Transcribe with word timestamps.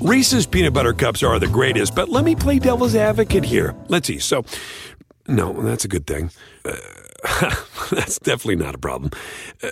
Reese's 0.00 0.46
peanut 0.46 0.72
butter 0.72 0.92
cups 0.92 1.24
are 1.24 1.40
the 1.40 1.48
greatest, 1.48 1.94
but 1.96 2.08
let 2.08 2.24
me 2.24 2.36
play 2.36 2.60
devil's 2.60 2.94
advocate 2.94 3.44
here. 3.44 3.74
Let's 3.88 4.06
see. 4.06 4.20
So, 4.20 4.44
no, 5.26 5.52
that's 5.62 5.84
a 5.84 5.88
good 5.88 6.06
thing. 6.06 6.30
Uh, 6.64 6.76
that's 7.90 8.20
definitely 8.20 8.56
not 8.64 8.76
a 8.76 8.78
problem. 8.78 9.10
Uh, 9.60 9.70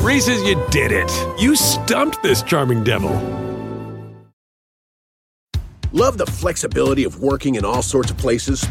Reese's, 0.00 0.42
you 0.42 0.60
did 0.70 0.90
it. 0.90 1.10
You 1.40 1.54
stumped 1.54 2.20
this 2.20 2.42
charming 2.42 2.82
devil. 2.82 3.12
Love 5.92 6.18
the 6.18 6.26
flexibility 6.26 7.04
of 7.04 7.22
working 7.22 7.54
in 7.54 7.64
all 7.64 7.82
sorts 7.82 8.10
of 8.10 8.18
places? 8.18 8.66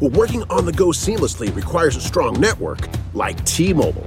Well, 0.00 0.10
working 0.12 0.44
on 0.44 0.64
the 0.64 0.72
go 0.72 0.88
seamlessly 0.88 1.54
requires 1.54 1.96
a 1.96 2.00
strong 2.00 2.40
network 2.40 2.88
like 3.12 3.44
T 3.44 3.74
Mobile. 3.74 4.06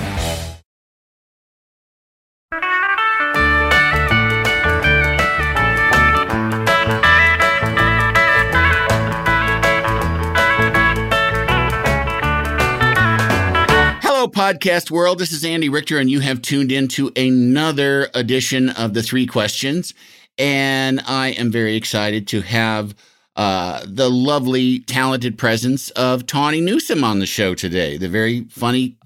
podcast 14.41 14.89
world. 14.89 15.19
This 15.19 15.31
is 15.31 15.45
Andy 15.45 15.69
Richter, 15.69 15.99
and 15.99 16.09
you 16.09 16.19
have 16.21 16.41
tuned 16.41 16.71
into 16.71 17.11
another 17.15 18.09
edition 18.15 18.69
of 18.69 18.95
the 18.95 19.03
Three 19.03 19.27
Questions. 19.27 19.93
And 20.35 20.99
I 21.05 21.27
am 21.33 21.51
very 21.51 21.75
excited 21.75 22.27
to 22.29 22.41
have 22.41 22.95
uh, 23.35 23.85
the 23.85 24.09
lovely, 24.09 24.79
talented 24.79 25.37
presence 25.37 25.91
of 25.91 26.25
Tawny 26.25 26.59
Newsome 26.59 27.03
on 27.03 27.19
the 27.19 27.27
show 27.27 27.53
today. 27.53 27.97
The 27.97 28.09
very 28.09 28.45
funny 28.45 28.97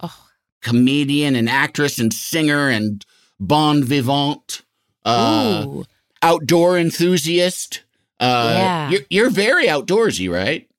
comedian 0.62 1.36
and 1.36 1.50
actress 1.50 2.00
and 2.00 2.14
singer 2.14 2.70
and 2.70 3.06
bon 3.38 3.84
vivant, 3.84 4.62
uh, 5.04 5.84
outdoor 6.22 6.78
enthusiast. 6.78 7.84
Uh, 8.22 8.54
Yeah. 8.56 8.90
you're, 8.90 9.02
you're 9.10 9.30
very 9.30 9.66
outdoorsy, 9.68 10.32
right? 10.32 10.70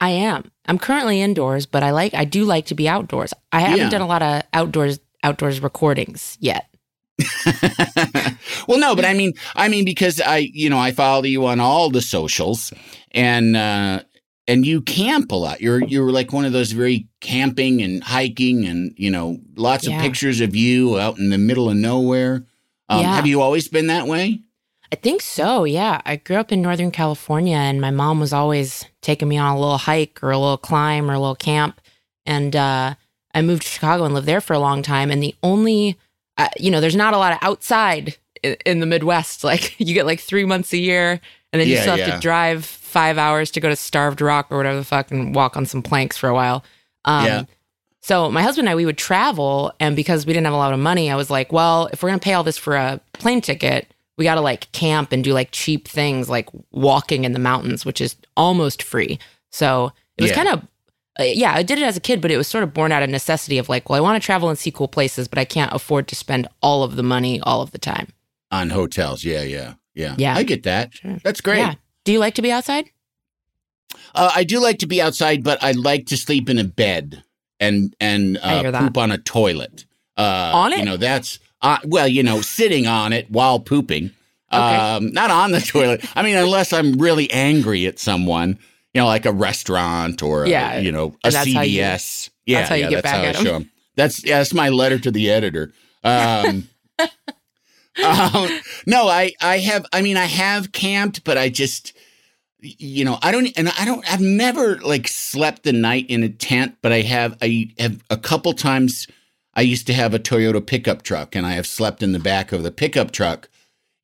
I 0.00 0.10
am. 0.10 0.50
I'm 0.66 0.78
currently 0.78 1.20
indoors, 1.20 1.66
but 1.66 1.82
I 1.82 1.90
like 1.90 2.14
I 2.14 2.24
do 2.24 2.44
like 2.44 2.66
to 2.66 2.74
be 2.74 2.88
outdoors. 2.88 3.32
I 3.52 3.60
haven't 3.60 3.78
Yeah. 3.78 3.90
done 3.90 4.00
a 4.00 4.06
lot 4.06 4.22
of 4.22 4.42
outdoors 4.54 4.98
outdoors 5.22 5.60
recordings 5.60 6.38
yet. 6.40 6.66
well, 8.66 8.78
no, 8.78 8.94
but 8.96 9.04
I 9.04 9.14
mean, 9.14 9.32
I 9.54 9.68
mean, 9.68 9.84
because 9.84 10.20
I, 10.20 10.38
you 10.38 10.70
know, 10.70 10.78
I 10.78 10.92
follow 10.92 11.24
you 11.24 11.44
on 11.46 11.60
all 11.60 11.90
the 11.90 12.00
socials, 12.00 12.72
and 13.12 13.56
uh, 13.56 14.00
and 14.48 14.64
you 14.64 14.80
camp 14.82 15.30
a 15.32 15.36
lot. 15.36 15.60
You're 15.60 15.84
you're 15.84 16.10
like 16.10 16.32
one 16.32 16.44
of 16.44 16.52
those 16.52 16.72
very 16.72 17.06
camping 17.20 17.82
and 17.82 18.02
hiking, 18.02 18.64
and 18.64 18.94
you 18.96 19.10
know, 19.10 19.38
lots 19.56 19.86
of 19.86 19.92
pictures 19.94 20.40
of 20.40 20.56
you 20.56 20.98
out 20.98 21.18
in 21.18 21.30
the 21.30 21.38
middle 21.38 21.68
of 21.68 21.76
nowhere. 21.76 22.46
Um, 22.88 23.00
Yeah. 23.02 23.14
Have 23.16 23.26
you 23.26 23.40
always 23.42 23.68
been 23.68 23.88
that 23.88 24.06
way? 24.06 24.40
I 24.92 24.96
think 24.96 25.22
so. 25.22 25.64
Yeah, 25.64 26.00
I 26.04 26.16
grew 26.16 26.36
up 26.36 26.50
in 26.52 26.62
Northern 26.62 26.90
California, 26.90 27.56
and 27.56 27.80
my 27.80 27.90
mom 27.90 28.18
was 28.18 28.32
always 28.32 28.84
taking 29.02 29.28
me 29.28 29.38
on 29.38 29.56
a 29.56 29.58
little 29.58 29.78
hike 29.78 30.22
or 30.22 30.30
a 30.30 30.38
little 30.38 30.56
climb 30.58 31.08
or 31.10 31.14
a 31.14 31.18
little 31.20 31.36
camp. 31.36 31.80
And 32.26 32.56
uh, 32.56 32.94
I 33.34 33.42
moved 33.42 33.62
to 33.62 33.68
Chicago 33.68 34.04
and 34.04 34.14
lived 34.14 34.26
there 34.26 34.40
for 34.40 34.52
a 34.54 34.58
long 34.58 34.82
time. 34.82 35.10
And 35.10 35.22
the 35.22 35.34
only, 35.42 35.96
uh, 36.36 36.48
you 36.58 36.70
know, 36.70 36.80
there's 36.80 36.96
not 36.96 37.14
a 37.14 37.18
lot 37.18 37.32
of 37.32 37.38
outside 37.40 38.16
in, 38.42 38.56
in 38.66 38.80
the 38.80 38.86
Midwest. 38.86 39.44
Like 39.50 39.78
you 39.78 39.94
get 39.94 40.06
like 40.06 40.20
three 40.20 40.44
months 40.44 40.72
a 40.72 40.78
year, 40.78 41.20
and 41.52 41.60
then 41.60 41.68
you 41.68 41.74
Yeah, 41.74 41.82
still 41.82 41.96
have 41.96 42.08
yeah. 42.08 42.14
to 42.16 42.20
drive 42.20 42.64
five 42.64 43.16
hours 43.16 43.50
to 43.52 43.60
go 43.60 43.68
to 43.68 43.76
Starved 43.76 44.20
Rock 44.20 44.48
or 44.50 44.56
whatever 44.56 44.76
the 44.78 44.84
fuck 44.84 45.12
and 45.12 45.34
walk 45.34 45.56
on 45.56 45.66
some 45.66 45.82
planks 45.82 46.16
for 46.16 46.28
a 46.28 46.34
while. 46.34 46.64
Um, 47.04 47.24
Yeah. 47.26 47.42
So 48.02 48.30
my 48.30 48.42
husband 48.42 48.66
and 48.66 48.72
I, 48.72 48.76
we 48.76 48.86
would 48.86 48.98
travel, 48.98 49.72
and 49.78 49.94
because 49.94 50.26
we 50.26 50.32
didn't 50.32 50.46
have 50.46 50.54
a 50.54 50.58
lot 50.58 50.72
of 50.72 50.78
money, 50.80 51.10
I 51.10 51.16
was 51.16 51.28
like, 51.30 51.52
well, 51.52 51.88
if 51.92 52.02
we're 52.02 52.08
gonna 52.08 52.18
pay 52.18 52.32
all 52.32 52.42
this 52.42 52.56
for 52.56 52.74
a 52.74 52.98
plane 53.12 53.40
ticket, 53.42 53.86
we 54.20 54.24
got 54.26 54.34
to 54.34 54.42
like 54.42 54.70
camp 54.72 55.12
and 55.12 55.24
do 55.24 55.32
like 55.32 55.48
cheap 55.50 55.88
things 55.88 56.28
like 56.28 56.50
walking 56.72 57.24
in 57.24 57.32
the 57.32 57.38
mountains, 57.38 57.86
which 57.86 58.02
is 58.02 58.16
almost 58.36 58.82
free. 58.82 59.18
So 59.50 59.92
it 60.18 60.22
was 60.22 60.30
Yeah. 60.30 60.36
kind 60.36 60.48
of, 60.50 60.62
uh, 61.18 61.22
yeah, 61.24 61.54
I 61.54 61.62
did 61.62 61.78
it 61.78 61.84
as 61.84 61.96
a 61.96 62.00
kid, 62.00 62.20
but 62.20 62.30
it 62.30 62.36
was 62.36 62.46
sort 62.46 62.62
of 62.62 62.74
born 62.74 62.92
out 62.92 63.02
of 63.02 63.08
necessity 63.08 63.56
of 63.56 63.70
like, 63.70 63.88
well, 63.88 63.96
I 63.96 64.00
want 64.02 64.22
to 64.22 64.26
travel 64.26 64.50
and 64.50 64.58
see 64.58 64.70
cool 64.70 64.88
places, 64.88 65.26
but 65.26 65.38
I 65.38 65.46
can't 65.46 65.72
afford 65.72 66.06
to 66.08 66.14
spend 66.14 66.46
all 66.60 66.82
of 66.82 66.96
the 66.96 67.02
money 67.02 67.40
all 67.40 67.62
of 67.62 67.70
the 67.70 67.78
time. 67.78 68.08
On 68.50 68.68
hotels, 68.68 69.24
yeah, 69.24 69.42
yeah, 69.42 69.74
yeah. 69.94 70.16
Yeah. 70.18 70.36
I 70.36 70.42
get 70.42 70.64
that. 70.64 70.92
Sure. 70.92 71.16
That's 71.24 71.40
great. 71.40 71.60
Yeah. 71.60 71.76
Do 72.04 72.12
you 72.12 72.18
like 72.18 72.34
to 72.34 72.42
be 72.42 72.52
outside? 72.52 72.90
Uh, 74.14 74.30
I 74.34 74.44
do 74.44 74.60
like 74.60 74.80
to 74.80 74.86
be 74.86 75.00
outside, 75.00 75.42
but 75.42 75.62
I 75.62 75.72
like 75.72 76.04
to 76.08 76.16
sleep 76.18 76.50
in 76.50 76.58
a 76.58 76.64
bed 76.64 77.24
and 77.58 77.96
and 77.98 78.38
uh, 78.42 78.70
poop 78.80 78.98
on 78.98 79.10
a 79.10 79.18
toilet. 79.18 79.86
Uh, 80.18 80.50
On 80.54 80.72
it? 80.74 80.80
You 80.80 80.84
know, 80.84 80.96
that's 80.98 81.38
uh, 81.62 81.78
well, 81.84 82.08
you 82.08 82.22
know, 82.22 82.40
sitting 82.40 82.86
on 82.86 83.12
it 83.12 83.30
while 83.30 83.60
pooping. 83.60 84.10
Okay. 84.52 84.76
Um, 84.76 85.12
not 85.12 85.30
on 85.30 85.52
the 85.52 85.60
toilet. 85.72 86.04
I 86.16 86.22
mean, 86.22 86.36
unless 86.36 86.72
I'm 86.72 86.94
really 86.98 87.30
angry 87.30 87.86
at 87.86 87.98
someone, 87.98 88.58
you 88.94 89.00
know, 89.00 89.06
like 89.06 89.26
a 89.26 89.32
restaurant 89.32 90.22
or 90.22 90.46
Yeah, 90.46 90.74
a, 90.74 90.80
you 90.82 90.90
know 90.92 91.16
a 91.24 91.32
how 91.32 91.42
you- 91.44 91.54
CVS. 91.80 92.30
yeah, 92.46 92.58
that's 92.58 92.68
how 92.70 92.74
you 92.74 92.84
yeah, 92.84 92.90
get 92.90 93.02
back 93.04 93.24
at 93.24 93.36
I 93.36 93.38
'em. 93.38 93.44
show 93.44 93.54
'em. 93.56 93.70
That's 93.96 94.24
yeah, 94.24 94.38
that's 94.38 94.52
my 94.54 94.68
letter 94.70 94.98
to 94.98 95.10
the 95.10 95.30
editor. 95.30 95.72
Um, 96.02 96.68
um, 98.04 98.48
no, 98.86 99.08
I 99.08 99.32
I 99.40 99.58
have. 99.58 99.84
I 99.92 100.02
mean, 100.02 100.16
I 100.16 100.24
have 100.26 100.72
camped, 100.72 101.24
but 101.24 101.36
I 101.38 101.48
just 101.48 101.92
you 102.62 103.06
know 103.06 103.18
i 103.22 103.32
don't 103.32 103.48
and 103.56 103.70
i 103.78 103.86
don't 103.86 104.04
i've 104.12 104.20
never 104.20 104.76
like 104.80 105.08
slept 105.08 105.62
the 105.62 105.72
night 105.72 106.04
in 106.10 106.22
a 106.22 106.28
tent 106.28 106.76
but 106.82 106.92
i 106.92 107.00
have 107.00 107.34
i 107.40 107.70
have 107.78 108.04
a 108.10 108.18
couple 108.18 108.52
times 108.52 109.06
i 109.54 109.60
used 109.60 109.86
to 109.86 109.92
have 109.94 110.14
a 110.14 110.18
toyota 110.18 110.64
pickup 110.64 111.02
truck 111.02 111.34
and 111.36 111.46
i 111.46 111.52
have 111.52 111.66
slept 111.66 112.02
in 112.02 112.12
the 112.12 112.18
back 112.18 112.52
of 112.52 112.62
the 112.62 112.70
pickup 112.70 113.10
truck 113.10 113.48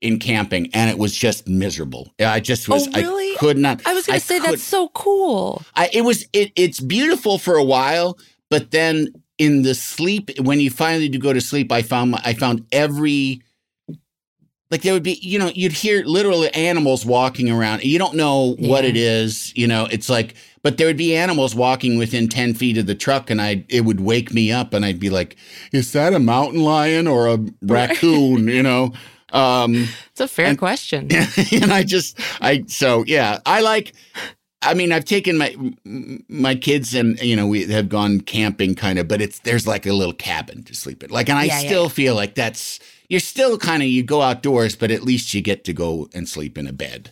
in 0.03 0.19
camping 0.19 0.69
and 0.75 0.91
it 0.91 0.99
was 0.99 1.17
just 1.17 1.49
miserable 1.49 2.13
i 2.21 2.39
just 2.41 2.69
was 2.69 2.87
Oh, 2.89 2.93
really? 3.01 3.33
i 3.35 3.37
could 3.39 3.59
not 3.59 3.81
I 3.87 3.95
was 3.95 4.07
going 4.07 4.19
to 4.21 4.25
say 4.27 4.39
could- 4.41 4.51
that's 4.53 4.63
so 4.63 4.89
cool. 4.91 5.63
I, 5.75 5.89
it 5.93 6.03
was 6.03 6.27
it, 6.33 6.53
it's 6.57 6.81
beautiful 6.81 7.39
for 7.39 7.57
a 7.57 7.63
while, 7.65 8.19
but 8.51 8.71
then 8.71 9.09
in 9.39 9.61
the 9.63 9.75
sleep 9.75 10.31
when 10.41 10.59
you 10.61 10.71
finally 10.71 11.09
do 11.11 11.19
go 11.19 11.33
to 11.35 11.41
sleep, 11.43 11.71
I 11.71 11.83
found 11.83 12.13
my, 12.13 12.23
I 12.25 12.33
found 12.33 12.65
every 12.73 13.43
like 14.71 14.83
there 14.83 14.93
would 14.95 15.03
be 15.03 15.19
you 15.23 15.39
know 15.39 15.51
you'd 15.55 15.73
hear 15.73 16.03
literally 16.05 16.49
animals 16.55 17.05
walking 17.07 17.51
around. 17.51 17.85
You 17.85 17.99
don't 17.99 18.15
know 18.17 18.57
what 18.59 18.85
it 18.87 18.97
is, 18.97 19.53
you 19.57 19.67
know. 19.67 19.87
It's 19.91 20.09
like 20.09 20.35
but 20.67 20.79
there 20.79 20.89
would 20.89 20.97
be 20.97 21.15
animals 21.15 21.55
walking 21.55 21.97
within 21.97 22.29
ten 22.29 22.55
feet 22.55 22.77
of 22.77 22.87
the 22.87 22.95
truck, 22.97 23.31
and 23.31 23.41
I 23.41 23.65
it 23.69 23.83
would 23.85 24.01
wake 24.01 24.35
me 24.35 24.51
up, 24.51 24.75
and 24.75 24.85
I'd 24.85 24.99
be 24.99 25.11
like, 25.11 25.37
"Is 25.71 25.93
that 25.93 26.13
a 26.13 26.19
mountain 26.19 26.63
lion 26.65 27.07
or 27.07 27.29
a 27.29 27.39
raccoon?" 27.63 28.49
you 28.49 28.63
know. 28.65 28.93
Um, 29.33 29.89
It's 30.11 30.21
a 30.21 30.27
fair 30.29 30.47
And- 30.47 30.59
question. 30.59 31.09
and 31.63 31.73
I 31.73 31.85
just 31.85 32.19
I 32.41 32.65
so 32.67 33.05
yeah 33.07 33.39
I 33.47 33.61
like 33.61 33.93
I 34.63 34.75
mean 34.75 34.91
I've 34.93 35.05
taken 35.05 35.37
my 35.39 35.55
my 36.29 36.55
kids 36.57 36.95
and 36.95 37.17
you 37.21 37.37
know 37.37 37.47
we 37.47 37.65
have 37.73 37.89
gone 37.89 38.21
camping 38.21 38.75
kind 38.75 38.99
of 38.99 39.07
but 39.09 39.21
it's 39.21 39.39
there's 39.41 39.67
like 39.67 39.87
a 39.87 39.93
little 39.93 40.15
cabin 40.15 40.63
to 40.65 40.75
sleep 40.75 41.03
in 41.05 41.11
like 41.11 41.29
and 41.29 41.39
I 41.39 41.45
Yeah, 41.45 41.61
yeah, 41.61 41.69
still 41.69 41.89
feel 41.89 42.15
like 42.17 42.35
that's 42.35 42.81
you're 43.09 43.21
still 43.35 43.57
kind 43.59 43.83
of 43.83 43.89
you 43.89 44.03
go 44.03 44.21
outdoors 44.23 44.75
but 44.77 44.91
at 44.91 45.03
least 45.03 45.35
you 45.35 45.43
get 45.43 45.65
to 45.65 45.73
go 45.73 46.09
and 46.15 46.29
sleep 46.29 46.57
in 46.59 46.67
a 46.67 46.73
bed 46.73 47.11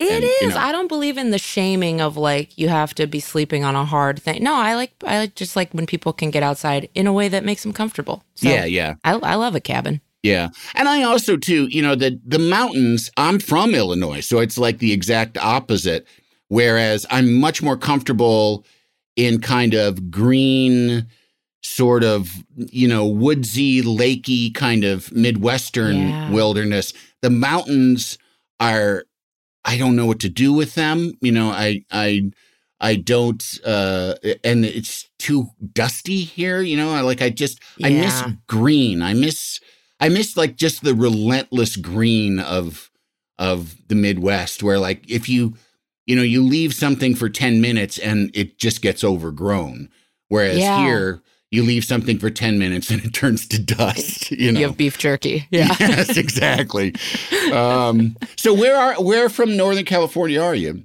It 0.00 0.10
And, 0.10 0.24
is. 0.24 0.30
you 0.42 0.48
know- 0.48 0.56
I 0.56 0.72
don't 0.72 0.88
believe 0.88 1.16
in 1.18 1.30
the 1.30 1.38
shaming 1.38 2.00
of 2.00 2.16
like 2.16 2.58
you 2.58 2.68
have 2.68 2.94
to 2.96 3.06
be 3.06 3.20
sleeping 3.20 3.62
on 3.64 3.76
a 3.76 3.84
hard 3.84 4.20
thing. 4.20 4.42
No, 4.42 4.54
I 4.54 4.74
like 4.74 4.92
I 5.06 5.18
like 5.18 5.34
just 5.36 5.54
like 5.56 5.72
when 5.72 5.86
people 5.86 6.12
can 6.12 6.30
get 6.30 6.42
outside 6.42 6.88
in 6.94 7.06
a 7.06 7.12
way 7.12 7.28
that 7.28 7.44
makes 7.44 7.62
them 7.62 7.72
comfortable. 7.72 8.24
So 8.34 8.48
yeah 8.48 8.64
yeah 8.64 8.94
I 9.04 9.12
I 9.14 9.34
love 9.36 9.54
a 9.54 9.60
cabin. 9.60 10.00
yeah 10.24 10.48
and 10.74 10.88
I 10.88 11.02
also 11.04 11.36
too 11.36 11.66
you 11.68 11.80
know 11.82 11.94
the 11.94 12.18
the 12.26 12.38
mountains 12.40 13.10
I'm 13.16 13.38
from 13.38 13.74
Illinois 13.74 14.20
so 14.20 14.40
it's 14.40 14.58
like 14.58 14.78
the 14.78 14.92
exact 14.92 15.38
opposite 15.38 16.06
whereas 16.48 17.06
I'm 17.10 17.34
much 17.40 17.62
more 17.62 17.76
comfortable 17.76 18.64
in 19.16 19.40
kind 19.40 19.74
of 19.74 20.10
green 20.10 21.06
sort 21.62 22.02
of 22.04 22.30
you 22.56 22.88
know 22.88 23.06
woodsy 23.06 23.80
lakey 23.82 24.52
kind 24.54 24.82
of 24.84 25.12
midwestern 25.12 25.96
Yeah. 26.08 26.30
wilderness 26.30 26.92
the 27.22 27.30
mountains 27.30 28.18
are 28.60 29.04
i 29.64 29.76
don't 29.76 29.96
know 29.96 30.06
what 30.06 30.20
to 30.20 30.28
do 30.28 30.52
with 30.52 30.74
them 30.74 31.12
you 31.20 31.32
know 31.32 31.48
i 31.50 31.82
i 31.90 32.30
i 32.80 32.94
don't 32.94 33.58
uh 33.64 34.14
and 34.42 34.64
it's 34.64 35.08
too 35.18 35.46
dusty 35.72 36.22
here 36.24 36.60
you 36.60 36.76
know 36.76 36.92
I 36.92 37.00
like 37.00 37.22
i 37.22 37.30
just 37.30 37.60
i 37.82 37.88
miss 37.90 38.22
green. 38.46 39.02
I 39.02 39.14
miss 39.14 39.60
i 40.00 40.08
miss 40.08 40.36
like 40.36 40.56
just 40.56 40.82
the 40.82 40.94
relentless 40.94 41.76
green 41.76 42.38
of 42.40 42.90
of 43.38 43.76
the 43.88 43.94
midwest 43.94 44.62
where 44.62 44.78
like 44.78 45.08
if 45.10 45.28
you 45.28 45.54
you 46.06 46.14
know 46.14 46.22
you 46.22 46.42
leave 46.42 46.74
something 46.74 47.14
for 47.14 47.28
10 47.28 47.60
minutes 47.60 47.98
and 47.98 48.30
it 48.34 48.58
just 48.58 48.82
gets 48.82 49.02
overgrown. 49.02 49.88
Whereas 50.28 50.58
Yeah. 50.58 50.76
here 50.76 51.22
you 51.54 51.62
leave 51.62 51.84
something 51.84 52.18
for 52.18 52.30
10 52.30 52.58
minutes 52.58 52.90
and 52.90 53.04
it 53.04 53.14
turns 53.14 53.46
to 53.48 53.62
dust 53.62 54.30
you 54.42 54.50
know 54.52 54.60
You 54.60 54.66
have 54.66 54.76
beef 54.76 54.98
jerky. 54.98 55.46
Yeah. 55.50 55.74
yes 55.80 56.16
exactly 56.16 56.94
um, 57.52 58.16
so 58.36 58.52
where 58.52 58.76
are 58.76 58.94
where 59.02 59.28
from 59.28 59.56
northern 59.56 59.84
california 59.84 60.40
are 60.42 60.54
you 60.54 60.84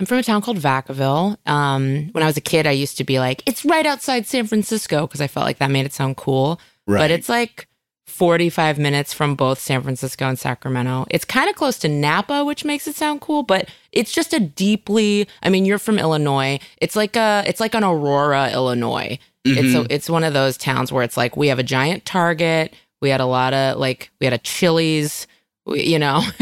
I'm 0.00 0.06
from 0.06 0.18
a 0.18 0.22
town 0.22 0.42
called 0.42 0.58
Vacaville. 0.58 1.36
Um, 1.48 2.10
when 2.12 2.22
I 2.22 2.26
was 2.26 2.36
a 2.36 2.40
kid, 2.40 2.68
I 2.68 2.70
used 2.70 2.98
to 2.98 3.04
be 3.04 3.18
like, 3.18 3.42
it's 3.46 3.64
right 3.64 3.84
outside 3.84 4.26
San 4.28 4.46
Francisco 4.46 5.08
because 5.08 5.20
I 5.20 5.26
felt 5.26 5.44
like 5.44 5.58
that 5.58 5.72
made 5.72 5.86
it 5.86 5.92
sound 5.92 6.16
cool. 6.16 6.60
Right. 6.86 6.98
But 7.00 7.10
it's 7.10 7.28
like 7.28 7.67
45 8.08 8.78
minutes 8.78 9.12
from 9.12 9.34
both 9.34 9.58
San 9.58 9.82
Francisco 9.82 10.26
and 10.28 10.38
Sacramento. 10.38 11.06
It's 11.10 11.24
kind 11.24 11.48
of 11.48 11.56
close 11.56 11.78
to 11.80 11.88
Napa, 11.88 12.44
which 12.44 12.64
makes 12.64 12.88
it 12.88 12.96
sound 12.96 13.20
cool, 13.20 13.42
but 13.42 13.68
it's 13.92 14.10
just 14.12 14.32
a 14.32 14.40
deeply, 14.40 15.28
I 15.42 15.50
mean, 15.50 15.64
you're 15.64 15.78
from 15.78 15.98
Illinois. 15.98 16.58
It's 16.78 16.96
like 16.96 17.16
a, 17.16 17.44
it's 17.46 17.60
like 17.60 17.74
an 17.74 17.84
Aurora, 17.84 18.50
Illinois. 18.52 19.18
It's 19.44 19.60
mm-hmm. 19.60 19.80
a, 19.82 19.86
it's 19.88 20.10
one 20.10 20.24
of 20.24 20.32
those 20.34 20.56
towns 20.56 20.90
where 20.90 21.04
it's 21.04 21.16
like 21.16 21.36
we 21.36 21.48
have 21.48 21.58
a 21.58 21.62
giant 21.62 22.04
Target. 22.04 22.74
We 23.00 23.10
had 23.10 23.20
a 23.20 23.26
lot 23.26 23.54
of 23.54 23.78
like 23.78 24.10
we 24.20 24.26
had 24.26 24.34
a 24.34 24.38
Chili's. 24.38 25.26
We, 25.64 25.84
you 25.84 25.98
know, 25.98 26.22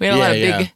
we 0.00 0.06
had 0.06 0.14
a 0.14 0.16
lot 0.16 0.30
of 0.32 0.38
Yeah, 0.38 0.58
big 0.58 0.72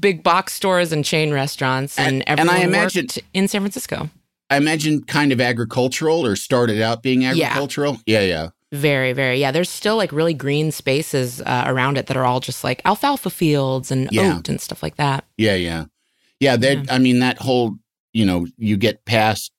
big 0.00 0.22
box 0.22 0.52
stores 0.52 0.92
and 0.92 1.04
chain 1.04 1.32
restaurants, 1.32 1.98
and, 1.98 2.26
And- 2.28 2.40
and 2.40 2.50
I 2.50 2.58
imagine- 2.58 3.08
in 3.34 3.46
San 3.48 3.60
Francisco. 3.60 4.10
i 4.50 4.56
imagine 4.56 5.02
kind 5.04 5.32
of 5.32 5.40
agricultural 5.40 6.26
or 6.26 6.36
started 6.36 6.82
out 6.82 7.02
being 7.02 7.22
Yeah. 7.22 7.30
agricultural 7.30 8.00
yeah 8.06 8.20
yeah 8.20 8.48
Very, 8.72 9.12
very. 9.12 9.38
Yeah, 9.38 9.50
there's 9.52 9.68
still 9.70 9.96
like 9.96 10.10
really 10.12 10.32
green 10.34 10.72
spaces 10.72 11.42
uh, 11.42 11.64
around 11.66 11.98
it 11.98 12.06
that 12.06 12.16
are 12.16 12.24
all 12.24 12.40
just 12.40 12.64
like 12.64 12.80
alfalfa 12.86 13.28
fields 13.30 13.90
and 13.90 14.08
Yeah. 14.10 14.36
oat 14.38 14.48
and 14.48 14.60
stuff 14.60 14.82
like 14.82 14.96
that. 14.96 15.24
yeah 15.36 15.54
yeah 15.54 15.84
yeah 16.40 16.56
that 16.56 16.90
i 16.90 16.98
mean 16.98 17.18
that 17.20 17.38
whole 17.38 17.76
you 18.12 18.24
know 18.26 18.46
you 18.56 18.76
get 18.76 19.04
past 19.04 19.52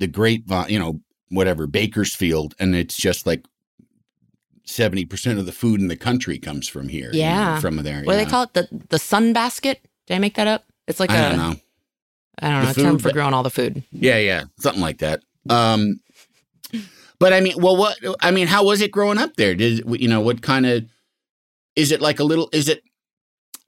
the 0.00 0.06
grapevine 0.08 0.68
you 0.68 0.78
know 0.78 1.00
whatever 1.30 1.66
bakersfield 1.66 2.54
and 2.58 2.74
it's 2.74 2.96
just 2.96 3.26
like 3.26 3.42
70% 4.66 5.38
of 5.38 5.46
the 5.46 5.52
food 5.52 5.80
in 5.80 5.88
the 5.88 5.96
country 5.96 6.38
comes 6.38 6.68
from 6.68 6.88
here 6.88 7.06
you 7.12 7.20
know, 7.22 7.26
Yeah. 7.28 7.60
from 7.60 7.76
there 7.76 8.02
What 8.04 8.12
do 8.18 8.18
they 8.24 8.30
call 8.30 8.44
it? 8.44 8.52
The 8.54 8.68
the 8.90 8.98
sun 8.98 9.32
basket? 9.32 9.80
Did 10.06 10.14
I 10.14 10.18
make 10.18 10.34
that 10.34 10.46
up? 10.46 10.64
It's 10.86 11.00
like 11.00 11.10
i 11.10 11.16
a 11.16 11.28
don't 11.30 11.38
know 11.38 11.56
I 12.38 12.50
don't 12.50 12.62
know 12.64 12.72
The 12.72 12.82
term 12.82 12.98
for 12.98 13.12
growing 13.12 13.34
all 13.34 13.42
the 13.42 13.50
food. 13.50 13.82
Yeah, 13.92 14.18
yeah, 14.18 14.44
something 14.58 14.80
like 14.82 14.98
that. 14.98 15.20
Um, 15.50 16.00
but 17.22 17.32
I 17.32 17.40
mean, 17.40 17.54
well, 17.56 17.76
what 17.76 17.96
I 18.20 18.32
mean, 18.32 18.48
how 18.48 18.64
was 18.64 18.80
it 18.80 18.90
growing 18.90 19.16
up 19.16 19.36
there? 19.36 19.54
Did 19.54 19.84
you 20.00 20.08
know 20.08 20.20
what 20.20 20.42
kind 20.42 20.66
of 20.66 20.86
is 21.76 21.92
it 21.92 22.00
like 22.00 22.18
a 22.18 22.24
little? 22.24 22.48
Is 22.52 22.68
it? 22.68 22.82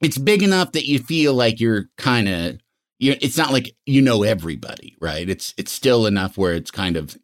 It's 0.01 0.17
big 0.17 0.43
enough 0.43 0.73
that 0.73 0.85
you 0.85 0.99
feel 0.99 1.33
like 1.33 1.61
you're 1.61 1.85
kind 1.97 2.27
of 2.27 2.57
you. 2.99 3.15
It's 3.21 3.37
not 3.37 3.53
like 3.53 3.73
you 3.85 4.01
know 4.01 4.23
everybody, 4.23 4.97
right? 4.99 5.29
It's 5.29 5.53
it's 5.57 5.71
still 5.71 6.05
enough 6.05 6.37
where 6.37 6.51
it's 6.51 6.69
kind 6.69 6.97
of 6.97 7.17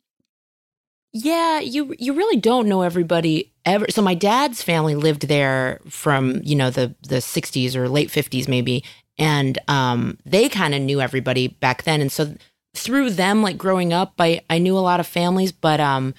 Yeah, 1.11 1.59
you 1.59 1.93
you 1.99 2.13
really 2.13 2.37
don't 2.37 2.69
know 2.69 2.81
everybody 2.81 3.51
ever. 3.65 3.87
So 3.89 4.01
my 4.01 4.13
dad's 4.13 4.63
family 4.63 4.95
lived 4.95 5.27
there 5.27 5.81
from 5.89 6.39
you 6.45 6.55
know 6.55 6.69
the 6.69 6.95
the 7.09 7.17
60s 7.17 7.75
or 7.75 7.89
late 7.89 8.07
50s 8.07 8.47
maybe, 8.47 8.85
and 9.17 9.59
um, 9.67 10.17
they 10.25 10.47
kind 10.47 10.73
of 10.73 10.81
knew 10.81 11.01
everybody 11.01 11.49
back 11.49 11.83
then. 11.83 11.99
And 11.99 12.09
so 12.09 12.33
through 12.73 13.11
them, 13.11 13.41
like 13.41 13.57
growing 13.57 13.93
up, 13.93 14.13
I 14.19 14.41
I 14.49 14.57
knew 14.57 14.77
a 14.77 14.79
lot 14.79 14.99
of 14.99 15.07
families, 15.07 15.51
but 15.51 15.79
um, 15.79 16.13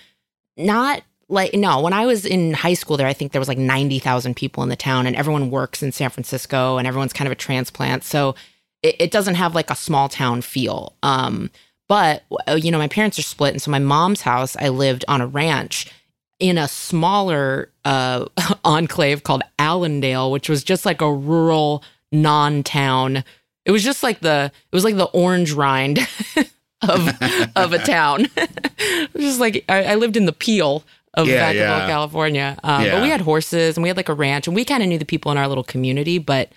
not 0.56 1.02
like 1.28 1.54
no. 1.54 1.80
When 1.80 1.92
I 1.92 2.06
was 2.06 2.24
in 2.24 2.52
high 2.52 2.74
school, 2.74 2.96
there 2.96 3.06
I 3.06 3.12
think 3.12 3.32
there 3.32 3.40
was 3.40 3.48
like 3.48 3.58
90,000 3.58 4.36
people 4.36 4.62
in 4.62 4.68
the 4.68 4.76
town, 4.76 5.06
and 5.06 5.16
everyone 5.16 5.50
works 5.50 5.82
in 5.82 5.92
San 5.92 6.10
Francisco, 6.10 6.76
and 6.76 6.86
everyone's 6.86 7.12
kind 7.12 7.26
of 7.26 7.32
a 7.32 7.36
transplant. 7.36 8.04
So 8.04 8.34
it, 8.82 8.96
it 8.98 9.10
doesn't 9.10 9.36
have 9.36 9.54
like 9.54 9.70
a 9.70 9.74
small 9.74 10.08
town 10.08 10.42
feel. 10.42 10.94
Um, 11.02 11.50
but 11.88 12.24
uh, 12.48 12.54
you 12.54 12.70
know, 12.70 12.78
my 12.78 12.88
parents 12.88 13.18
are 13.18 13.22
split, 13.22 13.54
and 13.54 13.62
so 13.62 13.70
my 13.70 13.78
mom's 13.78 14.22
house, 14.22 14.56
I 14.56 14.68
lived 14.68 15.04
on 15.08 15.20
a 15.20 15.26
ranch 15.26 15.90
in 16.38 16.58
a 16.58 16.68
smaller 16.68 17.70
uh, 17.84 18.26
enclave 18.64 19.22
called 19.22 19.42
Allendale, 19.58 20.30
which 20.30 20.48
was 20.48 20.62
just 20.64 20.84
like 20.84 21.00
a 21.00 21.12
rural 21.12 21.82
non-town. 22.10 23.24
It 23.64 23.70
was 23.70 23.82
just 23.84 24.02
like 24.02 24.20
the 24.20 24.50
it 24.70 24.74
was 24.74 24.84
like 24.84 24.96
the 24.96 25.04
orange 25.06 25.52
rind 25.52 25.98
of 26.82 27.08
of 27.56 27.72
a 27.72 27.78
town. 27.78 28.26
it 28.36 29.14
was 29.14 29.22
just 29.24 29.40
like 29.40 29.64
I, 29.68 29.84
I 29.84 29.94
lived 29.94 30.16
in 30.16 30.26
the 30.26 30.32
peel 30.32 30.84
of 31.14 31.28
Yeah, 31.28 31.52
Vacaville, 31.52 31.56
yeah. 31.56 31.86
California. 31.86 32.58
Um, 32.64 32.84
Yeah. 32.84 32.92
But 32.92 33.02
we 33.02 33.08
had 33.08 33.20
horses 33.20 33.76
and 33.76 33.82
we 33.82 33.88
had 33.88 33.96
like 33.96 34.08
a 34.08 34.14
ranch, 34.14 34.46
and 34.46 34.56
we 34.56 34.64
kind 34.64 34.82
of 34.82 34.88
knew 34.88 34.98
the 34.98 35.04
people 35.04 35.30
in 35.30 35.38
our 35.38 35.46
little 35.48 35.64
community. 35.64 36.18
But 36.18 36.50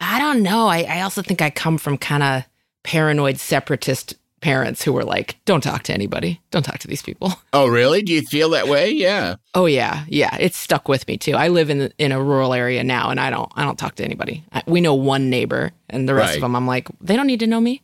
I 0.00 0.18
don't 0.18 0.42
know. 0.42 0.66
I, 0.68 0.82
I 0.82 1.00
also 1.00 1.22
think 1.22 1.40
I 1.42 1.50
come 1.50 1.78
from 1.78 1.96
kind 1.98 2.22
of 2.22 2.44
paranoid 2.84 3.38
separatist 3.38 4.14
parents 4.40 4.82
who 4.82 4.92
were 4.92 5.04
like, 5.04 5.36
"Don't 5.44 5.60
talk 5.62 5.82
to 5.84 5.92
anybody. 5.94 6.40
Don't 6.50 6.62
talk 6.62 6.78
to 6.78 6.88
these 6.88 7.02
people." 7.02 7.32
oh 7.52 7.66
really? 7.66 8.02
Do 8.02 8.12
you 8.12 8.22
feel 8.22 8.50
that 8.50 8.68
way? 8.68 8.90
Yeah. 8.90 9.36
Oh 9.54 9.66
yeah, 9.66 10.04
yeah. 10.08 10.36
It's 10.38 10.56
stuck 10.56 10.88
with 10.88 11.06
me 11.08 11.16
too. 11.18 11.34
I 11.34 11.48
live 11.48 11.70
in 11.70 11.92
in 11.98 12.12
a 12.12 12.22
rural 12.22 12.54
area 12.54 12.82
now, 12.84 13.10
and 13.10 13.18
I 13.20 13.30
don't 13.30 13.50
I 13.56 13.64
don't 13.64 13.78
talk 13.78 13.94
to 13.96 14.04
anybody. 14.04 14.44
I, 14.52 14.62
we 14.66 14.80
know 14.80 14.94
one 14.94 15.30
neighbor, 15.30 15.72
and 15.90 16.08
the 16.08 16.14
rest 16.14 16.28
Right. 16.30 16.36
of 16.36 16.42
them, 16.42 16.54
I'm 16.56 16.66
like, 16.66 16.88
they 17.00 17.16
don't 17.16 17.26
need 17.26 17.40
to 17.40 17.46
know 17.46 17.60
me. 17.60 17.82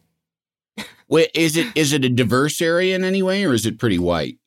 Wait, 1.09 1.31
is 1.35 1.56
it 1.56 1.67
is 1.77 1.93
it 1.93 2.05
a 2.05 2.09
diverse 2.09 2.61
area 2.62 2.95
in 2.97 3.05
any 3.05 3.23
way, 3.23 3.45
or 3.45 3.53
is 3.53 3.67
it 3.67 3.79
pretty 3.79 3.99
white? 3.99 4.39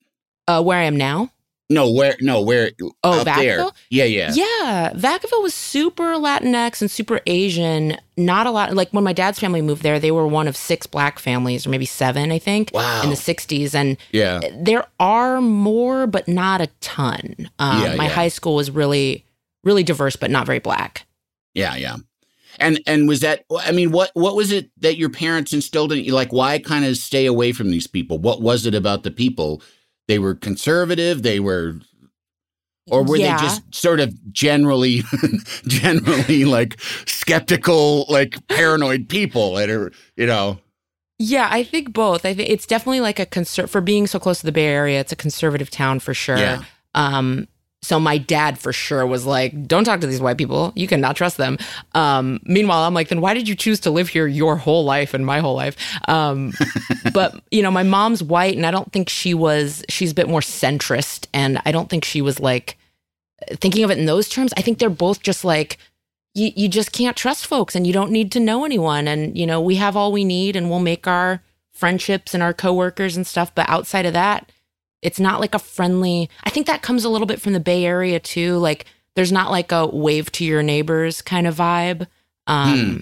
Uh, 0.47 0.61
where 0.63 0.77
I 0.79 0.83
am 0.83 0.97
now. 0.97 1.31
No, 1.69 1.91
where? 1.91 2.15
No, 2.21 2.41
where? 2.41 2.71
Oh, 3.03 3.25
there. 3.25 3.59
Vacaville? 3.59 3.71
Yeah, 3.89 4.05
yeah. 4.05 4.31
Yeah, 4.33 4.93
Vacaville 4.95 5.43
was 5.43 5.53
super 5.53 6.13
Latinx 6.13 6.79
and 6.81 6.89
super 6.89 7.19
Asian. 7.25 7.97
Not 8.15 8.47
a 8.47 8.51
lot. 8.51 8.73
Like 8.73 8.89
when 8.91 9.03
my 9.03 9.11
dad's 9.11 9.37
family 9.37 9.61
moved 9.61 9.83
there, 9.83 9.99
they 9.99 10.11
were 10.11 10.25
one 10.25 10.47
of 10.47 10.55
six 10.55 10.87
black 10.87 11.19
families, 11.19 11.67
or 11.67 11.69
maybe 11.69 11.85
seven, 11.85 12.31
I 12.31 12.39
think, 12.39 12.71
Wow. 12.73 13.01
in 13.03 13.09
the 13.09 13.17
'60s. 13.17 13.75
And 13.75 13.97
Yeah. 14.13 14.39
there 14.57 14.85
are 14.99 15.41
more, 15.41 16.07
but 16.07 16.27
not 16.29 16.61
a 16.61 16.67
ton. 16.79 17.49
Um, 17.59 17.81
Yeah, 17.83 17.95
my 17.95 18.05
yeah. 18.05 18.09
high 18.11 18.29
school 18.29 18.55
was 18.55 18.71
really, 18.71 19.25
really 19.65 19.83
diverse, 19.83 20.15
but 20.15 20.31
not 20.31 20.45
very 20.45 20.59
black. 20.59 21.05
Yeah, 21.53 21.75
yeah. 21.75 21.97
And 22.59 22.79
and 22.87 23.07
was 23.09 23.19
that 23.19 23.43
I 23.65 23.71
mean 23.71 23.91
what 23.91 24.09
what 24.15 24.35
was 24.35 24.51
it 24.51 24.71
that 24.79 24.97
your 24.97 25.09
parents 25.09 25.53
instilled 25.53 25.91
in 25.91 26.03
you 26.03 26.13
like 26.13 26.31
why 26.33 26.57
kind 26.57 26.85
of 26.85 26.97
stay 26.97 27.25
away 27.27 27.51
from 27.51 27.69
these 27.69 27.85
people? 27.87 28.17
What 28.17 28.41
was 28.41 28.65
it 28.65 28.73
about 28.73 29.03
the 29.03 29.11
people? 29.11 29.61
They 30.07 30.19
were 30.19 30.35
conservative, 30.35 31.23
they 31.23 31.39
were 31.39 31.75
or 32.89 33.03
were 33.03 33.17
Yeah. 33.17 33.35
they 33.37 33.43
just 33.43 33.75
sort 33.75 33.99
of 33.99 34.13
generally 34.31 35.03
generally 35.67 36.45
like 36.45 36.79
skeptical 37.05 38.05
like 38.09 38.45
paranoid 38.47 39.09
people 39.09 39.55
that 39.55 39.69
are, 39.69 39.91
you 40.15 40.25
know. 40.25 40.59
Yeah, 41.19 41.49
I 41.51 41.63
think 41.63 41.93
both. 41.93 42.25
I 42.25 42.33
think 42.33 42.49
it's 42.49 42.67
definitely 42.67 43.01
like 43.01 43.19
a 43.19 43.25
conser- 43.25 43.67
for 43.67 43.81
being 43.81 44.05
so 44.07 44.19
close 44.19 44.39
to 44.39 44.45
the 44.45 44.51
Bay 44.51 44.67
Area. 44.67 44.99
It's 44.99 45.11
a 45.11 45.15
conservative 45.15 45.69
town 45.71 45.99
for 45.99 46.13
sure. 46.13 46.37
Yeah. 46.37 46.63
Um, 46.93 47.47
so 47.81 47.99
my 47.99 48.17
dad 48.17 48.57
for 48.57 48.73
sure 48.73 49.05
was 49.05 49.25
like, 49.25 49.67
"Don't 49.67 49.83
talk 49.83 50.01
to 50.01 50.07
these 50.07 50.21
white 50.21 50.37
people. 50.37 50.73
You 50.75 50.87
cannot 50.87 51.15
trust 51.15 51.37
them." 51.37 51.57
Um, 51.93 52.39
meanwhile, 52.43 52.83
I'm 52.83 52.93
like, 52.93 53.09
"Then 53.09 53.21
why 53.21 53.33
did 53.33 53.47
you 53.47 53.55
choose 53.55 53.79
to 53.81 53.91
live 53.91 54.09
here 54.09 54.27
your 54.27 54.55
whole 54.57 54.83
life 54.83 55.13
and 55.13 55.25
my 55.25 55.39
whole 55.39 55.55
life?" 55.55 55.77
Um, 56.07 56.53
but 57.13 57.41
you 57.51 57.61
know, 57.61 57.71
my 57.71 57.83
mom's 57.83 58.23
white, 58.23 58.57
and 58.57 58.65
I 58.65 58.71
don't 58.71 58.91
think 58.91 59.09
she 59.09 59.33
was. 59.33 59.83
She's 59.89 60.11
a 60.11 60.15
bit 60.15 60.29
more 60.29 60.41
centrist, 60.41 61.27
and 61.33 61.61
I 61.65 61.71
don't 61.71 61.89
think 61.89 62.03
she 62.03 62.21
was 62.21 62.39
like 62.39 62.77
thinking 63.51 63.83
of 63.83 63.91
it 63.91 63.97
in 63.97 64.05
those 64.05 64.29
terms. 64.29 64.53
I 64.57 64.61
think 64.61 64.79
they're 64.79 64.89
both 64.89 65.21
just 65.21 65.45
like 65.45 65.77
you, 66.37 66.51
you 66.55 66.69
just 66.69 66.91
can't 66.91 67.17
trust 67.17 67.47
folks 67.47 67.75
and 67.75 67.87
you 67.87 67.93
don't 67.93 68.11
need 68.11 68.31
to 68.33 68.39
know 68.39 68.63
anyone. 68.63 69.07
And, 69.07 69.37
you 69.37 69.47
know, 69.47 69.59
we 69.59 69.75
have 69.75 69.95
all 69.95 70.11
we 70.11 70.23
need 70.23 70.55
and 70.55 70.69
we'll 70.69 70.79
make 70.79 71.07
our 71.07 71.41
friendships 71.73 72.33
and 72.33 72.43
our 72.43 72.53
coworkers 72.53 73.17
and 73.17 73.25
stuff. 73.25 73.53
But 73.55 73.67
outside 73.67 74.05
of 74.05 74.13
that, 74.13 74.51
it's 75.01 75.19
not 75.19 75.39
like 75.39 75.53
a 75.55 75.59
friendly, 75.59 76.29
I 76.43 76.49
think 76.49 76.67
that 76.67 76.81
comes 76.81 77.03
a 77.05 77.09
little 77.09 77.27
bit 77.27 77.41
from 77.41 77.53
the 77.53 77.59
Bay 77.59 77.85
Area 77.85 78.19
too. 78.19 78.57
Like 78.57 78.85
there's 79.15 79.31
not 79.31 79.51
like 79.51 79.71
a 79.71 79.85
wave 79.87 80.31
to 80.33 80.45
your 80.45 80.63
neighbors 80.63 81.21
kind 81.21 81.47
of 81.47 81.55
vibe. 81.55 82.07
Um, 82.47 82.79
Hmm. 82.79 82.97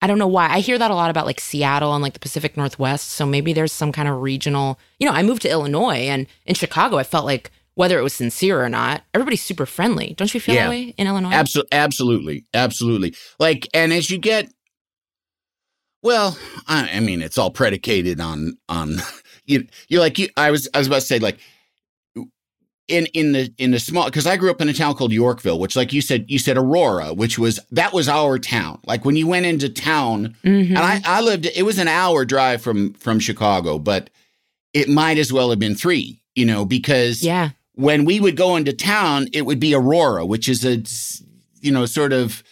I 0.00 0.08
don't 0.08 0.18
know 0.18 0.26
why. 0.26 0.48
I 0.48 0.58
hear 0.58 0.78
that 0.78 0.90
a 0.90 0.94
lot 0.96 1.10
about 1.10 1.26
like 1.26 1.38
Seattle 1.38 1.94
and 1.94 2.02
like 2.02 2.14
the 2.14 2.18
Pacific 2.18 2.56
Northwest. 2.56 3.10
So 3.10 3.24
maybe 3.24 3.52
there's 3.52 3.70
some 3.72 3.92
kind 3.92 4.08
of 4.08 4.20
regional, 4.20 4.80
you 4.98 5.06
know, 5.06 5.12
I 5.14 5.22
moved 5.22 5.42
to 5.42 5.48
Illinois 5.50 6.08
and 6.08 6.26
in 6.44 6.56
Chicago, 6.56 6.96
I 6.98 7.04
felt 7.04 7.24
like 7.24 7.52
whether 7.74 7.98
it 7.98 8.02
was 8.02 8.12
sincere 8.12 8.60
or 8.62 8.68
not, 8.68 9.02
everybody's 9.14 9.42
super 9.42 9.64
friendly. 9.64 10.14
Don't 10.16 10.34
you 10.34 10.40
feel 10.40 10.56
Yeah. 10.56 10.64
that 10.64 10.70
way 10.70 10.94
in 10.98 11.06
Illinois? 11.06 11.30
Absolutely, 11.30 11.68
absolutely, 11.72 12.44
absolutely. 12.52 13.14
Like, 13.38 13.68
and 13.72 13.92
as 13.92 14.10
you 14.10 14.18
get, 14.18 14.52
well, 16.02 16.36
I, 16.66 16.90
I 16.94 17.00
mean, 17.00 17.22
it's 17.22 17.38
all 17.38 17.50
predicated 17.50 18.20
on 18.20 18.58
on 18.68 18.96
you. 19.44 19.66
You're 19.88 20.00
like 20.00 20.18
you. 20.18 20.28
I 20.36 20.50
was 20.50 20.68
I 20.74 20.78
was 20.78 20.86
about 20.86 21.00
to 21.00 21.06
say 21.06 21.18
like 21.18 21.38
in 22.88 23.06
in 23.14 23.32
the 23.32 23.52
in 23.58 23.70
the 23.70 23.78
small 23.78 24.06
because 24.06 24.26
I 24.26 24.36
grew 24.36 24.50
up 24.50 24.60
in 24.60 24.68
a 24.68 24.72
town 24.72 24.94
called 24.94 25.12
Yorkville, 25.12 25.58
which 25.58 25.76
like 25.76 25.92
you 25.92 26.00
said 26.00 26.26
you 26.28 26.38
said 26.38 26.56
Aurora, 26.58 27.14
which 27.14 27.38
was 27.38 27.60
that 27.70 27.92
was 27.92 28.08
our 28.08 28.38
town. 28.38 28.80
Like 28.86 29.04
when 29.04 29.16
you 29.16 29.26
went 29.26 29.46
into 29.46 29.68
town, 29.68 30.36
Mhm. 30.44 30.70
and 30.70 30.78
I 30.78 31.00
I 31.04 31.20
lived. 31.20 31.46
It 31.46 31.62
was 31.64 31.78
an 31.78 31.88
hour 31.88 32.24
drive 32.24 32.60
from 32.62 32.92
from 32.94 33.18
Chicago, 33.20 33.78
but 33.78 34.10
it 34.72 34.88
might 34.88 35.18
as 35.18 35.32
well 35.32 35.50
have 35.50 35.58
been 35.58 35.74
three. 35.76 36.20
You 36.34 36.46
know, 36.46 36.64
because 36.64 37.22
yeah. 37.22 37.50
when 37.74 38.04
we 38.06 38.18
would 38.18 38.36
go 38.36 38.56
into 38.56 38.72
town, 38.72 39.28
it 39.32 39.42
would 39.42 39.60
be 39.60 39.74
Aurora, 39.74 40.24
which 40.24 40.48
is 40.48 40.64
a, 40.64 40.82
you 41.60 41.70
know, 41.70 41.84
sort 41.84 42.12
of 42.14 42.42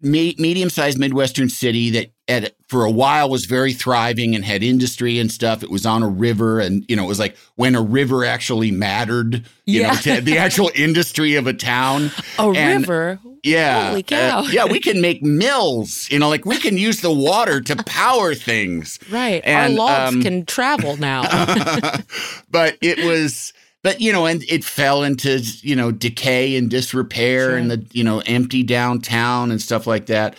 me- 0.00 0.34
medium-sized 0.38 0.98
Midwestern 0.98 1.48
city 1.50 1.90
that 1.90 2.12
at 2.28 2.55
for 2.68 2.84
a 2.84 2.90
while 2.90 3.28
was 3.30 3.44
very 3.44 3.72
thriving 3.72 4.34
and 4.34 4.44
had 4.44 4.62
industry 4.62 5.18
and 5.20 5.30
stuff. 5.30 5.62
It 5.62 5.70
was 5.70 5.86
on 5.86 6.02
a 6.02 6.08
river, 6.08 6.58
and 6.60 6.84
you 6.88 6.96
know, 6.96 7.04
it 7.04 7.08
was 7.08 7.18
like 7.20 7.36
when 7.54 7.74
a 7.74 7.82
river 7.82 8.24
actually 8.24 8.70
mattered. 8.72 9.44
You 9.66 9.80
Yeah. 9.82 9.92
know, 9.92 9.96
to 10.00 10.20
the 10.20 10.38
actual 10.38 10.70
industry 10.74 11.34
of 11.36 11.46
a 11.46 11.52
town. 11.52 12.10
A 12.38 12.50
And- 12.50 12.80
river. 12.82 13.18
Yeah. 13.42 13.90
Holy 13.90 14.02
cow. 14.02 14.40
Uh, 14.40 14.48
yeah, 14.50 14.64
we 14.64 14.80
can 14.80 15.00
make 15.00 15.22
mills. 15.22 16.08
You 16.10 16.18
know, 16.18 16.28
like 16.28 16.44
we 16.44 16.56
can 16.58 16.76
use 16.76 17.00
the 17.00 17.12
water 17.12 17.60
to 17.60 17.76
power 17.84 18.34
things. 18.34 18.98
Right. 19.08 19.40
And, 19.44 19.78
Our 19.78 19.86
logs 19.86 20.16
um, 20.16 20.22
can 20.22 20.44
travel 20.46 20.96
now. 20.96 21.22
but 22.50 22.76
it 22.80 22.98
was 23.04 23.52
but 23.84 24.00
you 24.00 24.12
know 24.12 24.26
and 24.26 24.42
it 24.48 24.64
fell 24.64 25.04
into 25.04 25.38
you 25.62 25.76
know 25.76 25.92
decay 25.92 26.56
and 26.56 26.68
disrepair 26.68 27.50
Sure. 27.50 27.56
and 27.56 27.70
the 27.70 27.86
you 27.92 28.02
know 28.02 28.20
empty 28.26 28.64
downtown 28.64 29.52
and 29.52 29.62
stuff 29.62 29.86
like 29.86 30.06
that 30.06 30.36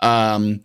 um 0.00 0.60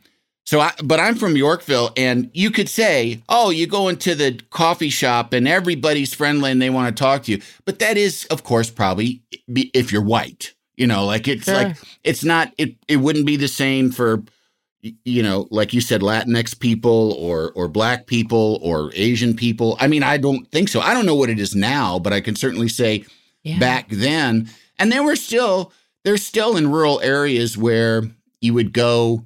so 0.45 0.59
I, 0.59 0.71
but 0.83 0.99
I'm 0.99 1.15
from 1.15 1.35
Yorkville, 1.35 1.91
and 1.97 2.29
you 2.33 2.51
could 2.51 2.69
say, 2.69 3.21
"Oh, 3.29 3.49
you 3.49 3.67
go 3.67 3.87
into 3.89 4.15
the 4.15 4.39
coffee 4.51 4.89
shop, 4.89 5.33
and 5.33 5.47
everybody's 5.47 6.13
friendly, 6.13 6.51
and 6.51 6.61
they 6.61 6.69
want 6.69 6.95
to 6.95 7.03
talk 7.03 7.23
to 7.23 7.31
you." 7.31 7.41
But 7.65 7.79
that 7.79 7.97
is, 7.97 8.25
of 8.25 8.43
course, 8.43 8.69
probably 8.69 9.21
if 9.47 9.91
you're 9.91 10.01
white. 10.03 10.53
You 10.77 10.87
know, 10.87 11.05
like 11.05 11.27
it's 11.27 11.45
Sure. 11.45 11.53
like 11.55 11.77
it's 12.03 12.23
not. 12.23 12.53
It 12.57 12.75
it 12.87 12.97
wouldn't 12.97 13.25
be 13.25 13.37
the 13.37 13.47
same 13.47 13.91
for, 13.91 14.23
you 14.81 15.23
know, 15.23 15.47
like 15.49 15.73
you 15.73 15.81
said, 15.81 16.01
Latinx 16.01 16.59
people 16.59 17.13
or 17.13 17.51
or 17.55 17.67
Black 17.67 18.05
people 18.07 18.59
or 18.61 18.91
Asian 18.93 19.35
people. 19.35 19.77
I 19.79 19.87
mean, 19.87 20.03
I 20.03 20.17
don't 20.17 20.45
think 20.51 20.67
so. 20.69 20.79
I 20.81 20.93
don't 20.93 21.05
know 21.05 21.15
what 21.15 21.29
it 21.29 21.39
is 21.39 21.55
now, 21.55 21.97
but 21.97 22.13
I 22.13 22.19
can 22.21 22.35
certainly 22.35 22.67
say 22.67 23.05
Yeah. 23.43 23.57
back 23.57 23.87
then. 23.89 24.49
And 24.77 24.91
there 24.91 25.01
were 25.03 25.15
still 25.15 25.71
there's 26.03 26.23
still 26.23 26.55
in 26.57 26.69
rural 26.69 26.99
areas 27.01 27.57
where 27.57 28.03
you 28.41 28.53
would 28.53 28.73
go 28.73 29.23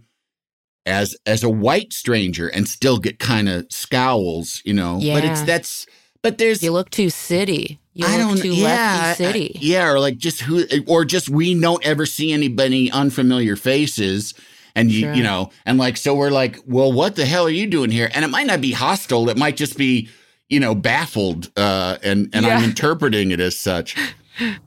as 0.85 1.15
as 1.25 1.43
a 1.43 1.49
white 1.49 1.93
stranger 1.93 2.47
and 2.47 2.67
still 2.67 2.97
get 2.99 3.19
kind 3.19 3.49
of 3.49 3.65
scowls, 3.71 4.61
you 4.65 4.73
know. 4.73 4.97
Yeah. 4.99 5.15
But 5.15 5.25
it's 5.25 5.41
that's 5.43 5.85
but 6.21 6.37
there's 6.37 6.61
You 6.63 6.71
look 6.71 6.89
too 6.89 7.09
city. 7.09 7.79
You 7.93 8.05
I 8.07 8.17
look 8.17 8.27
don't 8.27 8.37
too 8.41 8.53
yeah, 8.53 9.03
lefty 9.17 9.23
city. 9.23 9.51
I- 9.55 9.59
yeah, 9.61 9.89
or 9.91 9.99
like 9.99 10.17
just 10.17 10.41
who 10.41 10.65
or 10.87 11.05
just 11.05 11.29
we 11.29 11.59
don't 11.59 11.85
ever 11.85 12.05
see 12.05 12.31
anybody 12.31 12.91
unfamiliar 12.91 13.55
faces. 13.55 14.33
And 14.75 14.91
you, 14.91 15.01
Sure. 15.01 15.13
you 15.13 15.23
know, 15.23 15.49
and 15.65 15.77
like, 15.77 15.97
so 15.97 16.13
we're 16.15 16.29
like, 16.29 16.57
well, 16.65 16.91
what 16.93 17.15
the 17.15 17.25
hell 17.25 17.45
are 17.47 17.49
you 17.49 17.65
doing 17.67 17.89
here? 17.89 18.09
And 18.13 18.23
it 18.23 18.29
might 18.29 18.45
not 18.45 18.61
be 18.61 18.71
hostile. 18.71 19.27
It 19.29 19.35
might 19.35 19.57
just 19.57 19.77
be, 19.77 20.07
you 20.47 20.59
know, 20.59 20.73
baffled. 20.75 21.51
Uh, 21.57 21.97
and, 22.03 22.29
and 22.33 22.45
I'm 22.45 22.63
interpreting 22.63 23.31
it 23.31 23.39
as 23.41 23.57
such. 23.59 23.97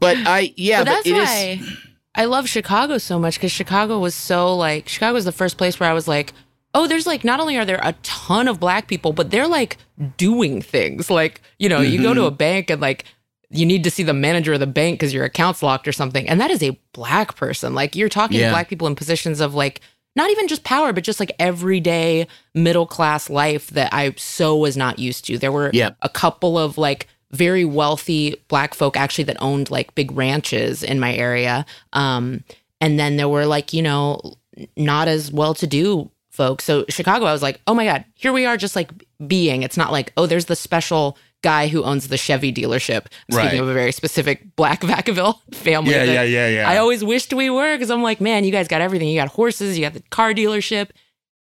But 0.01 0.17
I, 0.27 0.53
yeah, 0.57 0.81
but 0.81 0.87
but, 0.87 1.05
that's 1.05 1.07
it 1.07 1.61
is. 1.61 1.77
I 2.15 2.27
love 2.27 2.49
Chicago 2.49 2.99
so 2.99 3.19
much 3.19 3.35
because 3.37 3.53
Chicago 3.53 3.99
was 3.99 4.15
so 4.15 4.55
like 4.57 4.89
Chicago 4.89 5.15
was 5.15 5.25
the 5.25 5.33
first 5.33 5.57
place 5.57 5.81
where 5.81 5.89
I 5.91 5.95
was 5.95 6.07
like, 6.07 6.33
oh, 6.75 6.87
there's 6.87 7.07
like 7.07 7.25
not 7.25 7.41
only 7.41 7.57
are 7.57 7.65
there 7.65 7.81
a 7.83 7.95
ton 8.03 8.49
of 8.49 8.61
black 8.61 8.87
people, 8.89 9.13
but 9.13 9.31
they're 9.31 9.49
like 9.49 9.77
doing 10.17 10.61
things. 10.63 11.11
Like 11.11 11.41
you 11.59 11.69
know, 11.69 11.81
you 11.81 11.95
Mm-hmm. 11.99 12.03
go 12.03 12.15
to 12.15 12.25
a 12.25 12.31
bank 12.31 12.71
and 12.71 12.81
like 12.81 13.05
you 13.51 13.67
need 13.67 13.85
to 13.85 13.91
see 13.91 14.03
the 14.03 14.15
manager 14.15 14.55
of 14.55 14.61
the 14.61 14.67
bank 14.67 14.99
because 14.99 15.13
your 15.13 15.25
account's 15.25 15.63
locked 15.63 15.87
or 15.89 15.93
something, 15.93 16.29
and 16.29 16.41
that 16.41 16.51
is 16.51 16.63
a 16.63 16.79
black 16.93 17.35
person. 17.37 17.75
Like 17.75 17.95
you're 17.97 18.09
talking 18.09 18.41
Yeah. 18.41 18.51
black 18.51 18.69
people 18.69 18.87
in 18.87 18.95
positions 18.95 19.41
of 19.41 19.55
like. 19.55 19.81
Not 20.15 20.29
even 20.31 20.47
just 20.47 20.63
power, 20.63 20.93
but 20.93 21.05
just 21.05 21.19
like 21.21 21.33
everyday 21.39 22.27
middle 22.55 22.85
class 22.87 23.31
life 23.31 23.69
that 23.69 23.95
I 23.95 24.13
so 24.19 24.55
was 24.59 24.77
not 24.77 24.99
used 24.99 25.25
to. 25.25 25.39
There 25.39 25.51
were 25.51 25.71
Yep. 25.73 25.97
a 26.03 26.09
couple 26.11 26.59
of 26.59 26.77
like 26.77 27.09
very 27.33 27.65
wealthy 27.65 28.37
black 28.49 28.75
folk 28.75 28.97
actually 28.97 29.25
that 29.25 29.37
owned 29.41 29.71
like 29.71 29.95
big 29.95 30.13
ranches 30.13 30.83
in 30.83 31.01
my 31.01 31.15
area. 31.15 31.65
Um, 31.93 32.45
and 32.81 32.99
then 32.99 33.17
there 33.17 33.29
were 33.29 33.47
like, 33.47 33.73
you 33.73 33.83
know, 33.83 34.35
not 34.77 35.09
as 35.09 35.33
well 35.33 35.55
to 35.55 35.67
do 35.67 36.11
folks. 36.31 36.65
So 36.65 36.85
Chicago, 36.89 37.27
I 37.27 37.33
was 37.33 37.43
like, 37.43 37.61
oh 37.67 37.75
my 37.75 37.85
God, 37.85 38.05
here 38.15 38.33
we 38.33 38.45
are 38.45 38.57
just 38.57 38.77
like 38.77 38.91
being. 39.27 39.63
It's 39.63 39.77
not 39.77 39.93
like, 39.93 40.13
oh, 40.17 40.27
there's 40.27 40.47
the 40.47 40.57
special 40.57 41.17
guy 41.43 41.69
who 41.69 41.83
owns 41.83 42.09
the 42.09 42.17
Chevy 42.17 42.53
dealership. 42.53 43.07
I'm 43.31 43.37
Right. 43.37 43.45
Speaking 43.47 43.61
of 43.61 43.69
a 43.69 43.75
very 43.75 43.93
specific 43.93 44.55
black 44.57 44.81
Vacaville 44.83 45.39
family. 45.55 45.93
Yeah, 45.93 46.05
yeah, 46.05 46.23
yeah, 46.23 46.49
yeah. 46.49 46.71
I 46.71 46.79
always 46.79 47.05
wished 47.05 47.33
we 47.33 47.51
were 47.51 47.75
because 47.75 47.91
I'm 47.91 48.03
like, 48.03 48.21
man, 48.21 48.45
you 48.45 48.53
guys 48.53 48.69
got 48.69 48.81
everything. 48.81 49.09
You 49.09 49.21
got 49.21 49.29
horses, 49.29 49.79
you 49.79 49.85
got 49.85 49.95
the 49.95 50.03
car 50.11 50.33
dealership. 50.33 50.91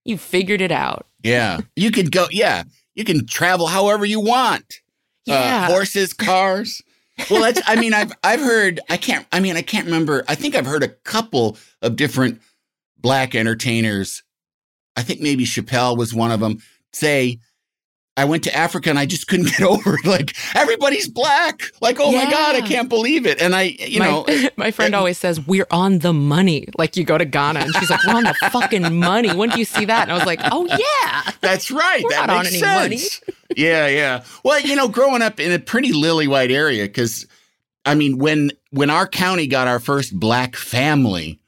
You 0.06 0.18
figured 0.18 0.62
it 0.62 0.72
out. 0.72 1.06
Yeah. 1.24 1.60
You 1.76 1.92
could 1.92 2.12
go, 2.12 2.28
yeah. 2.32 2.64
You 2.96 3.04
can 3.04 3.26
travel 3.28 3.68
however 3.68 4.06
you 4.06 4.20
want. 4.20 4.80
Yeah. 5.30 5.66
Uh, 5.66 5.68
horses, 5.68 6.14
cars. 6.14 6.82
Well, 7.30 7.42
that's, 7.42 7.62
I 7.66 7.76
mean, 7.76 7.94
I've, 7.94 8.12
I've 8.24 8.40
heard, 8.40 8.80
I 8.90 8.98
can't, 8.98 9.26
I 9.32 9.40
mean, 9.40 9.58
I 9.58 9.62
can't 9.62 9.86
remember. 9.86 10.24
I 10.28 10.36
think 10.36 10.56
I've 10.56 10.66
heard 10.66 10.84
a 10.84 10.88
couple 10.90 11.58
of 11.82 11.96
different 11.96 12.42
black 12.98 13.36
entertainers. 13.36 14.24
I 14.96 15.04
think 15.04 15.22
maybe 15.22 15.46
Chappelle 15.46 15.98
was 15.98 16.14
one 16.14 16.32
of 16.32 16.40
them 16.40 16.60
say, 16.94 17.40
I 18.20 18.26
went 18.26 18.44
to 18.44 18.54
Africa 18.54 18.90
and 18.90 19.00
I 19.00 19.06
just 19.06 19.28
couldn't 19.28 19.48
get 19.48 19.62
over 19.74 19.96
it. 19.96 20.06
Like 20.06 20.36
everybody's 20.54 21.08
black. 21.08 21.72
Like, 21.80 22.02
oh 22.02 22.12
my 22.12 22.30
God, 22.30 22.56
I 22.56 22.62
can't 22.62 22.90
believe 22.90 23.26
it. 23.26 23.42
And 23.42 23.56
I, 23.56 23.62
you 23.62 24.00
my, 24.00 24.08
know, 24.08 24.50
my 24.58 24.72
friend 24.72 24.94
always 24.94 25.18
says 25.18 25.40
we're 25.48 25.68
on 25.72 26.00
the 26.00 26.12
money. 26.12 26.68
Like 26.78 26.98
you 26.98 27.06
go 27.06 27.18
to 27.18 27.24
Ghana 27.24 27.62
and 27.62 27.74
she's 27.76 27.90
like, 27.90 28.06
"We're 28.06 28.16
on 28.16 28.26
the 28.26 28.36
fucking 28.52 28.94
money." 29.00 29.34
When 29.34 29.50
do 29.50 29.58
you 29.58 29.64
see 29.64 29.86
that? 29.86 30.04
And 30.04 30.12
I 30.12 30.16
was 30.16 30.26
like, 30.26 30.42
"Oh 30.52 30.66
yeah, 30.66 31.32
That's 31.40 31.72
right. 31.72 32.04
We're 32.04 32.10
that 32.10 32.28
not 32.28 32.38
on 32.38 32.44
makes 32.44 32.62
any 32.62 32.76
money. 32.76 33.00
yeah, 33.56 33.88
yeah. 33.88 34.24
Well, 34.44 34.60
you 34.60 34.76
know, 34.76 34.90
growing 34.90 35.22
up 35.22 35.40
in 35.40 35.54
a 35.54 35.60
pretty 35.60 35.94
lily 35.94 36.28
white 36.28 36.52
area, 36.52 36.84
because 36.84 37.26
I 37.86 37.96
mean, 37.96 38.18
when 38.18 38.52
when 38.72 38.90
our 38.90 39.08
county 39.08 39.48
got 39.48 39.70
our 39.70 39.80
first 39.80 40.14
black 40.20 40.58
family, 40.58 41.40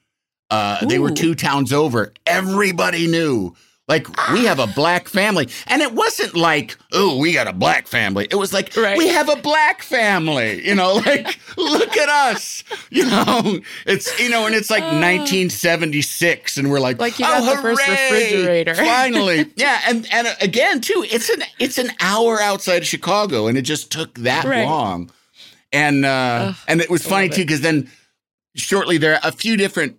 uh, 0.49 0.85
they 0.85 0.99
were 0.99 1.11
two 1.11 1.35
towns 1.35 1.73
over. 1.73 2.13
Everybody 2.25 3.07
knew. 3.07 3.55
Like 3.91 4.07
we 4.31 4.45
have 4.45 4.59
a 4.59 4.67
black 4.67 5.09
family, 5.09 5.49
and 5.67 5.81
it 5.81 5.91
wasn't 5.93 6.33
like, 6.33 6.77
"Oh, 6.93 7.17
we 7.17 7.33
got 7.33 7.47
a 7.47 7.51
black 7.51 7.87
family." 7.87 8.25
It 8.31 8.35
was 8.35 8.53
like, 8.53 8.73
Right. 8.77 8.97
"We 8.97 9.09
have 9.09 9.27
a 9.27 9.35
black 9.35 9.83
family." 9.83 10.65
You 10.65 10.75
know, 10.75 10.93
like, 11.05 11.37
look 11.57 11.97
at 11.97 12.07
us. 12.07 12.63
You 12.89 13.05
know, 13.05 13.59
it's 13.85 14.17
you 14.17 14.29
know, 14.29 14.45
and 14.45 14.55
it's 14.55 14.69
like 14.69 14.83
1976, 14.83 16.57
and 16.57 16.71
we're 16.71 16.79
like, 16.79 17.01
Like 17.01 17.19
you 17.19 17.25
oh, 17.25 17.39
got 17.41 17.55
the 17.57 17.61
first 17.61 17.81
hooray! 17.81 18.11
refrigerator." 18.11 18.75
Finally, 18.93 19.51
yeah, 19.57 19.81
and 19.89 20.07
and 20.09 20.27
uh, 20.27 20.35
again 20.39 20.79
too, 20.79 21.05
it's 21.11 21.29
an 21.29 21.43
it's 21.59 21.77
an 21.77 21.91
hour 21.99 22.39
outside 22.39 22.77
of 22.83 22.87
Chicago, 22.87 23.47
and 23.47 23.57
it 23.57 23.63
just 23.63 23.91
took 23.91 24.13
that 24.19 24.45
Right. 24.45 24.63
long. 24.63 25.11
And 25.73 26.05
uh, 26.05 26.47
Ugh, 26.47 26.55
and 26.69 26.79
it 26.79 26.89
was 26.89 27.05
funny 27.05 27.27
too 27.27 27.41
because 27.43 27.59
then 27.59 27.89
shortly 28.55 28.97
there, 28.97 29.15
are 29.15 29.19
a 29.23 29.33
few 29.33 29.57
different 29.57 29.97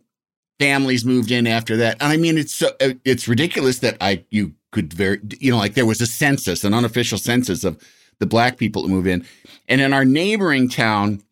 families 0.58 1.04
moved 1.04 1.30
in 1.30 1.46
after 1.46 1.76
that. 1.78 1.96
And 2.00 2.12
I 2.12 2.16
mean, 2.16 2.38
it's 2.38 2.54
so 2.54 2.70
uh, 2.80 2.94
it's 3.04 3.28
ridiculous 3.28 3.80
that 3.80 3.96
I 4.00 4.24
you 4.30 4.54
could 4.70 4.92
very 4.92 5.20
you 5.38 5.50
know 5.50 5.58
like 5.58 5.74
there 5.74 5.86
was 5.86 6.00
a 6.00 6.06
census, 6.06 6.64
an 6.64 6.74
unofficial 6.74 7.18
census 7.18 7.64
of 7.64 7.80
the 8.18 8.26
black 8.26 8.56
people 8.56 8.82
that 8.82 8.88
move 8.88 9.06
in, 9.06 9.26
and 9.68 9.80
in 9.80 9.92
our 9.92 10.04
neighboring 10.04 10.68
town, 10.68 11.22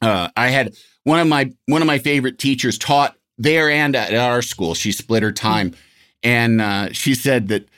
uh, 0.00 0.28
I 0.36 0.48
had 0.48 0.74
one 1.04 1.20
of 1.20 1.28
my 1.28 1.52
one 1.66 1.82
of 1.82 1.86
my 1.86 1.98
favorite 1.98 2.38
teachers 2.38 2.78
taught 2.78 3.16
there 3.38 3.70
and 3.70 3.94
at 3.94 4.14
our 4.14 4.42
school. 4.42 4.74
She 4.74 4.92
split 4.92 5.22
her 5.22 5.32
time, 5.32 5.74
and 6.22 6.60
uh, 6.60 6.92
she 6.92 7.14
said 7.14 7.48
that 7.48 7.68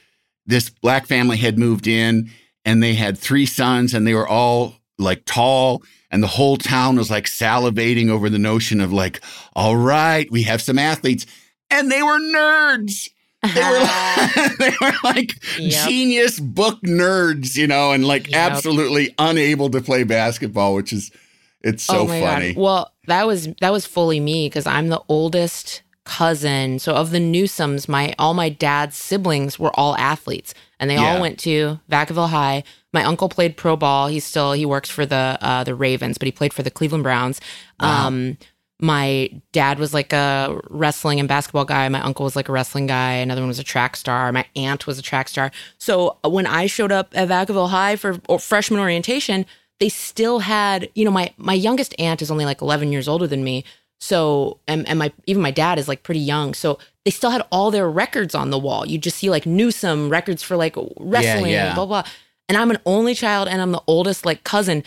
this 0.46 0.70
black 0.70 1.06
family 1.06 1.36
had 1.36 1.58
moved 1.58 1.86
in 1.86 2.30
and 2.64 2.82
they 2.82 2.94
had 2.94 3.18
three 3.18 3.46
sons 3.46 3.94
and 3.94 4.06
they 4.06 4.14
were 4.14 4.28
all 4.28 4.74
like 4.98 5.24
tall 5.24 5.82
and 6.16 6.22
the 6.22 6.28
whole 6.28 6.56
town 6.56 6.96
was 6.96 7.10
like 7.10 7.26
salivating 7.26 8.08
over 8.08 8.30
the 8.30 8.38
notion 8.38 8.80
of 8.80 8.90
like 8.90 9.20
all 9.54 9.76
right 9.76 10.30
we 10.30 10.44
have 10.44 10.62
some 10.62 10.78
athletes 10.78 11.26
and 11.68 11.92
they 11.92 12.02
were 12.02 12.18
nerds 12.18 13.10
they 13.42 13.60
were 13.60 13.76
uh-huh. 13.76 14.40
like, 14.48 14.56
they 14.58 14.72
were 14.80 14.92
like 15.04 15.32
Yep. 15.58 15.86
genius 15.86 16.40
book 16.40 16.80
nerds 16.80 17.54
you 17.54 17.66
know 17.66 17.92
and 17.92 18.06
like 18.06 18.30
Yep. 18.30 18.50
absolutely 18.50 19.14
unable 19.18 19.68
to 19.68 19.82
play 19.82 20.04
basketball 20.04 20.74
which 20.74 20.90
is 20.90 21.10
it's 21.66 21.82
so 21.82 22.00
oh 22.02 22.06
funny 22.06 22.54
god. 22.54 22.60
Well, 22.60 22.92
that 23.08 23.26
was 23.26 23.48
that 23.60 23.72
was 23.72 23.86
fully 23.86 24.20
me 24.20 24.46
because 24.46 24.66
I'm 24.66 24.88
the 24.88 25.02
oldest 25.08 25.82
cousin. 26.04 26.78
So 26.78 26.94
of 26.94 27.10
the 27.10 27.18
Newsomes, 27.18 27.88
my 27.88 28.14
all 28.20 28.34
my 28.34 28.48
dad's 28.48 28.96
siblings 28.96 29.58
were 29.58 29.72
all 29.74 29.96
athletes, 29.96 30.54
and 30.78 30.90
they 30.90 30.94
Yeah. 30.96 31.14
all 31.14 31.20
went 31.20 31.38
to 31.40 31.80
Vacaville 31.90 32.28
High. 32.30 32.62
My 32.92 33.04
uncle 33.04 33.28
played 33.28 33.56
pro 33.56 33.76
ball. 33.76 34.08
He's 34.08 34.24
still 34.24 34.52
he 34.52 34.64
works 34.66 34.88
for 34.90 35.04
the 35.06 35.38
uh, 35.40 35.64
the 35.64 35.74
Ravens, 35.74 36.18
but 36.18 36.26
he 36.26 36.32
played 36.32 36.52
for 36.52 36.62
the 36.62 36.70
Cleveland 36.70 37.04
Browns. 37.04 37.40
Wow. 37.80 38.06
Um, 38.08 38.38
my 38.78 39.30
dad 39.52 39.78
was 39.78 39.94
like 39.94 40.12
a 40.12 40.60
wrestling 40.68 41.18
and 41.18 41.26
basketball 41.28 41.64
guy. 41.64 41.88
My 41.88 42.02
uncle 42.02 42.24
was 42.24 42.36
like 42.36 42.50
a 42.50 42.52
wrestling 42.52 42.86
guy. 42.86 43.12
Another 43.14 43.40
one 43.40 43.48
was 43.48 43.58
a 43.58 43.64
track 43.64 43.96
star. 43.96 44.30
My 44.32 44.44
aunt 44.54 44.86
was 44.86 44.98
a 44.98 45.02
track 45.02 45.28
star. 45.28 45.50
So 45.78 46.18
when 46.24 46.46
I 46.46 46.66
showed 46.66 46.92
up 46.92 47.08
at 47.14 47.28
Vacaville 47.28 47.70
High 47.70 47.96
for 47.96 48.18
freshman 48.38 48.78
orientation, 48.80 49.46
they 49.80 49.88
still 49.88 50.40
had, 50.40 50.90
you 50.94 51.04
know, 51.06 51.10
my 51.10 51.32
my 51.38 51.54
youngest 51.54 51.94
aunt 51.98 52.20
is 52.20 52.30
only 52.30 52.44
like 52.44 52.60
11 52.60 52.92
years 52.92 53.08
older 53.08 53.26
than 53.26 53.42
me. 53.44 53.64
So 53.98 54.60
and, 54.68 54.86
and 54.88 54.98
my 54.98 55.12
even 55.26 55.42
my 55.42 55.50
dad 55.50 55.78
is 55.78 55.88
like 55.88 56.02
pretty 56.02 56.20
young. 56.20 56.54
So 56.54 56.78
they 57.04 57.10
still 57.10 57.30
had 57.30 57.42
all 57.50 57.70
their 57.70 57.88
records 57.88 58.34
on 58.34 58.50
the 58.50 58.58
wall. 58.58 58.86
You 58.86 58.98
just 58.98 59.18
see 59.18 59.30
like 59.30 59.46
Newsome 59.46 60.08
records 60.08 60.42
for 60.42 60.56
like 60.56 60.76
wrestling 60.98 61.52
yeah. 61.52 61.66
and 61.66 61.74
blah 61.74 61.86
blah. 61.86 62.04
And 62.48 62.56
I'm 62.56 62.70
an 62.70 62.78
only 62.86 63.14
child 63.14 63.48
and 63.48 63.60
I'm 63.60 63.72
the 63.72 63.82
oldest 63.86 64.26
like 64.26 64.44
cousin. 64.44 64.84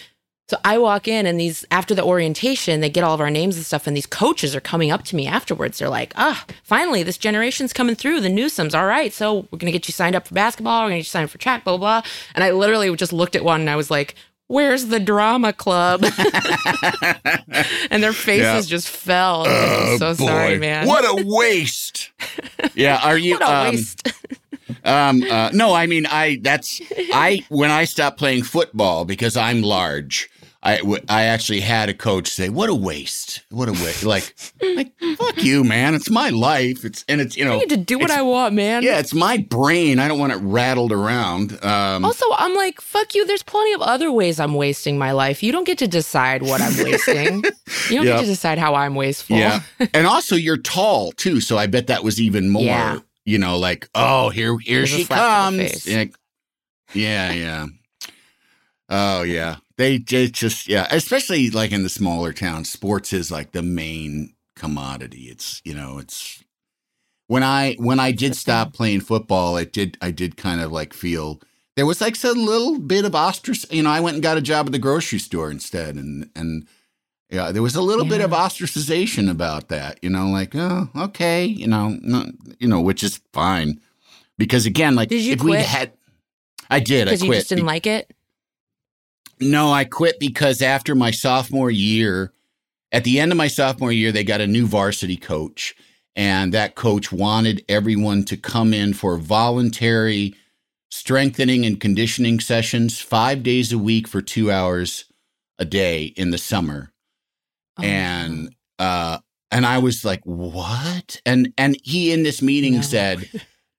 So 0.49 0.57
I 0.65 0.79
walk 0.79 1.07
in 1.07 1.27
and 1.27 1.39
these 1.39 1.63
after 1.69 1.93
the 1.93 2.03
orientation, 2.03 2.81
they 2.81 2.89
get 2.89 3.03
all 3.03 3.13
of 3.13 3.21
our 3.21 3.29
names 3.29 3.55
and 3.55 3.63
stuff, 3.63 3.85
and 3.85 3.95
these 3.95 4.07
coaches 4.07 4.55
are 4.55 4.59
coming 4.59 4.89
up 4.89 5.03
to 5.05 5.15
me 5.15 5.27
afterwards. 5.27 5.77
They're 5.77 5.89
like, 5.89 6.11
ah, 6.15 6.43
finally, 6.63 7.03
this 7.03 7.19
generation's 7.19 7.71
coming 7.71 7.93
through, 7.93 8.21
the 8.21 8.29
Newsomes. 8.29 8.73
All 8.73 8.87
right, 8.87 9.13
so 9.13 9.47
we're 9.51 9.59
gonna 9.59 9.71
get 9.71 9.87
you 9.87 9.91
signed 9.91 10.15
up 10.15 10.27
for 10.27 10.33
basketball, 10.33 10.81
we're 10.81 10.87
gonna 10.87 10.95
get 10.95 11.05
you 11.05 11.11
signed 11.11 11.25
up 11.25 11.29
for 11.29 11.37
track, 11.37 11.63
blah, 11.63 11.77
blah, 11.77 12.01
blah. 12.01 12.11
And 12.33 12.43
I 12.43 12.49
literally 12.49 12.95
just 12.95 13.13
looked 13.13 13.35
at 13.35 13.43
one 13.43 13.61
and 13.61 13.69
I 13.69 13.75
was 13.75 13.91
like, 13.91 14.15
Where's 14.49 14.87
the 14.87 14.99
drama 14.99 15.53
club? 15.53 16.03
and 17.91 18.01
their 18.01 18.13
faces 18.13 18.41
Yeah. 18.41 18.61
just 18.61 18.89
fell. 18.89 19.45
I'm 19.47 19.99
so 19.99 20.13
sorry, 20.15 20.57
man. 20.57 20.87
What 20.87 21.05
a 21.05 21.23
waste. 21.23 22.09
yeah, 22.73 22.99
are 23.03 23.15
you 23.15 23.33
What 23.33 23.43
a 23.43 23.51
um, 23.51 23.69
waste. 23.75 24.11
Um, 24.83 25.21
uh, 25.23 25.51
no, 25.53 25.73
I 25.75 25.85
mean, 25.85 26.07
I 26.07 26.39
that's 26.41 26.81
I 27.13 27.45
when 27.49 27.69
I 27.69 27.85
stopped 27.85 28.17
playing 28.17 28.41
football 28.41 29.05
because 29.05 29.37
I'm 29.37 29.61
large. 29.61 30.29
I 30.61 30.77
w- 30.79 31.01
I 31.07 31.23
actually 31.23 31.61
had 31.61 31.87
a 31.87 31.93
coach 31.93 32.27
say, 32.27 32.49
"What 32.49 32.69
a 32.69 32.75
waste! 32.75 33.43
What 33.49 33.69
a 33.69 33.71
waste!" 33.71 34.03
Like, 34.03 34.35
like 34.61 34.91
fuck 35.17 35.41
you, 35.41 35.63
man. 35.63 35.95
It's 35.95 36.09
my 36.09 36.31
life. 36.31 36.83
It's 36.83 37.05
and 37.07 37.21
it's 37.21 37.37
you 37.37 37.45
know, 37.45 37.55
I 37.55 37.59
get 37.59 37.69
to 37.69 37.77
do 37.77 37.97
what 37.97 38.11
I 38.11 38.21
want, 38.23 38.55
man. 38.55 38.83
yeah, 38.83 38.99
it's 38.99 39.13
my 39.13 39.37
brain. 39.37 39.99
I 39.99 40.09
don't 40.09 40.19
want 40.19 40.33
it 40.33 40.39
rattled 40.41 40.91
around. 40.91 41.57
Um, 41.63 42.03
Also, 42.03 42.25
I'm 42.37 42.55
like, 42.55 42.81
fuck 42.81 43.15
you. 43.15 43.25
There's 43.25 43.41
plenty 43.41 43.71
of 43.71 43.81
other 43.81 44.11
ways 44.11 44.37
I'm 44.37 44.53
wasting 44.53 44.97
my 44.97 45.13
life. 45.13 45.41
You 45.41 45.53
don't 45.53 45.63
get 45.65 45.77
to 45.77 45.87
decide 45.87 46.41
what 46.43 46.59
I'm 46.61 46.75
wasting. 46.83 47.43
You 47.89 47.95
don't 47.97 48.05
Yeah. 48.07 48.15
get 48.15 48.21
to 48.21 48.25
decide 48.27 48.57
how 48.59 48.75
I'm 48.75 48.95
wasteful. 48.95 49.37
Yeah. 49.37 49.61
and 49.93 50.05
also 50.07 50.35
you're 50.35 50.57
tall 50.57 51.13
too, 51.13 51.39
so 51.39 51.57
I 51.57 51.67
bet 51.67 51.87
that 51.87 52.03
was 52.03 52.19
even 52.19 52.49
more, 52.49 52.63
Yeah. 52.63 52.99
you 53.25 53.37
know, 53.37 53.57
like, 53.57 53.87
oh, 53.95 54.29
here 54.29 54.57
here 54.59 54.79
There's 54.79 54.93
a 54.93 54.97
she 54.97 55.03
slap 55.05 55.19
to 55.51 55.55
the 55.55 55.61
comes. 55.63 55.71
face. 55.83 55.87
Yeah. 55.87 56.05
yeah, 56.93 57.31
yeah. 57.31 57.65
Oh 58.89 59.21
yeah. 59.21 59.57
They, 59.79 59.97
just 59.97 60.67
yeah, 60.67 60.87
especially 60.91 61.49
like 61.51 61.71
in 61.71 61.83
the 61.83 61.89
smaller 61.89 62.33
towns, 62.33 62.69
sports 62.69 63.13
is 63.13 63.31
like 63.31 63.53
the 63.53 63.61
main 63.61 64.33
commodity. 64.53 65.29
It's, 65.29 65.61
you 65.63 65.73
know, 65.73 65.99
it's 65.99 66.43
when 67.27 67.43
I 67.43 67.75
when 67.75 67.97
I 67.97 68.11
did 68.11 68.35
stop 68.35 68.73
playing 68.73 68.99
football, 68.99 69.55
it 69.55 69.71
did 69.71 69.97
I 70.01 70.11
did 70.11 70.35
kind 70.35 70.59
of 70.59 70.73
like 70.73 70.93
feel 70.93 71.39
there 71.77 71.85
was 71.85 72.01
like 72.01 72.21
a 72.25 72.31
little 72.31 72.77
bit 72.77 73.05
of 73.05 73.13
ostrac. 73.13 73.71
You 73.71 73.83
know, 73.83 73.89
I 73.89 74.01
went 74.01 74.15
and 74.15 74.21
got 74.21 74.37
a 74.37 74.41
job 74.41 74.65
at 74.65 74.73
the 74.73 74.79
grocery 74.79 75.17
store 75.17 75.49
instead, 75.49 75.95
and 75.95 76.29
and 76.35 76.67
yeah, 77.29 77.53
there 77.53 77.61
was 77.61 77.75
a 77.75 77.81
little 77.81 78.03
bit 78.03 78.19
of 78.19 78.31
ostracization 78.31 79.31
about 79.31 79.69
that. 79.69 79.97
You 80.01 80.09
know, 80.09 80.27
like 80.27 80.55
oh, 80.55 80.89
okay, 80.93 81.45
you 81.45 81.67
know, 81.67 81.97
no, 82.01 82.25
you 82.59 82.67
know, 82.67 82.81
which 82.81 83.01
is 83.01 83.21
fine 83.31 83.79
because 84.37 84.65
again, 84.65 84.95
like 84.95 85.07
Did 85.07 85.21
you 85.21 85.31
if 85.35 85.41
we 85.41 85.51
quit? 85.51 85.65
had, 85.65 85.93
I 86.69 86.81
did, 86.81 87.07
I 87.07 87.11
quit. 87.11 87.23
you 87.23 87.33
just 87.33 87.47
didn't 87.47 87.65
like 87.65 87.87
it? 87.87 88.13
No, 89.39 89.71
I 89.71 89.85
quit 89.85 90.19
because 90.19 90.61
after 90.61 90.95
my 90.95 91.11
sophomore 91.11 91.71
year, 91.71 92.33
at 92.91 93.03
the 93.03 93.19
end 93.19 93.31
of 93.31 93.37
my 93.37 93.47
sophomore 93.47 93.91
year, 93.91 94.11
they 94.11 94.23
got 94.23 94.41
a 94.41 94.47
new 94.47 94.65
varsity 94.65 95.17
coach. 95.17 95.75
And 96.15 96.53
that 96.53 96.75
coach 96.75 97.11
wanted 97.11 97.63
everyone 97.69 98.23
to 98.25 98.35
come 98.37 98.73
in 98.73 98.93
for 98.93 99.17
voluntary 99.17 100.35
strengthening 100.91 101.65
and 101.65 101.79
conditioning 101.79 102.39
sessions 102.39 102.99
five 102.99 103.43
days 103.43 103.71
a 103.71 103.77
week 103.77 104.07
for 104.07 104.21
two 104.21 104.51
hours 104.51 105.05
a 105.59 105.65
day 105.65 106.05
in 106.05 106.31
the 106.31 106.37
summer. 106.37 106.91
Oh, 107.77 107.83
and 107.83 108.55
uh 108.79 109.19
and 109.51 109.65
I 109.65 109.77
was 109.77 110.03
like, 110.03 110.21
what? 110.25 111.21
And 111.25 111.53
and 111.57 111.77
he 111.83 112.11
in 112.11 112.23
this 112.23 112.41
meeting 112.41 112.75
No. 112.75 112.81
said, 112.81 113.29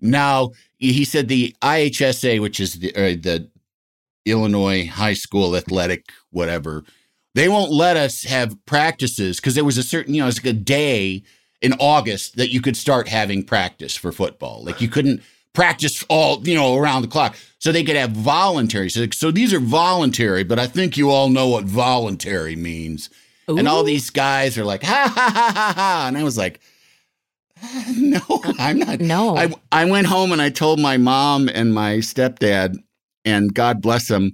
now 0.01 0.53
he 0.79 1.05
said 1.05 1.29
the 1.29 1.55
IHSA, 1.63 2.41
which 2.41 2.61
is 2.61 2.75
the 2.79 2.95
uh, 2.95 3.17
the 3.21 3.51
Illinois 4.25 4.87
High 4.87 5.15
School 5.15 5.57
Athletic, 5.57 6.11
whatever, 6.31 6.85
they 7.35 7.49
won't 7.49 7.71
let 7.71 7.97
us 7.97 8.25
have 8.25 8.57
practices 8.67 9.39
because 9.39 9.55
there 9.55 9.65
was 9.65 9.79
a 9.79 9.83
certain, 9.83 10.15
you 10.15 10.23
know, 10.23 10.29
it's 10.29 10.39
like 10.39 10.55
a 10.55 10.59
day 10.59 11.23
in 11.63 11.75
August 11.75 12.37
that 12.37 12.51
you 12.51 12.61
could 12.61 12.77
start 12.77 13.09
having 13.09 13.45
practice 13.45 13.95
for 13.95 14.13
football. 14.13 14.65
Like 14.65 14.81
you 14.81 14.89
couldn't 14.89 15.23
practice 15.53 16.05
all, 16.09 16.47
you 16.47 16.55
know, 16.55 16.77
around 16.77 17.03
the 17.03 17.09
clock. 17.09 17.37
So 17.59 17.73
they 17.73 17.85
could 17.85 17.97
have 17.97 18.13
voluntary. 18.13 18.89
So, 18.89 19.07
so 19.13 19.31
these 19.31 19.53
are 19.53 19.61
voluntary, 19.61 20.45
but 20.45 20.59
I 20.59 20.67
think 20.67 20.97
you 20.97 21.11
all 21.11 21.29
know 21.29 21.49
what 21.49 21.65
voluntary 21.65 22.57
means. 22.57 23.11
And 23.49 23.67
all 23.67 23.83
these 23.83 24.11
guys 24.11 24.57
are 24.59 24.65
like, 24.65 24.83
ha 24.85 25.13
ha 25.13 25.33
ha 25.35 25.53
ha 25.55 25.73
ha. 25.75 26.05
And 26.07 26.17
I 26.17 26.23
was 26.23 26.39
like, 26.39 26.61
no, 27.97 28.21
I'm 28.59 28.79
not. 28.79 29.01
No. 29.01 29.37
I, 29.37 29.53
I 29.73 29.85
went 29.87 30.07
home 30.07 30.33
and 30.33 30.41
I 30.41 30.51
told 30.51 30.79
my 30.79 30.97
mom 30.97 31.49
and 31.49 31.75
my 31.75 31.97
stepdad, 31.97 32.77
and 33.31 33.55
God 33.55 33.81
bless 33.81 34.11
him. 34.11 34.33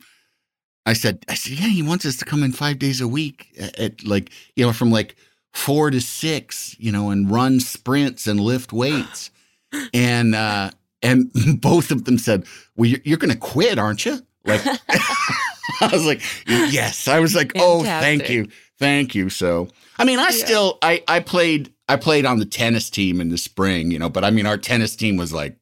I 0.86 0.92
said, 0.92 1.24
I 1.28 1.34
said, 1.34 1.58
yeah, 1.58 1.68
he 1.68 1.82
wants 1.82 2.06
us 2.06 2.16
to 2.18 2.24
come 2.24 2.42
in 2.42 2.52
five 2.52 2.78
days 2.78 3.00
a 3.00 3.08
week 3.08 3.48
at, 3.58 3.78
at 3.78 4.04
like, 4.04 4.30
you 4.54 4.64
know, 4.64 4.72
from 4.72 4.90
like 4.90 5.16
four 5.52 5.90
to 5.90 6.00
six, 6.00 6.76
you 6.78 6.92
know, 6.92 7.10
and 7.10 7.30
run 7.30 7.58
sprints 7.60 8.26
and 8.26 8.38
lift 8.38 8.72
weights. 8.72 9.30
and, 9.94 10.34
uh, 10.34 10.70
and 11.02 11.30
both 11.60 11.90
of 11.90 12.04
them 12.04 12.18
said, 12.18 12.44
well, 12.76 12.88
you're, 12.88 13.00
you're 13.04 13.18
going 13.18 13.32
to 13.32 13.38
quit, 13.38 13.78
aren't 13.78 14.06
you? 14.06 14.20
Like, 14.44 14.64
I 15.80 15.88
was 15.92 16.06
like, 16.06 16.22
yes. 16.46 17.08
I 17.08 17.18
was 17.18 17.34
like, 17.34 17.52
oh, 17.56 17.82
thank 17.82 18.30
you. 18.30 18.48
Thank 18.78 19.14
you. 19.14 19.28
So, 19.30 19.68
I 19.98 20.04
mean, 20.04 20.18
I 20.18 20.30
still, 20.30 20.78
I, 20.82 21.02
I 21.08 21.20
played, 21.20 21.72
I 21.88 21.96
played 21.96 22.26
on 22.26 22.38
the 22.38 22.44
tennis 22.44 22.90
team 22.90 23.20
in 23.20 23.30
the 23.30 23.38
spring, 23.38 23.90
you 23.90 23.98
know, 23.98 24.10
but 24.10 24.22
I 24.22 24.30
mean, 24.30 24.46
our 24.46 24.58
tennis 24.58 24.94
team 24.94 25.16
was 25.16 25.32
like, 25.32 25.56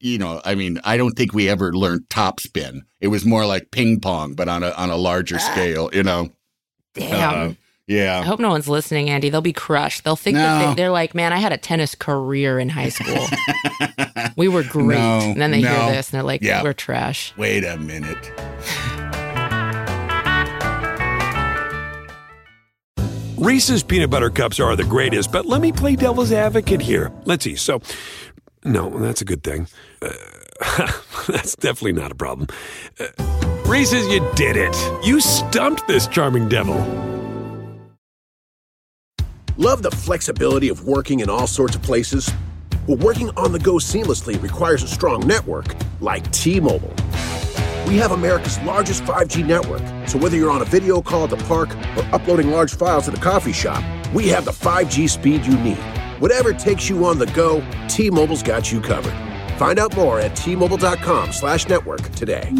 you 0.00 0.18
know, 0.18 0.40
I 0.44 0.54
mean, 0.54 0.80
I 0.84 0.96
don't 0.96 1.12
think 1.12 1.32
we 1.32 1.48
ever 1.48 1.72
learned 1.72 2.08
top 2.10 2.40
spin. 2.40 2.82
It 3.00 3.08
was 3.08 3.24
more 3.24 3.46
like 3.46 3.70
ping 3.70 4.00
pong, 4.00 4.34
but 4.34 4.48
on 4.48 4.62
a 4.62 4.70
on 4.70 4.90
a 4.90 4.96
larger 4.96 5.38
scale, 5.38 5.90
you 5.92 6.02
know. 6.02 6.30
Damn. 6.94 7.50
Uh, 7.50 7.54
I 7.90 8.22
hope 8.22 8.40
no 8.40 8.48
one's 8.48 8.68
listening, 8.68 9.10
Andy. 9.10 9.28
They'll 9.28 9.42
be 9.42 9.52
crushed. 9.52 10.04
They'll 10.04 10.16
think 10.16 10.36
that 10.36 10.58
No. 10.62 10.68
they, 10.70 10.74
they're 10.74 10.90
like, 10.90 11.14
man, 11.14 11.34
I 11.34 11.38
had 11.38 11.52
a 11.52 11.58
tennis 11.58 11.94
career 11.94 12.58
in 12.58 12.70
high 12.70 12.88
school. 12.88 13.26
we 14.36 14.48
were 14.48 14.62
great. 14.62 14.98
No, 14.98 15.18
and 15.20 15.40
then 15.40 15.50
they 15.50 15.60
no. 15.60 15.68
hear 15.68 15.92
this 15.92 16.08
and 16.10 16.16
they're 16.16 16.22
like, 16.22 16.40
Yeah. 16.40 16.62
we're 16.62 16.72
trash. 16.72 17.34
Wait 17.36 17.62
a 17.64 17.76
minute. 17.76 18.32
Reese's 23.36 23.82
peanut 23.82 24.08
butter 24.08 24.30
cups 24.30 24.58
are 24.58 24.74
the 24.76 24.84
greatest, 24.84 25.30
but 25.30 25.44
let 25.44 25.60
me 25.60 25.70
play 25.70 25.96
devil's 25.96 26.32
advocate 26.32 26.80
here. 26.80 27.12
Let's 27.26 27.44
see. 27.44 27.56
So, 27.56 27.82
no, 28.64 28.90
that's 28.98 29.20
a 29.20 29.24
good 29.24 29.42
thing. 29.42 29.68
Uh, 30.02 30.12
that's 31.28 31.56
definitely 31.56 31.92
not 31.92 32.10
a 32.10 32.14
problem. 32.14 32.48
Uh, 32.98 33.06
Reese's, 33.66 34.06
you 34.08 34.26
did 34.34 34.56
it. 34.56 34.76
You 35.04 35.20
stumped 35.20 35.86
this 35.86 36.06
charming 36.06 36.48
devil. 36.48 36.76
Love 39.56 39.82
the 39.82 39.90
flexibility 39.90 40.68
of 40.68 40.86
working 40.86 41.20
in 41.20 41.30
all 41.30 41.46
sorts 41.46 41.76
of 41.76 41.82
places? 41.82 42.30
Well, 42.86 42.98
working 42.98 43.30
on 43.36 43.52
the 43.52 43.58
go 43.58 43.74
seamlessly 43.74 44.40
requires 44.42 44.82
a 44.82 44.88
strong 44.88 45.26
network 45.26 45.74
like 46.00 46.30
T 46.32 46.60
Mobile. 46.60 46.94
We 47.86 47.96
have 47.96 48.12
America's 48.12 48.58
largest 48.60 49.04
5G 49.04 49.46
network, 49.46 49.82
so 50.08 50.18
whether 50.18 50.36
you're 50.36 50.50
on 50.50 50.62
a 50.62 50.64
video 50.64 51.00
call 51.00 51.24
at 51.24 51.30
the 51.30 51.36
park 51.44 51.70
or 51.96 52.04
uploading 52.14 52.50
large 52.50 52.74
files 52.74 53.06
at 53.08 53.14
the 53.14 53.20
coffee 53.20 53.52
shop, 53.52 53.82
we 54.12 54.28
have 54.28 54.44
the 54.44 54.50
5G 54.50 55.08
speed 55.08 55.44
you 55.46 55.56
need. 55.58 55.78
Whatever 56.18 56.52
takes 56.52 56.88
you 56.88 57.04
on 57.04 57.18
the 57.18 57.26
go, 57.26 57.60
T 57.88 58.10
Mobile's 58.10 58.42
got 58.42 58.70
you 58.70 58.80
covered. 58.80 59.14
Find 59.56 59.78
out 59.78 59.94
more 59.96 60.20
at 60.20 60.36
T-Mobile.com 60.36 61.32
slash 61.32 61.68
network 61.68 62.02
today. 62.12 62.52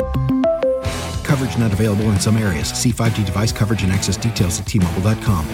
Coverage 1.25 1.57
not 1.59 1.73
available 1.73 2.05
in 2.05 2.21
some 2.21 2.37
areas. 2.37 2.69
See 2.69 2.93
5G 2.93 3.25
device 3.25 3.53
coverage 3.53 3.83
and 3.83 3.93
access 3.93 4.17
details 4.17 4.61
at 4.61 4.67
tmobile.com. 4.67 5.49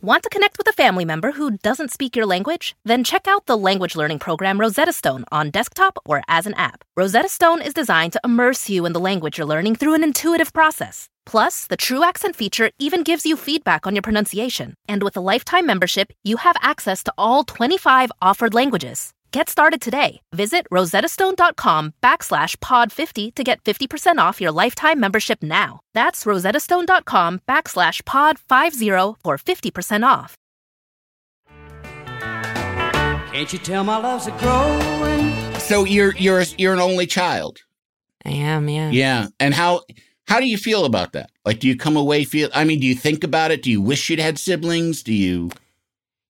Want 0.00 0.22
to 0.22 0.28
connect 0.28 0.56
with 0.56 0.68
a 0.68 0.72
family 0.72 1.04
member 1.04 1.32
who 1.32 1.58
doesn't 1.58 1.90
speak 1.90 2.14
your 2.14 2.24
language? 2.24 2.76
Then 2.84 3.02
check 3.02 3.26
out 3.26 3.46
the 3.46 3.56
language 3.56 3.96
learning 3.96 4.20
program 4.20 4.60
Rosetta 4.60 4.92
Stone 4.92 5.24
on 5.32 5.50
desktop 5.50 5.98
or 6.04 6.22
as 6.28 6.46
an 6.46 6.54
app. 6.54 6.84
Rosetta 6.96 7.28
Stone 7.28 7.62
is 7.62 7.74
designed 7.74 8.12
to 8.12 8.20
immerse 8.24 8.70
you 8.70 8.86
in 8.86 8.92
the 8.92 9.00
language 9.00 9.38
you're 9.38 9.46
learning 9.46 9.74
through 9.74 9.94
an 9.94 10.04
intuitive 10.04 10.52
process. 10.52 11.08
Plus, 11.28 11.66
the 11.66 11.76
True 11.76 12.02
Accent 12.02 12.34
feature 12.34 12.70
even 12.78 13.02
gives 13.02 13.26
you 13.26 13.36
feedback 13.36 13.86
on 13.86 13.94
your 13.94 14.00
pronunciation. 14.00 14.72
And 14.88 15.02
with 15.02 15.14
a 15.14 15.20
lifetime 15.20 15.66
membership, 15.66 16.10
you 16.24 16.38
have 16.38 16.56
access 16.62 17.04
to 17.04 17.12
all 17.18 17.44
25 17.44 18.10
offered 18.22 18.54
languages. 18.54 19.12
Get 19.30 19.50
started 19.50 19.82
today. 19.82 20.22
Visit 20.32 20.66
rosettastone.com 20.72 21.92
backslash 22.02 22.56
pod50 22.56 23.34
to 23.34 23.44
get 23.44 23.62
50% 23.62 24.16
off 24.16 24.40
your 24.40 24.52
lifetime 24.52 24.98
membership 25.00 25.42
now. 25.42 25.80
That's 25.92 26.24
rosettastone.com 26.24 27.42
backslash 27.46 28.02
pod50 28.04 29.16
for 29.22 29.36
50% 29.36 30.06
off. 30.06 30.34
Can't 33.32 33.52
you 33.52 33.58
tell 33.58 33.84
my 33.84 33.98
love's 33.98 34.26
a 34.28 34.30
growing? 34.30 35.54
So 35.58 35.84
you're 35.84 36.16
you're 36.16 36.44
you're 36.56 36.72
an 36.72 36.80
only 36.80 37.06
child. 37.06 37.58
I 38.24 38.30
am, 38.30 38.68
yeah. 38.70 38.90
Yeah. 38.90 39.26
And 39.38 39.52
how 39.52 39.82
how 40.28 40.38
do 40.38 40.46
you 40.46 40.58
feel 40.58 40.84
about 40.84 41.12
that? 41.12 41.30
Like 41.44 41.58
do 41.58 41.66
you 41.66 41.76
come 41.76 41.96
away 41.96 42.24
feel 42.24 42.50
I 42.54 42.64
mean, 42.64 42.80
do 42.80 42.86
you 42.86 42.94
think 42.94 43.24
about 43.24 43.50
it? 43.50 43.62
Do 43.62 43.70
you 43.70 43.80
wish 43.80 44.08
you'd 44.10 44.20
had 44.20 44.38
siblings? 44.38 45.02
Do 45.02 45.12
you 45.12 45.50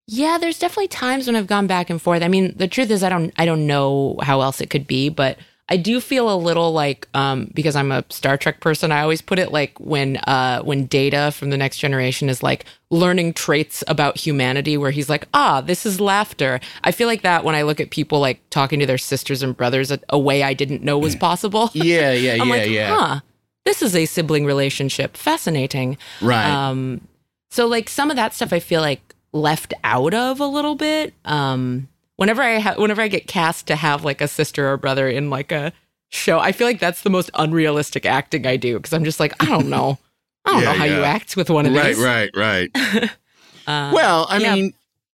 Yeah, 0.07 0.39
there's 0.39 0.59
definitely 0.59 0.89
times 0.89 1.27
when 1.27 1.37
I've 1.37 1.47
gone 1.47 1.67
back 1.67 1.91
and 1.91 2.01
forth. 2.01 2.23
I 2.23 2.29
mean, 2.29 2.55
the 2.57 2.69
truth 2.69 2.91
is 2.91 3.03
I 3.03 3.09
don't 3.09 3.33
I 3.37 3.45
don't 3.45 3.67
know 3.67 4.17
how 4.23 4.41
else 4.41 4.61
it 4.61 4.71
could 4.71 4.87
be, 4.87 5.09
but 5.09 5.39
I 5.71 5.77
do 5.77 6.01
feel 6.01 6.33
a 6.33 6.37
little 6.37 6.73
like 6.73 7.09
um, 7.13 7.51
because 7.53 7.77
I'm 7.77 7.93
a 7.93 8.03
Star 8.09 8.39
Trek 8.39 8.61
person. 8.61 8.91
I 8.91 9.03
always 9.03 9.21
put 9.21 9.39
it 9.39 9.53
like 9.53 9.79
when 9.79 10.17
uh, 10.19 10.63
when 10.63 10.87
Data 10.87 11.31
from 11.33 11.51
the 11.51 11.59
Next 11.59 11.79
Generation 11.79 12.31
is 12.31 12.43
like 12.43 12.65
learning 12.91 13.35
traits 13.35 13.85
about 13.87 14.17
humanity, 14.17 14.79
where 14.79 14.91
he's 14.91 15.11
like, 15.11 15.29
ah, 15.35 15.61
this 15.61 15.85
is 15.85 16.01
laughter. 16.01 16.59
I 16.85 16.91
feel 16.91 17.07
like 17.07 17.21
that 17.23 17.45
when 17.45 17.55
I 17.55 17.63
look 17.63 17.81
at 17.81 17.91
people 17.91 18.19
like 18.19 18.41
talking 18.49 18.81
to 18.81 18.87
their 18.87 18.99
sisters 18.99 19.43
and 19.43 19.55
brothers 19.55 19.91
a, 19.91 20.01
a 20.09 20.19
way 20.19 20.43
I 20.43 20.55
didn't 20.55 20.83
know 20.83 20.99
was 20.99 21.15
possible. 21.17 21.71
Yeah, 21.75 22.13
yeah, 22.13 22.35
yeah, 22.35 22.45
like, 22.45 22.71
yeah. 22.71 22.97
huh, 22.97 23.21
this 23.69 23.83
is 23.83 23.95
a 23.95 24.07
sibling 24.07 24.47
relationship. 24.47 25.15
Fascinating. 25.15 25.99
Right. 26.23 26.47
Um, 26.51 27.03
so 27.51 27.67
like 27.67 27.91
some 27.91 28.09
of 28.11 28.17
that 28.17 28.33
stuff 28.33 28.51
I 28.51 28.61
feel 28.61 28.81
like 28.81 29.15
left 29.33 29.75
out 29.85 30.15
of 30.15 30.41
a 30.41 30.47
little 30.47 30.75
bit. 30.75 31.13
Um, 31.27 31.89
whenever 32.17 32.41
I 32.43 32.61
ha- 32.61 32.77
whenever 32.79 33.03
I 33.03 33.09
get 33.09 33.27
cast 33.27 33.67
to 33.67 33.77
have 33.77 34.05
like 34.05 34.23
a 34.23 34.29
sister 34.29 34.67
or 34.73 34.79
brother 34.79 35.07
in 35.07 35.29
like 35.29 35.53
a 35.53 35.75
show, 36.09 36.39
I 36.39 36.53
feel 36.53 36.67
like 36.67 36.81
that's 36.81 37.03
the 37.03 37.11
most 37.11 37.31
unrealistic 37.35 38.07
acting 38.07 38.47
I 38.47 38.57
do 38.57 38.79
because 38.79 38.95
I'm 38.95 39.05
just 39.05 39.21
like 39.21 39.35
I 39.43 39.45
don't 39.47 39.69
know, 39.77 39.99
I 40.47 40.53
don't 40.53 40.63
Yeah, 40.63 40.73
know 40.73 40.79
how 40.79 40.85
you 40.87 41.05
act 41.05 41.37
with 41.37 41.51
one 41.51 41.67
of 41.67 41.75
right, 41.75 41.95
these. 41.95 42.03
right, 42.05 42.31
right. 42.35 42.71
Uh, 43.67 43.91
well, 43.93 44.27
I 44.31 44.39
yeah. 44.39 44.55
mean, 44.55 44.73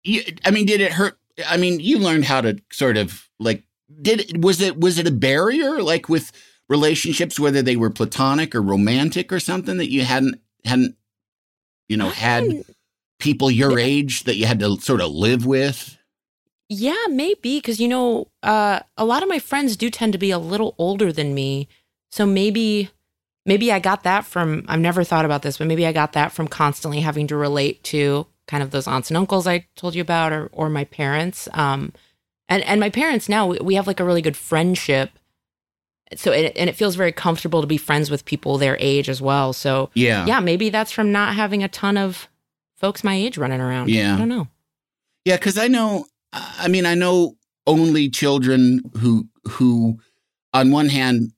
you, 0.04 0.24
I 0.44 0.50
mean, 0.50 0.66
did 0.66 0.82
it 0.82 0.92
hurt? 0.92 1.16
I 1.48 1.58
mean, 1.58 1.80
you 1.80 2.00
learned 2.00 2.26
how 2.26 2.42
to 2.42 2.60
sort 2.72 2.98
of 2.98 3.30
like 3.40 3.62
did 4.02 4.22
it 4.22 4.42
was 4.42 4.60
it 4.60 4.80
was 4.80 4.98
it 4.98 5.06
a 5.06 5.12
barrier 5.12 5.84
like 5.84 6.10
with 6.10 6.32
relationships 6.70 7.40
whether 7.40 7.62
they 7.62 7.76
were 7.76 7.90
platonic 7.90 8.56
or 8.56 8.62
romantic 8.62 9.32
or 9.34 9.40
something 9.40 9.78
that 9.78 9.92
you 9.92 10.04
hadn't 10.04 10.40
hadn't 10.64 10.96
you 11.88 11.98
know 11.98 12.10
had 12.10 12.64
people 13.20 13.52
your 13.52 13.78
age 13.78 14.24
that 14.24 14.38
you 14.38 14.46
had 14.46 14.60
to 14.60 14.80
sort 14.80 15.02
of 15.02 15.12
live 15.12 15.46
with? 15.46 15.98
Yeah, 16.70 17.06
maybe 17.10 17.58
because 17.58 17.80
you 17.80 17.88
know, 17.88 18.28
uh, 18.44 18.80
a 18.98 19.06
lot 19.06 19.24
of 19.24 19.30
my 19.30 19.40
friends 19.40 19.76
do 19.76 19.90
tend 19.90 20.14
to 20.14 20.20
be 20.20 20.32
a 20.32 20.40
little 20.40 20.76
older 20.78 21.12
than 21.12 21.34
me, 21.34 21.68
so 22.12 22.26
maybe, 22.26 22.90
maybe 23.46 23.72
I 23.72 23.80
got 23.80 24.04
that 24.04 24.26
from. 24.26 24.66
I've 24.68 24.80
never 24.80 25.04
thought 25.04 25.26
about 25.26 25.42
this, 25.42 25.58
but 25.58 25.68
maybe 25.68 25.86
I 25.86 25.92
got 25.92 26.14
that 26.14 26.32
from 26.32 26.48
constantly 26.48 27.02
having 27.02 27.28
to 27.28 27.36
relate 27.36 27.84
to 27.86 28.28
kind 28.48 28.64
of 28.64 28.72
those 28.72 28.88
aunts 28.88 29.10
and 29.10 29.18
uncles 29.18 29.48
I 29.48 29.68
told 29.76 29.96
you 29.96 30.02
about, 30.02 30.32
or 30.32 30.50
or 30.52 30.70
my 30.70 30.86
parents. 30.86 31.48
Um, 31.54 31.92
and 32.48 32.64
and 32.64 32.80
my 32.80 32.90
parents 32.90 33.28
now 33.28 33.48
we, 33.48 33.58
we 33.60 33.76
have 33.76 33.88
like 33.88 34.00
a 34.00 34.06
really 34.06 34.22
good 34.22 34.38
friendship. 34.38 35.12
So 36.16 36.32
it, 36.32 36.54
and 36.58 36.70
it 36.70 36.76
feels 36.76 36.96
very 36.96 37.12
comfortable 37.12 37.62
to 37.62 37.68
be 37.68 37.78
friends 37.78 38.10
with 38.10 38.26
people 38.26 38.58
their 38.58 38.78
age 38.80 39.10
as 39.10 39.22
well. 39.22 39.54
So 39.54 39.92
Yeah. 39.94 40.26
yeah, 40.26 40.40
maybe 40.40 40.70
that's 40.70 40.92
from 40.92 41.12
not 41.12 41.36
having 41.36 41.64
a 41.64 41.68
ton 41.68 41.98
of 41.98 42.28
folks 42.78 43.04
my 43.04 43.14
age 43.16 43.38
running 43.38 43.62
around. 43.62 43.90
Yeah. 43.90 44.16
I 44.16 44.18
don't 44.18 44.30
know. 44.30 44.48
Yeah, 45.26 45.36
because 45.38 45.58
I 45.58 45.68
know. 45.68 46.06
I 46.34 46.68
mean, 46.68 46.86
I 46.86 46.96
know 46.96 47.36
only 47.68 48.10
children 48.10 48.82
who 48.98 49.28
who, 49.48 50.00
on 50.54 50.72
one 50.72 50.90
hand, 50.90 51.32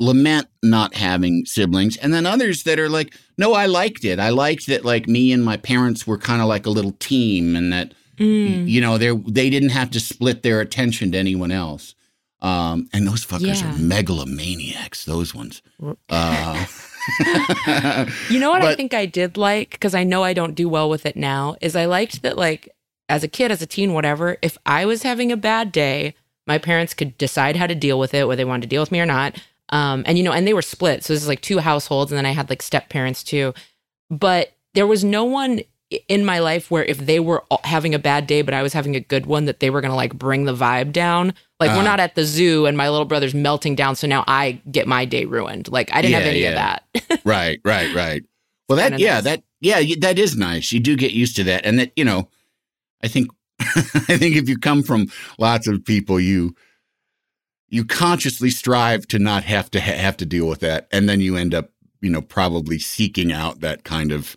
lament 0.00 0.48
not 0.62 0.94
having 0.94 1.44
siblings, 1.46 1.96
and 1.96 2.12
then 2.12 2.26
others 2.26 2.64
that 2.64 2.78
are 2.78 2.88
like, 2.88 3.14
no, 3.38 3.52
I 3.54 3.66
liked 3.66 4.04
it. 4.04 4.18
I 4.18 4.30
liked 4.30 4.66
that. 4.66 4.84
Like 4.84 5.06
me 5.08 5.32
and 5.32 5.44
my 5.44 5.56
parents 5.56 6.06
were 6.06 6.18
kind 6.18 6.42
of 6.42 6.48
like 6.48 6.66
a 6.66 6.70
little 6.70 6.92
team, 6.92 7.56
and 7.56 7.72
that 7.72 7.94
Mm. 8.18 8.68
you 8.68 8.80
know 8.80 8.96
they 8.96 9.10
they 9.28 9.50
didn't 9.50 9.70
have 9.70 9.90
to 9.90 9.98
split 10.00 10.42
their 10.44 10.60
attention 10.60 11.10
to 11.12 11.18
anyone 11.18 11.50
else. 11.50 11.94
Um, 12.44 12.88
and 12.92 13.06
those 13.06 13.24
fuckers 13.24 13.62
Yeah. 13.62 13.70
are 13.70 13.78
megalomaniacs. 13.78 15.04
Those 15.04 15.34
ones. 15.34 15.62
Uh, 16.08 16.66
You 18.30 18.38
know 18.40 18.50
what 18.50 18.62
I 18.62 18.74
think 18.74 18.94
I 18.94 19.06
did 19.06 19.36
like 19.36 19.70
because 19.72 19.94
I 19.94 20.04
know 20.04 20.22
I 20.24 20.32
don't 20.32 20.54
do 20.54 20.68
well 20.68 20.88
with 20.88 21.04
it 21.06 21.16
now 21.16 21.56
is 21.60 21.76
I 21.76 21.84
liked 21.86 22.22
that 22.22 22.36
like 22.38 22.68
as 23.08 23.22
a 23.22 23.28
kid, 23.28 23.50
as 23.50 23.60
a 23.62 23.66
teen, 23.66 23.92
whatever. 23.92 24.36
If 24.42 24.56
I 24.66 24.86
was 24.86 25.02
having 25.02 25.30
a 25.32 25.36
bad 25.36 25.70
day, 25.72 26.14
my 26.46 26.58
parents 26.58 26.94
could 26.94 27.16
decide 27.18 27.56
how 27.56 27.66
to 27.66 27.74
deal 27.74 27.98
with 27.98 28.14
it, 28.14 28.26
whether 28.26 28.36
they 28.38 28.44
wanted 28.44 28.62
to 28.62 28.68
deal 28.68 28.82
with 28.82 28.92
me 28.92 29.00
or 29.00 29.06
not. 29.06 29.38
Um, 29.70 30.02
and 30.06 30.16
you 30.18 30.24
know, 30.24 30.32
and 30.32 30.46
they 30.46 30.54
were 30.54 30.62
split, 30.62 31.04
so 31.04 31.12
this 31.12 31.22
is 31.22 31.28
like 31.28 31.40
two 31.40 31.58
households, 31.58 32.12
and 32.12 32.16
then 32.18 32.26
I 32.26 32.32
had 32.32 32.48
like 32.50 32.62
step 32.62 32.88
parents 32.90 33.22
too. 33.22 33.54
But 34.10 34.52
there 34.74 34.86
was 34.86 35.02
no 35.04 35.24
one 35.24 35.60
i- 35.60 35.64
in 36.08 36.24
my 36.24 36.38
life 36.38 36.70
where 36.70 36.84
if 36.84 36.98
they 36.98 37.20
were 37.20 37.42
having 37.62 37.94
a 37.94 37.98
bad 37.98 38.26
day, 38.26 38.42
but 38.42 38.54
I 38.54 38.62
was 38.62 38.72
having 38.72 38.96
a 38.96 39.00
good 39.00 39.26
one, 39.26 39.44
that 39.44 39.60
they 39.60 39.70
were 39.70 39.80
gonna 39.80 39.94
like 39.94 40.14
bring 40.14 40.44
the 40.44 40.54
vibe 40.54 40.92
down. 40.92 41.34
Like 41.60 41.70
Uh. 41.70 41.74
we're 41.76 41.84
not 41.84 42.00
at 42.00 42.14
the 42.14 42.24
zoo, 42.24 42.66
and 42.66 42.76
my 42.76 42.88
little 42.88 43.04
brother's 43.04 43.34
melting 43.34 43.74
down, 43.74 43.94
so 43.96 44.06
now 44.06 44.24
I 44.26 44.60
get 44.70 44.86
my 44.88 45.04
day 45.04 45.24
ruined. 45.24 45.68
Like 45.68 45.90
I 45.92 46.02
didn't 46.02 46.14
have 46.14 46.24
Yeah, 46.24 46.30
any 46.30 46.44
of 46.44 46.54
that. 46.54 47.20
right, 47.24 47.60
right, 47.64 47.94
right. 47.94 48.22
Well, 48.68 48.76
that 48.76 48.98
yeah, 48.98 49.14
nice. 49.14 49.24
that 49.24 49.42
yeah, 49.60 49.82
that 50.00 50.18
is 50.18 50.36
nice. 50.36 50.72
You 50.72 50.80
do 50.80 50.96
get 50.96 51.12
used 51.12 51.36
to 51.36 51.44
that, 51.44 51.64
and 51.66 51.78
that 51.78 51.92
you 51.96 52.04
know, 52.04 52.28
I 53.02 53.08
think, 53.08 53.30
I 53.60 54.16
think 54.18 54.36
if 54.36 54.48
you 54.48 54.58
come 54.58 54.82
from 54.82 55.06
lots 55.38 55.66
of 55.66 55.84
people, 55.84 56.18
you 56.18 56.54
you 57.68 57.84
consciously 57.84 58.50
strive 58.50 59.06
to 59.08 59.18
not 59.18 59.44
have 59.44 59.70
to 59.72 59.80
ha- 59.80 59.96
have 59.96 60.16
to 60.18 60.26
deal 60.26 60.46
with 60.48 60.60
that, 60.60 60.86
and 60.90 61.08
then 61.08 61.20
you 61.20 61.36
end 61.36 61.54
up, 61.54 61.70
you 62.00 62.10
know, 62.10 62.22
probably 62.22 62.78
seeking 62.78 63.32
out 63.32 63.60
that 63.60 63.84
kind 63.84 64.12
of 64.12 64.36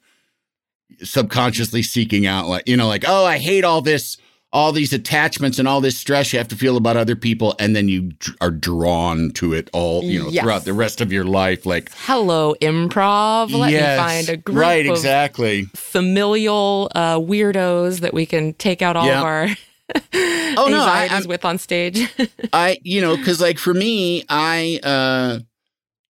subconsciously 1.03 1.83
seeking 1.83 2.25
out, 2.25 2.47
like 2.47 2.67
you 2.67 2.77
know, 2.77 2.87
like 2.87 3.05
oh, 3.07 3.25
I 3.25 3.37
hate 3.37 3.63
all 3.63 3.81
this. 3.81 4.17
All 4.53 4.71
these 4.71 4.93
attachments 4.93 5.59
and 5.59 5.67
all 5.67 5.81
this 5.81 5.97
stress 5.97 6.31
you 6.31 6.39
have 6.39 6.47
to 6.47 6.55
feel 6.55 6.77
about 6.77 6.95
other 6.95 7.17
people, 7.17 7.53
and 7.59 7.75
then 7.75 7.89
you 7.89 8.11
are 8.39 8.49
drawn 8.49 9.29
to 9.31 9.51
it 9.53 9.69
all, 9.73 10.01
you 10.05 10.23
know, 10.23 10.29
Yes. 10.29 10.41
throughout 10.41 10.63
the 10.63 10.71
rest 10.73 11.01
of 11.01 11.11
your 11.11 11.25
life. 11.25 11.65
Like, 11.65 11.91
hello 12.05 12.55
improv 12.61 13.51
let 13.51 13.73
me 13.73 13.79
find 13.97 14.29
a 14.29 14.37
group 14.37 14.57
right, 14.57 14.85
of 14.85 14.91
exactly. 14.93 15.65
familial 15.75 16.89
uh, 16.95 17.17
weirdos 17.19 17.99
that 17.99 18.13
we 18.13 18.25
can 18.25 18.53
take 18.53 18.81
out 18.81 18.95
all 18.95 19.05
Yeah. 19.05 19.19
of 19.19 19.25
our 19.25 19.47
Oh, 20.13 20.67
no, 20.71 20.79
I- 20.81 21.09
I'm- 21.11 21.27
with 21.27 21.43
on 21.43 21.57
stage 21.57 22.09
I, 22.53 22.77
you 22.83 23.01
know, 23.01 23.17
because 23.17 23.41
like 23.41 23.59
for 23.59 23.73
me, 23.73 24.23
I, 24.29 24.79
uh, 24.81 25.39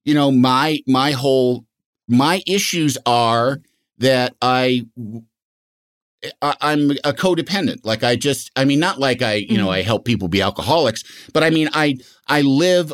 you 0.05 0.13
know, 0.13 0.29
my 0.31 0.79
my 0.85 1.11
whole 1.11 1.65
my 2.07 2.43
issues 2.45 2.99
are 3.07 3.61
that 3.99 4.35
I. 4.41 4.85
I- 6.41 6.55
I'm 6.61 6.91
a 7.03 7.13
codependent. 7.13 7.81
Like 7.83 8.03
I 8.03 8.15
just, 8.15 8.49
I 8.55 8.65
mean, 8.65 8.79
not 8.79 8.99
like 8.99 9.21
I, 9.21 9.35
you 9.35 9.55
know, 9.55 9.67
Mhm. 9.67 9.73
I 9.73 9.81
help 9.83 10.03
people 10.03 10.27
be 10.27 10.41
alcoholics, 10.41 11.03
but 11.31 11.43
I 11.43 11.51
mean, 11.51 11.69
I, 11.73 11.97
I 12.27 12.41
live, 12.41 12.91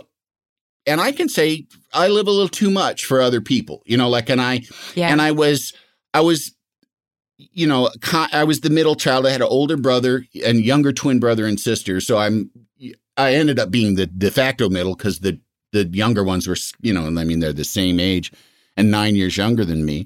and 0.85 0.99
I 0.99 1.13
can 1.13 1.29
say 1.29 1.65
I 1.93 2.09
live 2.09 2.27
a 2.27 2.31
little 2.31 2.49
too 2.49 2.69
much 2.69 3.05
for 3.05 3.21
other 3.21 3.39
people. 3.39 3.81
You 3.85 3.95
know, 3.95 4.09
like, 4.09 4.29
and 4.29 4.41
I, 4.41 4.63
yeah 4.93 5.07
and 5.09 5.21
I 5.21 5.31
was, 5.31 5.71
I 6.13 6.19
was, 6.19 6.53
you 7.37 7.65
know, 7.65 7.89
I 8.33 8.43
was 8.43 8.59
the 8.59 8.69
middle 8.69 8.95
child. 8.95 9.25
I 9.25 9.31
had 9.31 9.41
an 9.41 9.47
older 9.49 9.77
brother 9.77 10.25
and 10.45 10.59
younger 10.63 10.91
twin 10.91 11.19
brother 11.21 11.45
and 11.47 11.57
sister. 11.57 12.01
So 12.01 12.17
I'm, 12.17 12.51
I 13.15 13.35
ended 13.35 13.57
up 13.57 13.71
being 13.71 13.95
the 13.95 14.05
de 14.05 14.31
facto 14.31 14.69
middle 14.69 14.95
because 14.95 15.19
the 15.19 15.39
the 15.71 15.85
younger 15.87 16.23
ones 16.25 16.45
were, 16.45 16.57
you 16.81 16.93
know, 16.93 17.05
I 17.07 17.23
mean, 17.23 17.39
they're 17.39 17.53
the 17.53 17.63
same 17.63 17.99
age 18.01 18.31
and 18.77 18.91
nine 18.91 19.15
years 19.15 19.37
younger 19.37 19.63
than 19.65 19.85
me, 19.85 20.05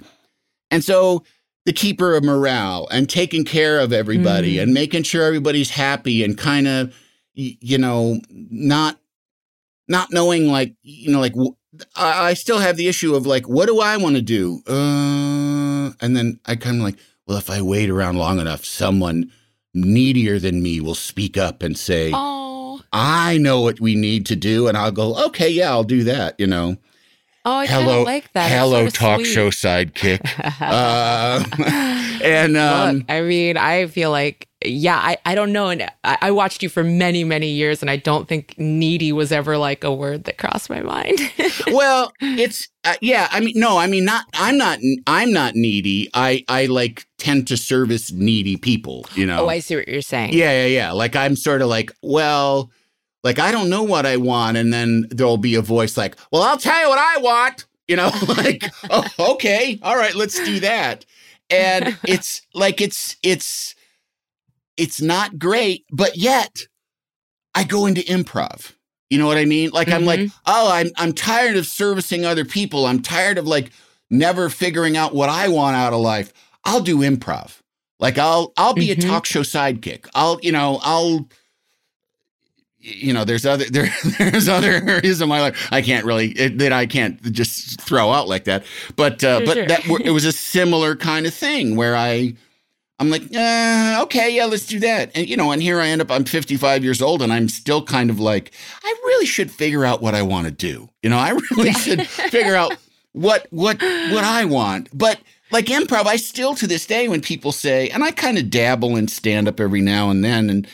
and 0.72 0.84
so 0.84 1.24
the 1.66 1.74
keeper 1.74 2.16
of 2.16 2.24
morale 2.24 2.88
and 2.92 3.10
taking 3.10 3.44
care 3.44 3.80
of 3.80 3.92
everybody 3.92 4.56
Mm. 4.56 4.64
and 4.64 4.74
making 4.74 5.04
sure 5.04 5.24
everybody's 5.24 5.70
happy 5.72 6.24
and 6.24 6.38
kind 6.38 6.68
of, 6.68 6.94
you 7.34 7.78
know, 7.78 8.20
not 8.32 8.98
not 9.90 10.12
knowing 10.12 10.48
like 10.48 10.76
you 10.82 11.12
know 11.12 11.20
like 11.20 11.34
I 11.96 12.34
still 12.34 12.60
have 12.60 12.78
the 12.78 12.88
issue 12.88 13.16
of 13.16 13.26
like 13.26 13.48
what 13.48 13.68
do 13.68 13.80
I 13.82 13.98
want 13.98 14.16
to 14.16 14.22
do? 14.22 14.62
Uh 14.68 15.92
and 16.02 16.16
then 16.16 16.40
I 16.46 16.56
kind 16.56 16.78
of 16.78 16.84
like 16.84 16.98
well 17.28 17.38
if 17.38 17.50
I 17.50 17.62
wait 17.62 17.90
around 17.90 18.18
long 18.18 18.40
enough 18.40 18.64
someone 18.66 19.32
needier 19.76 20.40
than 20.40 20.64
me 20.64 20.80
will 20.80 20.96
speak 20.96 21.38
up 21.38 21.62
and 21.62 21.78
say 21.78 22.12
oh 22.14 22.82
I 22.94 23.38
know 23.38 23.62
what 23.62 23.80
we 23.80 23.96
need 23.96 24.26
to 24.28 24.36
do 24.36 24.68
and 24.68 24.78
I'll 24.78 24.92
go 24.92 25.16
okay 25.28 25.50
yeah 25.50 25.70
I'll 25.70 25.84
do 25.84 26.04
that 26.06 26.40
you 26.40 26.48
know 26.48 26.78
oh 27.48 27.60
I 27.60 27.66
hello 27.66 28.04
like 28.04 28.32
that 28.34 28.52
hello 28.52 28.90
talk 28.90 29.22
sweet. 29.22 29.34
show 29.34 29.50
sidekick 29.50 30.20
uh, 30.62 31.44
and 32.24 32.58
um 32.58 32.98
Look, 32.98 33.06
I 33.10 33.22
mean, 33.22 33.58
I 33.58 33.88
feel 33.88 34.12
like, 34.12 34.48
yeah, 34.66 34.98
I, 34.98 35.18
I 35.26 35.36
don't 35.36 35.54
know. 35.54 35.70
And 35.70 35.84
I, 36.04 36.18
I 36.22 36.32
watched 36.32 36.64
you 36.64 36.70
for 36.70 36.84
many, 36.84 37.24
many 37.24 37.50
years, 37.50 37.82
and 37.82 37.90
I 37.90 37.96
don't 37.98 38.28
think 38.28 38.56
needy 38.58 39.12
was 39.12 39.32
ever 39.32 39.58
like 39.58 39.84
a 39.84 39.94
word 39.94 40.26
that 40.26 40.38
crossed 40.38 40.70
my 40.70 40.82
mind. 40.82 41.20
well 41.72 42.12
it's 42.22 42.68
uh, 42.84 42.96
yeah 43.02 43.28
i 43.32 43.40
mean 43.40 43.54
no 43.56 43.78
i 43.78 43.88
mean 43.88 44.06
not 44.06 44.26
i'm 44.34 44.58
not 44.58 44.80
i'm 45.06 45.32
not 45.32 45.56
needy 45.56 46.10
i 46.14 46.44
i 46.48 46.66
like 46.66 47.06
tend 47.18 47.48
to 47.48 47.58
service 47.58 48.12
needy 48.12 48.56
people 48.58 49.06
you 49.16 49.26
know 49.26 49.46
oh, 49.46 49.50
I 49.50 49.60
see 49.60 49.76
what 49.76 49.88
you're 49.88 50.02
saying. 50.02 50.34
yeah 50.34 50.52
yeah 50.62 50.66
yeah 50.66 50.92
like 50.92 51.16
i'm 51.16 51.36
sort 51.36 51.62
of 51.62 51.68
like 51.68 51.92
well 52.02 52.72
like 53.24 53.40
i 53.40 53.52
don't 53.52 53.70
know 53.70 53.84
what 53.84 54.06
i 54.06 54.18
want 54.18 54.58
and 54.58 54.72
then 54.74 55.06
there'll 55.10 55.38
be 55.38 55.56
a 55.56 55.62
voice 55.62 55.98
like 55.98 56.16
well 56.32 56.44
i'll 56.44 56.58
tell 56.58 56.82
you 56.82 56.90
what 56.90 57.00
i 57.00 57.18
want 57.22 57.66
you 57.88 57.96
know 57.96 58.12
like 58.38 58.64
oh, 58.90 59.06
okay 59.34 59.80
all 59.82 59.96
right 59.96 60.16
let's 60.16 60.40
do 60.44 60.60
that. 60.60 61.06
And 61.50 61.98
it's 62.04 62.42
like 62.54 62.82
it's 62.82 63.16
it's 63.24 63.76
it's 64.76 65.02
not 65.02 65.40
great 65.40 65.86
but 65.92 66.18
yet 66.18 66.60
i 67.56 67.64
go 67.64 67.86
into 67.86 68.02
improv. 68.02 68.74
You 69.10 69.18
know 69.18 69.26
what 69.28 69.38
i 69.38 69.46
mean? 69.46 69.70
Like 69.72 69.90
i'm 69.92 70.06
like 70.06 70.30
oh 70.46 70.70
i'm 70.72 70.90
i'm 70.98 71.14
tired 71.14 71.56
of 71.56 71.66
servicing 71.66 72.26
other 72.26 72.44
people. 72.46 72.86
I'm 72.86 73.02
tired 73.02 73.38
of 73.38 73.48
like 73.48 73.72
never 74.10 74.50
figuring 74.50 74.98
out 74.98 75.16
what 75.16 75.30
i 75.30 75.48
want 75.48 75.76
out 75.78 75.94
of 75.94 76.00
life. 76.02 76.34
I'll 76.66 76.82
do 76.82 76.98
improv. 77.00 77.60
Like 78.00 78.18
i'll 78.18 78.52
i'll 78.58 78.74
be 78.74 78.90
Mhm. 78.90 79.04
a 79.04 79.08
talk 79.08 79.26
show 79.26 79.42
sidekick. 79.42 80.08
I'll 80.14 80.40
you 80.44 80.52
know 80.52 80.80
i'll 80.84 81.30
you 82.88 83.14
know, 83.14 83.24
there's 83.24 83.46
other 83.46 83.66
there 83.70 83.94
there's 84.18 84.48
other 84.48 84.72
areas 84.72 85.22
of 85.22 85.28
my 85.28 85.42
life 85.42 85.68
I 85.72 85.82
can't 85.82 86.06
really 86.06 86.30
it, 86.30 86.58
that 86.60 86.72
I 86.72 86.86
can't 86.86 87.22
just 87.32 87.82
throw 87.82 88.12
out 88.12 88.28
like 88.28 88.46
that. 88.46 88.66
But 88.96 89.24
uh, 89.24 89.40
Sure, 89.40 89.46
but 89.46 89.54
sure. 89.56 89.68
that 89.68 89.86
it 90.06 90.12
was 90.12 90.26
a 90.26 90.32
similar 90.54 90.96
kind 90.96 91.26
of 91.26 91.34
thing 91.34 91.76
where 91.76 91.96
I. 91.96 92.34
I'm 93.00 93.12
like, 93.12 93.22
uh, 93.36 94.00
okay, 94.06 94.36
yeah, 94.36 94.46
let's 94.46 94.66
do 94.66 94.80
that. 94.80 95.12
And 95.16 95.30
you 95.30 95.38
know, 95.38 95.52
and 95.52 95.62
here 95.62 95.80
I 95.80 95.90
end 95.90 96.02
up. 96.02 96.10
I'm 96.10 96.26
55 96.26 96.84
years 96.84 97.00
old, 97.00 97.22
and 97.22 97.32
I'm 97.32 97.48
still 97.48 97.86
kind 97.86 98.10
of 98.10 98.20
like, 98.20 98.52
I 98.84 98.88
really 99.06 99.28
should 99.28 99.52
figure 99.52 99.86
out 99.86 100.02
what 100.02 100.16
I 100.16 100.24
want 100.24 100.48
to 100.48 100.52
do. 100.52 100.90
You 101.04 101.12
know, 101.12 101.20
I 101.20 101.30
really 101.52 101.74
should 101.74 102.08
figure 102.08 102.56
out 102.56 102.76
what 103.12 103.46
what 103.52 103.80
what 103.84 104.24
I 104.24 104.46
want. 104.46 104.90
But 104.98 105.20
like 105.52 105.66
improv, 105.66 106.08
I 106.08 106.16
still 106.16 106.56
to 106.56 106.66
this 106.66 106.88
day 106.88 107.08
when 107.08 107.22
people 107.22 107.52
say, 107.52 107.90
and 107.90 108.04
I 108.04 108.10
kind 108.10 108.38
of 108.38 108.50
dabble 108.50 108.96
in 108.96 109.08
stand 109.08 109.48
up 109.48 109.60
every 109.60 109.82
now 109.82 110.10
and 110.10 110.24
then, 110.24 110.50
and 110.50 110.68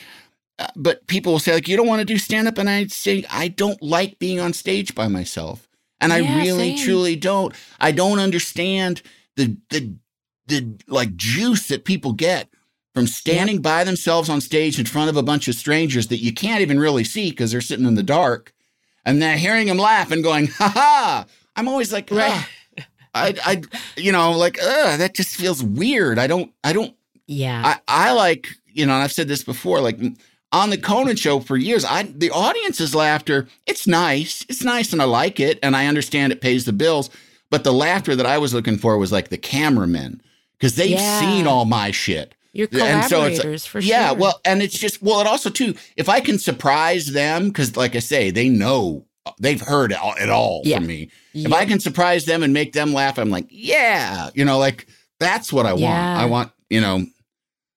Uh, 0.58 0.68
but 0.76 1.06
people 1.08 1.32
will 1.32 1.40
say 1.40 1.52
like, 1.54 1.66
you 1.66 1.76
don't 1.76 1.88
want 1.88 2.00
to 2.00 2.04
do 2.04 2.18
stand 2.18 2.46
up, 2.46 2.58
and 2.58 2.70
I 2.70 2.86
say 2.86 3.24
I 3.30 3.48
don't 3.48 3.82
like 3.82 4.18
being 4.18 4.38
on 4.38 4.52
stage 4.52 4.94
by 4.94 5.08
myself, 5.08 5.68
and 6.00 6.12
I 6.12 6.18
really 6.18 6.76
same. 6.76 6.84
truly 6.84 7.16
don't. 7.16 7.54
I 7.80 7.90
don't 7.92 8.20
understand 8.20 9.02
the 9.36 9.56
the 9.70 9.94
the 10.46 10.78
like 10.86 11.16
juice 11.16 11.66
that 11.68 11.84
people 11.84 12.12
get 12.12 12.48
from 12.94 13.08
standing 13.08 13.60
by 13.60 13.82
themselves 13.82 14.28
on 14.28 14.40
stage 14.40 14.78
in 14.78 14.86
front 14.86 15.10
of 15.10 15.16
a 15.16 15.22
bunch 15.22 15.48
of 15.48 15.56
strangers 15.56 16.06
that 16.08 16.18
you 16.18 16.32
can't 16.32 16.60
even 16.60 16.78
really 16.78 17.02
see 17.02 17.30
because 17.30 17.50
they're 17.50 17.60
sitting 17.60 17.86
in 17.86 17.96
the 17.96 18.04
dark, 18.04 18.54
and 19.04 19.20
then 19.20 19.38
hearing 19.38 19.66
them 19.66 19.78
laugh 19.78 20.12
and 20.12 20.22
going, 20.22 20.46
"Ha 20.46 20.68
ha!" 20.68 21.26
I'm 21.56 21.68
always 21.68 21.92
like, 21.92 22.10
Right. 22.10 22.46
I, 23.14 23.34
I, 23.44 23.62
you 23.96 24.10
know, 24.10 24.32
like, 24.32 24.58
ugh, 24.60 24.98
that 24.98 25.14
just 25.14 25.36
feels 25.36 25.62
weird. 25.62 26.18
I 26.18 26.26
don't, 26.26 26.52
I 26.64 26.72
don't, 26.72 26.96
Yeah. 27.28 27.62
I, 27.64 28.08
I 28.08 28.12
like, 28.12 28.48
you 28.66 28.86
know, 28.86 28.94
and 28.94 29.02
I've 29.04 29.12
said 29.12 29.28
this 29.28 29.44
before, 29.44 29.80
like 29.80 30.00
on 30.54 30.70
the 30.70 30.78
Conan 30.78 31.16
show 31.16 31.40
for 31.40 31.56
years, 31.56 31.84
I 31.84 32.04
the 32.04 32.30
audience's 32.30 32.94
laughter, 32.94 33.48
it's 33.66 33.86
nice. 33.86 34.46
It's 34.48 34.62
nice 34.62 34.92
and 34.92 35.02
I 35.02 35.04
like 35.04 35.40
it 35.40 35.58
and 35.62 35.76
I 35.76 35.86
understand 35.86 36.32
it 36.32 36.40
pays 36.40 36.64
the 36.64 36.72
bills. 36.72 37.10
But 37.50 37.64
the 37.64 37.72
laughter 37.72 38.16
that 38.16 38.26
I 38.26 38.38
was 38.38 38.54
looking 38.54 38.78
for 38.78 38.96
was 38.96 39.12
like 39.12 39.28
the 39.28 39.36
cameramen 39.38 40.22
because 40.58 40.76
they've 40.76 40.90
Yeah. 40.92 41.20
seen 41.20 41.46
all 41.46 41.64
my 41.64 41.90
shit. 41.90 42.34
Your 42.52 42.68
And 42.72 43.04
so 43.04 43.16
collaborators, 43.16 43.66
for 43.66 43.80
yeah, 43.80 44.10
sure. 44.10 44.16
Yeah, 44.16 44.20
well, 44.20 44.40
and 44.44 44.62
it's 44.62 44.78
just 44.78 45.02
well, 45.02 45.20
it 45.20 45.26
also 45.26 45.50
too, 45.50 45.74
if 45.96 46.08
I 46.08 46.20
can 46.20 46.38
surprise 46.38 47.06
them, 47.06 47.48
because 47.48 47.76
like 47.76 47.96
I 47.96 48.00
say, 48.00 48.30
they 48.30 48.48
know 48.48 49.04
they've 49.40 49.60
heard 49.60 49.90
it 49.92 49.98
all, 49.98 50.14
it 50.20 50.30
all 50.30 50.62
Yeah. 50.64 50.76
from 50.78 50.86
me. 50.86 51.10
If 51.34 51.52
I 51.52 51.64
can 51.66 51.80
surprise 51.80 52.26
them 52.26 52.44
and 52.44 52.52
make 52.54 52.72
them 52.72 52.92
laugh, 52.94 53.18
I'm 53.18 53.30
like, 53.30 53.46
yeah, 53.50 54.30
you 54.34 54.44
know, 54.44 54.58
like 54.58 54.86
that's 55.18 55.52
what 55.52 55.66
I 55.66 55.72
want. 55.72 55.98
I 55.98 56.26
want, 56.26 56.52
you 56.70 56.80
know, 56.80 57.06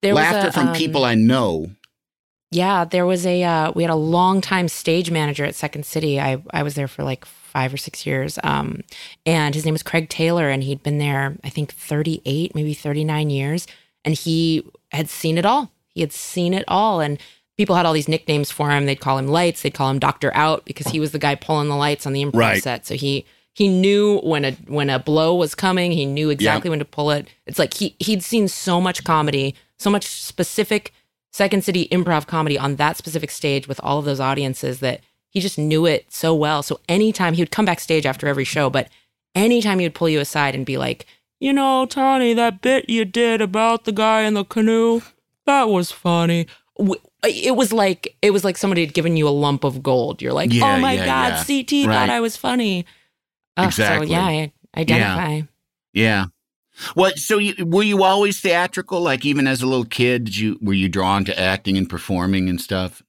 There 0.02 0.14
laughter 0.14 0.48
a, 0.48 0.52
from 0.52 0.68
um, 0.68 0.74
people 0.76 1.04
I 1.04 1.14
know. 1.16 1.70
Yeah, 2.50 2.84
there 2.84 3.04
was 3.04 3.26
a 3.26 3.42
uh, 3.42 3.72
we 3.72 3.82
had 3.82 3.90
a 3.90 3.94
long 3.96 4.40
time 4.40 4.68
stage 4.68 5.10
manager 5.10 5.44
at 5.44 5.54
Second 5.54 5.84
City. 5.84 6.18
I 6.20 6.42
I 6.50 6.62
was 6.62 6.74
there 6.74 6.88
for 6.88 7.02
like 7.04 7.24
five 7.24 7.72
or 7.72 7.76
six 7.76 8.06
years. 8.06 8.38
Um, 8.42 8.82
and 9.26 9.54
his 9.54 9.64
name 9.64 9.74
was 9.74 9.82
Craig 9.82 10.08
Taylor, 10.08 10.48
and 10.48 10.62
he'd 10.62 10.82
been 10.82 10.98
there 10.98 11.36
I 11.44 11.50
think 11.50 11.72
thirty 11.74 12.22
eight, 12.24 12.54
maybe 12.54 12.72
thirty 12.74 13.04
nine 13.04 13.28
years, 13.30 13.66
and 14.04 14.14
he 14.14 14.64
had 14.92 15.08
seen 15.10 15.36
it 15.36 15.44
all. 15.44 15.72
He 15.88 16.00
had 16.00 16.12
seen 16.12 16.54
it 16.54 16.64
all, 16.68 17.00
and 17.00 17.18
people 17.58 17.76
had 17.76 17.84
all 17.84 17.92
these 17.92 18.08
nicknames 18.08 18.50
for 18.50 18.70
him. 18.70 18.86
They'd 18.86 19.00
call 19.00 19.18
him 19.18 19.26
Lights. 19.26 19.60
They'd 19.62 19.74
call 19.74 19.90
him 19.90 19.98
Doctor 19.98 20.30
Out 20.34 20.64
because 20.64 20.86
he 20.86 21.00
was 21.00 21.12
the 21.12 21.18
guy 21.18 21.34
pulling 21.34 21.68
the 21.68 21.76
lights 21.76 22.06
on 22.06 22.12
the 22.14 22.24
improv 22.24 22.34
Right. 22.34 22.62
set. 22.62 22.86
So 22.86 22.94
he 22.94 23.26
he 23.52 23.68
knew 23.68 24.20
when 24.20 24.46
a 24.46 24.52
when 24.68 24.88
a 24.88 24.98
blow 24.98 25.34
was 25.34 25.54
coming. 25.54 25.92
He 25.92 26.06
knew 26.06 26.30
exactly 26.30 26.70
when 26.70 26.78
to 26.78 26.86
pull 26.86 27.10
it. 27.10 27.28
It's 27.46 27.58
like 27.58 27.74
he 27.74 27.94
he'd 27.98 28.22
seen 28.22 28.48
so 28.48 28.80
much 28.80 29.04
comedy, 29.04 29.54
so 29.78 29.90
much 29.90 30.06
specific 30.06 30.94
Second 31.32 31.62
City 31.64 31.88
improv 31.92 32.26
comedy 32.26 32.58
on 32.58 32.76
that 32.76 32.96
specific 32.96 33.30
stage 33.30 33.68
with 33.68 33.80
all 33.82 33.98
of 33.98 34.04
those 34.04 34.20
audiences 34.20 34.80
that 34.80 35.00
he 35.30 35.40
just 35.40 35.58
knew 35.58 35.86
it 35.86 36.10
so 36.12 36.34
well. 36.34 36.62
So 36.62 36.80
anytime 36.88 37.34
he 37.34 37.42
would 37.42 37.50
come 37.50 37.66
backstage 37.66 38.06
after 38.06 38.26
every 38.26 38.44
show, 38.44 38.70
but 38.70 38.88
anytime 39.34 39.78
he 39.78 39.84
would 39.84 39.94
pull 39.94 40.08
you 40.08 40.20
aside 40.20 40.54
and 40.54 40.64
be 40.64 40.78
like, 40.78 41.06
you 41.38 41.52
know, 41.52 41.86
Tony, 41.86 42.34
that 42.34 42.60
bit 42.62 42.88
you 42.88 43.04
did 43.04 43.40
about 43.40 43.84
the 43.84 43.92
guy 43.92 44.22
in 44.22 44.34
the 44.34 44.44
canoe, 44.44 45.02
that 45.46 45.68
was 45.68 45.92
funny. 45.92 46.46
It 47.24 47.56
was 47.56 47.72
like 47.72 48.16
it 48.22 48.30
was 48.30 48.44
like 48.44 48.56
somebody 48.56 48.84
had 48.84 48.94
given 48.94 49.16
you 49.16 49.28
a 49.28 49.30
lump 49.30 49.64
of 49.64 49.82
gold. 49.82 50.22
You're 50.22 50.32
like, 50.32 50.52
Yeah, 50.52 50.76
oh 50.76 50.80
my 50.80 50.94
yeah, 50.94 51.04
god, 51.06 51.48
yeah. 51.48 51.62
CT 51.62 51.72
Right. 51.88 51.94
thought 51.94 52.10
I 52.10 52.20
was 52.20 52.36
funny. 52.36 52.86
Uh, 53.56 53.64
Exactly. 53.66 54.06
So 54.06 54.12
yeah, 54.12 54.24
I 54.24 54.52
identify. 54.76 55.42
Yeah. 55.92 56.26
What? 56.94 57.18
So 57.18 57.38
you, 57.38 57.66
were 57.66 57.82
you 57.82 58.02
always 58.02 58.40
theatrical? 58.40 59.00
Like 59.00 59.24
even 59.24 59.46
as 59.46 59.62
a 59.62 59.66
little 59.66 59.84
kid, 59.84 60.24
did 60.24 60.36
you 60.36 60.58
were 60.60 60.74
you 60.74 60.88
drawn 60.88 61.24
to 61.26 61.38
acting 61.38 61.76
and 61.76 61.88
performing 61.88 62.48
and 62.48 62.60
stuff? 62.60 63.02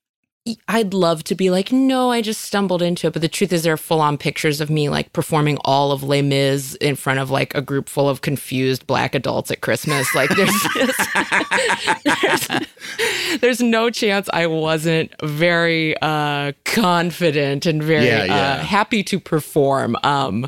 I'd 0.67 0.93
love 0.93 1.23
to 1.25 1.35
be 1.35 1.49
like, 1.49 1.71
no, 1.71 2.11
I 2.11 2.21
just 2.21 2.41
stumbled 2.41 2.81
into 2.81 3.07
it. 3.07 3.13
But 3.13 3.21
the 3.21 3.27
truth 3.27 3.51
is, 3.53 3.63
there 3.63 3.73
are 3.73 3.77
full 3.77 4.01
on 4.01 4.17
pictures 4.17 4.61
of 4.61 4.69
me 4.69 4.89
like 4.89 5.13
performing 5.13 5.57
all 5.65 5.91
of 5.91 6.01
Les 6.01 6.21
Mis 6.21 6.75
in 6.75 6.95
front 6.95 7.19
of 7.19 7.29
like 7.29 7.53
a 7.55 7.61
group 7.61 7.89
full 7.89 8.09
of 8.09 8.21
confused 8.21 8.87
black 8.87 9.13
adults 9.13 9.51
at 9.51 9.61
Christmas. 9.61 10.13
Like, 10.15 10.29
there's 10.29 10.49
just, 10.73 11.09
there's, 12.03 12.47
there's 13.41 13.61
no 13.61 13.89
chance 13.89 14.29
I 14.33 14.47
wasn't 14.47 15.13
very 15.21 15.95
uh, 16.01 16.53
confident 16.65 17.65
and 17.65 17.83
very 17.83 18.05
Yeah, 18.05 18.25
yeah. 18.25 18.35
Uh, 18.35 18.59
happy 18.59 19.03
to 19.03 19.19
perform. 19.19 19.97
Um, 20.03 20.47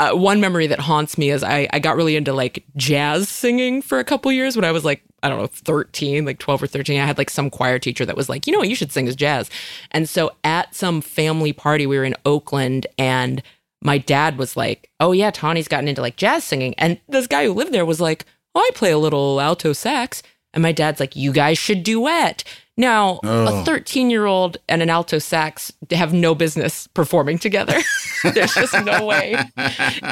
uh, 0.00 0.14
one 0.14 0.40
memory 0.40 0.66
that 0.66 0.80
haunts 0.80 1.18
me 1.18 1.28
is 1.28 1.42
I, 1.44 1.68
I 1.74 1.78
got 1.78 1.94
really 1.94 2.16
into 2.16 2.32
like 2.32 2.64
jazz 2.74 3.28
singing 3.28 3.82
for 3.82 3.98
a 3.98 4.04
couple 4.04 4.32
years 4.32 4.56
when 4.56 4.64
I 4.64 4.72
was 4.72 4.82
like, 4.82 5.02
I 5.22 5.28
don't 5.28 5.38
know, 5.38 5.46
13, 5.46 6.24
like 6.24 6.38
12 6.38 6.62
or 6.62 6.66
13. 6.66 6.98
I 6.98 7.04
had 7.04 7.18
like 7.18 7.28
some 7.28 7.50
choir 7.50 7.78
teacher 7.78 8.06
that 8.06 8.16
was 8.16 8.30
like, 8.30 8.46
you 8.46 8.52
know 8.54 8.60
what, 8.60 8.70
you 8.70 8.74
should 8.74 8.92
sing 8.92 9.06
as 9.08 9.14
jazz. 9.14 9.50
And 9.90 10.08
so 10.08 10.32
at 10.42 10.74
some 10.74 11.02
family 11.02 11.52
party, 11.52 11.86
we 11.86 11.98
were 11.98 12.04
in 12.04 12.16
Oakland 12.24 12.86
and 12.96 13.42
my 13.82 13.98
dad 13.98 14.38
was 14.38 14.56
like, 14.56 14.88
oh 15.00 15.12
yeah, 15.12 15.30
Tawny's 15.30 15.68
gotten 15.68 15.88
into 15.88 16.00
like 16.00 16.16
jazz 16.16 16.44
singing. 16.44 16.74
And 16.78 16.98
this 17.06 17.26
guy 17.26 17.44
who 17.44 17.52
lived 17.52 17.72
there 17.72 17.84
was 17.84 18.00
like, 18.00 18.24
oh, 18.54 18.60
I 18.60 18.70
play 18.74 18.92
a 18.92 18.98
little 18.98 19.38
alto 19.38 19.74
sax. 19.74 20.22
And 20.54 20.62
my 20.62 20.72
dad's 20.72 20.98
like, 20.98 21.14
you 21.14 21.30
guys 21.30 21.58
should 21.58 21.82
duet. 21.82 22.42
Now, 22.80 23.20
a 23.24 23.62
13 23.64 24.08
year 24.08 24.24
old 24.24 24.56
and 24.66 24.80
an 24.80 24.88
alto 24.88 25.18
sax 25.18 25.70
have 25.90 26.14
no 26.14 26.34
business 26.34 26.86
performing 26.86 27.38
together. 27.38 27.76
There's 28.24 28.54
just 28.54 28.72
no 28.86 29.04
way 29.04 29.36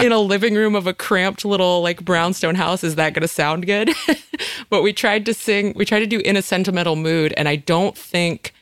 in 0.02 0.12
a 0.12 0.18
living 0.18 0.54
room 0.54 0.74
of 0.76 0.86
a 0.86 0.92
cramped 0.92 1.46
little 1.46 1.80
like 1.80 2.04
brownstone 2.04 2.56
house 2.56 2.84
is 2.84 2.96
that 2.96 3.14
going 3.14 3.22
to 3.22 3.28
sound 3.28 3.64
good. 3.64 3.90
but 4.70 4.82
we 4.82 4.92
tried 4.92 5.24
to 5.26 5.32
sing, 5.32 5.72
we 5.76 5.86
tried 5.86 6.00
to 6.00 6.06
do 6.06 6.18
in 6.20 6.36
a 6.36 6.42
sentimental 6.42 6.94
mood. 6.94 7.32
And 7.38 7.48
I 7.48 7.56
don't 7.56 7.96
think, 7.96 8.52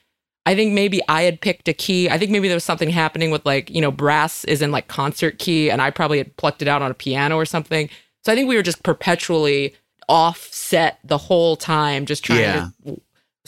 I 0.47 0.55
think 0.55 0.73
maybe 0.73 1.01
I 1.09 1.23
had 1.23 1.41
picked 1.41 1.67
a 1.67 1.73
key. 1.73 2.09
I 2.09 2.17
think 2.17 2.31
maybe 2.31 2.47
there 2.47 2.55
was 2.57 2.63
something 2.63 2.91
happening 2.91 3.33
with 3.33 3.45
like, 3.45 3.69
you 3.71 3.81
know, 3.81 3.91
brass 3.91 4.45
is 4.45 4.63
in 4.63 4.71
like 4.71 4.87
concert 4.87 5.41
key 5.41 5.69
and 5.69 5.83
I 5.83 5.91
probably 5.91 6.19
had 6.19 6.37
plucked 6.37 6.63
it 6.63 6.69
out 6.69 6.81
on 6.81 6.93
a 6.93 6.95
piano 6.95 7.35
or 7.35 7.45
something. 7.45 7.91
So 8.25 8.33
I 8.33 8.37
think 8.37 8.49
we 8.49 8.55
were 8.55 8.63
just 8.63 8.85
perpetually 8.85 9.75
offset 10.09 11.01
the 11.03 11.19
whole 11.19 11.57
time, 11.57 12.07
just 12.07 12.25
trying 12.25 12.41
Yeah. 12.43 12.69
to 12.85 13.01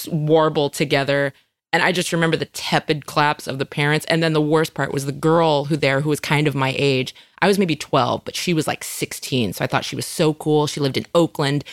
warble 0.06 0.70
together. 0.70 1.32
And 1.72 1.82
I 1.82 1.92
just 1.92 2.12
remember 2.12 2.36
the 2.36 2.46
tepid 2.46 3.06
claps 3.06 3.46
of 3.46 3.58
the 3.58 3.66
parents. 3.66 4.06
And 4.06 4.22
then 4.22 4.32
the 4.32 4.40
worst 4.40 4.74
part 4.74 4.92
was 4.92 5.06
the 5.06 5.12
girl 5.12 5.66
who 5.66 5.76
there 5.76 6.00
who 6.00 6.08
was 6.08 6.20
kind 6.20 6.46
of 6.46 6.54
my 6.54 6.74
age. 6.78 7.14
I 7.40 7.46
was 7.46 7.58
maybe 7.58 7.76
12, 7.76 8.24
but 8.24 8.36
she 8.36 8.54
was 8.54 8.66
like 8.66 8.84
16. 8.84 9.52
So 9.54 9.64
I 9.64 9.66
thought 9.66 9.84
she 9.84 9.96
was 9.96 10.06
so 10.06 10.34
cool. 10.34 10.66
She 10.66 10.80
lived 10.80 10.96
in 10.96 11.06
Oakland. 11.14 11.64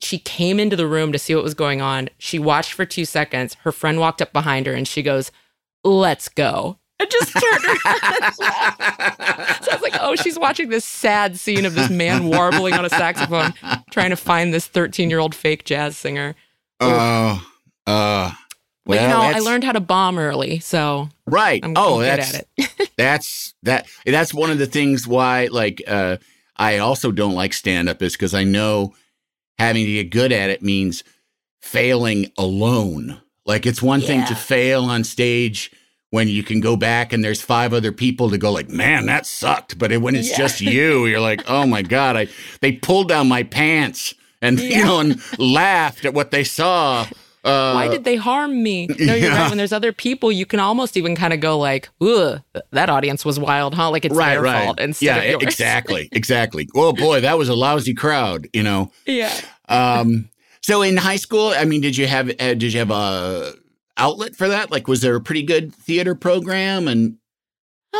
She 0.00 0.18
came 0.18 0.58
into 0.60 0.76
the 0.76 0.86
room 0.86 1.12
to 1.12 1.18
see 1.18 1.34
what 1.34 1.44
was 1.44 1.54
going 1.54 1.80
on. 1.80 2.08
She 2.18 2.38
watched 2.38 2.72
for 2.72 2.84
two 2.84 3.04
seconds. 3.04 3.54
Her 3.62 3.72
friend 3.72 3.98
walked 3.98 4.22
up 4.22 4.32
behind 4.32 4.66
her 4.66 4.74
and 4.74 4.86
she 4.86 5.02
goes, 5.02 5.30
Let's 5.84 6.28
go. 6.28 6.78
And 7.00 7.10
just 7.10 7.32
turned 7.32 7.64
around. 7.64 8.34
So 9.62 9.70
I 9.70 9.74
was 9.74 9.82
like, 9.82 9.96
oh, 10.00 10.14
she's 10.16 10.38
watching 10.38 10.68
this 10.68 10.84
sad 10.84 11.36
scene 11.38 11.64
of 11.64 11.74
this 11.74 11.90
man 11.90 12.26
warbling 12.26 12.74
on 12.74 12.84
a 12.84 12.90
saxophone, 12.90 13.54
trying 13.90 14.10
to 14.10 14.16
find 14.16 14.54
this 14.54 14.66
13 14.66 15.10
year 15.10 15.18
old 15.18 15.34
fake 15.34 15.64
jazz 15.64 15.96
singer. 15.96 16.34
Oh, 16.78 17.44
uh, 17.86 18.30
But 18.30 18.36
well, 18.86 19.02
you 19.02 19.08
know, 19.08 19.22
I 19.22 19.38
learned 19.40 19.64
how 19.64 19.72
to 19.72 19.80
bomb 19.80 20.18
early, 20.18 20.58
so 20.60 21.08
Right. 21.26 21.62
I'm, 21.64 21.74
oh, 21.76 22.00
I'm 22.00 22.02
that's 22.02 22.42
that's 22.96 23.54
that. 23.62 23.86
That's 24.04 24.34
one 24.34 24.50
of 24.50 24.58
the 24.58 24.66
things 24.66 25.06
why, 25.06 25.46
like, 25.50 25.82
uh, 25.86 26.16
I 26.56 26.78
also 26.78 27.10
don't 27.12 27.34
like 27.34 27.52
stand 27.52 27.88
up 27.88 28.02
is 28.02 28.12
because 28.12 28.34
I 28.34 28.44
know 28.44 28.94
having 29.58 29.86
to 29.86 29.92
get 29.92 30.10
good 30.10 30.32
at 30.32 30.50
it 30.50 30.62
means 30.62 31.04
failing 31.60 32.30
alone. 32.36 33.20
Like, 33.46 33.66
it's 33.66 33.82
one 33.82 34.00
thing 34.00 34.24
to 34.26 34.34
fail 34.34 34.84
on 34.84 35.04
stage 35.04 35.70
when 36.10 36.28
you 36.28 36.42
can 36.42 36.60
go 36.60 36.76
back 36.76 37.12
and 37.12 37.24
there's 37.24 37.40
five 37.40 37.72
other 37.72 37.90
people 37.90 38.30
to 38.30 38.38
go 38.38 38.52
like, 38.52 38.68
man, 38.68 39.06
that 39.06 39.26
sucked. 39.26 39.78
But 39.78 39.96
when 40.00 40.14
it's 40.14 40.30
Yeah. 40.30 40.36
just 40.36 40.60
you, 40.60 41.06
you're 41.06 41.20
like, 41.20 41.42
oh 41.48 41.66
my 41.66 41.82
god, 41.82 42.16
I 42.16 42.28
they 42.60 42.72
pulled 42.72 43.08
down 43.08 43.28
my 43.28 43.42
pants 43.42 44.14
and 44.42 44.60
you 44.70 44.84
know 44.84 45.00
and 45.00 45.20
laughed 45.38 46.04
at 46.04 46.14
what 46.14 46.30
they 46.30 46.44
saw. 46.44 47.06
Uh, 47.44 47.72
Why 47.72 47.88
did 47.88 48.04
they 48.04 48.16
harm 48.16 48.62
me? 48.62 48.86
No, 48.86 49.14
you're 49.14 49.30
yeah. 49.30 49.42
right. 49.42 49.48
When 49.48 49.58
there's 49.58 49.72
other 49.72 49.92
people, 49.92 50.30
you 50.30 50.46
can 50.46 50.60
almost 50.60 50.96
even 50.96 51.16
kind 51.16 51.32
of 51.32 51.40
go 51.40 51.58
like, 51.58 51.88
"Ugh, 52.00 52.40
that 52.70 52.88
audience 52.88 53.24
was 53.24 53.38
wild, 53.40 53.74
huh?" 53.74 53.90
Like 53.90 54.04
it's 54.04 54.14
right, 54.14 54.34
their 54.34 54.42
right. 54.42 54.64
fault 54.66 54.78
instead 54.80 55.06
yeah, 55.06 55.16
of 55.18 55.30
yours. 55.30 55.42
exactly, 55.42 56.08
exactly. 56.12 56.68
Oh 56.74 56.92
boy, 56.92 57.20
that 57.20 57.36
was 57.38 57.48
a 57.48 57.54
lousy 57.54 57.94
crowd, 57.94 58.46
you 58.52 58.62
know. 58.62 58.92
yeah. 59.06 59.34
Um, 59.68 60.28
so 60.62 60.82
in 60.82 60.96
high 60.96 61.16
school, 61.16 61.48
I 61.56 61.64
mean, 61.64 61.80
did 61.80 61.96
you 61.96 62.06
have 62.06 62.28
uh, 62.30 62.54
did 62.54 62.72
you 62.72 62.78
have 62.78 62.90
a 62.92 63.52
outlet 63.96 64.36
for 64.36 64.46
that? 64.48 64.70
Like, 64.70 64.86
was 64.86 65.00
there 65.00 65.16
a 65.16 65.20
pretty 65.20 65.42
good 65.42 65.74
theater 65.74 66.14
program? 66.14 66.86
And 66.86 67.16
Um, 67.94 67.98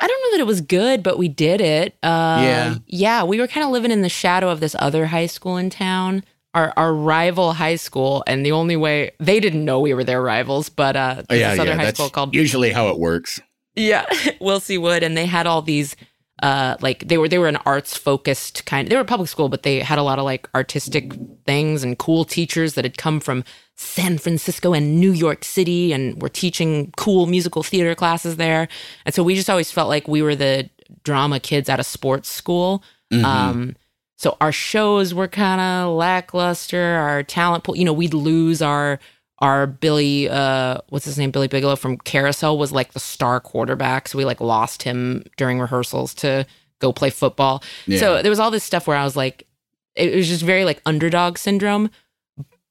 I 0.00 0.06
don't 0.06 0.22
know 0.22 0.30
that 0.38 0.40
it 0.40 0.46
was 0.46 0.60
good, 0.60 1.02
but 1.02 1.18
we 1.18 1.28
did 1.28 1.60
it. 1.60 1.96
Uh, 2.02 2.40
Yeah. 2.42 2.74
yeah, 2.86 3.24
we 3.24 3.38
were 3.40 3.48
kind 3.48 3.64
of 3.66 3.70
living 3.72 3.90
in 3.90 4.02
the 4.02 4.08
shadow 4.08 4.48
of 4.50 4.60
this 4.60 4.76
other 4.78 5.06
high 5.06 5.26
school 5.26 5.56
in 5.56 5.68
town, 5.68 6.22
our 6.54 6.72
our 6.76 6.94
rival 6.94 7.52
high 7.52 7.76
school, 7.76 8.24
and 8.26 8.44
the 8.44 8.52
only 8.52 8.76
way 8.76 9.12
they 9.20 9.40
didn't 9.40 9.64
know 9.64 9.80
we 9.80 9.94
were 9.94 10.04
their 10.04 10.22
rivals, 10.22 10.68
but 10.68 10.96
uh, 10.96 11.22
oh, 11.28 11.34
yeah, 11.34 11.50
this 11.50 11.60
other 11.60 11.70
yeah, 11.70 11.76
high 11.76 11.92
school 11.92 12.10
called 12.10 12.34
usually 12.34 12.70
how 12.72 12.88
it 12.88 12.98
works. 12.98 13.40
yeah, 13.76 14.06
Will 14.40 14.60
C. 14.60 14.78
Wood, 14.78 15.02
and 15.02 15.16
they 15.16 15.26
had 15.26 15.46
all 15.46 15.62
these 15.62 15.94
uh 16.40 16.76
like 16.80 17.08
they 17.08 17.18
were 17.18 17.28
they 17.28 17.36
were 17.38 17.48
an 17.48 17.56
arts 17.66 17.96
focused 17.96 18.64
kind 18.64 18.86
they 18.88 18.94
were 18.96 19.02
public 19.02 19.28
school 19.28 19.48
but 19.48 19.64
they 19.64 19.80
had 19.80 19.98
a 19.98 20.04
lot 20.04 20.20
of 20.20 20.24
like 20.24 20.48
artistic 20.54 21.12
things 21.44 21.82
and 21.82 21.98
cool 21.98 22.24
teachers 22.24 22.74
that 22.74 22.84
had 22.84 22.96
come 22.96 23.18
from 23.18 23.42
San 23.74 24.18
Francisco 24.18 24.72
and 24.72 25.00
New 25.00 25.10
York 25.10 25.42
City 25.42 25.92
and 25.92 26.22
were 26.22 26.28
teaching 26.28 26.92
cool 26.96 27.26
musical 27.26 27.64
theater 27.64 27.92
classes 27.96 28.36
there 28.36 28.68
and 29.04 29.12
so 29.12 29.24
we 29.24 29.34
just 29.34 29.50
always 29.50 29.72
felt 29.72 29.88
like 29.88 30.06
we 30.06 30.22
were 30.22 30.36
the 30.36 30.70
drama 31.02 31.40
kids 31.40 31.68
at 31.68 31.80
a 31.80 31.84
sports 31.84 32.28
school 32.28 32.84
Mhm. 33.12 33.24
um 33.24 33.76
so 34.18 34.36
our 34.40 34.52
shows 34.52 35.14
were 35.14 35.28
kind 35.28 35.60
of 35.60 35.96
lackluster 35.96 36.82
our 36.82 37.22
talent 37.22 37.64
pool 37.64 37.76
you 37.76 37.84
know 37.84 37.92
we'd 37.92 38.14
lose 38.14 38.60
our 38.60 39.00
our 39.40 39.66
Billy, 39.66 40.28
uh, 40.28 40.78
what's 40.88 41.04
his 41.04 41.18
name? 41.18 41.30
Billy 41.30 41.48
Bigelow 41.48 41.76
from 41.76 41.96
Carousel 41.98 42.58
was 42.58 42.72
like 42.72 42.92
the 42.92 43.00
star 43.00 43.40
quarterback. 43.40 44.08
So 44.08 44.18
we 44.18 44.24
like 44.24 44.40
lost 44.40 44.82
him 44.82 45.24
during 45.36 45.60
rehearsals 45.60 46.12
to 46.14 46.46
go 46.80 46.92
play 46.92 47.10
football. 47.10 47.62
Yeah. 47.86 48.00
So 48.00 48.22
there 48.22 48.30
was 48.30 48.40
all 48.40 48.50
this 48.50 48.64
stuff 48.64 48.86
where 48.86 48.96
I 48.96 49.04
was 49.04 49.16
like, 49.16 49.46
it 49.94 50.14
was 50.14 50.28
just 50.28 50.42
very 50.42 50.64
like 50.64 50.82
underdog 50.86 51.38
syndrome. 51.38 51.90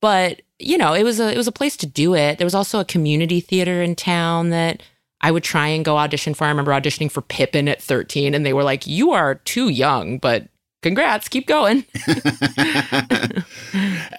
But 0.02 0.42
you 0.60 0.78
know, 0.78 0.94
it 0.94 1.04
was 1.04 1.20
a 1.20 1.32
it 1.32 1.38
was 1.38 1.48
a 1.48 1.54
place 1.54 1.78
to 1.78 1.86
do 1.86 2.16
it. 2.16 2.38
There 2.38 2.46
was 2.46 2.56
also 2.56 2.80
a 2.80 2.86
community 2.86 3.40
theater 3.40 3.82
in 3.82 3.96
town 3.96 4.50
that 4.50 4.84
I 5.22 5.32
would 5.32 5.44
try 5.44 5.68
and 5.68 5.86
go 5.86 5.98
audition 5.98 6.34
for. 6.34 6.46
I 6.46 6.50
remember 6.50 6.72
auditioning 6.72 7.12
for 7.12 7.22
Pippin 7.22 7.68
at 7.68 7.82
13, 7.82 8.34
and 8.34 8.46
they 8.46 8.54
were 8.54 8.64
like, 8.64 8.86
"You 8.86 9.12
are 9.12 9.36
too 9.36 9.70
young, 9.70 10.20
but 10.20 10.48
congrats, 10.82 11.30
keep 11.30 11.48
going." 11.48 11.86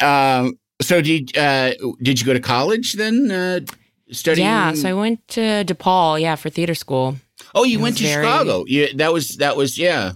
um, 0.00 0.58
so 0.80 1.00
did 1.00 1.36
uh, 1.36 1.72
did 2.02 2.20
you 2.20 2.26
go 2.26 2.32
to 2.32 2.40
college 2.40 2.94
then? 2.94 3.30
Uh, 3.30 3.60
studying? 4.10 4.46
Yeah, 4.46 4.72
so 4.74 4.88
I 4.88 4.92
went 4.92 5.26
to 5.28 5.40
DePaul, 5.64 6.20
yeah, 6.20 6.36
for 6.36 6.50
theater 6.50 6.74
school. 6.74 7.16
oh, 7.54 7.64
you 7.64 7.78
it 7.78 7.82
went 7.82 7.98
to 7.98 8.04
very- 8.04 8.24
Chicago. 8.24 8.64
Yeah, 8.66 8.86
that 8.96 9.12
was 9.12 9.28
that 9.36 9.56
was 9.56 9.78
yeah. 9.78 10.12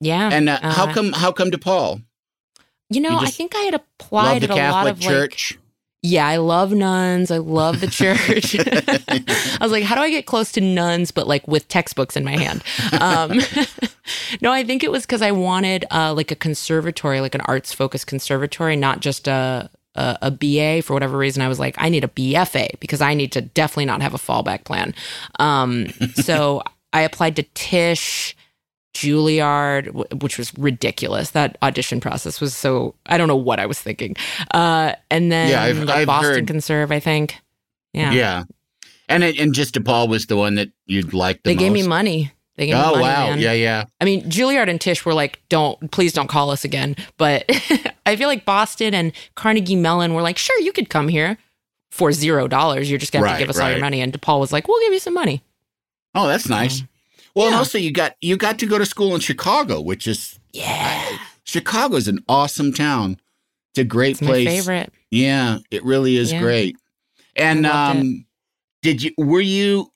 Yeah, 0.00 0.30
And 0.32 0.48
uh, 0.48 0.58
how 0.60 0.88
uh, 0.88 0.92
come 0.92 1.12
how 1.12 1.30
come 1.30 1.50
DePaul? 1.52 2.02
You 2.90 3.00
know, 3.00 3.20
You 3.20 3.26
I 3.26 3.30
think 3.30 3.54
I 3.54 3.60
had 3.60 3.74
applied 3.74 4.42
at 4.42 4.50
a 4.50 4.54
lot 4.54 4.58
Catholic 4.58 4.92
of 4.94 5.00
Church. 5.00 5.52
like. 5.52 5.60
Yeah, 6.04 6.26
I 6.26 6.38
love 6.38 6.72
nuns. 6.72 7.30
I 7.30 7.38
love 7.38 7.80
the 7.80 7.86
church. 7.86 8.56
I 9.60 9.64
was 9.64 9.70
like, 9.70 9.84
how 9.84 9.94
do 9.94 10.00
I 10.00 10.10
get 10.10 10.26
close 10.26 10.50
to 10.52 10.60
nuns, 10.60 11.12
but 11.12 11.28
like 11.28 11.46
with 11.46 11.68
textbooks 11.68 12.16
in 12.16 12.24
my 12.24 12.36
hand? 12.36 12.64
Um, 13.00 13.40
no, 14.40 14.50
I 14.50 14.64
think 14.64 14.82
it 14.82 14.90
was 14.90 15.04
because 15.06 15.22
I 15.22 15.30
wanted 15.30 15.84
uh, 15.92 16.12
like 16.12 16.32
a 16.32 16.36
conservatory, 16.36 17.20
like 17.20 17.36
an 17.36 17.40
arts 17.42 17.72
focused 17.72 18.08
conservatory, 18.08 18.74
not 18.74 18.98
just 18.98 19.28
a, 19.28 19.70
a 19.94 20.18
a 20.22 20.30
BA. 20.32 20.82
For 20.82 20.92
whatever 20.92 21.16
reason, 21.16 21.40
I 21.40 21.46
was 21.48 21.60
like, 21.60 21.76
I 21.78 21.88
need 21.88 22.02
a 22.02 22.08
BFA 22.08 22.80
because 22.80 23.00
I 23.00 23.14
need 23.14 23.30
to 23.32 23.40
definitely 23.40 23.86
not 23.86 24.02
have 24.02 24.12
a 24.12 24.18
fallback 24.18 24.64
plan. 24.64 24.94
Um, 25.38 25.88
so 26.14 26.62
I 26.92 27.02
applied 27.02 27.36
to 27.36 27.44
Tisch. 27.54 28.36
Juilliard, 28.94 30.22
which 30.22 30.38
was 30.38 30.56
ridiculous. 30.58 31.30
That 31.30 31.56
audition 31.62 32.00
process 32.00 32.40
was 32.40 32.54
so 32.54 32.94
I 33.06 33.18
don't 33.18 33.28
know 33.28 33.36
what 33.36 33.60
I 33.60 33.66
was 33.66 33.78
thinking. 33.80 34.16
Uh, 34.52 34.94
and 35.10 35.30
then 35.32 35.50
Yeah, 35.50 35.62
I've- 35.62 35.84
like 35.84 35.96
I've 35.96 36.06
Boston 36.06 36.34
heard- 36.34 36.46
Conserve, 36.46 36.92
I 36.92 37.00
think. 37.00 37.36
Yeah, 37.92 38.12
Yeah. 38.12 38.44
And 39.08 39.22
it, 39.24 39.38
and 39.38 39.52
just 39.54 39.74
DePaul 39.74 40.08
was 40.08 40.26
the 40.26 40.36
one 40.36 40.54
that 40.54 40.70
you'd 40.86 41.12
like 41.12 41.42
the 41.42 41.50
they 41.50 41.54
gave 41.56 41.72
me 41.72 41.86
money. 41.86 42.32
They 42.56 42.66
gave 42.66 42.76
me 42.76 42.80
money. 42.82 42.96
Oh 42.96 43.00
wow! 43.02 43.30
man. 43.30 43.40
Yeah, 43.40 43.52
yeah. 43.52 43.84
I 44.00 44.04
mean, 44.06 44.22
Juilliard 44.30 44.68
and 44.68 44.80
Tisch 44.80 45.04
were 45.04 45.12
like, 45.12 45.42
"Don't, 45.50 45.90
please, 45.90 46.12
don't 46.14 46.28
call 46.28 46.50
us 46.50 46.64
again." 46.64 46.96
But 47.18 47.44
I 48.06 48.16
feel 48.16 48.28
like 48.28 48.44
Boston 48.46 48.94
and 48.94 49.12
Carnegie 49.34 49.76
Mellon 49.76 50.14
were 50.14 50.22
like, 50.22 50.38
"Sure, 50.38 50.58
you 50.60 50.72
could 50.72 50.88
come 50.88 51.08
here 51.08 51.36
for 51.90 52.12
zero 52.12 52.48
dollars. 52.48 52.88
You're 52.88 52.98
just 52.98 53.12
gonna 53.12 53.26
have 53.26 53.34
Right, 53.34 53.38
to 53.40 53.44
give 53.44 53.50
us 53.50 53.58
all 53.58 53.70
your 53.70 53.80
money." 53.80 54.00
And 54.00 54.12
DePaul 54.12 54.40
was 54.40 54.52
like, 54.52 54.66
"We'll 54.68 54.80
give 54.80 54.92
you 54.94 55.00
some 55.00 55.14
money." 55.14 55.42
Oh, 56.14 56.26
that's 56.28 56.48
nice. 56.48 56.82
Well, 57.34 57.46
and 57.46 57.56
also 57.56 57.78
you 57.78 57.92
got 57.92 58.14
you 58.20 58.36
got 58.36 58.58
to 58.60 58.66
go 58.66 58.78
to 58.78 58.86
school 58.86 59.14
in 59.14 59.20
Chicago, 59.20 59.80
which 59.80 60.06
is 60.06 60.38
Yeah, 60.52 61.18
Chicago 61.44 61.96
is 61.96 62.08
an 62.08 62.22
awesome 62.28 62.72
town. 62.72 63.18
It's 63.72 63.78
a 63.78 63.84
great 63.84 64.12
it's 64.12 64.22
my 64.22 64.28
place. 64.28 64.48
favorite. 64.48 64.92
Yeah, 65.10 65.58
it 65.70 65.84
really 65.84 66.16
is 66.16 66.32
Yeah. 66.32 66.40
great. 66.40 66.76
And 67.36 67.64
um, 67.66 68.26
did 68.82 69.02
you 69.02 69.12
were 69.16 69.40
you 69.40 69.90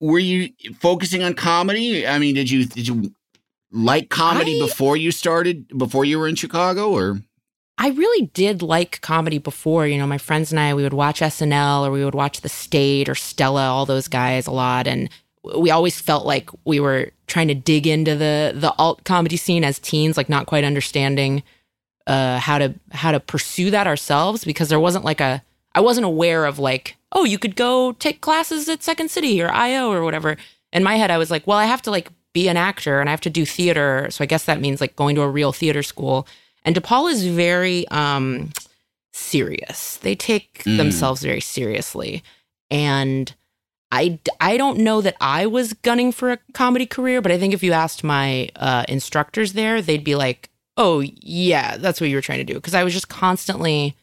were 0.00 0.18
you 0.18 0.50
focusing 0.80 1.22
on 1.22 1.34
comedy? 1.34 2.06
I 2.06 2.18
mean, 2.18 2.34
did 2.34 2.50
you 2.50 2.66
did 2.66 2.86
you 2.88 3.14
like 3.70 4.10
comedy 4.10 4.60
I- 4.60 4.66
before 4.66 4.96
you 4.98 5.10
started 5.12 5.66
before 5.78 6.04
you 6.04 6.18
were 6.18 6.28
in 6.28 6.34
Chicago 6.34 6.90
or 6.92 7.22
I 7.78 7.88
really 7.88 8.26
did 8.34 8.60
like 8.60 9.00
comedy 9.00 9.38
before. 9.38 9.86
You 9.86 9.96
know, 9.96 10.06
my 10.06 10.18
friends 10.18 10.52
and 10.52 10.60
I, 10.60 10.74
we 10.74 10.82
would 10.82 10.92
watch 10.92 11.20
SNL 11.20 11.86
or 11.86 11.90
we 11.90 12.04
would 12.04 12.14
watch 12.14 12.42
The 12.42 12.50
State 12.50 13.08
or 13.08 13.14
Stella, 13.14 13.66
all 13.68 13.86
those 13.86 14.08
guys 14.08 14.46
a 14.46 14.50
lot. 14.52 14.86
And 14.86 15.08
we 15.42 15.70
always 15.70 16.00
felt 16.00 16.24
like 16.26 16.50
we 16.64 16.78
were 16.80 17.10
trying 17.26 17.48
to 17.48 17.54
dig 17.54 17.86
into 17.86 18.14
the 18.16 18.52
the 18.54 18.72
alt 18.78 19.04
comedy 19.04 19.36
scene 19.36 19.64
as 19.64 19.78
teens, 19.78 20.16
like 20.16 20.28
not 20.28 20.46
quite 20.46 20.64
understanding 20.64 21.42
uh, 22.06 22.38
how 22.38 22.58
to 22.58 22.74
how 22.92 23.10
to 23.12 23.20
pursue 23.20 23.70
that 23.70 23.86
ourselves 23.86 24.44
because 24.44 24.68
there 24.68 24.80
wasn't 24.80 25.04
like 25.04 25.20
a 25.20 25.42
I 25.74 25.80
wasn't 25.80 26.06
aware 26.06 26.44
of 26.44 26.58
like 26.58 26.96
oh 27.12 27.24
you 27.24 27.38
could 27.38 27.56
go 27.56 27.92
take 27.92 28.20
classes 28.20 28.68
at 28.68 28.82
Second 28.82 29.10
City 29.10 29.42
or 29.42 29.50
IO 29.50 29.90
or 29.90 30.02
whatever. 30.04 30.36
In 30.72 30.82
my 30.82 30.96
head, 30.96 31.10
I 31.10 31.18
was 31.18 31.30
like, 31.30 31.46
well, 31.46 31.58
I 31.58 31.66
have 31.66 31.82
to 31.82 31.90
like 31.90 32.08
be 32.32 32.48
an 32.48 32.56
actor 32.56 33.00
and 33.00 33.08
I 33.08 33.12
have 33.12 33.20
to 33.22 33.30
do 33.30 33.44
theater, 33.44 34.06
so 34.10 34.24
I 34.24 34.26
guess 34.26 34.44
that 34.44 34.60
means 34.60 34.80
like 34.80 34.96
going 34.96 35.14
to 35.16 35.22
a 35.22 35.28
real 35.28 35.52
theater 35.52 35.82
school. 35.82 36.26
And 36.64 36.74
DePaul 36.76 37.10
is 37.10 37.26
very 37.26 37.86
um, 37.88 38.50
serious. 39.12 39.96
They 39.98 40.14
take 40.14 40.62
Mm. 40.64 40.76
themselves 40.76 41.22
very 41.22 41.40
seriously. 41.40 42.22
And 42.70 43.34
I, 43.94 44.18
I 44.40 44.56
don't 44.56 44.78
know 44.78 45.02
that 45.02 45.16
I 45.20 45.46
was 45.46 45.74
gunning 45.74 46.12
for 46.12 46.32
a 46.32 46.38
comedy 46.54 46.86
career, 46.86 47.20
but 47.20 47.30
I 47.30 47.38
think 47.38 47.52
if 47.52 47.62
you 47.62 47.72
asked 47.72 48.02
my 48.02 48.48
uh, 48.56 48.84
instructors 48.88 49.52
there, 49.52 49.82
they'd 49.82 50.02
be 50.02 50.14
like, 50.16 50.48
oh, 50.78 51.00
yeah, 51.00 51.76
that's 51.76 52.00
what 52.00 52.08
you 52.08 52.16
were 52.16 52.22
trying 52.22 52.38
to 52.38 52.44
do. 52.44 52.54
Because 52.54 52.74
I 52.74 52.82
was 52.84 52.94
just 52.94 53.08
constantly. 53.10 53.94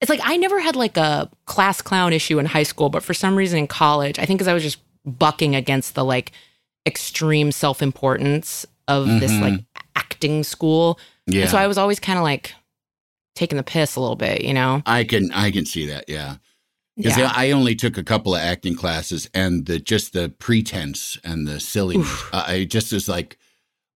It's 0.00 0.08
like 0.08 0.20
I 0.22 0.36
never 0.36 0.60
had 0.60 0.76
like 0.76 0.96
a 0.96 1.28
class 1.46 1.82
clown 1.82 2.12
issue 2.12 2.38
in 2.38 2.46
high 2.46 2.62
school, 2.62 2.90
but 2.90 3.02
for 3.02 3.12
some 3.14 3.34
reason 3.36 3.58
in 3.58 3.66
college, 3.66 4.18
I 4.20 4.24
think 4.24 4.38
because 4.38 4.48
I 4.48 4.54
was 4.54 4.62
just 4.62 4.78
bucking 5.04 5.54
against 5.56 5.94
the 5.96 6.04
like 6.04 6.30
extreme 6.86 7.50
self 7.52 7.82
importance 7.82 8.66
of 8.86 9.06
this 9.20 9.32
Mhm. 9.32 9.40
like 9.40 9.60
acting 9.96 10.44
school. 10.44 10.98
yeah? 11.26 11.42
And 11.42 11.50
so 11.50 11.56
I 11.58 11.66
was 11.66 11.78
always 11.78 11.98
kind 11.98 12.18
of 12.18 12.22
like 12.22 12.54
taking 13.34 13.56
the 13.56 13.62
piss 13.64 13.96
a 13.96 14.00
little 14.00 14.16
bit, 14.16 14.42
you 14.44 14.52
know? 14.54 14.82
I 14.86 15.04
can 15.04 15.32
I 15.32 15.50
can 15.50 15.64
see 15.66 15.86
that. 15.86 16.04
Yeah. 16.08 16.36
Because 16.96 17.16
Yeah. 17.18 17.32
I 17.34 17.50
only 17.50 17.74
took 17.74 17.98
a 17.98 18.04
couple 18.04 18.34
of 18.34 18.40
acting 18.40 18.76
classes, 18.76 19.28
and 19.34 19.66
the 19.66 19.78
just 19.80 20.12
the 20.12 20.28
pretense 20.38 21.18
and 21.24 21.46
the 21.46 21.58
silliness. 21.60 22.06
Oof. 22.06 22.30
I 22.32 22.64
just 22.64 22.92
was 22.92 23.08
like, 23.08 23.36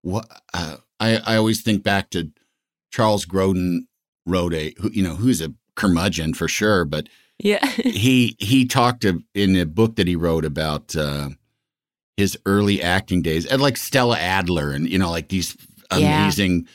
what? 0.02 0.26
Uh, 0.52 0.76
I 0.98 1.18
I 1.18 1.36
always 1.36 1.60
think 1.62 1.82
back 1.82 2.10
to 2.10 2.30
Charles 2.92 3.24
Grodin 3.24 3.86
wrote 4.26 4.52
a 4.54 4.74
who 4.78 4.90
you 4.92 5.02
know 5.02 5.14
who's 5.14 5.40
a 5.40 5.54
curmudgeon 5.76 6.34
for 6.34 6.48
sure, 6.48 6.84
but 6.84 7.08
Yeah. 7.38 7.64
he 7.84 8.34
he 8.40 8.66
talked 8.66 9.02
to, 9.02 9.22
in 9.34 9.54
a 9.56 9.64
book 9.66 9.94
that 9.96 10.08
he 10.08 10.16
wrote 10.16 10.44
about 10.44 10.96
uh, 10.96 11.30
his 12.16 12.36
early 12.46 12.82
acting 12.82 13.22
days, 13.22 13.46
and 13.46 13.62
like 13.62 13.76
Stella 13.76 14.18
Adler, 14.18 14.72
and 14.72 14.88
you 14.88 14.98
know 14.98 15.10
like 15.10 15.28
these 15.28 15.56
Yeah. 15.96 16.24
amazing 16.24 16.66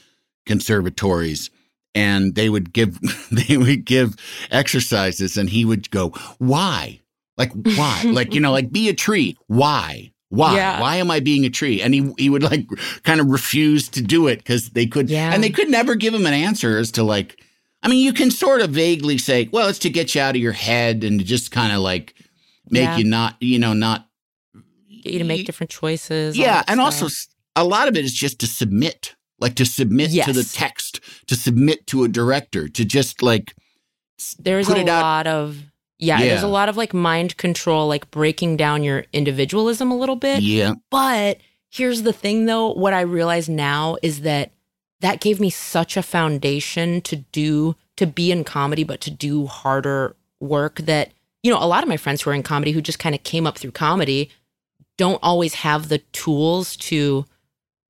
conservatories 0.46 1.50
and 1.96 2.36
they 2.36 2.50
would 2.50 2.74
give 2.74 3.00
they 3.32 3.58
would 3.58 3.86
give 3.86 4.16
exercises 4.52 5.38
and 5.38 5.50
he 5.50 5.66
would 5.66 5.90
go 5.92 6.10
why 6.40 7.00
like 7.38 7.52
why 7.76 8.02
like 8.06 8.34
you 8.34 8.40
know 8.40 8.52
like 8.52 8.72
be 8.72 8.90
a 8.90 8.94
tree 8.94 9.36
why 9.48 10.12
why 10.30 10.56
Yeah. 10.56 10.80
why 10.82 10.96
am 10.98 11.10
i 11.12 11.20
being 11.20 11.46
a 11.46 11.50
tree 11.50 11.82
and 11.82 11.94
he 11.94 12.12
he 12.18 12.30
would 12.30 12.44
like 12.44 12.66
kind 13.04 13.20
of 13.20 13.28
refuse 13.28 13.90
to 13.90 14.02
do 14.02 14.28
it 14.28 14.38
because 14.38 14.70
they 14.72 14.86
could 14.88 15.10
Yeah. 15.10 15.34
and 15.34 15.44
they 15.44 15.50
could 15.50 15.70
never 15.70 15.96
give 15.96 16.14
him 16.14 16.26
an 16.26 16.34
answer 16.34 16.78
as 16.78 16.92
to 16.92 17.04
like 17.04 17.40
i 17.82 17.88
mean 17.88 18.04
you 18.06 18.14
can 18.14 18.32
sort 18.32 18.62
of 18.62 18.70
vaguely 18.72 19.18
say 19.18 19.50
well 19.52 19.68
it's 19.68 19.80
to 19.80 19.90
get 19.90 20.14
you 20.16 20.22
out 20.22 20.36
of 20.36 20.42
your 20.42 20.52
head 20.54 21.04
and 21.04 21.20
to 21.20 21.26
just 21.26 21.52
kind 21.52 21.74
of 21.74 21.80
like 21.80 22.14
make 22.70 22.84
Yeah. 22.84 22.98
you 22.98 23.04
not 23.06 23.36
you 23.42 23.60
know 23.60 23.74
not 23.74 24.08
Get 25.04 25.14
you 25.14 25.20
to 25.20 25.26
make 25.26 25.46
different 25.46 25.70
choices. 25.70 26.38
yeah, 26.38 26.64
and 26.66 26.78
stuff. 26.80 27.04
also 27.04 27.08
a 27.58 27.66
lot 27.66 27.90
of 27.90 27.98
it 27.98 28.06
is 28.06 28.14
just 28.14 28.40
to 28.40 28.48
submit, 28.48 29.16
like 29.44 29.56
to 29.56 29.66
submit 29.66 30.12
to 30.26 30.34
the 30.34 30.44
text, 30.44 31.00
to 31.28 31.36
submit 31.36 31.86
to 31.88 32.04
a 32.04 32.08
director, 32.08 32.68
to 32.68 32.84
just 32.84 33.22
like 33.22 33.54
there's 34.40 34.68
put 34.68 34.78
a 34.78 34.82
it 34.82 34.90
out- 34.90 35.02
lot 35.02 35.28
of 35.28 35.62
yeah, 36.00 36.20
there's 36.20 36.44
a 36.44 36.48
lot 36.48 36.68
of 36.70 36.76
like 36.76 36.94
mind 36.94 37.38
control, 37.38 37.88
like 37.88 38.10
breaking 38.12 38.58
down 38.58 38.84
your 38.84 39.06
individualism 39.14 39.92
a 39.92 39.98
little 39.98 40.16
bit. 40.18 40.42
Yeah, 40.42 40.74
But 40.90 41.40
here's 41.70 42.02
the 42.02 42.12
thing 42.14 42.46
though, 42.46 42.74
what 42.74 42.94
I 42.94 43.02
realize 43.02 43.48
now 43.48 43.98
is 44.02 44.22
that 44.22 44.52
that 45.02 45.22
gave 45.22 45.40
me 45.40 45.50
such 45.50 45.96
a 45.96 46.02
foundation 46.04 47.02
to 47.02 47.18
do 47.18 47.76
to 47.98 48.08
be 48.08 48.32
in 48.32 48.44
comedy 48.44 48.84
but 48.84 49.02
to 49.02 49.12
do 49.12 49.46
harder 49.46 50.16
work 50.40 50.78
that 50.80 51.12
you 51.44 51.52
know, 51.52 51.62
a 51.62 51.68
lot 51.68 51.84
of 51.84 51.90
my 51.90 51.98
friends 51.98 52.22
who 52.22 52.30
are 52.30 52.34
in 52.34 52.42
comedy 52.44 52.72
who 52.72 52.82
just 52.82 53.00
kind 53.00 53.14
of 53.14 53.24
came 53.24 53.46
up 53.46 53.58
through 53.58 53.72
comedy 53.72 54.30
don't 54.98 55.20
always 55.22 55.56
have 55.56 55.90
the 55.90 55.98
tools 56.14 56.78
to, 56.78 57.26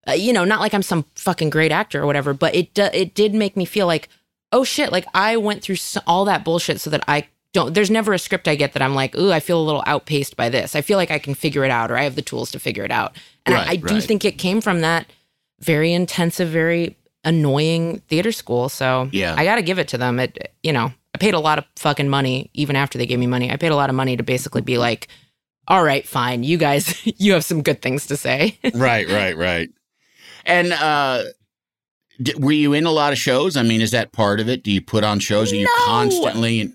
uh, 0.08 0.14
you 0.14 0.34
know, 0.34 0.44
not 0.44 0.60
like 0.60 0.74
I'm 0.74 0.84
some 0.84 1.06
fucking 1.16 1.50
great 1.50 1.72
actor 1.72 2.02
or 2.02 2.06
whatever, 2.06 2.34
but 2.34 2.56
it 2.56 2.74
do, 2.74 2.90
it 2.94 3.14
did 3.14 3.34
make 3.34 3.56
me 3.56 3.66
feel 3.66 3.88
like, 3.88 4.10
oh 4.52 4.64
shit, 4.64 4.92
like 4.92 5.06
I 5.14 5.38
went 5.38 5.62
through 5.62 5.78
so, 5.78 6.02
all 6.06 6.26
that 6.26 6.44
bullshit 6.44 6.82
so 6.82 6.90
that 6.90 7.04
I 7.08 7.28
don't. 7.54 7.74
There's 7.74 7.92
never 7.92 8.14
a 8.14 8.20
script 8.20 8.48
I 8.48 8.56
get 8.56 8.74
that 8.74 8.82
I'm 8.82 8.96
like, 8.96 9.16
ooh, 9.16 9.32
I 9.32 9.40
feel 9.40 9.60
a 9.60 9.64
little 9.64 9.84
outpaced 9.86 10.36
by 10.36 10.50
this. 10.50 10.76
I 10.76 10.82
feel 10.82 10.98
like 10.98 11.12
I 11.12 11.20
can 11.20 11.36
figure 11.36 11.64
it 11.64 11.72
out, 11.72 11.92
or 11.92 11.98
I 11.98 12.04
have 12.04 12.16
the 12.16 12.22
tools 12.22 12.52
to 12.52 12.60
figure 12.60 12.84
it 12.84 12.92
out. 12.92 13.16
And 13.46 13.56
Right, 13.56 13.68
I, 13.68 13.72
I 13.72 13.76
do 13.76 14.02
think 14.02 14.26
it 14.26 14.38
came 14.38 14.60
from 14.62 14.82
that 14.82 15.06
very 15.62 15.94
intensive, 15.94 16.50
very 16.50 16.98
annoying 17.24 18.00
theater 18.10 18.32
school. 18.32 18.70
So 18.70 19.10
Yeah. 19.12 19.36
I 19.38 19.46
got 19.46 19.56
to 19.56 19.62
give 19.62 19.80
it 19.80 19.88
to 19.90 19.98
them. 19.98 20.20
It, 20.20 20.54
you 20.62 20.74
know, 20.74 20.92
I 21.14 21.18
paid 21.18 21.34
a 21.34 21.40
lot 21.40 21.58
of 21.58 21.66
fucking 21.78 22.10
money 22.10 22.50
even 22.54 22.76
after 22.76 22.98
they 22.98 23.06
gave 23.06 23.20
me 23.20 23.28
money. 23.28 23.52
I 23.52 23.58
paid 23.58 23.72
a 23.72 23.76
lot 23.76 23.90
of 23.90 23.96
money 23.96 24.18
to 24.18 24.24
basically 24.24 24.62
be 24.62 24.78
like, 24.78 25.08
all 25.68 25.84
right, 25.84 26.06
fine, 26.06 26.44
you 26.44 26.58
guys, 26.58 27.06
you 27.20 27.34
have 27.34 27.46
some 27.46 27.62
good 27.62 27.82
things 27.82 28.08
to 28.08 28.18
say. 28.18 28.60
right, 28.74 29.08
right, 29.08 29.38
right. 29.38 29.70
And 30.46 30.74
uh 30.74 31.24
d- 32.22 32.34
were 32.38 32.52
you 32.52 32.74
in 32.74 32.86
a 32.86 32.92
lot 32.92 33.14
of 33.14 33.18
shows? 33.20 33.56
I 33.58 33.64
mean, 33.64 33.82
is 33.82 33.92
that 33.92 34.12
part 34.12 34.40
of 34.40 34.48
it? 34.50 34.64
Do 34.64 34.72
you 34.72 34.82
put 34.82 35.04
on 35.04 35.20
shows? 35.20 35.52
Are 35.52 35.56
you 35.56 35.66
No. 35.66 35.86
constantly? 35.86 36.72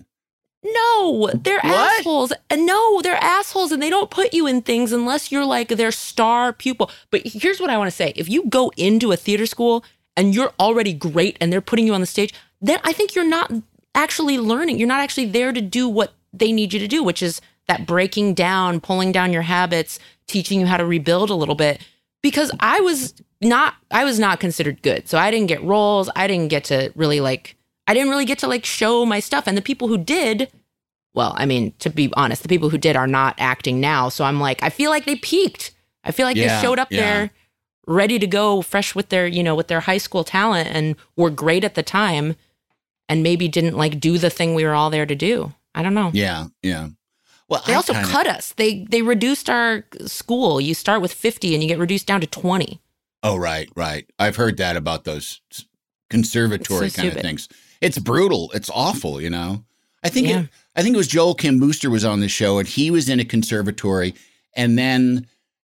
No, 0.63 1.31
they're 1.33 1.61
What? 1.61 1.99
assholes. 1.99 2.33
And 2.49 2.65
no, 2.65 3.01
they're 3.01 3.15
assholes 3.23 3.71
and 3.71 3.81
they 3.81 3.89
don't 3.89 4.09
put 4.11 4.33
you 4.33 4.45
in 4.45 4.61
things 4.61 4.91
unless 4.91 5.31
you're 5.31 5.45
like 5.45 5.69
their 5.69 5.91
star 5.91 6.51
pupil. 6.51 6.91
But 7.11 7.21
here's 7.25 7.61
what 7.61 7.69
I 7.69 7.77
want 7.77 7.89
to 7.89 7.95
say. 7.95 8.11
If 8.15 8.27
you 8.27 8.45
go 8.49 8.71
into 8.75 9.11
a 9.13 9.17
theater 9.17 9.45
school 9.45 9.85
and 10.17 10.35
you're 10.35 10.51
already 10.59 10.91
great 10.91 11.37
and 11.39 11.51
they're 11.53 11.61
putting 11.61 11.87
you 11.87 11.93
on 11.93 12.01
the 12.01 12.07
stage, 12.07 12.33
then 12.61 12.79
I 12.83 12.91
think 12.91 13.15
you're 13.15 13.23
not 13.27 13.51
actually 13.95 14.37
learning. 14.37 14.79
You're 14.79 14.87
not 14.87 14.99
actually 14.99 15.27
there 15.27 15.53
to 15.53 15.61
do 15.61 15.87
what 15.87 16.13
they 16.33 16.51
need 16.51 16.73
you 16.73 16.79
to 16.79 16.87
do, 16.89 17.03
which 17.03 17.23
is 17.23 17.39
that 17.69 17.85
breaking 17.85 18.33
down, 18.33 18.81
pulling 18.81 19.13
down 19.13 19.31
your 19.31 19.43
habits, 19.43 19.97
teaching 20.27 20.59
you 20.59 20.65
how 20.65 20.75
to 20.77 20.85
rebuild 20.85 21.29
a 21.29 21.35
little 21.35 21.55
bit. 21.55 21.79
Because 22.21 22.51
I 22.59 22.81
was 22.81 23.13
not 23.41 23.75
I 23.91 24.03
was 24.03 24.19
not 24.19 24.39
considered 24.39 24.81
good. 24.81 25.07
So 25.07 25.17
I 25.17 25.31
didn't 25.31 25.47
get 25.47 25.63
roles. 25.63 26.09
I 26.15 26.27
didn't 26.27 26.49
get 26.49 26.65
to 26.65 26.91
really 26.95 27.19
like 27.21 27.55
I 27.87 27.93
didn't 27.93 28.09
really 28.09 28.25
get 28.25 28.39
to 28.39 28.47
like 28.47 28.65
show 28.65 29.05
my 29.05 29.19
stuff. 29.19 29.47
And 29.47 29.57
the 29.57 29.61
people 29.61 29.87
who 29.87 29.97
did, 29.97 30.51
well, 31.13 31.33
I 31.37 31.45
mean, 31.45 31.73
to 31.79 31.89
be 31.89 32.11
honest, 32.15 32.43
the 32.43 32.49
people 32.49 32.69
who 32.69 32.77
did 32.77 32.95
are 32.95 33.07
not 33.07 33.35
acting 33.39 33.79
now. 33.79 34.09
So 34.09 34.23
I'm 34.23 34.39
like, 34.39 34.61
I 34.61 34.69
feel 34.69 34.91
like 34.91 35.05
they 35.05 35.15
peaked. 35.15 35.71
I 36.03 36.11
feel 36.11 36.25
like 36.25 36.37
Yeah, 36.37 36.55
they 36.55 36.61
showed 36.61 36.79
up 36.79 36.91
yeah. 36.91 36.99
there 36.99 37.31
ready 37.87 38.19
to 38.19 38.27
go, 38.27 38.61
fresh 38.61 38.93
with 38.93 39.09
their, 39.09 39.25
you 39.25 39.41
know, 39.41 39.55
with 39.55 39.67
their 39.67 39.79
high 39.79 39.97
school 39.97 40.23
talent 40.23 40.69
and 40.71 40.95
were 41.15 41.31
great 41.31 41.63
at 41.63 41.73
the 41.73 41.81
time 41.81 42.35
and 43.09 43.23
maybe 43.23 43.47
didn't 43.47 43.75
like 43.75 43.99
do 43.99 44.19
the 44.19 44.29
thing 44.29 44.53
we 44.53 44.63
were 44.63 44.75
all 44.75 44.91
there 44.91 45.07
to 45.07 45.15
do. 45.15 45.51
I 45.73 45.81
don't 45.81 45.95
know. 45.95 46.11
Yeah, 46.13 46.47
yeah. 46.61 46.89
Well, 47.49 47.63
They 47.65 47.73
I 47.73 47.75
also 47.75 47.93
kinda- 47.93 48.07
cut 48.07 48.27
us. 48.27 48.53
They 48.57 48.85
they 48.89 49.01
reduced 49.01 49.49
our 49.49 49.83
school. 50.05 50.61
You 50.61 50.73
start 50.73 51.01
with 51.01 51.11
50 51.13 51.53
and 51.55 51.63
you 51.63 51.67
get 51.69 51.79
reduced 51.79 52.05
down 52.05 52.21
to 52.21 52.27
20. 52.27 52.79
Oh, 53.23 53.35
right, 53.37 53.67
right. 53.75 54.05
I've 54.19 54.35
heard 54.37 54.57
that 54.57 54.77
about 54.77 55.03
those 55.03 55.41
conservatory 56.09 56.89
so 56.89 57.01
kind 57.01 57.15
of 57.15 57.21
things. 57.21 57.47
It's 57.81 57.97
brutal. 57.99 58.51
It's 58.53 58.69
awful. 58.73 59.21
You 59.21 59.29
know. 59.29 59.63
I 60.03 60.09
think 60.09 60.27
Yeah. 60.27 60.41
it, 60.41 60.49
I 60.75 60.81
think 60.83 60.93
it 60.93 60.97
was 60.97 61.07
Joel 61.07 61.35
Kim 61.35 61.59
Booster 61.59 61.89
was 61.89 62.05
on 62.05 62.21
the 62.21 62.29
show, 62.29 62.57
and 62.59 62.67
he 62.67 62.89
was 62.89 63.09
in 63.09 63.19
a 63.19 63.25
conservatory, 63.25 64.15
and 64.55 64.77
then 64.79 65.27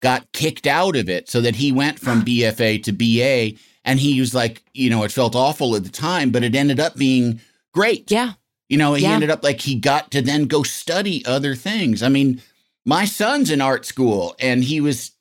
got 0.02 0.32
kicked 0.32 0.66
out 0.68 0.96
of 0.96 1.10
it, 1.10 1.30
so 1.30 1.42
that 1.42 1.56
he 1.58 1.72
went 1.72 2.00
from 2.00 2.22
BFA 2.26 2.82
to 2.84 2.92
BA, 2.94 3.58
and 3.84 4.00
he 4.00 4.20
was 4.20 4.34
like, 4.34 4.64
you 4.74 4.90
know, 4.90 5.04
it 5.04 5.12
felt 5.12 5.36
awful 5.36 5.76
at 5.76 5.84
the 5.84 5.90
time, 5.90 6.30
but 6.30 6.44
it 6.44 6.56
ended 6.56 6.80
up 6.80 6.96
being 6.96 7.42
great. 7.74 8.10
Yeah. 8.12 8.34
You 8.70 8.78
know, 8.78 8.94
he 8.94 9.04
Yeah. 9.04 9.14
ended 9.14 9.30
up 9.30 9.44
like 9.44 9.62
he 9.62 9.76
got 9.76 10.12
to 10.12 10.22
then 10.22 10.46
go 10.46 10.64
study 10.64 11.24
other 11.26 11.56
things. 11.56 12.02
I 12.02 12.10
mean, 12.10 12.42
my 12.86 13.06
son's 13.06 13.52
in 13.52 13.62
art 13.62 13.86
school 13.86 14.36
and 14.40 14.64
he 14.64 14.82
was 14.82 15.12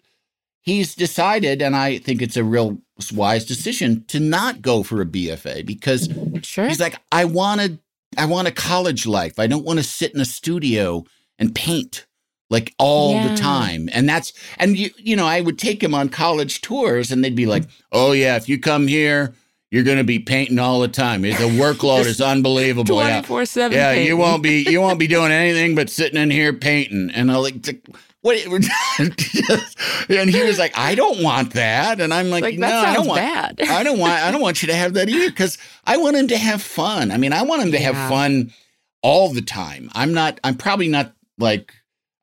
he's 0.63 0.95
decided 0.95 1.61
and 1.61 1.75
I 1.77 1.99
think 1.99 2.23
it's 2.23 2.37
a 2.37 2.45
real 2.45 2.79
wise 3.13 3.45
decision 3.45 4.05
to 4.09 4.21
not 4.21 4.63
go 4.63 4.83
for 4.83 5.01
a 5.01 5.07
BFA 5.07 5.67
because 5.67 6.09
Sure. 6.43 6.69
he's 6.69 6.81
like 6.81 6.97
I 7.11 7.25
want 7.25 7.61
to 7.61 7.79
I 8.17 8.27
want 8.27 8.49
a 8.49 8.53
college 8.53 9.07
life. 9.07 9.39
I 9.39 9.47
don't 9.47 9.65
want 9.65 9.79
to 9.79 9.83
sit 9.85 10.15
in 10.15 10.21
a 10.21 10.25
studio 10.25 11.05
and 11.39 11.55
paint 11.55 12.07
like 12.51 12.75
all 12.79 13.15
Yeah. 13.15 13.29
the 13.29 13.35
time. 13.35 13.89
And 13.93 14.09
that's 14.09 14.33
and 14.59 14.77
you 14.79 14.91
you 14.99 15.17
know, 15.17 15.27
I 15.27 15.41
would 15.41 15.59
take 15.59 15.83
him 15.83 15.95
on 15.95 16.09
college 16.11 16.61
tours 16.61 17.11
and 17.11 17.25
they'd 17.25 17.35
be 17.35 17.47
like, 17.47 17.65
"Oh 17.91 18.13
yeah, 18.13 18.37
if 18.37 18.49
you 18.49 18.59
come 18.59 18.87
here, 18.87 19.35
you're 19.73 19.85
going 19.85 19.97
to 19.97 20.05
be 20.05 20.19
painting 20.19 20.59
all 20.59 20.81
the 20.81 20.89
time. 20.89 21.23
The 21.23 21.31
workload 21.31 22.05
is 22.05 22.21
unbelievable. 22.21 22.95
Yeah. 22.99 23.23
24 23.23 23.47
7. 23.47 23.77
Yeah, 23.77 23.93
you 23.93 24.19
won't 24.19 24.43
be 24.43 24.65
you 24.69 24.83
won't 24.83 24.99
be 24.99 25.07
doing 25.07 25.33
anything 25.33 25.75
but 25.75 25.89
sitting 25.89 26.21
in 26.21 26.31
here 26.31 26.53
painting. 26.53 27.11
And 27.11 27.33
I 27.33 27.37
like 27.37 27.55
what 28.21 28.37
and 28.99 30.31
he 30.31 30.43
was 30.45 30.59
like, 30.59 30.77
I 30.77 30.95
don't 30.95 31.23
want 31.23 31.55
that. 31.55 32.03
And 32.03 32.13
I'm 32.13 32.29
like, 32.29 32.43
Like, 32.43 32.59
no, 32.59 32.69
I 32.69 32.93
don't 32.93 33.07
want 33.07 33.19
bad. 33.19 33.61
I 33.63 33.83
don't 33.83 33.99
want 33.99 34.13
I 34.13 34.31
don't 34.31 34.43
want 34.43 34.63
you 34.63 34.69
to 34.69 34.75
have 34.75 34.93
that 34.93 35.09
either 35.09 35.31
because 35.31 35.57
I 35.85 35.97
want 35.97 36.17
him 36.17 36.29
to 36.29 36.37
have 36.37 36.61
fun. 36.61 37.11
I 37.11 37.17
mean, 37.17 37.33
I 37.33 37.43
want 37.43 37.63
him 37.63 37.73
to 37.73 37.79
have 37.79 37.97
fun 38.11 38.53
all 39.03 39.31
the 39.31 39.43
time. 39.43 39.91
I'm 39.95 40.13
not 40.13 40.39
I'm 40.45 40.55
probably 40.55 40.89
not 40.89 41.15
like 41.39 41.73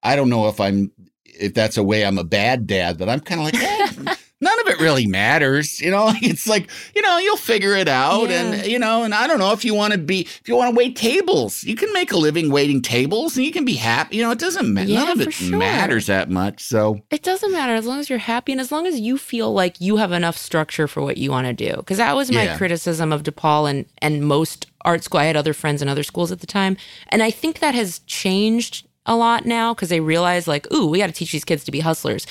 I 0.04 0.16
don't 0.16 0.30
know 0.30 0.50
if 0.50 0.60
I'm 0.60 0.92
if 1.26 1.56
that's 1.56 1.78
a 1.78 1.84
way 1.84 2.06
I'm 2.06 2.20
a 2.20 2.24
bad 2.24 2.68
dad, 2.68 3.00
but 3.00 3.10
I'm 3.10 3.22
kind 3.22 3.42
of 3.42 3.46
like, 3.46 3.56
eh, 4.08 4.16
none 4.42 4.60
of 4.62 4.68
it 4.68 4.80
really 4.80 5.06
matters. 5.08 5.80
You 5.82 5.92
know, 5.92 6.12
it's 6.22 6.48
like, 6.48 6.70
you 6.96 7.02
know, 7.02 7.18
you'll 7.18 7.38
figure 7.38 7.76
it 7.76 7.88
out. 7.88 8.30
And, 8.30 8.66
you 8.66 8.80
know, 8.80 9.04
and 9.04 9.14
I 9.14 9.28
don't 9.28 9.40
know 9.40 9.52
if 9.54 9.66
you 9.66 9.74
want 9.74 9.94
to 9.94 10.00
be, 10.00 10.22
if 10.22 10.48
you 10.48 10.56
want 10.56 10.74
to 10.74 10.78
wait 10.78 10.96
tables, 10.96 11.64
you 11.64 11.76
can 11.76 11.92
make 11.94 12.12
a 12.12 12.18
living 12.18 12.52
waiting 12.52 12.82
tables 12.82 13.36
and 13.38 13.46
you 13.46 13.52
can 13.52 13.66
be 13.66 13.76
happy. 13.76 14.18
You 14.18 14.24
know, 14.24 14.32
it 14.32 14.40
doesn't 14.40 14.74
matter. 14.74 14.90
Yeah, 14.90 15.04
none 15.06 15.20
of 15.22 15.28
it 15.28 15.34
sure. 15.34 15.58
matters 15.58 16.08
that 16.08 16.30
much. 16.30 16.64
So, 16.64 17.02
It 17.12 17.24
doesn't 17.24 17.52
matter 17.52 17.74
as 17.74 17.86
long 17.86 18.00
as 18.00 18.10
you're 18.10 18.20
happy 18.20 18.52
and 18.52 18.62
as 18.62 18.72
long 18.72 18.88
as 18.88 19.00
you 19.00 19.18
feel 19.18 19.54
like 19.54 19.80
you 19.82 19.98
have 19.98 20.12
enough 20.12 20.38
structure 20.38 20.88
for 20.88 21.02
what 21.02 21.18
you 21.18 21.32
want 21.32 21.48
to 21.48 21.54
do. 21.54 21.76
Because 21.78 21.98
that 21.98 22.16
was 22.16 22.32
my 22.32 22.44
Yeah. 22.44 22.58
criticism 22.58 23.12
of 23.12 23.24
DePaul 23.24 23.70
and 23.70 23.86
and 24.00 24.26
most 24.26 24.68
art 24.86 25.04
school. 25.04 25.20
I 25.20 25.26
had 25.26 25.36
other 25.36 25.54
friends 25.54 25.82
in 25.82 25.90
other 25.90 26.04
schools 26.04 26.32
at 26.32 26.40
the 26.40 26.48
time, 26.48 26.78
and 27.10 27.22
I 27.22 27.32
think 27.32 27.60
that 27.60 27.76
has 27.76 28.00
changed 28.08 28.88
a 29.06 29.16
lot 29.16 29.46
now 29.46 29.74
because 29.74 29.90
they 29.90 30.00
realize 30.00 30.48
like, 30.48 30.72
ooh, 30.72 30.86
we 30.88 31.00
got 31.00 31.08
to 31.08 31.14
teach 31.14 31.32
these 31.32 31.44
kids 31.46 31.64
to 31.66 31.72
be 31.72 31.80
hustlers. 31.82 32.26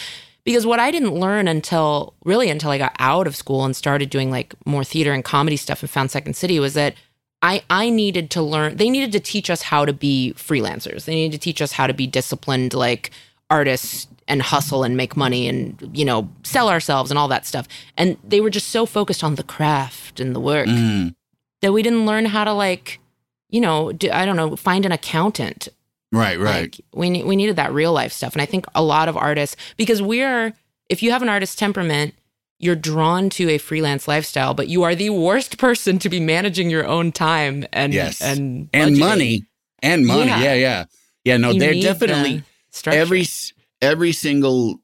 Because 0.48 0.64
what 0.64 0.80
I 0.80 0.90
didn't 0.90 1.12
learn 1.12 1.46
until 1.46 2.14
really 2.24 2.48
until 2.48 2.70
I 2.70 2.78
got 2.78 2.96
out 2.98 3.26
of 3.26 3.36
school 3.36 3.66
and 3.66 3.76
started 3.76 4.08
doing 4.08 4.30
like 4.30 4.54
more 4.64 4.82
theater 4.82 5.12
and 5.12 5.22
comedy 5.22 5.58
stuff 5.58 5.82
and 5.82 5.90
found 5.90 6.10
Second 6.10 6.36
City 6.36 6.58
was 6.58 6.72
that 6.72 6.94
I 7.42 7.62
I 7.68 7.90
needed 7.90 8.30
to 8.30 8.40
learn. 8.40 8.78
They 8.78 8.88
needed 8.88 9.12
to 9.12 9.20
teach 9.20 9.50
us 9.50 9.60
how 9.60 9.84
to 9.84 9.92
be 9.92 10.32
freelancers. 10.38 11.04
They 11.04 11.16
needed 11.16 11.38
to 11.38 11.44
teach 11.44 11.60
us 11.60 11.72
how 11.72 11.86
to 11.86 11.92
be 11.92 12.06
disciplined 12.06 12.72
like 12.72 13.10
artists 13.50 14.06
and 14.26 14.40
hustle 14.40 14.84
and 14.84 14.96
make 14.96 15.18
money 15.18 15.48
and 15.48 15.90
you 15.92 16.06
know 16.06 16.30
sell 16.44 16.70
ourselves 16.70 17.10
and 17.10 17.18
all 17.18 17.28
that 17.28 17.44
stuff. 17.44 17.68
And 17.98 18.16
they 18.24 18.40
were 18.40 18.48
just 18.48 18.70
so 18.70 18.86
focused 18.86 19.22
on 19.22 19.34
the 19.34 19.42
craft 19.42 20.18
and 20.18 20.34
the 20.34 20.40
work 20.40 20.66
mm, 20.66 21.14
that 21.60 21.74
we 21.74 21.82
didn't 21.82 22.06
learn 22.06 22.24
how 22.24 22.44
to 22.44 22.54
like 22.54 23.00
you 23.50 23.60
know 23.60 23.92
do, 23.92 24.10
I 24.10 24.24
don't 24.24 24.36
know 24.36 24.56
find 24.56 24.86
an 24.86 24.92
accountant 24.92 25.68
right, 26.12 26.38
right. 26.38 26.62
like 26.62 26.80
we 26.92 27.10
ne- 27.10 27.24
we 27.24 27.36
needed 27.36 27.56
that 27.56 27.72
real 27.72 27.92
life 27.92 28.12
stuff, 28.12 28.32
and 28.34 28.42
I 28.42 28.46
think 28.46 28.66
a 28.74 28.82
lot 28.82 29.08
of 29.08 29.16
artists 29.16 29.56
because 29.76 30.00
we're 30.02 30.52
if 30.88 31.02
you 31.02 31.10
have 31.10 31.22
an 31.22 31.28
artist 31.28 31.58
temperament, 31.58 32.14
you're 32.58 32.74
drawn 32.76 33.28
to 33.30 33.48
a 33.50 33.58
freelance 33.58 34.08
lifestyle, 34.08 34.54
but 34.54 34.68
you 34.68 34.82
are 34.82 34.94
the 34.94 35.10
worst 35.10 35.58
person 35.58 35.98
to 36.00 36.08
be 36.08 36.18
managing 36.20 36.70
your 36.70 36.86
own 36.86 37.12
time 37.12 37.64
and 37.72 37.92
Yes. 37.94 38.20
and 38.20 38.68
and 38.72 38.98
money 38.98 39.44
and 39.82 40.06
money. 40.06 40.28
Yeah. 40.30 40.40
Yeah, 40.42 40.54
yeah. 40.54 40.84
Yeah, 41.24 41.36
no, 41.36 41.50
You 41.50 41.60
they're 41.60 41.74
definitely 41.74 42.42
the 42.84 42.90
every 42.94 43.26
every 43.82 44.12
single 44.12 44.80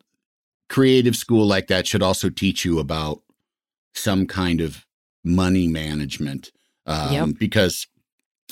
creative 0.68 1.16
school 1.16 1.46
like 1.46 1.68
that 1.68 1.86
should 1.86 2.02
also 2.02 2.28
teach 2.28 2.64
you 2.64 2.78
about 2.78 3.22
some 3.94 4.26
kind 4.26 4.60
of 4.60 4.84
money 5.24 5.68
management 5.68 6.50
um, 6.86 7.12
Yep. 7.12 7.28
because 7.38 7.86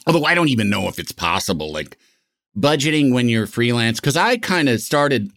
although 0.07 0.25
i 0.25 0.35
don't 0.35 0.49
even 0.49 0.71
know 0.71 0.89
if 0.89 0.99
it's 0.99 1.13
possible 1.13 1.73
like 1.73 1.97
budgeting 2.59 3.13
when 3.13 3.29
you're 3.29 3.47
freelance 3.47 3.99
because 4.01 4.17
i 4.17 4.37
kind 4.37 4.69
of 4.69 4.81
started 4.81 5.31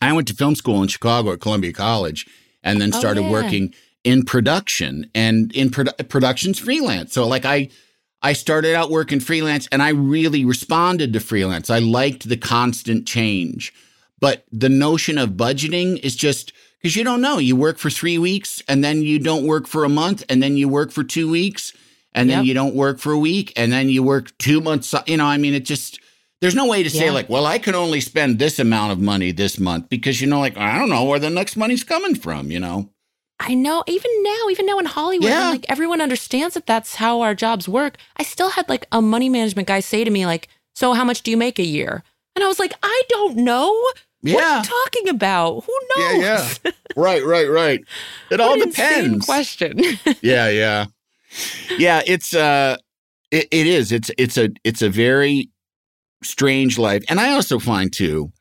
i 0.00 0.12
went 0.12 0.26
to 0.28 0.34
film 0.34 0.54
school 0.54 0.80
in 0.82 0.88
chicago 0.88 1.32
at 1.32 1.40
columbia 1.40 1.72
college 1.72 2.26
and 2.62 2.80
then 2.80 2.90
Oh, 2.94 2.98
started 2.98 3.22
yeah. 3.24 3.30
working 3.30 3.74
in 4.04 4.24
production 4.24 5.10
and 5.14 5.52
in 5.52 5.68
produ- 5.70 6.08
production's 6.08 6.58
freelance 6.58 7.12
so 7.12 7.26
like 7.26 7.44
i 7.44 7.68
I 8.22 8.34
started 8.34 8.74
out 8.74 8.90
working 8.90 9.18
freelance 9.18 9.66
and 9.72 9.82
I 9.82 9.88
really 9.88 10.44
responded 10.44 11.14
to 11.14 11.20
freelance. 11.20 11.70
I 11.70 11.78
liked 11.78 12.28
the 12.28 12.36
constant 12.36 13.06
change. 13.06 13.72
But 14.20 14.44
the 14.52 14.68
notion 14.68 15.16
of 15.16 15.30
budgeting 15.30 15.98
is 16.00 16.16
just 16.16 16.52
because 16.82 16.96
you 16.96 17.02
don't 17.02 17.22
know. 17.22 17.38
You 17.38 17.56
work 17.56 17.78
for 17.78 17.88
three 17.88 18.18
weeks 18.18 18.62
and 18.68 18.84
then 18.84 19.00
you 19.00 19.18
don't 19.18 19.46
work 19.46 19.66
for 19.66 19.84
a 19.84 19.88
month 19.88 20.22
and 20.28 20.42
then 20.42 20.58
you 20.58 20.68
work 20.68 20.90
for 20.90 21.02
two 21.02 21.30
weeks 21.30 21.72
and 22.12 22.28
then 22.28 22.44
you 22.44 22.52
don't 22.52 22.74
work 22.74 22.98
for 22.98 23.10
a 23.12 23.18
week 23.18 23.54
and 23.56 23.72
then 23.72 23.88
you 23.88 24.02
work 24.02 24.36
two 24.36 24.60
months. 24.60 24.94
You 25.06 25.16
know, 25.16 25.24
I 25.24 25.38
mean, 25.38 25.54
it 25.54 25.64
just, 25.64 25.98
there's 26.40 26.54
no 26.54 26.66
way 26.66 26.82
to 26.82 26.90
say, 26.90 27.06
Yeah. 27.06 27.12
like, 27.12 27.28
well, 27.28 27.46
I 27.46 27.58
can 27.58 27.74
only 27.74 28.00
spend 28.00 28.38
this 28.38 28.58
amount 28.58 28.92
of 28.92 28.98
money 29.00 29.30
this 29.32 29.58
month 29.58 29.88
because, 29.88 30.20
you 30.20 30.26
know, 30.26 30.40
like, 30.40 30.56
I 30.56 30.78
don't 30.78 30.88
know 30.88 31.04
where 31.04 31.18
the 31.18 31.30
next 31.30 31.56
money's 31.56 31.84
coming 31.84 32.14
from, 32.14 32.50
you 32.50 32.58
know? 32.60 32.88
I 33.38 33.54
know 33.54 33.82
even 33.86 34.10
now, 34.22 34.48
even 34.50 34.66
now 34.66 34.78
in 34.78 34.86
Hollywood, 34.86 35.28
Yeah. 35.30 35.50
like 35.50 35.64
everyone 35.70 36.00
understands 36.00 36.54
that 36.54 36.66
that's 36.66 36.96
how 36.96 37.20
our 37.22 37.34
jobs 37.34 37.68
work. 37.68 37.96
I 38.16 38.22
still 38.22 38.50
had 38.50 38.68
like 38.68 38.86
a 38.92 39.00
money 39.00 39.28
management 39.28 39.68
guy 39.68 39.80
say 39.80 40.04
to 40.04 40.10
me 40.10 40.26
like, 40.26 40.48
so 40.74 40.92
how 40.92 41.04
much 41.04 41.22
do 41.22 41.30
you 41.30 41.36
make 41.38 41.58
a 41.58 41.64
year? 41.64 42.02
And 42.36 42.44
I 42.44 42.48
was 42.48 42.58
like, 42.58 42.74
I 42.82 43.02
don't 43.08 43.36
know. 43.38 43.70
What 43.72 43.96
are 44.34 44.38
Yeah. 44.40 44.58
you 44.58 44.64
talking 44.64 45.08
about? 45.08 45.64
Who 45.64 45.72
knows? 45.96 46.20
yeah. 46.22 46.70
right, 46.96 47.24
right, 47.24 47.50
right. 47.50 47.80
It 48.30 48.40
all 48.40 48.58
depends. 48.58 49.24
question. 49.24 49.78
yeah, 50.20 50.48
yeah, 50.50 50.84
yeah. 51.78 52.02
It's 52.06 52.34
uh, 52.34 52.76
it, 53.30 53.48
it 53.50 53.66
is. 53.66 53.90
It's 53.92 54.10
it's 54.18 54.36
a 54.36 54.50
it's 54.64 54.82
a 54.82 54.90
very 54.90 55.48
strange 56.22 56.78
life, 56.78 57.04
and 57.08 57.18
I 57.20 57.32
also 57.32 57.58
find 57.58 57.92
too. 57.92 58.32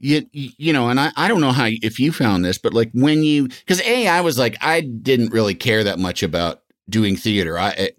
You, 0.00 0.26
you 0.32 0.72
know, 0.72 0.90
and 0.90 1.00
I, 1.00 1.12
I 1.16 1.28
don't 1.28 1.40
know 1.40 1.52
how 1.52 1.66
if 1.70 1.98
you 1.98 2.12
found 2.12 2.44
this, 2.44 2.58
but 2.58 2.74
like 2.74 2.90
when 2.92 3.22
you, 3.22 3.48
because 3.48 3.80
a 3.82 4.06
I 4.06 4.20
was 4.20 4.38
like 4.38 4.56
I 4.60 4.82
didn't 4.82 5.32
really 5.32 5.54
care 5.54 5.82
that 5.84 5.98
much 5.98 6.22
about 6.22 6.62
doing 6.90 7.16
theater. 7.16 7.58
I, 7.58 7.68
I- 7.70 7.90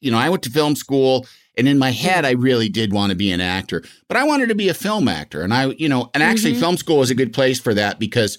you 0.00 0.12
know, 0.12 0.18
I 0.18 0.28
went 0.28 0.42
to 0.44 0.50
film 0.50 0.76
school, 0.76 1.26
and 1.56 1.66
in 1.66 1.76
my 1.78 1.90
head 1.90 2.24
I 2.24 2.32
really 2.32 2.68
did 2.68 2.92
want 2.92 3.10
to 3.10 3.16
be 3.16 3.32
an 3.32 3.40
actor, 3.40 3.82
but 4.08 4.16
I 4.16 4.22
wanted 4.24 4.48
to 4.50 4.54
be 4.54 4.68
a 4.68 4.74
film 4.74 5.08
actor, 5.08 5.42
and 5.42 5.52
I, 5.52 5.66
you 5.78 5.88
know, 5.88 6.10
and 6.14 6.22
actually 6.22 6.52
Mhm. 6.54 6.60
film 6.60 6.76
school 6.76 7.02
is 7.02 7.10
a 7.10 7.14
good 7.16 7.32
place 7.32 7.58
for 7.58 7.74
that 7.74 7.98
because 7.98 8.38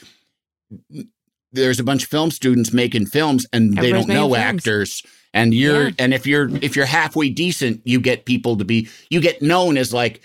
there's 1.51 1.79
a 1.79 1.83
bunch 1.83 2.03
of 2.03 2.09
film 2.09 2.31
students 2.31 2.71
making 2.71 3.07
films 3.07 3.45
and 3.51 3.75
they 3.77 3.91
don't 3.91 4.07
know 4.07 4.29
films. 4.33 4.37
actors 4.37 5.03
and 5.33 5.53
you're 5.53 5.87
Yeah. 5.89 5.93
and 5.99 6.13
if 6.13 6.25
you're 6.27 6.49
if 6.63 6.75
you're 6.75 6.85
halfway 6.85 7.29
decent 7.29 7.81
you 7.85 7.99
get 7.99 8.25
people 8.25 8.57
to 8.57 8.65
be 8.65 8.87
you 9.09 9.21
get 9.21 9.41
known 9.41 9.77
as 9.77 9.93
like 9.93 10.21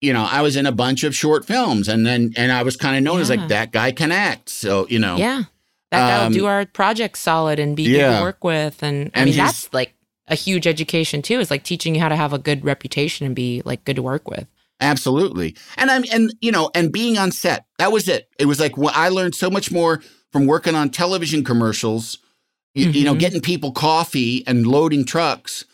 you 0.00 0.12
know 0.12 0.26
i 0.30 0.40
was 0.42 0.56
in 0.56 0.66
a 0.66 0.72
bunch 0.72 1.04
of 1.04 1.14
short 1.14 1.44
films 1.44 1.86
and 1.88 2.04
then 2.06 2.32
and 2.36 2.50
i 2.52 2.62
was 2.62 2.76
kind 2.76 2.96
of 2.96 3.02
known 3.02 3.20
as 3.20 3.30
like 3.30 3.46
that 3.48 3.70
guy 3.72 3.92
can 3.92 4.10
act 4.12 4.48
so 4.48 4.86
you 4.88 4.98
know 4.98 5.16
Yeah. 5.16 5.42
That 5.92 6.08
guy 6.08 6.24
Um, 6.24 6.32
will 6.32 6.38
do 6.40 6.46
our 6.46 6.64
projects 6.64 7.20
solid 7.20 7.58
and 7.58 7.76
be 7.76 7.84
good 7.84 7.98
yeah. 7.98 8.16
to 8.18 8.22
work 8.24 8.42
with. 8.42 8.82
And 8.82 9.10
I 9.14 9.18
And 9.20 9.24
mean, 9.26 9.34
he's- 9.34 9.46
that's 9.46 9.74
like 9.74 9.92
a 10.26 10.34
huge 10.34 10.66
education 10.66 11.20
too. 11.20 11.38
Is 11.38 11.50
like 11.50 11.64
teaching 11.64 11.94
you 11.94 12.00
how 12.00 12.08
to 12.08 12.16
have 12.16 12.32
a 12.32 12.38
good 12.38 12.64
reputation 12.64 13.26
and 13.26 13.36
be 13.36 13.60
like 13.66 13.84
good 13.84 13.96
to 13.96 14.02
work 14.02 14.26
with. 14.26 14.46
Absolutely. 14.80 15.54
And 15.76 15.90
I'm 15.90 16.04
and 16.10 16.32
you 16.40 16.50
know, 16.50 16.70
and 16.74 16.90
being 16.92 17.18
on 17.18 17.30
set. 17.30 17.66
That 17.78 17.92
was 17.92 18.08
it. 18.08 18.28
It 18.38 18.46
was 18.46 18.58
like 18.58 18.78
well, 18.78 18.92
I 18.94 19.10
learned 19.10 19.34
so 19.34 19.50
much 19.50 19.70
more 19.70 20.02
from 20.32 20.46
working 20.46 20.74
on 20.74 20.88
television 20.88 21.44
commercials, 21.44 22.16
you, 22.74 22.90
you 22.90 23.04
know, 23.04 23.14
Mhm. 23.14 23.18
getting 23.20 23.40
people 23.40 23.72
coffee 23.72 24.44
and 24.46 24.66
loading 24.66 25.04
trucks. 25.04 25.64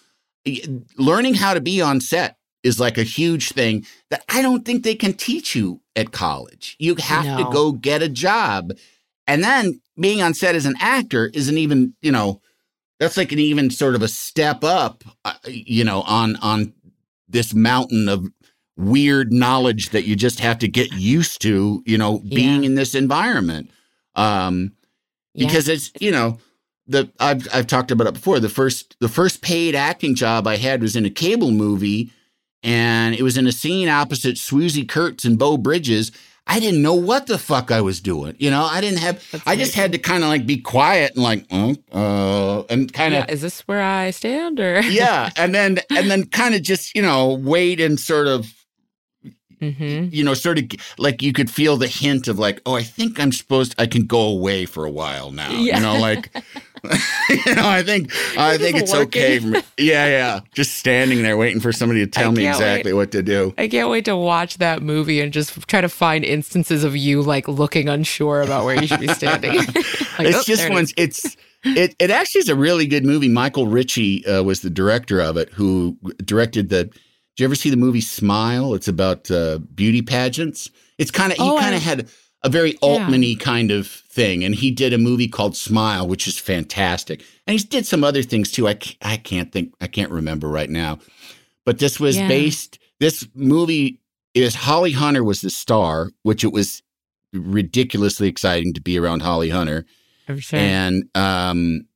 Learning 0.96 1.34
how 1.34 1.53
to 1.55 1.61
be 1.61 1.80
on 1.80 2.01
set 2.01 2.36
is 2.62 2.80
like 2.80 2.96
a 2.99 3.03
huge 3.03 3.51
thing 3.51 3.84
that 4.11 4.24
I 4.28 4.40
don't 4.42 4.64
think 4.64 4.82
they 4.82 4.94
can 4.94 5.12
teach 5.12 5.55
you 5.55 5.80
at 5.94 6.11
college. 6.11 6.74
You 6.78 6.94
have 6.96 7.36
to 7.38 7.44
go 7.53 7.72
get 7.72 8.03
a 8.03 8.09
job. 8.09 8.72
And 9.26 9.44
then 9.44 9.80
being 10.01 10.22
on 10.22 10.32
set 10.34 10.55
as 10.55 10.64
an 10.64 10.74
actor 10.80 11.30
isn't 11.34 11.59
even, 11.59 11.94
you 12.01 12.11
know, 12.11 12.40
that's 12.99 13.16
like 13.16 13.30
an 13.30 13.38
even 13.38 13.70
sort 13.70 13.94
of 13.94 14.03
a 14.03 14.09
step 14.09 14.64
up, 14.64 15.05
uh, 15.24 15.34
you 15.46 15.84
know, 15.84 16.03
on 16.03 16.36
on 16.36 16.72
this 17.28 17.53
mountain 17.55 18.09
of 18.09 18.26
weird 18.76 19.32
knowledge 19.32 19.90
that 19.90 20.05
you 20.07 20.16
just 20.16 20.40
have 20.40 20.59
to 20.61 20.68
get 20.68 20.90
used 20.92 21.42
to, 21.42 21.82
you 21.84 21.99
know, 21.99 22.20
being 22.20 22.62
Yeah. 22.62 22.66
in 22.68 22.74
this 22.74 22.94
environment. 22.94 23.70
Um, 24.14 24.72
Yeah. 25.34 25.46
because 25.46 25.68
it's, 25.68 25.92
you 26.01 26.11
know, 26.11 26.38
the 26.89 27.11
I've 27.20 27.47
I've 27.53 27.66
talked 27.66 27.91
about 27.91 28.07
it 28.07 28.14
before. 28.14 28.41
The 28.41 28.49
first 28.49 28.97
the 29.01 29.09
first 29.09 29.43
paid 29.43 29.74
acting 29.74 30.14
job 30.14 30.47
I 30.47 30.57
had 30.57 30.82
was 30.82 30.97
in 30.97 31.05
a 31.05 31.11
cable 31.11 31.51
movie, 31.51 32.11
and 32.62 33.14
it 33.14 33.22
was 33.22 33.36
in 33.36 33.47
a 33.47 33.53
scene 33.53 33.89
opposite 33.89 34.36
Swoosie 34.36 34.89
Kurtz 34.89 35.24
and 35.24 35.39
Beau 35.39 35.57
Bridges. 35.57 36.11
I 36.51 36.61
didn't 36.61 36.80
know 36.80 36.95
what 36.95 37.26
the 37.26 37.36
fuck 37.36 37.70
I 37.70 37.82
was 37.82 38.01
doing. 38.01 38.34
You 38.39 38.51
know, 38.51 38.62
I 38.64 38.80
didn't 38.80 39.01
have. 39.01 39.22
That's 39.30 39.47
I 39.47 39.55
just 39.55 39.74
had 39.74 39.93
to 39.93 39.99
kind 39.99 40.22
of 40.24 40.30
like 40.30 40.47
be 40.47 40.57
quiet 40.57 41.12
and 41.14 41.22
like, 41.22 41.45
oh, 41.51 41.76
uh, 41.93 42.62
and 42.72 42.91
kind 42.91 43.12
of 43.14 43.26
yeah, 43.28 43.32
is 43.34 43.43
this 43.43 43.61
where 43.68 43.82
I 43.82 44.11
stand 44.12 44.59
or? 44.59 44.80
yeah, 44.80 45.28
and 45.36 45.55
then 45.55 45.78
and 45.91 46.11
then 46.11 46.24
kind 46.24 46.55
of 46.55 46.62
just 46.62 46.95
you 46.95 47.03
know 47.03 47.34
wait 47.34 47.80
and 47.82 48.01
sort 48.01 48.26
of 48.28 48.47
hmm 49.61 50.05
you 50.12 50.22
know 50.22 50.34
sort 50.34 50.57
of 50.57 50.64
like 50.99 51.20
you 51.20 51.32
could 51.32 51.51
feel 51.51 51.76
the 51.76 51.89
hint 51.89 52.28
of 52.28 52.39
like 52.39 52.62
oh 52.64 52.74
I 52.76 52.82
think 52.84 53.18
I'm 53.18 53.32
supposed 53.32 53.72
To, 53.72 53.82
I 53.82 53.86
can 53.86 54.07
go 54.07 54.20
away 54.20 54.66
for 54.66 54.84
a 54.84 54.91
while 54.91 55.32
now 55.32 55.51
Yeah. 55.51 55.76
you 55.76 55.82
know 55.82 55.99
like 55.99 56.30
you 57.47 57.55
know 57.55 57.68
I 57.68 57.83
think 57.83 58.11
I 58.39 58.57
This 58.57 58.61
think 58.72 58.76
it's 58.83 58.95
okay 58.95 59.39
working. 59.39 59.53
for 59.53 59.59
me. 59.59 59.62
Yeah 59.87 60.07
yeah. 60.07 60.41
Just 60.55 60.76
standing 60.76 61.22
there 61.22 61.37
waiting 61.37 61.61
for 61.61 61.72
somebody 61.72 62.05
to 62.05 62.11
tell 62.11 62.33
me 62.33 62.47
exactly 62.47 62.93
what 62.93 63.12
to 63.12 63.22
do. 63.22 63.55
I 63.59 63.68
can't 63.68 63.89
wait 63.91 64.05
to 64.07 64.16
watch 64.16 64.59
that 64.59 64.83
movie 64.83 65.20
and 65.20 65.33
just 65.33 65.66
try 65.68 65.81
to 65.81 65.89
find 65.89 66.24
instances 66.24 66.85
of 66.85 66.97
you 66.97 67.22
like 67.22 67.49
looking 67.49 67.89
unsure 67.89 68.43
about 68.43 68.64
where 68.64 68.81
you 68.81 68.87
should 68.87 69.01
be 69.01 69.09
standing. 69.09 69.61
Like, 70.18 70.26
it's 70.31 70.39
oh, 70.39 70.43
just 70.45 70.64
it 70.64 70.70
one 70.72 70.87
it's 70.97 71.37
it 71.62 71.95
it 72.01 72.11
actually 72.11 72.41
is 72.41 72.49
a 72.49 72.57
really 72.57 72.87
good 72.87 73.05
movie. 73.05 73.29
Michael 73.29 73.68
Ritchie 73.68 74.26
uh, 74.26 74.43
was 74.43 74.62
the 74.62 74.70
director 74.70 75.20
of 75.20 75.37
it 75.37 75.49
who 75.51 75.97
directed 76.24 76.70
the 76.70 76.85
did 76.85 76.95
you 77.39 77.45
ever 77.45 77.55
see 77.55 77.70
the 77.70 77.76
movie 77.76 78.01
Smile? 78.01 78.74
It's 78.74 78.89
about 78.89 79.31
uh, 79.31 79.59
beauty 79.76 80.03
pageants. 80.03 80.70
It's 80.99 81.12
kind 81.12 81.31
of 81.31 81.39
he 81.39 81.45
Oh, 81.45 81.57
I- 81.57 81.61
kind 81.62 81.74
of 81.76 81.83
had 81.83 82.09
a 82.43 82.49
very 82.49 82.70
Yeah. 82.72 82.79
Altman-y 82.83 83.37
kind 83.39 83.70
of 83.70 83.87
thing 84.19 84.43
and 84.45 84.55
he 84.55 84.71
did 84.73 84.93
a 84.93 84.99
movie 84.99 85.29
called 85.29 85.57
Smile 85.57 86.09
which 86.09 86.27
is 86.27 86.39
fantastic. 86.39 87.23
And 87.47 87.59
he 87.59 87.64
did 87.66 87.87
some 87.87 88.03
other 88.03 88.23
things 88.25 88.51
too. 88.51 88.66
I 88.66 88.75
ca- 88.75 88.97
I 89.03 89.16
can't 89.16 89.53
think 89.53 89.73
I 89.81 89.87
can't 89.87 90.11
remember 90.11 90.49
right 90.49 90.71
now. 90.71 90.99
But 91.64 91.79
this 91.79 92.01
was 92.01 92.16
Yeah. 92.16 92.27
based 92.29 92.79
this 93.01 93.27
movie 93.35 94.01
is 94.35 94.55
Holly 94.57 94.93
Hunter 94.93 95.23
was 95.23 95.41
the 95.41 95.51
star 95.51 96.11
which 96.23 96.43
it 96.43 96.53
was 96.53 96.83
ridiculously 97.33 98.29
exciting 98.29 98.73
to 98.75 98.81
be 98.81 98.99
around 98.99 99.23
Holly 99.23 99.51
Hunter. 99.51 99.85
Sure. 100.39 100.59
and 100.61 101.05
um 101.14 101.87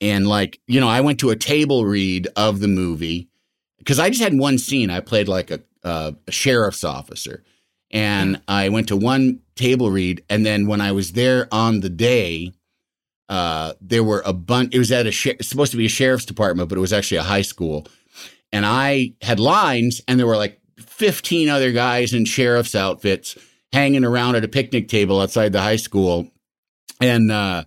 and 0.00 0.26
like 0.26 0.58
you 0.66 0.80
know 0.80 0.88
i 0.88 1.00
went 1.00 1.20
to 1.20 1.30
a 1.30 1.36
table 1.36 1.84
read 1.86 2.26
of 2.34 2.58
the 2.58 2.66
movie 2.66 3.28
because 3.78 4.00
i 4.00 4.08
just 4.10 4.20
had 4.22 4.36
one 4.36 4.58
scene. 4.58 4.90
I 4.90 4.98
played 5.00 5.28
like 5.28 5.50
a, 5.52 5.60
uh, 5.84 6.12
a 6.26 6.32
sheriff's 6.32 6.82
officer 6.82 7.44
and 7.90 8.40
i 8.48 8.68
went 8.68 8.88
to 8.88 8.96
one 8.96 9.40
table 9.54 9.90
read 9.90 10.22
and 10.28 10.44
then 10.44 10.66
when 10.66 10.80
i 10.80 10.92
was 10.92 11.12
there 11.12 11.48
on 11.52 11.80
the 11.80 11.88
day 11.88 12.52
uh 13.28 13.72
there 13.80 14.04
were 14.04 14.22
a 14.24 14.32
bunch 14.32 14.74
it 14.74 14.78
was 14.78 14.92
at 14.92 15.06
a 15.06 15.30
it's 15.30 15.48
supposed 15.48 15.72
to 15.72 15.78
be 15.78 15.86
a 15.86 15.90
sheriff's 15.90 16.24
department 16.24 16.68
but 16.68 16.78
it 16.78 16.80
was 16.80 16.92
actually 16.92 17.18
a 17.18 17.22
high 17.22 17.42
school. 17.42 17.86
And 18.52 18.64
i 18.64 19.14
had 19.22 19.40
lines 19.40 20.00
and 20.06 20.18
there 20.18 20.26
were 20.26 20.36
like 20.36 20.60
15 20.78 21.48
other 21.48 21.72
guys 21.72 22.12
in 22.14 22.24
sheriff's 22.24 22.74
outfits 22.74 23.36
hanging 23.72 24.04
around 24.04 24.36
at 24.36 24.44
a 24.44 24.48
picnic 24.48 24.88
table 24.88 25.20
outside 25.20 25.52
the 25.52 25.60
high 25.60 25.76
school. 25.76 26.30
And 27.00 27.30
uh 27.32 27.64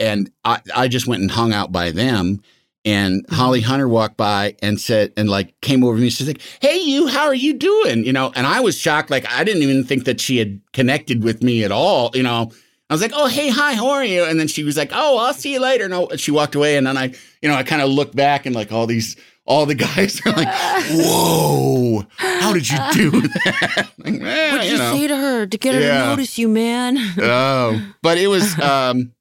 and 0.00 0.30
I, 0.44 0.60
I 0.74 0.88
just 0.88 1.06
went 1.06 1.22
and 1.22 1.30
hung 1.30 1.52
out 1.52 1.72
by 1.72 1.90
them 1.90 2.42
and 2.84 3.24
Holly 3.30 3.60
Hunter 3.60 3.88
walked 3.88 4.16
by 4.16 4.54
and 4.62 4.80
said 4.80 5.12
and 5.16 5.28
like 5.28 5.60
came 5.60 5.82
over 5.84 5.96
to 5.96 6.02
me. 6.02 6.10
She's 6.10 6.26
like 6.28 6.40
hey 6.60 6.78
you 6.78 7.06
how 7.08 7.24
are 7.26 7.34
you 7.34 7.54
doing? 7.54 8.04
You 8.04 8.12
know 8.12 8.32
and 8.34 8.46
I 8.46 8.60
was 8.60 8.78
shocked. 8.78 9.10
Like 9.10 9.26
I 9.30 9.44
didn't 9.44 9.62
even 9.62 9.84
think 9.84 10.04
that 10.04 10.20
she 10.20 10.38
had 10.38 10.60
connected 10.72 11.22
with 11.24 11.42
me 11.42 11.64
at 11.64 11.72
all 11.72 12.10
you 12.14 12.22
know. 12.22 12.52
I 12.90 12.94
was 12.94 13.02
like 13.02 13.12
oh 13.14 13.26
hey 13.26 13.48
hi 13.50 13.74
how 13.74 13.90
are 13.90 14.04
you? 14.04 14.24
And 14.24 14.38
then 14.40 14.48
she 14.48 14.64
was 14.64 14.76
like 14.76 14.90
oh 14.94 15.18
I'll 15.18 15.34
see 15.34 15.52
you 15.52 15.60
later. 15.60 15.88
No 15.88 16.06
and 16.06 16.20
she 16.20 16.30
walked 16.30 16.54
away. 16.54 16.76
And 16.76 16.86
then 16.86 16.96
I 16.96 17.12
you 17.42 17.48
know 17.48 17.54
I 17.54 17.62
kind 17.62 17.82
of 17.82 17.90
looked 17.90 18.14
back 18.16 18.46
and 18.46 18.54
like 18.54 18.72
all 18.72 18.86
these 18.86 19.16
all 19.44 19.66
the 19.66 19.74
guys 19.86 20.20
are 20.24 20.32
like 20.32 20.48
whoa 20.92 22.04
how 22.16 22.52
did 22.52 22.68
you 22.70 22.78
do 22.92 23.10
that? 23.22 23.88
Like, 23.98 24.14
eh, 24.22 24.52
what 24.52 24.62
did 24.62 24.70
you, 24.70 24.78
know. 24.78 24.92
say 24.92 25.06
to 25.08 25.16
her 25.16 25.46
to 25.46 25.58
get 25.58 25.74
her 25.74 25.80
Yeah. 25.80 26.00
to 26.02 26.06
notice 26.10 26.38
you, 26.38 26.48
man? 26.48 26.96
oh, 27.20 27.82
but 28.00 28.16
it 28.16 28.28
was 28.28 28.58
um 28.60 29.12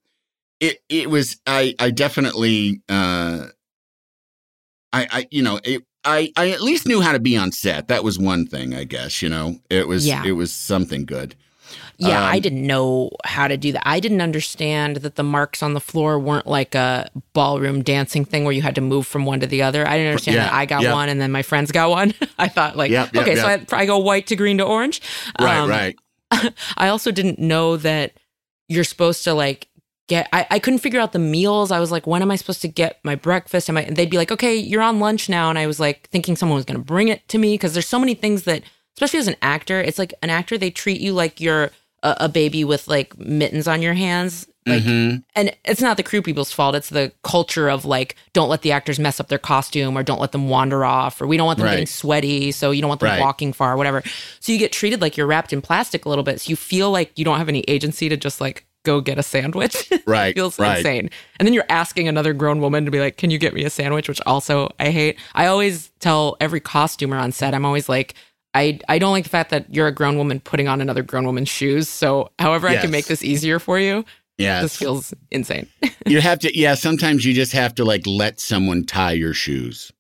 it 0.60 0.78
it 0.90 1.10
was 1.10 1.38
I 1.48 1.76
I 1.80 1.92
definitely 1.92 2.82
uh 2.90 3.48
I 4.94 5.08
I 5.12 5.28
you 5.32 5.42
know 5.42 5.60
it 5.64 5.84
I 6.04 6.32
I 6.38 6.52
at 6.52 6.62
least 6.62 6.88
knew 6.88 7.02
how 7.02 7.12
to 7.12 7.20
be 7.20 7.36
on 7.38 7.52
set. 7.52 7.88
That 7.90 8.04
was 8.04 8.18
one 8.18 8.46
thing, 8.46 8.74
I 8.74 8.84
guess, 8.86 9.22
you 9.22 9.30
know. 9.30 9.58
It 9.70 9.88
was 9.88 10.08
Yeah. 10.08 10.24
it 10.26 10.32
was 10.34 10.54
something 10.54 11.06
good. 11.06 11.36
Yeah, 12.00 12.24
I 12.24 12.36
Um, 12.36 12.42
didn't 12.42 12.66
know 12.68 13.10
how 13.26 13.48
to 13.48 13.58
do 13.58 13.72
that. 13.74 13.82
I 13.86 14.00
didn't 14.00 14.22
understand 14.22 14.98
that 14.98 15.16
the 15.16 15.24
marks 15.24 15.62
on 15.64 15.74
the 15.74 15.82
floor 15.82 16.18
weren't 16.20 16.46
like 16.48 16.76
a 16.76 17.10
ballroom 17.34 17.82
dancing 17.84 18.24
thing 18.24 18.44
where 18.46 18.54
you 18.54 18.62
had 18.62 18.76
to 18.76 18.82
move 18.82 19.06
from 19.08 19.26
one 19.26 19.40
to 19.42 19.48
the 19.48 19.64
other. 19.64 19.86
I 19.86 19.98
didn't 19.98 20.10
understand 20.12 20.36
Yeah, 20.36 20.44
that 20.46 20.54
I 20.54 20.66
got 20.66 20.84
yep. 20.84 20.94
one 20.94 21.10
and 21.10 21.20
then 21.20 21.32
my 21.32 21.42
friends 21.42 21.72
got 21.72 21.90
one. 21.90 22.14
I 22.38 22.48
thought 22.48 22.78
like, 22.78 22.92
okay, 22.92 23.36
so. 23.36 23.48
I, 23.48 23.66
I 23.72 23.86
go 23.86 23.98
white 23.98 24.28
to 24.28 24.36
green 24.36 24.60
to 24.60 24.64
orange. 24.64 25.02
Right, 25.42 25.58
Um, 25.58 25.70
right. 25.70 25.96
I 26.78 26.88
also 26.90 27.12
didn't 27.12 27.40
know 27.40 27.78
that 27.78 28.14
you're 28.70 28.84
supposed 28.86 29.24
to 29.26 29.34
like 29.34 29.68
get 30.08 30.28
I, 30.34 30.46
I 30.52 30.60
couldn't 30.60 30.80
figure 30.80 31.00
out 31.00 31.12
the 31.14 31.20
meals. 31.20 31.72
I 31.72 31.80
was 31.80 31.92
like, 31.92 32.08
when 32.08 32.22
am 32.22 32.32
I 32.32 32.36
supposed 32.36 32.62
to 32.62 32.68
get 32.68 33.00
my 33.04 33.16
breakfast? 33.16 33.70
Am 33.70 33.78
I 33.78 33.84
and 33.84 33.96
they'd 33.96 34.10
be 34.10 34.18
like, 34.18 34.32
okay, 34.32 34.56
you're 34.56 34.82
on 34.82 35.00
lunch 35.00 35.30
now. 35.30 35.50
And 35.50 35.60
I 35.60 35.68
was 35.68 35.80
like 35.80 36.10
thinking 36.10 36.36
someone 36.36 36.56
was 36.56 36.66
gonna 36.66 36.80
bring 36.80 37.08
it 37.10 37.28
to 37.30 37.38
me 37.38 37.54
because 37.56 37.74
there's 37.74 37.88
so 37.88 38.00
many 38.00 38.14
things 38.14 38.44
that 38.44 38.64
especially 38.96 39.20
as 39.20 39.28
an 39.28 39.36
actor, 39.42 39.80
it's 39.80 40.00
like 40.00 40.14
an 40.24 40.30
actor, 40.30 40.58
they 40.58 40.72
treat 40.72 41.00
you 41.02 41.14
like 41.14 41.40
you're 41.40 41.72
a, 42.04 42.16
a 42.22 42.30
baby 42.30 42.64
with 42.64 42.88
like 42.88 43.18
mittens 43.18 43.68
on 43.68 43.82
your 43.82 43.94
hands. 43.94 44.48
Like 44.66 44.84
Mhm. 44.84 45.24
and 45.34 45.56
it's 45.64 45.80
not 45.82 45.96
the 45.96 46.04
crew 46.04 46.22
people's 46.22 46.52
fault. 46.52 46.76
It's 46.76 46.90
the 46.90 47.14
culture 47.24 47.70
of 47.70 47.86
like, 47.86 48.16
don't 48.34 48.50
let 48.50 48.64
the 48.64 48.74
actors 48.74 49.00
mess 49.00 49.18
up 49.22 49.30
their 49.30 49.38
costume 49.38 49.98
or 49.98 50.04
don't 50.04 50.20
let 50.20 50.34
them 50.34 50.50
wander 50.50 50.84
off 50.84 51.22
or 51.22 51.26
we 51.28 51.38
don't 51.38 51.46
want 51.46 51.58
them 51.58 51.68
Right. 51.68 51.72
getting 51.74 51.86
sweaty. 51.86 52.52
So 52.52 52.72
you 52.72 52.82
don't 52.82 52.90
want 52.90 53.00
them 53.00 53.12
Right. 53.12 53.22
walking 53.22 53.54
far 53.54 53.74
or 53.74 53.78
whatever. 53.78 54.04
So 54.42 54.52
you 54.52 54.58
get 54.58 54.74
treated 54.74 55.00
like 55.02 55.16
you're 55.16 55.26
wrapped 55.26 55.54
in 55.54 55.62
plastic 55.62 56.04
a 56.04 56.10
little 56.10 56.24
bit. 56.24 56.42
So 56.42 56.50
you 56.50 56.58
feel 56.58 56.92
like 56.92 57.14
you 57.16 57.24
don't 57.24 57.38
have 57.38 57.48
any 57.48 57.62
agency 57.70 58.10
to 58.10 58.18
just 58.18 58.42
like 58.42 58.66
go 58.88 59.02
get 59.02 59.20
a 59.20 59.24
sandwich. 59.24 59.90
Right, 60.08 60.30
it 60.30 60.36
feels 60.36 60.58
right. 60.58 60.78
insane. 60.78 61.10
And 61.38 61.46
then 61.46 61.54
you're 61.54 61.66
asking 61.70 62.08
another 62.08 62.34
grown 62.34 62.62
woman 62.62 62.86
to 62.86 62.92
be 62.92 63.00
like, 63.00 63.18
"Can 63.18 63.30
you 63.30 63.38
get 63.38 63.54
me 63.54 63.66
a 63.66 63.70
sandwich?" 63.70 64.08
Which 64.08 64.22
also 64.26 64.72
I 64.80 64.90
hate. 64.90 65.20
I 65.36 65.48
always 65.48 65.92
tell 66.00 66.38
every 66.40 66.62
costumer 66.62 67.18
on 67.18 67.32
set, 67.32 67.54
I'm 67.54 67.66
always 67.66 67.90
like. 67.90 68.16
I, 68.54 68.80
I 68.90 68.98
don't 68.98 69.12
like 69.12 69.26
the 69.26 69.30
fact 69.30 69.52
that 69.52 69.72
you're 69.72 69.86
a 69.88 69.92
grown 69.92 70.18
woman 70.18 70.40
putting 70.40 70.68
on 70.68 70.82
another 70.82 71.04
grown 71.04 71.26
woman's 71.26 71.50
shoes. 71.50 71.88
So, 71.88 72.32
however, 72.40 72.68
I 72.68 72.78
can 72.78 72.90
make 72.90 73.06
this 73.06 73.24
easier 73.24 73.60
for 73.60 73.78
you, 73.78 74.04
Yeah. 74.40 74.62
this 74.64 74.76
feels 74.76 75.14
insane. 75.30 75.68
you 76.08 76.22
have 76.22 76.40
to, 76.40 76.58
yeah, 76.58 76.74
sometimes 76.74 77.24
you 77.24 77.34
just 77.36 77.52
have 77.52 77.76
to 77.76 77.84
like 77.86 78.02
let 78.08 78.40
someone 78.40 78.84
tie 78.84 79.12
your 79.12 79.34
shoes. 79.36 79.92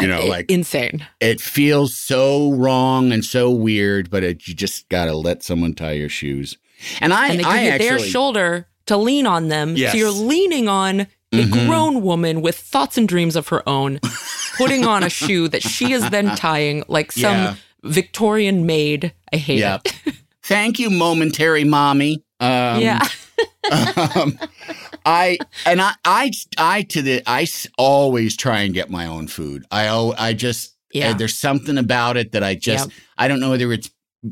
You 0.00 0.08
know, 0.08 0.24
like 0.26 0.50
insane. 0.50 1.06
it 1.20 1.40
feels 1.40 1.96
so 1.96 2.52
wrong 2.52 3.12
and 3.12 3.24
so 3.24 3.48
weird, 3.50 4.10
but 4.10 4.24
it, 4.24 4.48
you 4.48 4.54
just 4.54 4.88
got 4.88 5.04
to 5.04 5.14
let 5.14 5.44
someone 5.44 5.74
tie 5.74 5.92
your 5.92 6.08
shoes. 6.08 6.56
And 7.00 7.12
I, 7.12 7.28
and 7.28 7.38
they 7.38 7.42
give 7.44 7.52
I 7.52 7.62
you 7.62 7.70
actually, 7.70 7.88
their 7.88 7.98
shoulder 7.98 8.66
to 8.86 8.96
lean 8.96 9.26
on 9.26 9.48
them. 9.48 9.76
Yes. 9.76 9.92
So 9.92 9.98
you're 9.98 10.10
leaning 10.10 10.68
on 10.68 11.00
a 11.00 11.06
Mhm. 11.32 11.66
grown 11.66 12.02
woman 12.02 12.42
with 12.42 12.56
thoughts 12.58 12.98
and 12.98 13.06
dreams 13.08 13.36
of 13.36 13.48
her 13.48 13.66
own, 13.68 14.00
putting 14.56 14.84
on 14.86 15.02
a 15.04 15.08
shoe 15.20 15.46
that 15.48 15.62
she 15.62 15.92
is 15.92 16.08
then 16.10 16.34
tying 16.36 16.82
like 16.88 17.12
some 17.12 17.36
Yeah. 17.36 17.54
Victorian 17.84 18.66
maid. 18.66 19.12
I 19.32 19.36
hate 19.36 19.58
Yep. 19.60 19.82
it. 19.86 20.14
Thank 20.42 20.78
you, 20.80 20.90
momentary 20.90 21.62
mommy. 21.64 22.24
Um, 22.40 22.80
yeah. 22.80 23.06
um, 24.16 24.38
I 25.04 25.38
and 25.66 25.80
I 25.80 25.92
I 26.04 26.30
I 26.58 26.82
to 26.82 27.02
the 27.02 27.22
I 27.26 27.46
always 27.78 28.36
try 28.36 28.60
and 28.60 28.74
get 28.74 28.90
my 28.90 29.06
own 29.06 29.28
food. 29.28 29.64
I 29.70 29.88
I 30.18 30.32
just 30.32 30.74
Yeah. 30.92 31.12
there's 31.12 31.36
something 31.38 31.78
about 31.78 32.16
it 32.16 32.32
that 32.32 32.42
I 32.42 32.54
just 32.54 32.88
Yep. 32.88 32.96
I 33.18 33.28
don't 33.28 33.40
know 33.40 33.50
whether 33.50 33.72
it's 33.72 33.90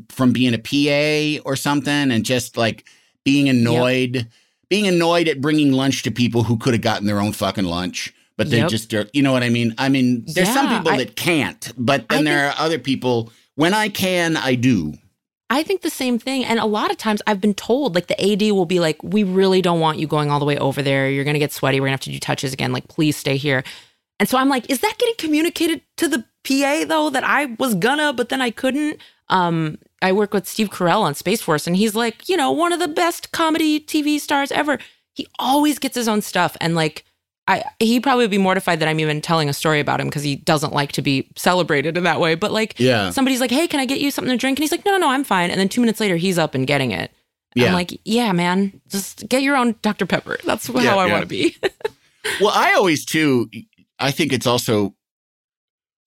from 0.09 0.31
being 0.33 0.53
a 0.53 0.57
PA 0.59 1.41
or 1.49 1.55
something 1.55 2.11
and 2.11 2.23
just 2.25 2.57
like 2.57 2.85
being 3.25 3.49
annoyed 3.49 4.27
being 4.69 4.85
annoyed 4.87 5.27
at 5.27 5.41
bringing 5.41 5.71
lunch 5.71 6.03
to 6.03 6.11
people 6.11 6.43
who 6.43 6.55
could 6.55 6.73
have 6.75 6.81
gotten 6.83 7.07
their 7.07 7.19
own 7.19 7.31
fucking 7.31 7.65
lunch. 7.65 8.13
But 8.37 8.51
they 8.51 8.57
Yep. 8.59 8.69
just, 8.69 8.93
are, 8.93 9.09
you 9.13 9.23
know 9.23 9.31
what 9.31 9.41
I 9.41 9.49
mean? 9.49 9.73
I 9.79 9.89
mean, 9.89 10.23
there's 10.27 10.53
some 10.53 10.69
people 10.69 10.91
I- 10.91 10.97
that 10.97 11.15
can't, 11.15 11.71
but 11.75 12.07
then 12.09 12.19
I 12.19 12.29
there 12.29 12.47
are 12.49 12.53
other 12.59 12.77
people. 12.77 13.31
When 13.55 13.73
I 13.73 13.89
can, 13.89 14.37
I 14.37 14.53
do. 14.53 14.93
I 15.49 15.63
think 15.63 15.81
the 15.81 15.89
same 15.89 16.19
thing. 16.19 16.45
And 16.45 16.59
a 16.59 16.67
lot 16.67 16.91
of 16.91 16.97
times 16.97 17.23
I've 17.25 17.41
been 17.41 17.55
told, 17.55 17.95
like, 17.95 18.05
the 18.05 18.21
AD 18.23 18.51
will 18.51 18.67
be 18.67 18.79
like, 18.79 19.01
we 19.03 19.23
really 19.23 19.59
don't 19.63 19.79
want 19.79 19.97
you 19.97 20.05
going 20.05 20.29
all 20.29 20.37
the 20.39 20.45
way 20.45 20.59
over 20.59 20.83
there. 20.83 21.09
You're 21.09 21.23
going 21.23 21.33
to 21.33 21.39
get 21.39 21.51
sweaty. 21.51 21.79
We're 21.79 21.87
going 21.87 21.97
to 21.97 22.01
have 22.01 22.01
to 22.01 22.11
do 22.11 22.19
touches 22.19 22.53
again. 22.53 22.71
Like, 22.71 22.87
please 22.87 23.17
stay 23.17 23.37
here. 23.37 23.63
And 24.19 24.29
so 24.29 24.37
I'm 24.37 24.49
like, 24.49 24.69
is 24.69 24.81
that 24.81 24.99
getting 24.99 25.15
communicated 25.17 25.81
to 25.97 26.07
the 26.07 26.23
PA, 26.43 26.85
though, 26.87 27.09
that 27.09 27.23
I 27.23 27.45
was 27.57 27.73
gonna, 27.73 28.13
but 28.13 28.29
then 28.29 28.39
I 28.41 28.51
couldn't? 28.51 28.99
Um, 29.29 29.77
I 30.01 30.11
work 30.11 30.33
with 30.33 30.47
Steve 30.47 30.69
Carell 30.69 31.01
on 31.01 31.13
Space 31.15 31.41
Force, 31.41 31.67
and 31.67 31.75
he's 31.75 31.95
like, 31.95 32.27
you 32.29 32.37
know, 32.37 32.51
one 32.51 32.71
of 32.73 32.79
the 32.79 32.87
best 32.87 33.31
comedy 33.31 33.79
TV 33.79 34.19
stars 34.19 34.51
ever. 34.51 34.79
He 35.13 35.27
always 35.37 35.79
gets 35.79 35.95
his 35.95 36.07
own 36.07 36.21
stuff. 36.21 36.55
And 36.61 36.73
like, 36.75 37.03
I, 37.47 37.63
he 37.79 37.99
probably 37.99 38.23
would 38.23 38.31
be 38.31 38.37
mortified 38.37 38.79
that 38.79 38.87
I'm 38.87 38.99
even 38.99 39.21
telling 39.21 39.49
a 39.49 39.53
story 39.53 39.79
about 39.79 39.99
him 39.99 40.07
because 40.07 40.23
he 40.23 40.35
doesn't 40.37 40.71
like 40.71 40.91
to 40.93 41.01
be 41.01 41.29
celebrated 41.35 41.97
in 41.97 42.03
that 42.03 42.19
way. 42.19 42.35
But 42.35 42.51
like, 42.51 42.79
Yeah. 42.79 43.09
somebody's 43.09 43.41
like, 43.41 43.49
"Hey, 43.51 43.67
can 43.67 43.79
I 43.79 43.85
get 43.85 43.99
you 43.99 44.11
something 44.11 44.31
to 44.31 44.37
drink?" 44.37 44.57
And 44.59 44.63
he's 44.63 44.71
like, 44.71 44.85
"No, 44.85 44.91
no, 44.91 44.97
no, 44.99 45.09
I'm 45.09 45.23
fine." 45.23 45.49
And 45.51 45.59
then 45.59 45.67
two 45.67 45.81
minutes 45.81 45.99
later, 45.99 46.15
he's 46.15 46.37
up 46.37 46.53
and 46.55 46.65
getting 46.67 46.91
it. 46.91 47.11
Yeah. 47.55 47.67
I'm 47.67 47.73
like, 47.73 47.99
"Yeah, 48.05 48.31
man, 48.33 48.79
just 48.87 49.27
get 49.27 49.41
your 49.41 49.55
own 49.57 49.75
Dr 49.81 50.05
Pepper. 50.05 50.37
That's 50.45 50.67
how 50.67 50.79
Yeah, 50.79 50.95
I 50.95 51.07
yeah. 51.07 51.11
want 51.11 51.23
to 51.23 51.27
be." 51.27 51.55
Well, 52.39 52.51
I 52.53 52.73
always 52.73 53.03
too. 53.05 53.49
I 53.97 54.11
think 54.11 54.31
it's 54.33 54.45
also 54.45 54.93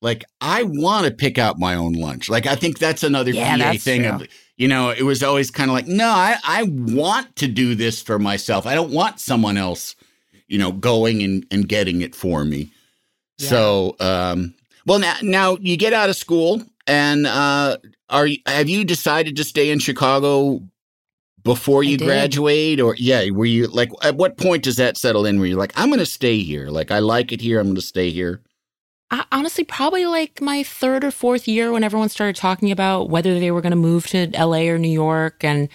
like 0.03 0.25
I 0.41 0.65
want 0.65 1.07
to 1.07 1.13
pick 1.13 1.39
out 1.39 1.59
my 1.59 1.77
own 1.77 1.93
lunch. 1.95 2.29
Like 2.29 2.47
I 2.47 2.57
think 2.57 2.79
that's 2.79 3.03
another 3.03 3.31
Yeah, 3.31 3.53
PA 3.53 3.57
that's 3.57 3.85
thing. 3.85 4.05
Of, 4.05 4.27
you 4.57 4.69
know, 4.69 4.91
it 4.91 5.05
was 5.05 5.23
always 5.23 5.51
kind 5.51 5.71
of 5.71 5.75
like, 5.75 5.87
no, 5.87 6.09
I 6.09 6.37
I 6.45 6.65
want 6.65 7.37
to 7.37 7.49
do 7.49 7.75
this 7.75 8.03
for 8.03 8.19
myself. 8.19 8.67
I 8.67 8.75
don't 8.75 8.91
want 8.91 9.21
someone 9.21 9.57
else, 9.57 9.95
you 10.49 10.59
know, 10.59 10.73
going 10.73 11.23
and 11.23 11.47
and 11.51 11.69
getting 11.69 12.03
it 12.03 12.15
for 12.15 12.45
me. 12.45 12.71
So, 13.39 13.97
um, 13.99 14.55
well, 14.87 14.99
now 14.99 15.15
now 15.23 15.57
you 15.61 15.77
get 15.77 15.93
out 15.93 16.11
of 16.11 16.17
school, 16.17 16.63
and 16.87 17.27
uh, 17.27 17.79
are 18.11 18.27
you, 18.27 18.39
have 18.47 18.69
you 18.69 18.85
decided 18.85 19.37
to 19.37 19.45
stay 19.45 19.71
in 19.71 19.79
Chicago? 19.79 20.61
Before 21.45 21.83
you 21.83 21.99
graduate, 21.99 22.79
or 22.79 22.95
yeah, 22.97 23.29
were 23.31 23.45
you 23.45 23.67
like 23.67 23.91
at 24.05 24.15
what 24.15 24.37
point 24.37 24.63
does 24.63 24.77
that 24.77 24.97
settle 24.97 25.27
in? 25.27 25.41
Where 25.41 25.49
you're 25.49 25.59
like, 25.59 25.73
I'm 25.75 25.89
going 25.89 25.99
to 25.99 26.07
stay 26.07 26.39
here, 26.39 26.69
like 26.69 26.93
I 26.93 27.01
like 27.01 27.33
it 27.33 27.41
here, 27.41 27.59
I'm 27.59 27.67
going 27.67 27.75
to 27.75 27.83
stay 27.83 28.11
here. 28.11 28.43
I, 29.13 29.25
honestly, 29.31 29.63
probably 29.63 30.07
like 30.07 30.41
my 30.41 30.63
third 30.63 31.05
or 31.05 31.11
fourth 31.13 31.47
year 31.47 31.71
when 31.71 31.85
everyone 31.85 32.09
started 32.09 32.35
talking 32.35 32.71
about 32.73 33.11
whether 33.11 33.39
they 33.39 33.51
were 33.51 33.61
going 33.61 33.71
to 33.71 33.77
move 33.77 34.07
to 34.09 34.29
LA 34.37 34.63
or 34.71 34.79
New 34.79 34.89
York, 34.91 35.45
and 35.45 35.69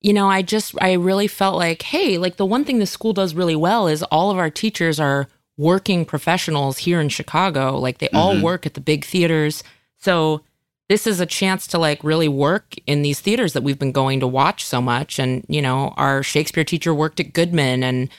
you 0.00 0.12
know, 0.12 0.28
I 0.28 0.42
just 0.42 0.74
I 0.82 0.92
really 0.92 1.26
felt 1.26 1.56
like, 1.56 1.80
hey, 1.82 2.18
like 2.18 2.36
the 2.36 2.44
one 2.44 2.64
thing 2.64 2.78
the 2.78 2.86
school 2.86 3.14
does 3.14 3.34
really 3.34 3.56
well 3.56 3.88
is 3.88 4.02
all 4.04 4.30
of 4.30 4.36
our 4.36 4.50
teachers 4.50 5.00
are 5.00 5.28
working 5.56 6.04
professionals 6.04 6.78
here 6.78 7.00
in 7.00 7.08
Chicago. 7.08 7.78
Like 7.78 7.98
they 7.98 8.10
all 8.10 8.34
Mhm. 8.34 8.42
work 8.42 8.66
at 8.66 8.74
the 8.74 8.80
big 8.82 9.04
theaters. 9.04 9.62
So 9.96 10.42
this 10.90 11.06
is 11.06 11.20
a 11.20 11.26
chance 11.26 11.66
to 11.68 11.78
like 11.78 12.04
really 12.04 12.28
work 12.28 12.74
in 12.86 13.00
these 13.00 13.20
theaters 13.20 13.54
that 13.54 13.62
we've 13.62 13.78
been 13.78 13.92
going 13.92 14.20
to 14.20 14.26
watch 14.26 14.62
so 14.66 14.82
much. 14.82 15.18
And, 15.18 15.46
you 15.48 15.62
know, 15.62 15.94
our 15.96 16.22
Shakespeare 16.22 16.64
teacher 16.64 16.92
worked 16.92 17.18
at 17.20 17.32
Goodman 17.32 17.82
and, 17.82 18.10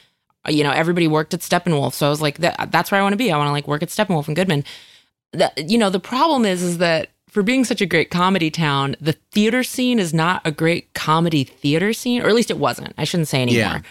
you 0.47 0.63
know, 0.63 0.71
everybody 0.71 1.07
worked 1.07 1.33
at 1.33 1.41
Steppenwolf. 1.41 1.93
So 1.93 2.07
I 2.07 2.09
was 2.09 2.21
like, 2.21 2.39
that, 2.39 2.71
that's 2.71 2.91
where 2.91 2.99
I 2.99 3.03
want 3.03 3.13
to 3.13 3.17
be. 3.17 3.31
I 3.31 3.37
want 3.37 3.47
to 3.47 3.51
like 3.51 3.67
work 3.67 3.83
at 3.83 3.89
Steppenwolf 3.89 4.27
and 4.27 4.35
Goodman. 4.35 4.63
The, 5.31 5.51
you 5.57 5.77
know, 5.77 5.89
the 5.89 5.99
problem 5.99 6.45
is, 6.45 6.63
is 6.63 6.77
that 6.77 7.09
for 7.29 7.43
being 7.43 7.65
such 7.65 7.81
a 7.81 7.85
great 7.85 8.09
comedy 8.09 8.49
town, 8.49 8.95
the 9.01 9.13
theater 9.31 9.63
scene 9.63 9.99
is 9.99 10.13
not 10.13 10.41
a 10.45 10.51
great 10.51 10.93
comedy 10.93 11.43
theater 11.43 11.91
scene, 11.91 12.21
or 12.21 12.29
at 12.29 12.35
least 12.35 12.49
it 12.49 12.57
wasn't. 12.57 12.93
I 12.97 13.03
shouldn't 13.03 13.27
say 13.27 13.41
anymore. 13.41 13.81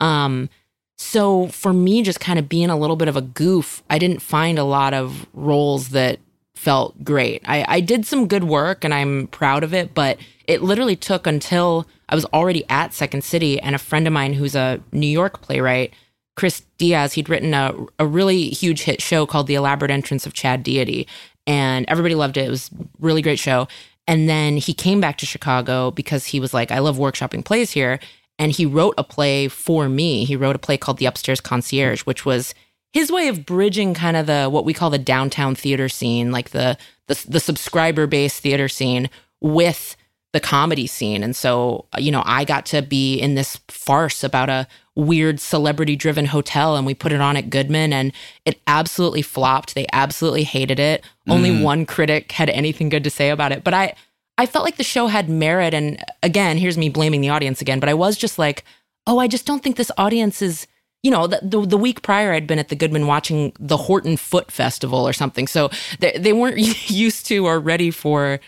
Um, 0.00 0.50
so 0.98 1.46
for 1.46 1.72
me, 1.72 2.02
just 2.02 2.20
kind 2.20 2.38
of 2.38 2.46
being 2.46 2.68
a 2.68 2.76
little 2.76 2.96
bit 2.96 3.08
of 3.08 3.16
a 3.16 3.22
goof, 3.22 3.82
I 3.88 3.98
didn't 3.98 4.20
find 4.20 4.58
a 4.58 4.64
lot 4.64 4.92
of 4.92 5.26
roles 5.32 5.90
that 5.90 6.18
felt 6.54 7.02
great. 7.02 7.42
I, 7.46 7.64
I 7.66 7.80
did 7.80 8.04
some 8.04 8.28
good 8.28 8.44
work 8.44 8.84
and 8.84 8.92
I'm 8.92 9.28
proud 9.28 9.64
of 9.64 9.72
it, 9.72 9.94
but 9.94 10.18
it 10.46 10.62
literally 10.62 10.96
took 10.96 11.26
until 11.26 11.86
I 12.10 12.14
was 12.14 12.24
already 12.26 12.64
at 12.68 12.92
Second 12.92 13.24
City 13.24 13.60
and 13.60 13.74
a 13.74 13.78
friend 13.78 14.06
of 14.06 14.12
mine 14.12 14.34
who's 14.34 14.54
a 14.54 14.80
New 14.92 15.06
York 15.06 15.40
playwright, 15.40 15.94
Chris 16.36 16.62
Diaz, 16.78 17.12
he'd 17.12 17.28
written 17.28 17.54
a, 17.54 17.74
a 17.98 18.06
really 18.06 18.48
huge 18.48 18.82
hit 18.82 19.00
show 19.00 19.26
called 19.26 19.46
The 19.46 19.54
Elaborate 19.54 19.90
Entrance 19.90 20.26
of 20.26 20.32
Chad 20.32 20.62
Deity. 20.62 21.06
And 21.46 21.86
everybody 21.88 22.14
loved 22.14 22.36
it. 22.36 22.46
It 22.46 22.50
was 22.50 22.70
really 22.98 23.22
great 23.22 23.38
show. 23.38 23.68
And 24.06 24.28
then 24.28 24.56
he 24.56 24.74
came 24.74 25.00
back 25.00 25.18
to 25.18 25.26
Chicago 25.26 25.90
because 25.92 26.26
he 26.26 26.40
was 26.40 26.52
like, 26.52 26.70
I 26.70 26.80
love 26.80 26.98
workshopping 26.98 27.44
plays 27.44 27.70
here. 27.70 28.00
And 28.38 28.52
he 28.52 28.66
wrote 28.66 28.94
a 28.98 29.04
play 29.04 29.48
for 29.48 29.88
me. 29.88 30.24
He 30.24 30.34
wrote 30.34 30.56
a 30.56 30.60
play 30.60 30.76
called 30.76 30.98
The 30.98 31.06
Upstairs 31.06 31.40
Concierge, 31.40 32.02
which 32.02 32.24
was 32.24 32.54
his 32.92 33.12
way 33.12 33.28
of 33.28 33.46
bridging 33.46 33.94
kind 33.94 34.16
of 34.16 34.26
the 34.26 34.48
what 34.48 34.64
we 34.64 34.74
call 34.74 34.90
the 34.90 34.98
downtown 34.98 35.54
theater 35.54 35.88
scene, 35.88 36.32
like 36.32 36.50
the 36.50 36.76
the, 37.06 37.24
the 37.28 37.40
subscriber 37.40 38.06
based 38.06 38.40
theater 38.40 38.68
scene 38.68 39.10
with 39.40 39.96
the 40.32 40.40
comedy 40.40 40.86
scene. 40.86 41.22
And 41.22 41.34
so, 41.34 41.86
uh, 41.92 42.00
you 42.00 42.12
know, 42.12 42.22
I 42.24 42.44
got 42.44 42.66
to 42.66 42.82
be 42.82 43.18
in 43.18 43.34
this 43.34 43.58
farce 43.68 44.22
about 44.22 44.48
a 44.48 44.68
weird 44.94 45.40
celebrity 45.40 45.96
driven 45.96 46.26
hotel 46.26 46.76
and 46.76 46.86
we 46.86 46.94
put 46.94 47.12
it 47.12 47.20
on 47.20 47.36
at 47.36 47.50
Goodman 47.50 47.92
and 47.92 48.12
it 48.44 48.60
absolutely 48.66 49.22
flopped. 49.22 49.74
They 49.74 49.86
absolutely 49.92 50.44
hated 50.44 50.78
it. 50.78 51.04
Only 51.28 51.50
mm. 51.50 51.62
one 51.62 51.86
critic 51.86 52.32
had 52.32 52.50
anything 52.50 52.88
good 52.88 53.04
to 53.04 53.10
say 53.10 53.30
about 53.30 53.52
it. 53.52 53.64
But 53.64 53.74
I 53.74 53.94
I 54.38 54.46
felt 54.46 54.64
like 54.64 54.76
the 54.76 54.84
show 54.84 55.06
had 55.06 55.28
merit 55.28 55.74
and 55.74 56.02
again, 56.22 56.56
here's 56.56 56.78
me 56.78 56.88
blaming 56.88 57.20
the 57.20 57.28
audience 57.28 57.60
again, 57.60 57.78
but 57.78 57.88
I 57.88 57.94
was 57.94 58.16
just 58.16 58.38
like, 58.38 58.64
"Oh, 59.06 59.18
I 59.18 59.26
just 59.26 59.46
don't 59.46 59.62
think 59.62 59.76
this 59.76 59.92
audience 59.98 60.42
is 60.42 60.66
you 61.02 61.10
know, 61.10 61.26
the, 61.26 61.40
the, 61.42 61.64
the 61.64 61.78
week 61.78 62.02
prior, 62.02 62.32
I'd 62.32 62.46
been 62.46 62.58
at 62.58 62.68
the 62.68 62.76
Goodman 62.76 63.06
watching 63.06 63.52
the 63.58 63.76
Horton 63.76 64.16
Foote 64.16 64.50
Festival 64.50 65.06
or 65.08 65.12
something. 65.14 65.46
So 65.46 65.70
they, 65.98 66.12
they 66.18 66.32
weren't 66.32 66.58
used 66.90 67.26
to 67.26 67.46
or 67.46 67.58
ready 67.58 67.90
for 67.90 68.38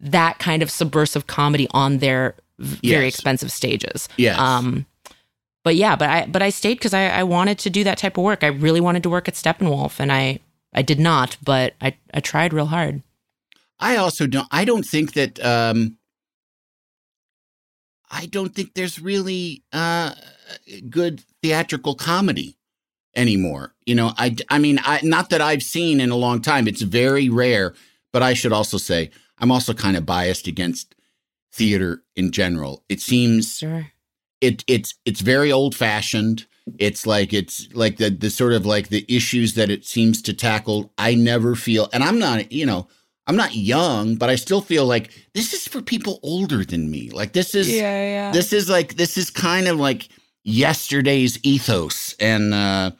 that 0.00 0.38
kind 0.38 0.62
of 0.62 0.70
subversive 0.70 1.26
comedy 1.26 1.68
on 1.72 1.98
their 1.98 2.34
v- 2.58 2.88
very 2.90 3.04
Yes. 3.06 3.14
expensive 3.14 3.52
stages. 3.52 4.08
Yes. 4.16 4.38
Um, 4.38 4.86
but 5.62 5.76
yeah, 5.76 5.94
but 5.96 6.08
I 6.08 6.26
but 6.26 6.40
I 6.42 6.50
stayed 6.50 6.78
because 6.78 6.94
I, 6.94 7.08
I 7.08 7.22
wanted 7.22 7.58
to 7.60 7.70
do 7.70 7.84
that 7.84 7.98
type 7.98 8.16
of 8.16 8.24
work. 8.24 8.42
I 8.42 8.46
really 8.48 8.80
wanted 8.80 9.02
to 9.02 9.10
work 9.10 9.28
at 9.28 9.34
Steppenwolf, 9.34 10.00
and 10.00 10.10
I 10.10 10.38
I 10.72 10.82
did 10.82 10.98
not, 10.98 11.36
but 11.42 11.74
I 11.80 11.96
I 12.14 12.20
tried 12.20 12.52
real 12.54 12.66
hard. 12.66 13.02
I 13.78 13.96
also 13.96 14.26
don't. 14.26 14.48
I 14.50 14.64
don't 14.64 14.84
think 14.84 15.12
that. 15.14 15.38
Um, 15.44 15.96
I 18.10 18.26
don't 18.26 18.54
think 18.54 18.74
there's 18.74 18.98
really 19.00 19.62
uh, 19.72 20.12
good 20.88 21.22
theatrical 21.42 21.94
comedy 21.94 22.56
anymore. 23.14 23.74
You 23.86 23.94
know, 23.94 24.12
I. 24.16 24.36
I 24.48 24.58
mean, 24.58 24.80
I 24.82 25.00
not 25.02 25.30
that 25.30 25.40
I've 25.40 25.62
seen 25.62 26.00
in 26.00 26.10
a 26.10 26.16
long 26.16 26.40
time. 26.42 26.66
It's 26.68 26.82
very 26.82 27.28
rare. 27.28 27.74
But 28.12 28.22
I 28.24 28.34
should 28.34 28.52
also 28.52 28.76
say 28.76 29.10
I'm 29.40 29.50
also 29.50 29.74
kind 29.74 29.96
of 29.96 30.06
biased 30.06 30.46
against 30.46 30.94
theater 31.52 32.02
in 32.16 32.30
general. 32.30 32.84
It 32.88 33.00
seems 33.00 33.58
Sure. 33.58 33.86
it 34.40 34.64
it's 34.66 34.94
it's 35.04 35.20
very 35.20 35.50
old 35.50 35.74
fashioned. 35.74 36.46
It's 36.78 37.06
like 37.06 37.32
it's 37.32 37.68
like 37.74 37.96
the 37.96 38.10
the 38.10 38.30
sort 38.30 38.52
of 38.52 38.64
like 38.66 38.88
the 38.88 39.04
issues 39.08 39.54
that 39.54 39.70
it 39.70 39.84
seems 39.84 40.22
to 40.22 40.32
tackle. 40.32 40.92
I 40.98 41.14
never 41.14 41.56
feel, 41.56 41.88
and 41.92 42.04
I'm 42.04 42.18
not, 42.18 42.52
you 42.52 42.64
know, 42.66 42.86
I'm 43.26 43.36
not 43.36 43.54
young, 43.56 44.16
but 44.16 44.30
I 44.30 44.36
still 44.36 44.60
feel 44.60 44.86
like 44.86 45.10
this 45.34 45.52
is 45.52 45.66
for 45.66 45.82
people 45.82 46.20
older 46.22 46.64
than 46.64 46.90
me. 46.90 47.10
Like 47.10 47.32
this 47.32 47.54
is 47.54 47.70
yeah. 47.70 48.30
this 48.32 48.52
is 48.52 48.68
like 48.68 48.94
this 48.94 49.16
is 49.16 49.30
kind 49.30 49.66
of 49.68 49.78
like 49.80 50.08
yesterday's 50.44 51.38
ethos 51.42 52.14
and 52.18 52.54
uh 52.54 52.90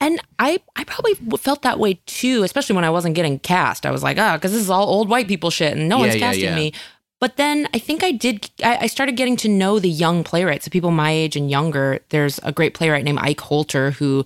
And 0.00 0.20
I, 0.38 0.60
I 0.76 0.84
probably 0.84 1.14
felt 1.38 1.62
that 1.62 1.78
way 1.80 1.94
too, 2.06 2.44
especially 2.44 2.76
when 2.76 2.84
I 2.84 2.90
wasn't 2.90 3.16
getting 3.16 3.38
cast. 3.40 3.84
I 3.84 3.90
was 3.90 4.02
like, 4.02 4.16
ah, 4.18 4.36
because 4.36 4.52
this 4.52 4.60
is 4.60 4.70
all 4.70 4.86
old 4.88 5.08
white 5.08 5.26
people 5.26 5.50
shit, 5.50 5.76
and 5.76 5.88
no 5.88 5.96
Yeah, 5.96 6.02
one's 6.02 6.14
yeah, 6.14 6.20
casting 6.20 6.44
yeah. 6.44 6.54
me. 6.56 6.72
But 7.20 7.36
then 7.36 7.68
I 7.74 7.80
think 7.80 8.04
I 8.04 8.12
did. 8.12 8.48
I, 8.62 8.78
I 8.82 8.86
started 8.86 9.16
getting 9.16 9.36
to 9.38 9.48
know 9.48 9.80
the 9.80 9.88
young 9.88 10.22
playwrights, 10.22 10.66
the 10.66 10.70
people 10.70 10.92
my 10.92 11.10
age 11.10 11.34
and 11.34 11.50
younger. 11.50 11.98
There's 12.10 12.38
a 12.44 12.52
great 12.52 12.74
playwright 12.74 13.04
named 13.04 13.18
Ike 13.20 13.40
Holter 13.40 13.90
who 13.92 14.24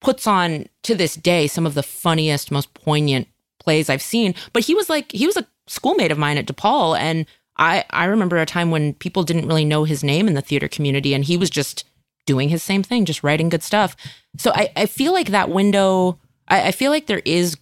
puts 0.00 0.24
on 0.28 0.66
to 0.84 0.94
this 0.94 1.16
day 1.16 1.48
some 1.48 1.66
of 1.66 1.74
the 1.74 1.82
funniest, 1.82 2.52
most 2.52 2.72
poignant 2.74 3.26
plays 3.58 3.90
I've 3.90 4.00
seen. 4.02 4.36
But 4.52 4.64
he 4.64 4.74
was 4.74 4.88
like, 4.88 5.10
he 5.10 5.26
was 5.26 5.36
a 5.36 5.48
schoolmate 5.66 6.12
of 6.12 6.18
mine 6.18 6.38
at 6.38 6.46
DePaul, 6.46 6.96
and 6.96 7.26
I 7.56 7.84
I 7.90 8.04
remember 8.04 8.36
a 8.36 8.46
time 8.46 8.70
when 8.70 8.94
people 8.94 9.24
didn't 9.24 9.48
really 9.48 9.64
know 9.64 9.82
his 9.82 10.04
name 10.04 10.28
in 10.28 10.34
the 10.34 10.40
theater 10.40 10.68
community, 10.68 11.14
and 11.14 11.24
he 11.24 11.36
was 11.36 11.50
just 11.50 11.84
doing 12.28 12.48
his 12.50 12.62
same 12.62 12.82
thing, 12.84 13.04
just 13.06 13.24
writing 13.24 13.48
good 13.48 13.62
stuff. 13.62 13.96
So 14.36 14.52
I, 14.54 14.70
I 14.76 14.86
feel 14.86 15.12
like 15.12 15.28
that 15.30 15.48
window, 15.50 16.18
I, 16.46 16.68
I 16.68 16.72
feel 16.72 16.90
like 16.92 17.06
there 17.06 17.22
is, 17.24 17.56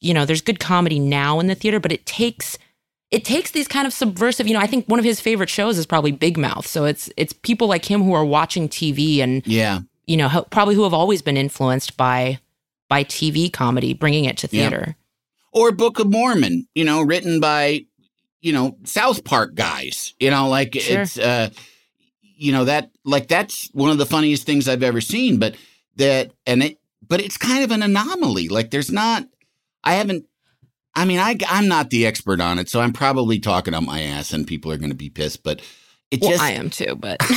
you 0.00 0.12
know, 0.12 0.24
there's 0.26 0.42
good 0.42 0.58
comedy 0.60 0.98
now 0.98 1.38
in 1.40 1.46
the 1.46 1.54
theater, 1.54 1.80
but 1.80 1.92
it 1.92 2.04
takes 2.04 2.58
it 3.10 3.24
takes 3.24 3.52
these 3.52 3.66
kind 3.68 3.86
of 3.86 3.92
subversive, 3.94 4.46
you 4.46 4.52
know, 4.52 4.60
I 4.60 4.66
think 4.66 4.86
one 4.86 4.98
of 4.98 5.04
his 5.04 5.18
favorite 5.20 5.48
shows 5.48 5.78
is 5.78 5.86
probably 5.86 6.12
Big 6.12 6.36
Mouth. 6.36 6.66
So 6.66 6.84
it's 6.84 7.08
it's 7.16 7.32
people 7.32 7.66
like 7.68 7.84
him 7.84 8.02
who 8.02 8.12
are 8.12 8.24
watching 8.24 8.68
TV 8.68 9.20
and 9.20 9.46
yeah. 9.46 9.80
you 10.06 10.16
know, 10.18 10.28
ho- 10.28 10.46
probably 10.50 10.74
who 10.74 10.82
have 10.84 10.92
always 10.92 11.22
been 11.22 11.36
influenced 11.38 11.96
by 11.96 12.38
by 12.88 13.04
TV 13.04 13.50
comedy, 13.52 13.94
bringing 13.94 14.24
it 14.26 14.36
to 14.38 14.48
Yeah. 14.50 14.68
theater. 14.68 14.96
Or 15.52 15.72
Book 15.72 15.98
of 16.00 16.10
Mormon, 16.10 16.66
you 16.74 16.84
know, 16.84 17.00
written 17.02 17.40
by, 17.40 17.86
you 18.42 18.52
know, 18.52 18.76
South 18.84 19.24
Park 19.24 19.54
guys. 19.54 20.12
You 20.20 20.30
know, 20.30 20.48
like 20.48 20.74
Sure. 20.74 21.02
it's 21.02 21.18
uh 21.18 21.48
you 22.38 22.52
know, 22.52 22.64
that 22.64 22.90
like 23.04 23.28
that's 23.28 23.68
one 23.72 23.90
of 23.90 23.98
the 23.98 24.06
funniest 24.06 24.46
things 24.46 24.68
I've 24.68 24.82
ever 24.82 25.00
seen, 25.00 25.38
but 25.38 25.56
that 25.96 26.32
and 26.46 26.62
it 26.62 26.78
but 27.06 27.20
it's 27.20 27.36
kind 27.36 27.64
of 27.64 27.70
an 27.70 27.82
anomaly. 27.82 28.48
Like 28.48 28.70
there's 28.70 28.92
not 28.92 29.26
I 29.82 29.94
haven't 29.94 30.24
I 30.94 31.04
mean, 31.04 31.18
I 31.18 31.36
I'm 31.48 31.68
not 31.68 31.90
the 31.90 32.06
expert 32.06 32.40
on 32.40 32.58
it, 32.58 32.68
so 32.68 32.80
I'm 32.80 32.92
probably 32.92 33.38
talking 33.38 33.74
on 33.74 33.86
my 33.86 34.02
ass 34.02 34.32
and 34.32 34.46
people 34.46 34.72
are 34.72 34.78
going 34.78 34.90
to 34.90 34.96
be 34.96 35.10
pissed, 35.10 35.42
but 35.42 35.60
it 36.10 36.20
Well, 36.22 36.30
just 36.30 36.42
I 36.42 36.52
am 36.52 36.70
too, 36.70 36.94
but 36.98 37.18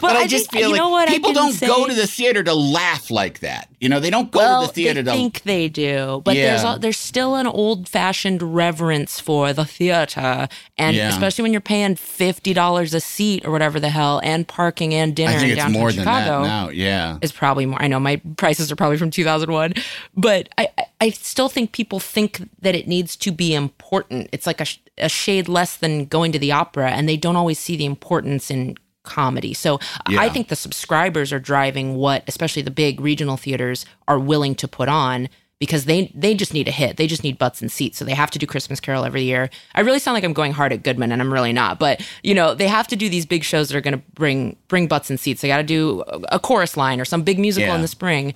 but 0.00 0.16
I, 0.16 0.20
I 0.22 0.26
just 0.26 0.50
think- 0.50 0.60
feel 0.62 0.68
you 0.68 0.72
like 0.74 0.78
know 0.80 0.88
what 0.88 1.08
people 1.08 1.32
don't 1.32 1.58
go 1.60 1.86
to 1.86 1.94
the 1.94 2.06
theater 2.06 2.42
to 2.42 2.54
laugh 2.54 3.10
like 3.10 3.40
that. 3.40 3.68
You 3.80 3.88
know, 3.88 4.00
they 4.00 4.10
don't 4.10 4.30
go 4.30 4.38
well, 4.40 4.62
to 4.62 4.68
the 4.68 4.72
theater 4.72 5.02
they 5.02 5.10
to 5.12 5.16
think 5.16 5.42
they 5.42 5.68
do, 5.68 6.20
but 6.24 6.34
there's 6.34 6.64
a, 6.64 6.78
there's 6.80 6.96
still 6.98 7.36
an 7.36 7.46
old 7.46 7.88
fashioned 7.88 8.42
reverence 8.42 9.20
for 9.20 9.52
the 9.52 9.64
theater, 9.64 10.48
and 10.76 10.96
Yeah. 10.96 11.08
especially 11.10 11.42
when 11.42 11.52
you're 11.52 11.60
paying 11.60 11.94
fifty 11.96 12.52
dollars 12.52 12.94
a 12.94 13.00
seat 13.00 13.44
or 13.46 13.50
whatever 13.52 13.78
the 13.78 13.90
hell, 13.90 14.20
and 14.24 14.46
parking 14.48 14.94
and 14.94 15.14
dinner 15.14 15.30
I 15.32 15.34
think 15.34 15.44
in 15.44 15.50
it's 15.52 15.58
downtown 15.64 15.80
more 15.80 15.92
than 15.92 16.00
Chicago. 16.04 16.42
that 16.42 16.48
now. 16.48 16.68
Yeah. 16.70 17.18
is 17.22 17.30
probably 17.32 17.66
more. 17.66 17.80
I 17.80 17.88
know 17.88 18.00
my 18.00 18.20
prices 18.36 18.72
are 18.72 18.76
probably 18.76 18.96
from 18.96 19.10
2001, 19.10 19.74
but 20.16 20.48
I, 20.58 20.68
I- 20.78 20.84
I 21.00 21.10
still 21.10 21.48
think 21.48 21.70
people 21.70 22.00
think 22.00 22.48
that 22.60 22.74
it 22.74 22.88
needs 22.88 23.14
to 23.18 23.30
be 23.30 23.54
important. 23.54 24.28
It's 24.32 24.48
like 24.48 24.60
a, 24.60 24.66
a 24.98 25.08
shade 25.08 25.46
less 25.46 25.76
than 25.76 26.06
going 26.06 26.32
to 26.32 26.40
the 26.40 26.50
opera, 26.50 26.90
and 26.90 27.08
they 27.08 27.16
don't 27.18 27.36
always 27.36 27.58
see 27.58 27.76
the 27.76 27.84
importance 27.84 28.50
in 28.50 28.76
comedy. 29.04 29.54
So 29.54 29.78
I 30.06 30.28
think 30.28 30.48
the 30.48 30.56
subscribers 30.56 31.32
are 31.32 31.38
driving 31.40 31.94
what, 31.96 32.24
especially 32.28 32.62
the 32.62 32.70
big 32.70 33.00
regional 33.00 33.36
theaters, 33.36 33.86
are 34.06 34.18
willing 34.18 34.54
to 34.56 34.68
put 34.68 34.88
on. 34.88 35.28
Because 35.60 35.86
they 35.86 36.12
they 36.14 36.34
just 36.36 36.54
need 36.54 36.68
a 36.68 36.70
hit, 36.70 36.98
they 36.98 37.08
just 37.08 37.24
need 37.24 37.36
butts 37.36 37.60
and 37.60 37.72
seats, 37.72 37.98
so 37.98 38.04
they 38.04 38.14
have 38.14 38.30
to 38.30 38.38
do 38.38 38.46
Christmas 38.46 38.78
Carol 38.78 39.04
every 39.04 39.24
year. 39.24 39.50
I 39.74 39.80
really 39.80 39.98
sound 39.98 40.14
like 40.14 40.22
I'm 40.22 40.32
going 40.32 40.52
hard 40.52 40.72
at 40.72 40.84
Goodman, 40.84 41.10
and 41.10 41.20
I'm 41.20 41.32
really 41.32 41.52
not. 41.52 41.80
But 41.80 42.00
you 42.22 42.32
know, 42.32 42.54
they 42.54 42.68
have 42.68 42.86
to 42.86 42.94
do 42.94 43.08
these 43.08 43.26
big 43.26 43.42
shows 43.42 43.68
that 43.68 43.76
are 43.76 43.80
going 43.80 43.98
to 43.98 44.02
bring 44.14 44.56
bring 44.68 44.86
butts 44.86 45.10
and 45.10 45.18
seats. 45.18 45.40
They 45.40 45.48
got 45.48 45.56
to 45.56 45.64
do 45.64 46.04
a- 46.06 46.36
a 46.36 46.38
chorus 46.38 46.76
line 46.76 47.00
or 47.00 47.04
some 47.04 47.22
big 47.22 47.40
musical 47.40 47.70
Yeah. 47.70 47.74
in 47.74 47.82
the 47.82 47.88
spring, 47.88 48.34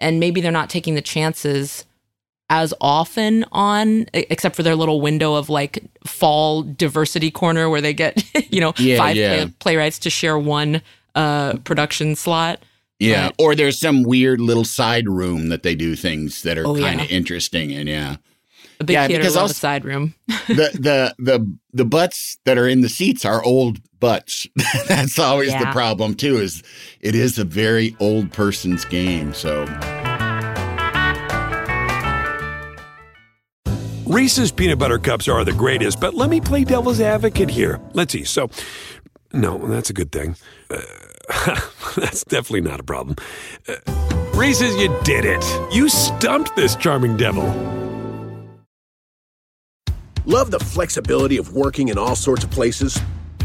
and 0.00 0.18
maybe 0.18 0.40
they're 0.40 0.50
not 0.50 0.68
taking 0.68 0.96
the 0.96 1.00
chances 1.00 1.84
as 2.50 2.74
often 2.80 3.44
on 3.52 4.06
except 4.12 4.54
for 4.54 4.62
their 4.62 4.76
little 4.76 5.00
window 5.00 5.34
of 5.34 5.48
like 5.48 5.82
fall 6.06 6.62
diversity 6.62 7.30
corner 7.30 7.70
where 7.70 7.80
they 7.80 7.94
get 7.94 8.22
you 8.52 8.60
know 8.60 8.72
Yeah, 8.76 8.98
five 8.98 9.16
yeah. 9.16 9.36
play- 9.44 9.52
playwrights 9.60 9.98
to 10.00 10.10
share 10.10 10.38
one 10.38 10.82
uh 11.14 11.54
production 11.64 12.14
slot 12.16 12.60
Yeah. 12.98 13.28
But- 13.28 13.34
or 13.42 13.54
there's 13.54 13.78
some 13.78 14.02
weird 14.02 14.40
little 14.40 14.64
side 14.64 15.08
room 15.08 15.48
that 15.48 15.62
they 15.62 15.74
do 15.74 15.96
things 15.96 16.42
that 16.42 16.58
are 16.58 16.66
Oh, 16.66 16.76
kind 16.78 17.00
of 17.00 17.10
yeah. 17.10 17.16
interesting. 17.16 17.72
And 17.72 17.88
yeah. 17.88 18.16
a 18.80 18.84
big 18.84 18.94
Yeah, 18.94 19.06
theater 19.06 19.22
because 19.22 19.36
love 19.36 19.42
also- 19.44 19.52
a 19.52 19.54
side 19.54 19.84
room 19.84 20.14
the 20.48 20.70
the 20.78 21.14
the 21.18 21.56
the 21.72 21.84
butts 21.84 22.36
that 22.44 22.58
are 22.58 22.68
in 22.68 22.82
the 22.82 22.88
seats 22.90 23.24
are 23.24 23.42
old 23.44 23.78
butts. 24.00 24.46
That's 24.88 25.18
always 25.18 25.52
the 25.52 25.68
problem 25.72 26.14
too. 26.14 26.36
Is 26.36 26.62
it 27.00 27.14
is 27.14 27.38
a 27.38 27.44
very 27.44 27.96
old 28.00 28.32
person's 28.32 28.84
game. 28.84 29.32
So 29.32 29.64
Reese's 34.06 34.52
peanut 34.52 34.78
butter 34.78 34.98
cups 34.98 35.28
are 35.28 35.44
the 35.44 35.52
greatest, 35.52 35.98
but 35.98 36.12
let 36.12 36.28
me 36.28 36.38
play 36.38 36.62
devil's 36.64 37.00
advocate 37.00 37.48
here. 37.48 37.80
Let's 37.94 38.12
see. 38.12 38.24
So, 38.24 38.50
no, 39.32 39.56
that's 39.66 39.88
a 39.88 39.94
good 39.94 40.12
thing. 40.12 40.36
Uh, 40.70 40.82
that's 41.96 42.22
definitely 42.24 42.60
not 42.60 42.80
a 42.80 42.82
problem. 42.82 43.16
Uh, 43.66 43.76
Reese's, 44.34 44.76
you 44.76 44.94
did 45.04 45.24
it. 45.24 45.42
You 45.72 45.88
stumped 45.88 46.54
this 46.54 46.76
charming 46.76 47.16
devil. 47.16 47.44
Love 50.26 50.50
the 50.50 50.60
flexibility 50.60 51.38
of 51.38 51.54
working 51.54 51.88
in 51.88 51.96
all 51.96 52.16
sorts 52.16 52.44
of 52.44 52.50
places? 52.50 53.00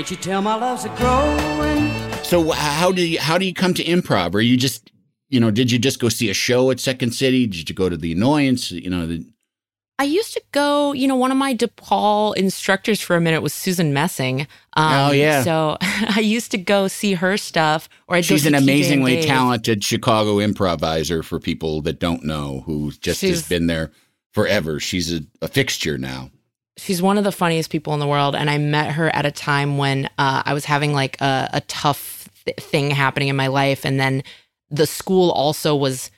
Can't 0.00 0.12
you 0.12 0.16
tell 0.16 0.40
my 0.40 0.54
love's 0.54 0.86
a 0.86 0.88
growing? 0.96 1.90
so 2.22 2.52
how 2.52 2.90
do 2.90 3.06
you 3.06 3.20
how 3.20 3.36
do 3.36 3.44
you 3.44 3.52
come 3.52 3.74
to 3.74 3.84
improv? 3.84 4.34
Are 4.34 4.40
you 4.40 4.56
just 4.56 4.90
you 5.28 5.38
know 5.38 5.50
did 5.50 5.70
you 5.70 5.78
just 5.78 6.00
go 6.00 6.08
see 6.08 6.30
a 6.30 6.32
show 6.32 6.70
at 6.70 6.80
Second 6.80 7.10
City? 7.10 7.46
Did 7.46 7.68
you 7.68 7.74
go 7.74 7.90
to 7.90 7.98
the 7.98 8.12
Annoyance? 8.12 8.70
You 8.70 8.88
know 8.88 9.06
the, 9.06 9.26
I 9.98 10.04
used 10.04 10.32
to 10.32 10.42
go, 10.52 10.94
you 10.94 11.06
know, 11.06 11.16
one 11.16 11.30
of 11.30 11.36
my 11.36 11.54
DePaul 11.54 12.34
instructors 12.34 13.02
for 13.02 13.14
a 13.14 13.20
minute 13.20 13.42
was 13.42 13.52
Susan 13.52 13.92
Messing. 13.92 14.46
Um, 14.72 15.10
Oh, 15.10 15.10
yeah. 15.10 15.42
So 15.42 15.76
I 15.82 16.20
used 16.20 16.50
to 16.52 16.56
go 16.56 16.88
see 16.88 17.12
her 17.12 17.36
stuff. 17.36 17.90
Or 18.08 18.16
I'd 18.16 18.24
she's 18.24 18.46
an 18.46 18.54
amazingly 18.54 19.20
talented 19.20 19.84
Chicago 19.84 20.38
improviser 20.38 21.22
for 21.22 21.38
people 21.38 21.82
that 21.82 22.00
don't 22.00 22.24
know 22.24 22.62
who 22.64 22.90
just 22.92 23.20
has 23.20 23.46
been 23.46 23.66
there 23.66 23.90
forever. 24.32 24.80
She's 24.80 25.12
a, 25.12 25.20
a 25.42 25.48
fixture 25.48 25.98
now. 25.98 26.30
She's 26.80 27.02
one 27.02 27.18
of 27.18 27.24
the 27.24 27.32
funniest 27.32 27.70
people 27.70 27.92
in 27.94 28.00
the 28.00 28.06
world 28.06 28.34
and 28.34 28.48
i 28.50 28.58
met 28.58 28.92
her 28.92 29.14
at 29.14 29.26
a 29.26 29.30
time 29.30 29.76
when 29.78 30.06
uh, 30.18 30.42
i 30.44 30.54
was 30.54 30.64
having 30.64 30.92
like 30.92 31.20
a, 31.20 31.48
a 31.54 31.60
tough 31.62 32.28
th- 32.44 32.56
thing 32.58 32.90
happening 32.90 33.28
in 33.28 33.36
my 33.36 33.46
life 33.46 33.84
and 33.84 34.00
then 34.00 34.22
the 34.70 34.86
school 34.86 35.30
also 35.32 35.74
was 35.76 36.10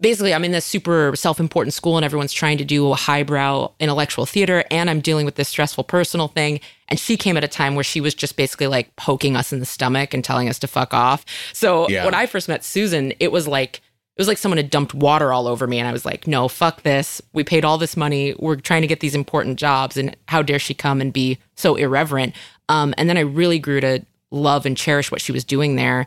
basically 0.00 0.32
i'm 0.34 0.44
in 0.44 0.52
this 0.52 0.64
super 0.64 1.14
self-important 1.16 1.72
school 1.74 1.96
and 1.96 2.04
everyone's 2.04 2.32
trying 2.32 2.58
to 2.58 2.64
do 2.64 2.90
a 2.92 2.94
highbrow 2.94 3.70
intellectual 3.80 4.26
theater 4.26 4.64
and 4.70 4.88
i'm 4.90 5.00
dealing 5.00 5.24
with 5.26 5.34
this 5.36 5.48
stressful 5.48 5.84
personal 5.84 6.28
thing 6.28 6.60
and 6.88 6.98
she 6.98 7.16
came 7.16 7.36
at 7.36 7.44
a 7.44 7.48
time 7.48 7.74
where 7.74 7.84
she 7.84 8.00
was 8.00 8.14
just 8.14 8.36
basically 8.36 8.66
like 8.66 8.94
poking 8.96 9.36
us 9.36 9.52
in 9.52 9.60
the 9.60 9.66
stomach 9.66 10.14
and 10.14 10.24
telling 10.24 10.48
us 10.48 10.58
to 10.58 10.66
fuck 10.66 10.92
off 10.94 11.24
so 11.52 11.88
Yeah. 11.88 12.04
when 12.04 12.14
i 12.14 12.26
first 12.26 12.48
met 12.48 12.64
susan 12.64 13.12
it 13.20 13.30
was 13.32 13.46
like 13.48 13.80
it 14.18 14.20
was 14.20 14.26
like 14.28 14.38
someone 14.38 14.56
had 14.56 14.68
dumped 14.68 14.94
water 14.94 15.32
all 15.32 15.46
over 15.46 15.68
me 15.68 15.78
and 15.78 15.86
i 15.86 15.92
was 15.92 16.04
like 16.04 16.26
no 16.26 16.48
fuck 16.48 16.82
this. 16.82 17.22
We 17.32 17.44
paid 17.44 17.64
all 17.64 17.78
this 17.78 17.96
money. 17.96 18.34
We're 18.38 18.56
trying 18.56 18.82
to 18.82 18.88
get 18.88 19.00
these 19.00 19.14
important 19.14 19.58
jobs 19.58 19.96
and 19.96 20.16
how 20.26 20.42
dare 20.42 20.58
she 20.58 20.74
come 20.74 21.00
and 21.00 21.12
be 21.12 21.38
so 21.54 21.76
irreverent? 21.76 22.34
Um, 22.68 22.92
and 22.98 23.08
then 23.08 23.16
i 23.16 23.20
really 23.20 23.58
grew 23.58 23.80
to 23.80 24.04
love 24.30 24.66
and 24.66 24.76
cherish 24.76 25.10
what 25.10 25.20
she 25.20 25.32
was 25.32 25.44
doing 25.44 25.76
there. 25.76 26.06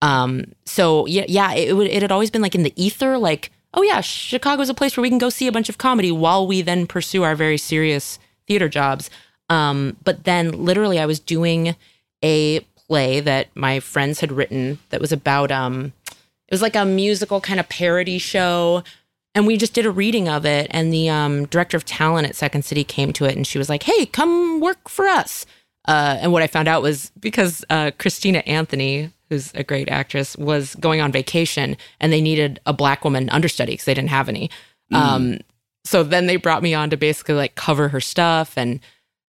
Um, 0.00 0.52
so 0.64 1.06
yeah 1.06 1.24
yeah 1.28 1.52
it, 1.52 1.74
it 1.74 2.02
had 2.02 2.12
always 2.12 2.30
been 2.30 2.42
like 2.42 2.54
in 2.54 2.62
the 2.62 2.72
ether 2.82 3.18
like 3.18 3.50
oh 3.74 3.82
yeah 3.82 4.00
chicago's 4.00 4.70
a 4.70 4.74
place 4.74 4.96
where 4.96 5.02
we 5.02 5.10
can 5.10 5.18
go 5.18 5.28
see 5.28 5.48
a 5.48 5.52
bunch 5.52 5.68
of 5.68 5.78
comedy 5.78 6.12
while 6.12 6.46
we 6.46 6.62
then 6.62 6.86
pursue 6.86 7.24
our 7.24 7.34
very 7.34 7.58
serious 7.58 8.20
theater 8.46 8.68
jobs. 8.68 9.10
Um, 9.50 9.96
but 10.04 10.24
then 10.24 10.52
literally 10.64 11.00
i 11.00 11.06
was 11.06 11.18
doing 11.18 11.74
a 12.22 12.60
play 12.88 13.20
that 13.20 13.48
my 13.54 13.80
friends 13.80 14.20
had 14.20 14.32
written 14.32 14.78
that 14.90 15.00
was 15.00 15.12
about 15.12 15.50
um, 15.50 15.92
it 16.48 16.54
was 16.54 16.62
like 16.62 16.76
a 16.76 16.84
musical 16.84 17.40
kind 17.40 17.60
of 17.60 17.68
parody 17.68 18.18
show 18.18 18.82
and 19.34 19.46
we 19.46 19.56
just 19.56 19.72
did 19.72 19.86
a 19.86 19.90
reading 19.90 20.28
of 20.28 20.44
it. 20.44 20.66
And 20.70 20.92
the 20.92 21.08
um, 21.08 21.46
director 21.46 21.76
of 21.76 21.84
talent 21.84 22.26
at 22.26 22.34
Second 22.34 22.64
City 22.64 22.82
came 22.82 23.12
to 23.12 23.24
it, 23.24 23.36
and 23.36 23.46
she 23.46 23.58
was 23.58 23.68
like, 23.68 23.84
"Hey, 23.84 24.06
come 24.06 24.58
work 24.58 24.88
for 24.88 25.06
us." 25.06 25.46
Uh, 25.86 26.18
and 26.20 26.32
what 26.32 26.42
I 26.42 26.48
found 26.48 26.66
out 26.66 26.82
was 26.82 27.12
because 27.20 27.64
uh, 27.70 27.92
Christina 27.98 28.38
Anthony, 28.40 29.12
who's 29.28 29.52
a 29.54 29.62
great 29.62 29.88
actress, 29.88 30.36
was 30.36 30.74
going 30.76 31.00
on 31.00 31.12
vacation, 31.12 31.76
and 32.00 32.12
they 32.12 32.20
needed 32.20 32.58
a 32.66 32.72
black 32.72 33.04
woman 33.04 33.30
understudy 33.30 33.74
because 33.74 33.84
they 33.84 33.94
didn't 33.94 34.10
have 34.10 34.28
any. 34.28 34.50
Um, 34.92 35.38
so 35.84 36.02
then 36.02 36.26
they 36.26 36.36
brought 36.36 36.62
me 36.62 36.74
on 36.74 36.90
to 36.90 36.96
basically 36.96 37.34
like 37.34 37.54
cover 37.54 37.88
her 37.88 38.00
stuff 38.00 38.54
and 38.56 38.80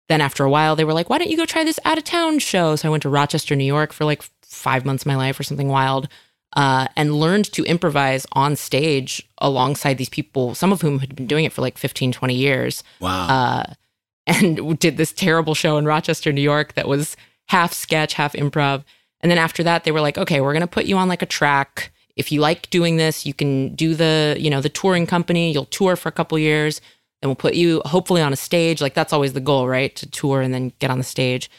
then 0.07 0.21
after 0.21 0.43
a 0.43 0.49
while 0.49 0.75
they 0.75 0.83
were 0.83 0.93
like 0.93 1.09
why 1.09 1.17
don't 1.17 1.29
you 1.29 1.37
go 1.37 1.45
try 1.45 1.63
this 1.63 1.79
out 1.85 1.97
of 1.97 2.03
town 2.03 2.39
show 2.39 2.75
so 2.75 2.87
i 2.87 2.91
went 2.91 3.03
to 3.03 3.09
rochester 3.09 3.55
new 3.55 3.65
york 3.65 3.93
for 3.93 4.05
like 4.05 4.23
five 4.41 4.85
months 4.85 5.03
of 5.03 5.07
my 5.07 5.15
life 5.15 5.39
or 5.39 5.43
something 5.43 5.67
wild 5.67 6.07
uh, 6.53 6.87
and 6.95 7.19
learned 7.19 7.51
to 7.53 7.63
improvise 7.65 8.25
on 8.31 8.55
stage 8.55 9.27
alongside 9.37 9.97
these 9.97 10.09
people 10.09 10.55
some 10.55 10.71
of 10.71 10.81
whom 10.81 10.99
had 10.99 11.15
been 11.15 11.27
doing 11.27 11.45
it 11.45 11.53
for 11.53 11.61
like 11.61 11.77
15 11.77 12.11
20 12.11 12.33
years. 12.33 12.83
Wow. 12.99 13.27
uh, 13.27 13.73
and 14.27 14.77
did 14.79 14.97
this 14.97 15.11
terrible 15.11 15.55
show 15.55 15.77
in 15.77 15.85
rochester 15.85 16.31
new 16.31 16.41
york 16.41 16.73
that 16.73 16.87
was 16.87 17.17
half 17.47 17.73
sketch 17.73 18.13
half 18.13 18.33
improv. 18.33 18.83
And 19.21 19.29
then 19.29 19.37
after 19.37 19.63
that 19.63 19.83
they 19.83 19.91
were 19.91 20.01
like 20.01 20.17
okay 20.17 20.41
we're 20.41 20.53
going 20.53 20.61
to 20.61 20.67
put 20.67 20.85
you 20.85 20.97
on 20.97 21.07
like 21.07 21.21
a 21.21 21.27
track. 21.27 21.91
If 22.15 22.31
you 22.31 22.41
like 22.41 22.69
doing 22.69 22.97
this 22.97 23.25
you 23.25 23.33
can 23.33 23.75
do 23.75 23.93
the 23.95 24.35
you 24.39 24.49
know 24.49 24.61
the 24.61 24.69
touring 24.69 25.05
company. 25.07 25.51
You'll 25.51 25.65
tour 25.65 25.95
for 25.95 26.09
a 26.09 26.13
couple 26.13 26.37
years. 26.39 26.81
And 27.21 27.27
we'll 27.27 27.35
put 27.35 27.53
you 27.53 27.81
hopefully 27.83 28.21
on 28.21 28.31
a 28.31 28.37
stage. 28.37 28.81
Like 28.81 28.93
that's 28.93 29.11
always 29.11 29.33
the 29.33 29.41
goal 29.41 29.67
right? 29.67 29.93
To 29.97 30.09
tour 30.09 30.41
and 30.41 30.53
then 30.53 30.71
get 30.79 30.89
on 30.89 30.97
the 30.97 31.03
stage. 31.03 31.49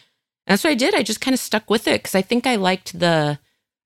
And 0.47 0.55
that's 0.55 0.65
what 0.65 0.71
i 0.71 0.75
did. 0.75 0.95
I 0.95 1.03
just 1.03 1.21
kind 1.21 1.35
of 1.35 1.39
stuck 1.39 1.71
with 1.71 1.87
it 1.87 2.03
because 2.03 2.15
i 2.15 2.23
think 2.23 2.47
i 2.47 2.57
liked 2.57 2.99
the 2.99 3.39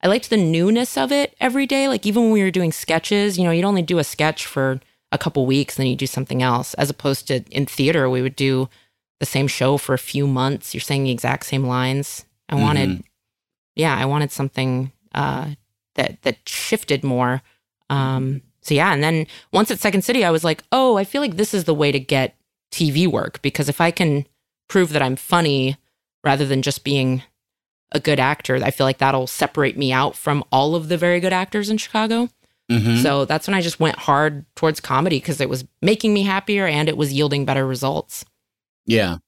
i 0.04 0.08
liked 0.08 0.30
the 0.30 0.36
newness 0.36 0.96
of 0.96 1.10
it 1.10 1.34
every 1.40 1.66
day. 1.66 1.88
Like 1.88 2.06
even 2.06 2.24
when 2.24 2.32
we 2.32 2.42
were 2.42 2.50
doing 2.50 2.70
sketches 2.70 3.36
you 3.36 3.44
know 3.44 3.50
you'd 3.50 3.64
only 3.64 3.82
do 3.82 3.98
a 3.98 4.04
sketch 4.04 4.46
for 4.46 4.80
a 5.10 5.18
couple 5.18 5.46
weeks 5.46 5.76
then 5.76 5.86
you 5.86 5.96
do 5.96 6.06
something 6.06 6.42
else 6.42 6.74
as 6.74 6.90
opposed 6.90 7.28
to 7.28 7.42
in 7.50 7.66
theater 7.66 8.08
we 8.10 8.22
would 8.22 8.36
do 8.36 8.68
the 9.20 9.26
same 9.26 9.48
show 9.48 9.76
for 9.78 9.94
a 9.94 9.98
few 9.98 10.26
months. 10.26 10.74
You're 10.74 10.80
saying 10.80 11.04
the 11.04 11.10
exact 11.10 11.46
same 11.46 11.64
lines. 11.64 12.24
I 12.48 12.56
wanted 12.56 13.02
yeah 13.74 13.96
i 13.96 14.04
wanted 14.04 14.30
something 14.30 14.92
uh 15.14 15.50
that 15.96 16.22
that 16.22 16.48
shifted 16.48 17.02
more. 17.02 17.42
Um 17.90 18.42
so 18.64 18.74
yeah 18.74 18.92
and 18.92 19.02
then 19.02 19.26
once 19.52 19.70
at 19.70 19.78
second 19.78 20.02
city 20.02 20.24
i 20.24 20.30
was 20.30 20.42
like 20.42 20.64
oh 20.72 20.96
i 20.96 21.04
feel 21.04 21.20
like 21.20 21.36
this 21.36 21.54
is 21.54 21.64
the 21.64 21.74
way 21.74 21.92
to 21.92 22.00
get 22.00 22.34
tv 22.72 23.06
work 23.06 23.40
because 23.42 23.68
if 23.68 23.80
i 23.80 23.90
can 23.90 24.26
prove 24.68 24.90
that 24.90 25.02
i'm 25.02 25.16
funny 25.16 25.76
rather 26.24 26.46
than 26.46 26.62
just 26.62 26.82
being 26.82 27.22
a 27.94 28.00
good 28.00 28.20
actor 28.20 28.56
i 28.62 28.70
feel 28.70 28.84
like 28.86 28.98
that'll 28.98 29.26
separate 29.26 29.76
me 29.78 29.92
out 29.92 30.16
from 30.16 30.44
all 30.52 30.74
of 30.74 30.88
the 30.88 30.98
very 30.98 31.20
good 31.20 31.32
actors 31.32 31.70
in 31.70 31.78
chicago 31.78 32.28
Mhm. 32.70 33.02
so 33.02 33.24
that's 33.24 33.46
when 33.46 33.54
i 33.54 33.60
just 33.60 33.78
went 33.80 33.96
hard 33.98 34.44
towards 34.56 34.80
comedy 34.80 35.18
because 35.20 35.40
it 35.40 35.48
was 35.48 35.64
making 35.80 36.12
me 36.12 36.22
happier 36.22 36.66
and 36.66 36.88
it 36.88 36.96
was 36.96 37.12
yielding 37.12 37.44
better 37.44 37.66
results 37.66 38.24
Yeah. 38.86 39.18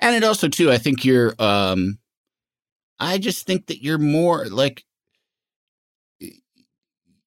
And 0.00 0.16
it 0.16 0.24
also 0.24 0.48
too, 0.48 0.72
I 0.72 0.78
think 0.78 1.04
you're 1.04 1.34
um 1.38 1.98
I 2.98 3.18
just 3.18 3.46
think 3.46 3.66
that 3.66 3.82
you're 3.82 3.98
more 3.98 4.46
like 4.46 4.84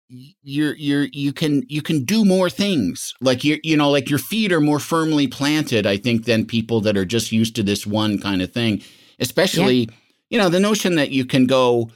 you're 0.09 0.73
you're 0.75 1.07
you 1.11 1.33
can 1.33 1.63
you 1.67 1.81
can 1.81 2.05
do 2.05 2.23
more 2.23 2.49
things. 2.49 3.13
Like 3.19 3.43
you 3.43 3.59
you 3.63 3.75
know, 3.75 3.89
like 3.89 4.09
your 4.09 4.19
feet 4.19 4.51
are 4.51 4.61
more 4.61 4.79
firmly 4.79 5.27
planted, 5.27 5.85
I 5.85 5.97
think, 5.97 6.25
than 6.25 6.45
people 6.45 6.79
that 6.81 6.95
are 6.97 7.05
just 7.05 7.31
used 7.31 7.55
to 7.57 7.63
this 7.63 7.85
one 7.85 8.19
kind 8.19 8.41
of 8.41 8.51
thing. 8.53 8.81
Especially, 9.19 9.89
you 10.29 10.37
know, 10.37 10.49
the 10.49 10.59
notion 10.59 10.95
that 10.95 11.11
you 11.11 11.25
can 11.25 11.45
go 11.45 11.89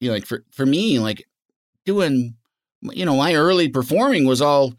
you 0.00 0.08
know, 0.08 0.14
like 0.14 0.26
for 0.26 0.44
for 0.50 0.66
me, 0.66 0.98
like 0.98 1.26
doing 1.84 2.34
you 2.82 3.04
know, 3.04 3.16
my 3.16 3.34
early 3.34 3.68
performing 3.68 4.26
was 4.26 4.42
all 4.42 4.74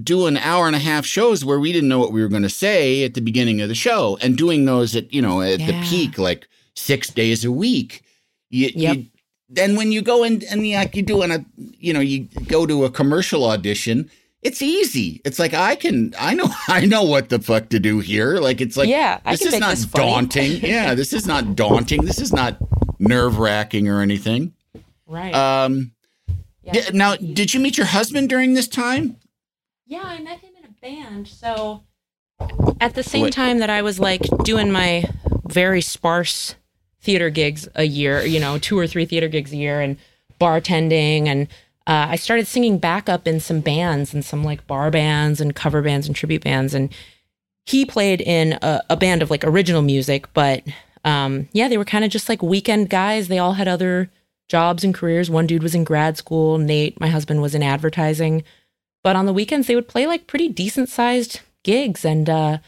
doing 0.00 0.36
hour 0.36 0.66
and 0.66 0.76
a 0.76 0.80
half 0.80 1.04
shows 1.04 1.44
where 1.44 1.58
we 1.58 1.72
didn't 1.72 1.88
know 1.88 1.98
what 1.98 2.12
we 2.12 2.22
were 2.22 2.28
going 2.28 2.42
to 2.42 2.48
say 2.48 3.04
at 3.04 3.14
the 3.14 3.20
beginning 3.20 3.60
of 3.60 3.68
the 3.68 3.74
show 3.74 4.16
and 4.22 4.38
doing 4.38 4.64
those 4.64 4.94
at 4.94 5.12
you 5.12 5.20
know 5.20 5.42
at 5.42 5.58
the 5.58 5.78
peak 5.82 6.16
like 6.16 6.48
six 6.74 7.10
days 7.10 7.44
a 7.44 7.50
week 7.52 8.02
you, 8.50 8.70
Yep. 8.74 8.96
you 8.96 9.06
then 9.48 9.74
when 9.74 9.90
you 9.90 10.00
go 10.00 10.22
in 10.22 10.44
and 10.44 10.66
you, 10.66 10.76
like 10.76 10.94
you 10.94 11.02
do 11.02 11.22
in 11.22 11.32
a 11.32 11.44
you 11.56 11.92
know 11.92 12.00
you 12.00 12.28
go 12.46 12.66
to 12.66 12.84
a 12.84 12.90
commercial 12.90 13.44
audition 13.44 14.08
it's 14.42 14.62
easy. 14.62 15.20
It's 15.24 15.38
like 15.38 15.52
i 15.54 15.74
can 15.76 16.14
i 16.18 16.34
know 16.34 16.46
i 16.68 16.86
know 16.86 17.02
what 17.02 17.28
the 17.28 17.38
fuck 17.38 17.68
to 17.70 17.78
do 17.80 18.00
here. 18.00 18.36
Like 18.38 18.60
it's 18.60 18.76
like 18.76 18.88
Yeah, 18.88 19.20
I 19.24 19.32
this 19.32 19.42
is 19.46 19.58
not 19.58 19.70
this 19.70 19.84
daunting. 19.86 20.60
Yeah 20.62 20.94
this 20.94 21.12
is 21.12 21.26
not 21.26 21.54
daunting. 21.56 22.04
This 22.04 22.20
is 22.20 22.32
not 22.32 22.56
nerve-wracking 22.98 23.88
or 23.88 24.00
anything. 24.00 24.52
Right. 25.06 25.34
Um 25.34 25.92
Yeah. 26.62 26.72
di- 26.72 26.90
now 26.96 27.16
did 27.16 27.52
you 27.54 27.60
meet 27.60 27.76
your 27.76 27.86
husband 27.86 28.28
during 28.28 28.54
this 28.54 28.68
time? 28.68 29.16
Yeah, 29.86 30.02
I 30.04 30.20
met 30.20 30.38
him 30.40 30.52
in 30.58 30.64
a 30.64 30.72
band. 30.80 31.26
So 31.28 31.82
at 32.80 32.94
the 32.94 33.02
same 33.02 33.24
Wait. 33.24 33.32
time 33.32 33.58
that 33.58 33.70
I 33.70 33.82
was 33.82 33.98
like 33.98 34.22
doing 34.44 34.70
my 34.72 35.04
very 35.48 35.82
sparse 35.82 36.54
theater 37.02 37.28
gigs 37.30 37.68
a 37.74 37.84
year, 37.84 38.22
you 38.24 38.38
know, 38.38 38.58
two 38.58 38.78
or 38.78 38.86
three 38.86 39.04
theater 39.04 39.26
gigs 39.28 39.52
a 39.52 39.56
year 39.56 39.80
and 39.80 39.96
bartending 40.40 41.26
and 41.26 41.48
uh, 41.90 42.06
I 42.10 42.16
started 42.16 42.46
singing 42.46 42.78
backup 42.78 43.26
in 43.26 43.40
some 43.40 43.60
bands 43.60 44.14
and 44.14 44.24
some 44.24 44.44
like 44.44 44.66
bar 44.66 44.90
bands 44.90 45.40
and 45.40 45.54
cover 45.54 45.82
bands 45.82 46.06
and 46.06 46.14
tribute 46.14 46.44
bands 46.44 46.72
and 46.72 46.94
he 47.66 47.84
played 47.84 48.20
in 48.20 48.58
a, 48.62 48.82
a 48.90 48.96
band 48.96 49.22
of 49.22 49.30
like 49.30 49.44
original 49.44 49.82
music, 49.82 50.32
but 50.34 50.62
um, 51.04 51.48
yeah, 51.52 51.68
they 51.68 51.78
were 51.78 51.84
kind 51.84 52.04
of 52.04 52.10
just 52.10 52.28
like 52.28 52.42
weekend 52.42 52.90
guys. 52.90 53.28
They 53.28 53.38
all 53.38 53.52
had 53.54 53.68
other 53.68 54.10
jobs 54.48 54.84
and 54.84 54.94
careers. 54.94 55.30
One 55.30 55.46
dude 55.46 55.62
was 55.62 55.74
in 55.74 55.84
grad 55.84 56.16
school. 56.16 56.58
Nate, 56.58 57.00
my 57.00 57.08
husband, 57.08 57.40
was 57.40 57.54
in 57.54 57.62
advertising. 57.62 58.42
But 59.02 59.16
on 59.16 59.26
the 59.26 59.32
weekends, 59.32 59.66
they 59.66 59.74
would 59.74 59.88
play 59.88 60.06
like 60.06 60.26
pretty 60.26 60.48
decent 60.48 60.88
sized 60.88 61.40
gigs. 61.62 62.04
And 62.04 62.28
uh, 62.28 62.58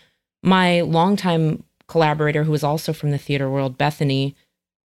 my 0.42 0.80
longtime 0.82 1.64
collaborator, 1.88 2.44
who 2.44 2.52
was 2.52 2.64
also 2.64 2.92
from 2.92 3.10
the 3.10 3.18
theater 3.18 3.50
world, 3.50 3.76
Bethany, 3.76 4.34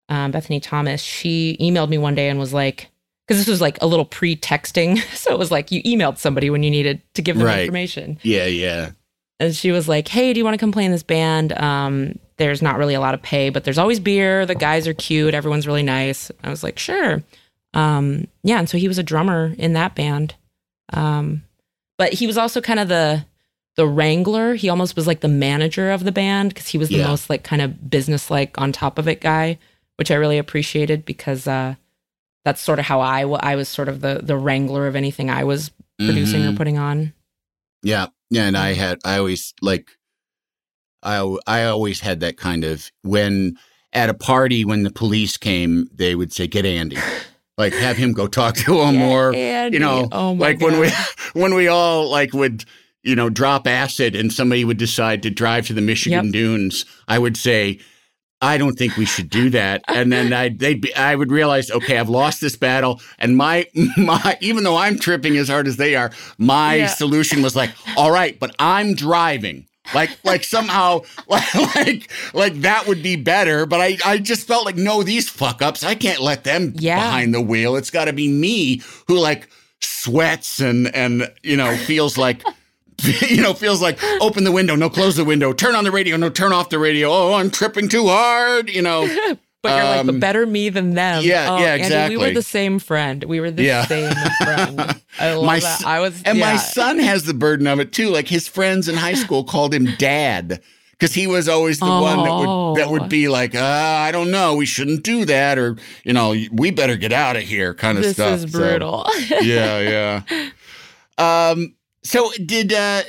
um, 0.08 0.30
Bethany 0.30 0.58
Thomas, 0.58 1.02
she 1.02 1.56
emailed 1.60 1.88
me 1.88 1.98
one 1.98 2.14
day 2.14 2.28
and 2.28 2.38
was 2.38 2.54
like, 2.54 2.88
because 3.26 3.38
this 3.40 3.48
was 3.48 3.60
like 3.60 3.78
a 3.82 3.86
little 3.86 4.04
pre 4.04 4.36
texting. 4.36 5.00
So 5.16 5.32
it 5.32 5.38
was 5.38 5.50
like 5.50 5.72
you 5.72 5.82
emailed 5.82 6.18
somebody 6.18 6.48
when 6.50 6.62
you 6.62 6.70
needed 6.70 7.00
to 7.14 7.22
give 7.22 7.36
them 7.36 7.46
Right. 7.46 7.60
information. 7.62 8.18
yeah 8.22 8.46
yeah 8.46 8.90
And 9.40 9.54
she 9.54 9.72
was 9.72 9.88
like, 9.88 10.08
"Hey, 10.08 10.32
do 10.32 10.38
you 10.38 10.44
want 10.44 10.54
to 10.54 10.58
come 10.58 10.72
play 10.72 10.84
in 10.84 10.92
this 10.92 11.02
band? 11.02 11.52
Um, 11.52 12.18
there's 12.38 12.62
not 12.62 12.78
really 12.78 12.94
a 12.94 13.00
lot 13.00 13.14
of 13.14 13.22
pay, 13.22 13.50
but 13.50 13.64
there's 13.64 13.78
always 13.78 13.98
beer. 14.00 14.46
The 14.46 14.54
guys 14.54 14.86
are 14.88 14.94
cute. 14.94 15.34
Everyone's 15.34 15.66
really 15.66 15.82
nice." 15.82 16.30
I 16.44 16.50
was 16.50 16.62
like, 16.62 16.78
"Sure." 16.78 17.22
Um, 17.74 18.26
yeah, 18.42 18.58
and 18.58 18.68
so 18.68 18.78
he 18.78 18.88
was 18.88 18.98
a 18.98 19.02
drummer 19.02 19.54
in 19.58 19.72
that 19.74 19.94
band. 19.94 20.34
Um, 20.92 21.42
but 21.98 22.12
he 22.14 22.26
was 22.26 22.38
also 22.38 22.60
kind 22.60 22.80
of 22.80 22.88
the 22.88 23.24
the 23.76 23.86
wrangler. 23.86 24.54
He 24.54 24.70
almost 24.70 24.96
was 24.96 25.06
like 25.06 25.20
the 25.20 25.28
manager 25.28 25.90
of 25.90 26.04
the 26.04 26.12
band 26.12 26.50
because 26.54 26.68
he 26.68 26.78
was 26.78 26.88
the 26.88 26.96
Yeah. 26.98 27.08
most 27.08 27.28
like 27.28 27.42
kind 27.44 27.60
of 27.60 27.90
business 27.90 28.30
like 28.30 28.58
on 28.58 28.72
top 28.72 28.98
of 28.98 29.06
it 29.08 29.20
guy, 29.20 29.58
which 29.96 30.10
I 30.10 30.14
really 30.14 30.38
appreciated 30.38 31.04
because 31.04 31.46
uh, 31.46 31.74
that's 32.46 32.62
sort 32.62 32.78
of 32.78 32.84
how 32.84 33.00
I 33.00 33.22
I 33.22 33.56
was 33.56 33.68
sort 33.68 33.88
of 33.88 34.00
the 34.00 34.20
the 34.22 34.36
wrangler 34.36 34.86
of 34.86 34.94
anything 34.94 35.28
I 35.28 35.42
was 35.44 35.72
producing 35.98 36.42
Mhm. 36.42 36.54
or 36.54 36.56
putting 36.56 36.78
on. 36.78 37.12
Yeah, 37.82 38.06
yeah, 38.30 38.44
and 38.46 38.56
I 38.56 38.74
had 38.74 38.98
I 39.04 39.18
always 39.18 39.52
like 39.60 39.90
I 41.02 41.36
I 41.46 41.64
always 41.64 42.00
had 42.00 42.20
that 42.20 42.36
kind 42.36 42.64
of 42.64 42.90
when 43.02 43.56
at 43.92 44.08
a 44.10 44.14
party 44.14 44.64
when 44.64 44.82
the 44.82 44.90
police 44.90 45.36
came, 45.36 45.88
they 45.94 46.14
would 46.14 46.32
say, 46.32 46.46
"Get 46.46 46.64
Andy." 46.64 46.96
Like 47.58 47.72
have 47.72 47.96
him 47.96 48.12
go 48.12 48.26
talk 48.26 48.54
to 48.56 48.82
him, 48.82 48.96
Yeah, 48.96 49.08
or 49.10 49.34
Andy. 49.34 49.76
you 49.76 49.80
know, 49.80 50.08
Oh 50.12 50.32
like 50.32 50.60
when 50.60 50.78
we 50.78 50.90
when 51.32 51.54
we 51.54 51.68
all 51.68 52.10
like 52.10 52.34
would 52.34 52.66
you 53.02 53.16
know 53.16 53.30
drop 53.30 53.66
acid 53.66 54.14
and 54.14 54.30
somebody 54.30 54.62
would 54.62 54.76
decide 54.76 55.22
to 55.22 55.30
drive 55.30 55.66
to 55.68 55.72
the 55.72 55.80
Michigan 55.80 56.26
Yep. 56.26 56.32
dunes, 56.34 56.84
I 57.08 57.18
would 57.18 57.34
say, 57.38 57.78
I 58.46 58.58
don't 58.58 58.76
think 58.78 58.96
we 58.96 59.04
should 59.06 59.28
do 59.30 59.50
that. 59.50 59.82
And 59.88 60.12
then 60.12 60.32
I 60.32 60.48
they'd 60.50 60.80
be, 60.80 60.94
I 60.94 61.14
would 61.14 61.30
realize, 61.32 61.70
okay, 61.70 61.98
I've 61.98 62.08
lost 62.08 62.40
this 62.40 62.56
battle, 62.56 63.00
and 63.18 63.36
my 63.36 63.66
my 63.96 64.36
even 64.40 64.64
though 64.64 64.76
I'm 64.76 64.98
tripping 64.98 65.36
as 65.36 65.48
hard 65.48 65.66
as 65.66 65.76
they 65.76 65.96
are, 65.96 66.10
my 66.38 66.74
Yeah. 66.76 66.86
solution 66.86 67.42
was 67.42 67.54
like, 67.56 67.70
all 67.96 68.10
right, 68.10 68.38
but 68.38 68.54
I'm 68.58 68.94
driving. 68.94 69.66
Like 69.94 70.10
like 70.24 70.42
somehow 70.44 71.02
like 71.28 71.54
like 71.76 72.10
like 72.34 72.54
that 72.62 72.86
would 72.88 73.02
be 73.02 73.16
better, 73.16 73.66
but 73.66 73.80
I 73.80 73.98
I 74.04 74.18
just 74.18 74.46
felt 74.46 74.64
like 74.64 74.76
no, 74.76 75.02
these 75.02 75.28
fuck 75.28 75.62
ups, 75.62 75.84
I 75.84 75.94
can't 75.94 76.20
let 76.20 76.42
them 76.44 76.72
Yeah. 76.76 76.96
behind 76.96 77.32
the 77.34 77.40
wheel. 77.40 77.76
It's 77.76 77.90
got 77.90 78.06
to 78.06 78.12
be 78.12 78.28
me 78.28 78.82
who 79.08 79.18
like 79.18 79.48
sweats 79.80 80.60
and 80.60 80.92
and 80.94 81.30
you 81.42 81.56
know 81.56 81.76
feels 81.76 82.18
like 82.18 82.42
you 83.28 83.42
know 83.42 83.52
feels 83.54 83.82
like 83.82 83.98
open 84.20 84.44
the 84.44 84.52
window 84.52 84.74
no 84.74 84.88
close 84.88 85.16
the 85.16 85.24
window 85.24 85.52
turn 85.52 85.74
on 85.74 85.84
the 85.84 85.90
radio 85.90 86.16
no 86.16 86.30
turn 86.30 86.52
off 86.52 86.70
the 86.70 86.78
radio 86.78 87.10
oh 87.10 87.34
i'm 87.34 87.50
tripping 87.50 87.88
too 87.88 88.06
hard 88.08 88.68
you 88.70 88.82
know 88.82 89.06
But 89.62 89.70
you're 89.78 89.84
like, 89.84 90.00
Um, 90.00 90.06
but 90.06 90.20
better 90.20 90.46
me 90.46 90.68
than 90.68 90.94
them. 90.94 91.24
yeah, 91.24 91.48
oh, 91.50 91.58
yeah, 91.58 91.74
Andy, 91.74 92.14
we 92.16 92.22
were 92.24 92.30
the 92.32 92.40
same 92.42 92.78
friend. 92.78 93.24
We 93.24 93.40
were 93.40 93.50
the 93.50 93.64
Yeah. 93.64 93.84
same 93.86 94.12
friend. 94.44 94.78
I 95.18 95.32
love 95.34 95.44
My 95.44 95.58
that. 95.58 95.82
I 95.84 95.98
was, 95.98 96.22
and 96.22 96.38
my 96.38 96.54
son 96.56 97.00
has 97.00 97.24
the 97.24 97.34
burden 97.34 97.66
of 97.66 97.80
it 97.80 97.92
too 97.92 98.10
like 98.10 98.28
his 98.28 98.46
friends 98.46 98.86
in 98.88 98.94
high 98.94 99.14
school 99.14 99.42
called 99.42 99.74
him 99.74 99.86
dad 99.98 100.60
because 100.92 101.14
he 101.14 101.26
was 101.26 101.48
always 101.48 101.80
the 101.80 101.86
one 101.86 102.18
that 102.22 102.32
would 102.32 102.76
that 102.78 102.86
Oh. 102.86 102.90
would 102.92 103.08
be 103.08 103.26
like 103.28 103.56
uh, 103.56 103.60
i 103.60 104.12
don't 104.12 104.30
know 104.30 104.54
we 104.54 104.66
shouldn't 104.66 105.02
do 105.02 105.24
that 105.24 105.58
or 105.58 105.76
you 106.04 106.12
know 106.12 106.32
we 106.52 106.70
better 106.70 106.94
get 106.96 107.12
out 107.12 107.34
of 107.34 107.42
here 107.42 107.74
kind 107.74 107.98
of 107.98 108.04
This 108.04 108.12
stuff 108.12 108.44
is 108.44 108.52
So- 108.52 108.58
brutal. 108.58 109.04
yeah, 109.42 110.22
yeah. 110.28 110.50
Um, 111.18 111.74
so 112.06 112.30
did 112.44 112.72
uh, 112.72 113.02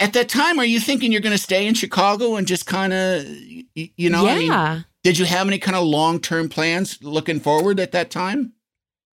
at 0.00 0.12
that 0.12 0.28
time 0.28 0.58
are 0.58 0.64
you 0.64 0.80
thinking 0.80 1.12
you're 1.12 1.20
going 1.20 1.36
to 1.36 1.42
stay 1.42 1.66
in 1.66 1.74
Chicago 1.74 2.36
and 2.36 2.46
just 2.46 2.66
kind 2.66 2.92
of 2.92 3.24
you 3.74 4.10
know? 4.10 4.26
I 4.26 4.38
mean, 4.38 4.50
yeah. 4.50 4.80
did 5.02 5.18
you 5.18 5.24
have 5.24 5.46
any 5.46 5.58
kind 5.58 5.76
of 5.76 5.84
long 5.84 6.20
term 6.20 6.48
plans 6.48 6.98
looking 7.02 7.40
forward 7.40 7.80
at 7.80 7.92
that 7.92 8.10
time? 8.10 8.52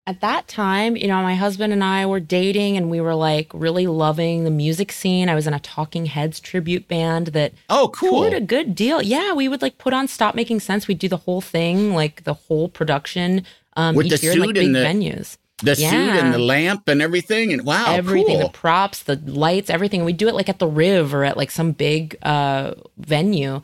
at 0.07 0.23
that 0.23 0.49
time, 0.49 0.97
you 0.97 1.07
know, 1.07 1.23
my 1.23 1.37
husband 1.37 1.73
and 1.73 1.85
I 1.85 2.05
were 2.05 2.19
dating 2.19 2.77
and 2.77 2.91
we 2.91 3.01
were 3.01 3.15
like 3.15 3.49
really 3.55 3.87
loving 3.87 4.43
the 4.43 4.51
music 4.51 4.91
scene. 4.91 5.29
I 5.29 5.37
was 5.37 5.47
in 5.47 5.55
a 5.55 5.61
Talking 5.61 6.07
Heads 6.07 6.41
tribute 6.41 6.89
band 6.89 7.29
that 7.29 7.53
Oh, 7.69 7.91
cool. 7.95 8.23
toured 8.23 8.33
a 8.33 8.41
good 8.41 8.75
deal. 8.75 9.01
Yeah, 9.03 9.35
we 9.35 9.47
would 9.47 9.63
like 9.63 9.79
put 9.79 9.93
on 9.93 10.09
Stop 10.09 10.35
Making 10.35 10.59
Sense. 10.59 10.89
We'd 10.89 10.99
do 10.99 11.07
the 11.07 11.19
whole 11.19 11.41
thing, 11.41 11.95
like 11.95 12.25
the 12.25 12.35
whole 12.35 12.69
production 12.69 13.45
um, 13.77 13.95
With 13.95 14.07
each 14.07 14.21
the 14.21 14.27
year 14.27 14.33
in 14.33 14.39
like 14.41 14.49
suit 14.49 14.55
big 14.55 14.65
and 14.67 14.75
the- 14.75 14.81
venues. 14.81 15.37
The 15.63 15.77
suit 15.77 15.85
and 15.85 16.33
the 16.33 16.39
lamp 16.39 16.89
and 16.89 17.03
everything, 17.03 17.53
and 17.53 17.65
wow, 17.65 17.87
everything, 17.89 18.39
cool. 18.39 18.49
the 18.49 18.53
props, 18.53 19.03
the 19.03 19.17
lights, 19.17 19.71
everything. 19.71 20.05
We'd 20.05 20.17
do 20.17 20.29
it 20.29 20.35
like 20.35 20.49
at 20.49 20.59
the 20.59 20.67
Riv 20.67 21.15
or 21.15 21.25
at 21.25 21.37
like 21.37 21.51
some 21.51 21.73
big 21.73 22.17
uh, 22.23 22.75
venue. 22.97 23.61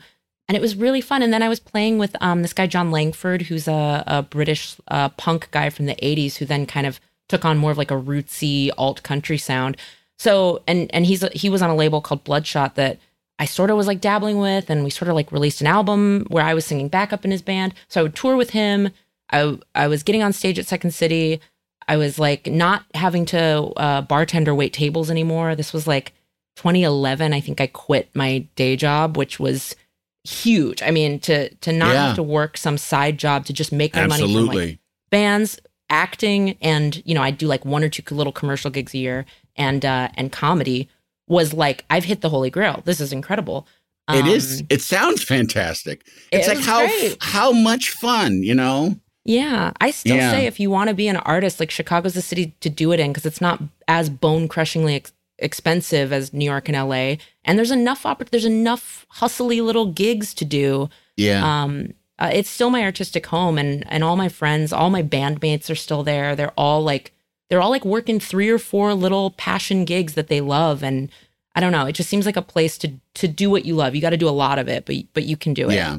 And 0.47 0.55
it 0.55 0.61
was 0.61 0.75
really 0.75 1.01
fun. 1.01 1.21
And 1.23 1.33
then 1.33 1.43
I 1.43 1.49
was 1.49 1.59
playing 1.59 1.97
with 1.97 2.15
um, 2.21 2.41
this 2.41 2.53
guy, 2.53 2.67
Jon 2.67 2.89
Langford, 2.89 3.43
who's 3.43 3.67
a, 3.67 4.03
a 4.07 4.23
British 4.23 4.77
uh, 4.87 5.09
punk 5.09 5.49
guy 5.51 5.69
from 5.69 5.87
the 5.87 5.95
80s, 5.95 6.35
who 6.37 6.45
then 6.45 6.65
kind 6.65 6.87
of 6.87 7.01
took 7.27 7.43
on 7.43 7.57
more 7.57 7.71
of 7.71 7.77
like 7.77 7.91
a 7.91 8.01
rootsy 8.01 8.69
alt 8.77 9.03
country 9.03 9.37
sound. 9.37 9.77
So, 10.17 10.63
and 10.67 10.89
and 10.93 11.05
he's 11.05 11.21
he 11.33 11.49
was 11.49 11.61
on 11.61 11.69
a 11.69 11.75
label 11.75 12.01
called 12.01 12.23
Bloodshot 12.23 12.75
that 12.75 12.99
I 13.39 13.45
sort 13.45 13.69
of 13.69 13.77
was 13.77 13.87
like 13.87 14.01
dabbling 14.01 14.39
with, 14.39 14.69
and 14.69 14.83
we 14.83 14.89
sort 14.89 15.09
of 15.09 15.15
like 15.15 15.31
released 15.31 15.61
an 15.61 15.67
album 15.67 16.25
where 16.29 16.43
I 16.43 16.53
was 16.53 16.65
singing 16.65 16.87
backup 16.87 17.23
in 17.23 17.31
his 17.31 17.41
band. 17.41 17.73
So 17.87 17.99
I 17.99 18.03
would 18.03 18.15
tour 18.15 18.35
with 18.35 18.51
him. 18.51 18.89
I 19.31 19.59
I 19.75 19.87
was 19.87 20.03
getting 20.03 20.23
on 20.23 20.33
stage 20.33 20.57
at 20.57 20.65
Second 20.65 20.91
City. 20.91 21.39
I 21.87 21.97
was 21.97 22.19
like 22.19 22.47
not 22.47 22.83
having 22.93 23.25
to 23.27 23.39
uh, 23.77 24.01
bartender 24.01 24.53
wait 24.53 24.73
tables 24.73 25.09
anymore. 25.09 25.55
This 25.55 25.71
was 25.73 25.87
like 25.87 26.13
2011. 26.57 27.33
I 27.33 27.39
think 27.39 27.61
I 27.61 27.67
quit 27.67 28.09
my 28.13 28.39
day 28.55 28.75
job, 28.75 29.15
which 29.17 29.39
was 29.39 29.75
huge. 30.23 30.81
I 30.81 30.91
mean, 30.91 31.19
to 31.21 31.49
to 31.55 31.71
not 31.71 31.93
Yeah. 31.93 32.07
have 32.07 32.15
to 32.17 32.23
work 32.23 32.57
some 32.57 32.77
side 32.77 33.17
job 33.17 33.45
to 33.45 33.53
just 33.53 33.71
make 33.71 33.95
my 33.95 34.07
money 34.07 34.33
from 34.33 34.45
like 34.47 34.79
bands, 35.09 35.59
acting, 35.89 36.57
and 36.61 37.01
you 37.05 37.15
know, 37.15 37.21
I 37.21 37.31
do 37.31 37.47
like 37.47 37.63
one 37.65 37.83
or 37.83 37.89
two 37.89 38.03
little 38.13 38.33
commercial 38.33 38.69
gigs 38.71 38.93
a 38.93 38.97
year, 38.97 39.25
and 39.55 39.85
uh, 39.85 40.09
and 40.15 40.31
comedy 40.31 40.89
was 41.29 41.53
like 41.53 41.85
I've 41.89 42.03
hit 42.05 42.21
the 42.21 42.29
holy 42.29 42.49
grail. 42.49 42.81
This 42.85 42.99
is 42.99 43.13
incredible. 43.13 43.67
it 44.09 44.25
is. 44.27 44.61
Um, 44.61 44.67
It 44.69 44.81
sounds 44.81 45.23
fantastic. 45.23 46.05
it 46.31 46.37
It's 46.39 46.47
like 46.47 46.59
how 46.59 46.79
great. 46.85 47.17
how 47.21 47.51
much 47.51 47.91
fun, 47.91 48.41
you 48.43 48.55
know? 48.55 48.95
Yeah, 49.27 49.71
I 49.81 49.91
still 49.91 50.15
Yeah. 50.15 50.31
say 50.31 50.45
if 50.45 50.57
you 50.59 50.69
want 50.71 50.87
to 50.87 50.93
be 50.93 51.07
an 51.09 51.17
artist, 51.17 51.59
like 51.59 51.69
Chicago's 51.69 52.13
the 52.13 52.21
city 52.21 52.55
to 52.61 52.69
do 52.69 52.93
it 52.93 52.99
in 52.99 53.11
because 53.11 53.25
it's 53.25 53.41
not 53.41 53.61
as 53.87 54.09
bone 54.09 54.47
crushingly 54.47 54.95
ex- 54.95 55.11
expensive 55.37 56.13
as 56.13 56.33
New 56.33 56.45
York 56.45 56.69
and 56.69 56.77
LA, 56.77 57.17
and 57.43 57.57
there's 57.57 57.69
enough 57.71 58.03
oppor- 58.03 58.29
there's 58.29 58.45
enough 58.45 59.05
hustly 59.09 59.59
little 59.61 59.85
gigs 59.87 60.33
to 60.35 60.45
do. 60.45 60.89
Yeah. 61.17 61.43
Um, 61.63 61.93
uh, 62.19 62.31
it's 62.33 62.49
still 62.49 62.69
my 62.69 62.83
artistic 62.83 63.25
home, 63.27 63.57
and 63.57 63.83
and 63.91 64.01
all 64.03 64.15
my 64.15 64.29
friends, 64.29 64.71
all 64.71 64.89
my 64.89 65.03
bandmates 65.03 65.69
are 65.69 65.75
still 65.75 66.03
there. 66.03 66.35
They're 66.35 66.51
all 66.57 66.81
like 66.81 67.11
they're 67.49 67.61
all 67.61 67.69
like 67.69 67.85
working 67.85 68.19
three 68.21 68.49
or 68.49 68.57
four 68.57 68.93
little 68.93 69.31
passion 69.31 69.83
gigs 69.85 70.13
that 70.13 70.27
they 70.29 70.39
love, 70.41 70.83
and 70.83 71.09
I 71.53 71.59
don't 71.59 71.71
know. 71.73 71.85
It 71.85 71.93
just 71.93 72.09
seems 72.09 72.25
like 72.25 72.37
a 72.37 72.41
place 72.41 72.77
to 72.79 72.93
to 73.15 73.27
do 73.27 73.49
what 73.49 73.65
you 73.65 73.75
love. 73.75 73.93
You 73.93 73.99
got 74.01 74.11
to 74.11 74.17
do 74.17 74.29
a 74.29 74.31
lot 74.31 74.57
of 74.57 74.69
it, 74.69 74.85
but 74.85 74.95
but 75.13 75.23
you 75.25 75.35
can 75.35 75.53
do 75.53 75.69
it. 75.69 75.75
Yeah. 75.75 75.97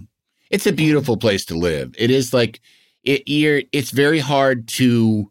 It's 0.51 0.67
a 0.67 0.73
beautiful 0.73 1.19
place 1.19 1.45
to 1.45 1.55
live. 1.55 1.95
It 1.99 2.11
is 2.11 2.33
like 2.33 2.61
it 3.05 3.23
you're 3.29 3.63
it's 3.73 3.91
very 3.91 4.19
hard 4.19 4.69
to 4.69 5.31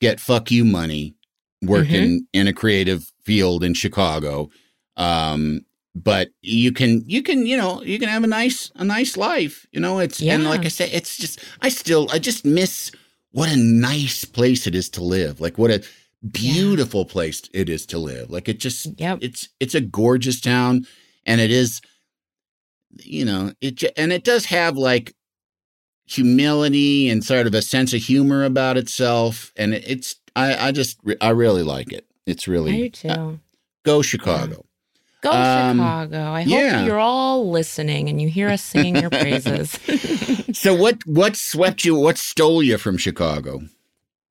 get 0.00 0.20
fuck 0.20 0.50
you 0.50 0.64
money 0.64 1.14
working 1.62 2.20
Mm-hmm. 2.20 2.40
in 2.40 2.46
a 2.48 2.52
creative 2.52 3.10
field 3.24 3.64
in 3.64 3.74
Chicago. 3.74 4.50
Um 4.96 5.64
but 5.94 6.28
you 6.42 6.72
can 6.72 7.02
you 7.06 7.22
can 7.22 7.46
you 7.46 7.56
know 7.56 7.80
you 7.82 7.98
can 8.00 8.08
have 8.08 8.24
a 8.24 8.26
nice 8.26 8.70
a 8.74 8.84
nice 8.84 9.16
life 9.16 9.64
you 9.72 9.78
know 9.80 10.00
it's 10.00 10.20
and 10.20 10.42
like 10.44 10.64
i 10.64 10.68
said 10.68 10.90
it's 10.92 11.16
just 11.16 11.38
i 11.62 11.68
still 11.68 12.08
i 12.12 12.18
just 12.18 12.44
miss 12.44 12.90
what 13.30 13.48
a 13.48 13.56
nice 13.56 14.24
place 14.24 14.66
it 14.66 14.74
is 14.74 14.88
to 14.90 15.04
live 15.04 15.40
like 15.40 15.56
what 15.56 15.70
a 15.70 15.84
beautiful 16.32 17.04
place 17.04 17.42
it 17.52 17.68
is 17.68 17.86
to 17.86 17.96
live 17.98 18.28
like 18.28 18.48
it 18.48 18.58
just 18.58 18.88
Yep. 18.98 19.18
it's 19.22 19.48
it's 19.60 19.76
a 19.76 19.80
gorgeous 19.80 20.40
town 20.40 20.84
and 21.26 21.40
it 21.40 21.52
is 21.52 21.80
you 22.98 23.24
know 23.24 23.52
it 23.60 23.82
and 23.96 24.12
it 24.12 24.24
does 24.24 24.46
have 24.46 24.76
like 24.76 25.14
humility 26.06 27.08
and 27.08 27.24
sort 27.24 27.46
of 27.46 27.54
a 27.54 27.62
sense 27.62 27.92
of 27.94 28.00
humor 28.02 28.44
about 28.44 28.76
itself 28.76 29.52
and 29.56 29.74
it's 29.74 30.16
i 30.36 30.68
i 30.68 30.72
just, 30.72 30.98
I 31.20 31.30
really 31.30 31.62
like 31.62 31.92
it 31.92 32.06
it's 32.26 32.46
I 32.48 32.52
really 32.52 32.72
do 32.82 32.88
too. 32.90 33.08
uh, 33.08 33.32
go 33.84 34.02
chicago 34.02 34.64
Go 35.22 35.32
Um, 35.32 35.78
Chicago. 35.78 36.32
I 36.32 36.42
hope 36.42 36.50
yeah. 36.52 36.84
you're 36.84 36.98
all 36.98 37.50
listening 37.50 38.10
and 38.10 38.20
you 38.20 38.28
hear 38.28 38.50
us 38.50 38.62
singing 38.62 38.96
your 38.96 39.08
praises. 39.08 39.70
so 40.52 40.74
what 40.74 40.98
what 41.06 41.34
swept 41.34 41.82
you 41.82 41.94
what 41.94 42.18
stole 42.18 42.62
you 42.62 42.76
from 42.76 42.98
chicago 42.98 43.62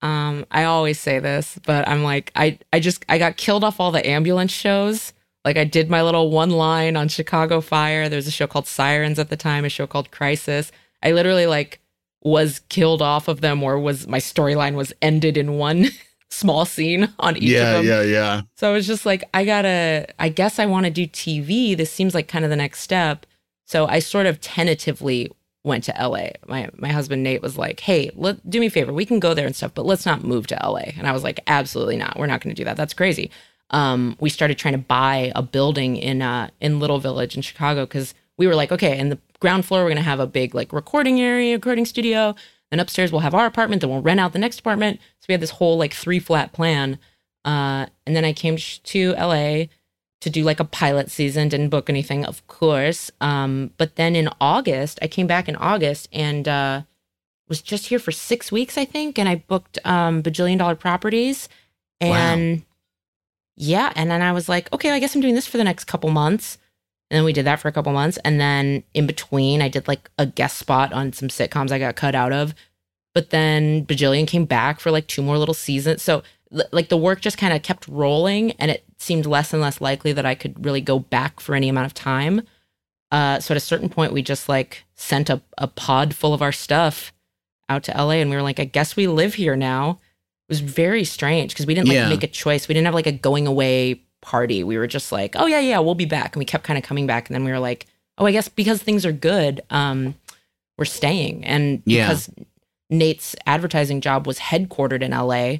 um, 0.02 0.44
I 0.50 0.64
always 0.64 1.00
say 1.00 1.18
this, 1.18 1.58
but 1.64 1.88
I'm 1.88 2.02
like, 2.04 2.30
I, 2.36 2.58
I 2.74 2.78
just 2.78 3.06
I 3.08 3.16
got 3.16 3.38
killed 3.38 3.64
off 3.64 3.80
all 3.80 3.90
the 3.90 4.06
ambulance 4.06 4.52
shows. 4.52 5.14
Like 5.46 5.56
I 5.56 5.64
did 5.64 5.88
my 5.88 6.02
little 6.02 6.30
one 6.30 6.50
line 6.50 6.94
on 6.94 7.08
Chicago 7.08 7.62
Fire. 7.62 8.10
There's 8.10 8.26
a 8.26 8.30
show 8.30 8.46
called 8.46 8.66
Sirens 8.66 9.18
at 9.18 9.30
the 9.30 9.36
time, 9.36 9.64
a 9.64 9.70
show 9.70 9.86
called 9.86 10.10
Crisis. 10.10 10.70
I 11.04 11.12
literally 11.12 11.46
like 11.46 11.80
was 12.22 12.60
killed 12.70 13.02
off 13.02 13.28
of 13.28 13.42
them 13.42 13.62
or 13.62 13.78
was 13.78 14.08
my 14.08 14.18
storyline 14.18 14.74
was 14.74 14.92
ended 15.02 15.36
in 15.36 15.58
one 15.58 15.86
small 16.30 16.64
scene 16.64 17.12
on 17.18 17.36
each 17.36 17.54
of 17.54 17.84
them. 17.84 17.84
yeah 17.86 18.00
yeah 18.00 18.02
yeah. 18.02 18.42
So 18.56 18.70
I 18.70 18.72
was 18.72 18.86
just 18.86 19.04
like, 19.04 19.22
I 19.34 19.44
gotta, 19.44 20.06
I 20.18 20.30
guess 20.30 20.58
I 20.58 20.66
want 20.66 20.86
to 20.86 20.90
do 20.90 21.06
TV. 21.06 21.76
This 21.76 21.92
seems 21.92 22.14
like 22.14 22.26
kind 22.26 22.44
of 22.44 22.50
the 22.50 22.56
next 22.56 22.80
step. 22.80 23.26
So 23.66 23.86
I 23.86 23.98
sort 23.98 24.26
of 24.26 24.40
tentatively 24.40 25.30
went 25.62 25.84
to 25.84 25.92
LA. 25.92 26.28
My 26.46 26.68
my 26.76 26.88
husband 26.88 27.22
Nate 27.22 27.42
was 27.42 27.56
like, 27.56 27.80
Hey, 27.80 28.10
let 28.14 28.48
do 28.48 28.58
me 28.60 28.66
a 28.66 28.70
favor. 28.70 28.92
We 28.92 29.06
can 29.06 29.20
go 29.20 29.34
there 29.34 29.46
and 29.46 29.54
stuff, 29.54 29.72
but 29.74 29.86
let's 29.86 30.06
not 30.06 30.24
move 30.24 30.46
to 30.48 30.58
LA. 30.62 30.90
And 30.96 31.06
I 31.06 31.12
was 31.12 31.22
like, 31.22 31.40
Absolutely 31.46 31.96
not. 31.96 32.18
We're 32.18 32.26
not 32.26 32.40
going 32.40 32.54
to 32.54 32.60
do 32.60 32.64
that. 32.64 32.76
That's 32.76 32.94
crazy. 32.94 33.30
Um, 33.70 34.16
we 34.20 34.28
started 34.28 34.58
trying 34.58 34.74
to 34.74 34.78
buy 34.78 35.32
a 35.34 35.42
building 35.42 35.96
in 35.96 36.22
uh 36.22 36.48
in 36.60 36.80
Little 36.80 36.98
Village 36.98 37.36
in 37.36 37.42
Chicago 37.42 37.84
because 37.86 38.14
we 38.36 38.46
were 38.46 38.54
like, 38.54 38.72
okay, 38.72 38.98
in 38.98 39.08
the 39.10 39.18
ground 39.44 39.66
floor 39.66 39.84
we're 39.84 39.90
gonna 39.90 40.00
have 40.00 40.20
a 40.20 40.26
big 40.26 40.54
like 40.54 40.72
recording 40.72 41.20
area, 41.20 41.54
recording 41.54 41.84
studio. 41.84 42.34
Then 42.70 42.80
upstairs 42.80 43.12
we'll 43.12 43.20
have 43.20 43.34
our 43.34 43.44
apartment. 43.44 43.82
Then 43.82 43.90
we'll 43.90 44.00
rent 44.00 44.18
out 44.18 44.32
the 44.32 44.38
next 44.38 44.60
apartment. 44.60 44.98
So 45.20 45.26
we 45.28 45.34
had 45.34 45.42
this 45.42 45.50
whole 45.50 45.76
like 45.76 45.92
three 45.92 46.18
flat 46.18 46.54
plan. 46.54 46.98
Uh, 47.44 47.84
and 48.06 48.16
then 48.16 48.24
I 48.24 48.32
came 48.32 48.56
to 48.56 49.12
LA 49.12 49.64
to 50.22 50.30
do 50.30 50.44
like 50.44 50.60
a 50.60 50.64
pilot 50.64 51.10
season. 51.10 51.50
Didn't 51.50 51.68
book 51.68 51.90
anything, 51.90 52.24
of 52.24 52.46
course. 52.46 53.10
Um, 53.20 53.72
but 53.76 53.96
then 53.96 54.16
in 54.16 54.30
August, 54.40 54.98
I 55.02 55.08
came 55.08 55.26
back 55.26 55.46
in 55.46 55.56
August 55.56 56.08
and 56.10 56.48
uh, 56.48 56.80
was 57.46 57.60
just 57.60 57.88
here 57.88 57.98
for 57.98 58.12
six 58.12 58.50
weeks, 58.50 58.78
I 58.78 58.86
think. 58.86 59.18
And 59.18 59.28
I 59.28 59.44
booked 59.46 59.78
um, 59.84 60.22
bajillion 60.22 60.56
dollar 60.56 60.74
properties. 60.74 61.50
And 62.00 62.62
yeah, 63.56 63.92
and 63.94 64.10
then 64.10 64.22
I 64.22 64.32
was 64.32 64.48
like, 64.48 64.72
okay, 64.72 64.92
I 64.92 65.00
guess 65.00 65.14
I'm 65.14 65.20
doing 65.20 65.34
this 65.34 65.46
for 65.46 65.58
the 65.58 65.64
next 65.64 65.84
couple 65.84 66.08
months. 66.08 66.56
And 67.10 67.18
then 67.18 67.24
we 67.24 67.32
did 67.32 67.44
that 67.46 67.60
for 67.60 67.68
a 67.68 67.72
couple 67.72 67.92
months. 67.92 68.18
And 68.24 68.40
then 68.40 68.82
in 68.94 69.06
between, 69.06 69.60
I 69.62 69.68
did 69.68 69.86
like 69.86 70.10
a 70.18 70.26
guest 70.26 70.58
spot 70.58 70.92
on 70.92 71.12
some 71.12 71.28
sitcoms 71.28 71.70
I 71.70 71.78
got 71.78 71.96
cut 71.96 72.14
out 72.14 72.32
of. 72.32 72.54
But 73.14 73.30
then 73.30 73.84
Bajillion 73.86 74.26
came 74.26 74.44
back 74.46 74.80
for 74.80 74.90
like 74.90 75.06
two 75.06 75.22
more 75.22 75.38
little 75.38 75.54
seasons. 75.54 76.02
So 76.02 76.22
l- 76.52 76.64
like 76.72 76.88
the 76.88 76.96
work 76.96 77.20
just 77.20 77.38
kind 77.38 77.52
of 77.54 77.62
kept 77.62 77.86
rolling 77.86 78.52
and 78.52 78.70
it 78.70 78.84
seemed 78.98 79.26
less 79.26 79.52
and 79.52 79.60
less 79.62 79.80
likely 79.80 80.12
that 80.12 80.26
I 80.26 80.34
could 80.34 80.64
really 80.64 80.80
go 80.80 80.98
back 80.98 81.40
for 81.40 81.54
any 81.54 81.68
amount 81.68 81.86
of 81.86 81.94
time. 81.94 82.42
Uh, 83.12 83.38
so 83.38 83.52
at 83.52 83.58
a 83.58 83.60
certain 83.60 83.88
point, 83.88 84.12
we 84.12 84.22
just 84.22 84.48
like 84.48 84.84
sent 84.96 85.30
a, 85.30 85.40
a 85.58 85.68
pod 85.68 86.14
full 86.14 86.34
of 86.34 86.42
our 86.42 86.50
stuff 86.52 87.12
out 87.68 87.84
to 87.84 87.92
LA 87.92 88.12
and 88.14 88.30
we 88.30 88.34
were 88.36 88.42
like, 88.42 88.58
I 88.58 88.64
guess 88.64 88.96
we 88.96 89.06
live 89.06 89.34
here 89.34 89.54
now. 89.56 90.00
It 90.48 90.52
was 90.52 90.60
very 90.60 91.04
strange 91.04 91.52
because 91.52 91.66
we 91.66 91.74
didn't 91.74 91.88
like 91.88 91.94
Yeah. 91.94 92.08
make 92.08 92.22
a 92.24 92.26
choice. 92.28 92.66
We 92.66 92.74
didn't 92.74 92.86
have 92.86 92.94
like 92.94 93.06
a 93.06 93.12
going 93.12 93.46
away 93.46 94.02
party. 94.24 94.64
We 94.64 94.76
were 94.78 94.86
just 94.88 95.12
like, 95.12 95.36
oh 95.36 95.46
yeah, 95.46 95.60
yeah, 95.60 95.78
we'll 95.78 95.94
be 95.94 96.04
back. 96.06 96.34
And 96.34 96.40
we 96.40 96.44
kept 96.44 96.64
kind 96.64 96.76
of 96.78 96.82
coming 96.84 97.06
back. 97.06 97.28
And 97.28 97.34
then 97.34 97.44
we 97.44 97.52
were 97.52 97.58
like, 97.60 97.86
oh, 98.18 98.26
I 98.26 98.32
guess 98.32 98.48
because 98.48 98.82
things 98.82 99.06
are 99.06 99.12
good, 99.12 99.60
um, 99.70 100.14
we're 100.76 100.84
staying. 100.84 101.44
And 101.44 101.82
Yeah. 101.86 102.08
because 102.08 102.30
Nate's 102.90 103.36
advertising 103.46 104.00
job 104.00 104.26
was 104.26 104.38
headquartered 104.38 105.02
in 105.02 105.12
LA, 105.12 105.58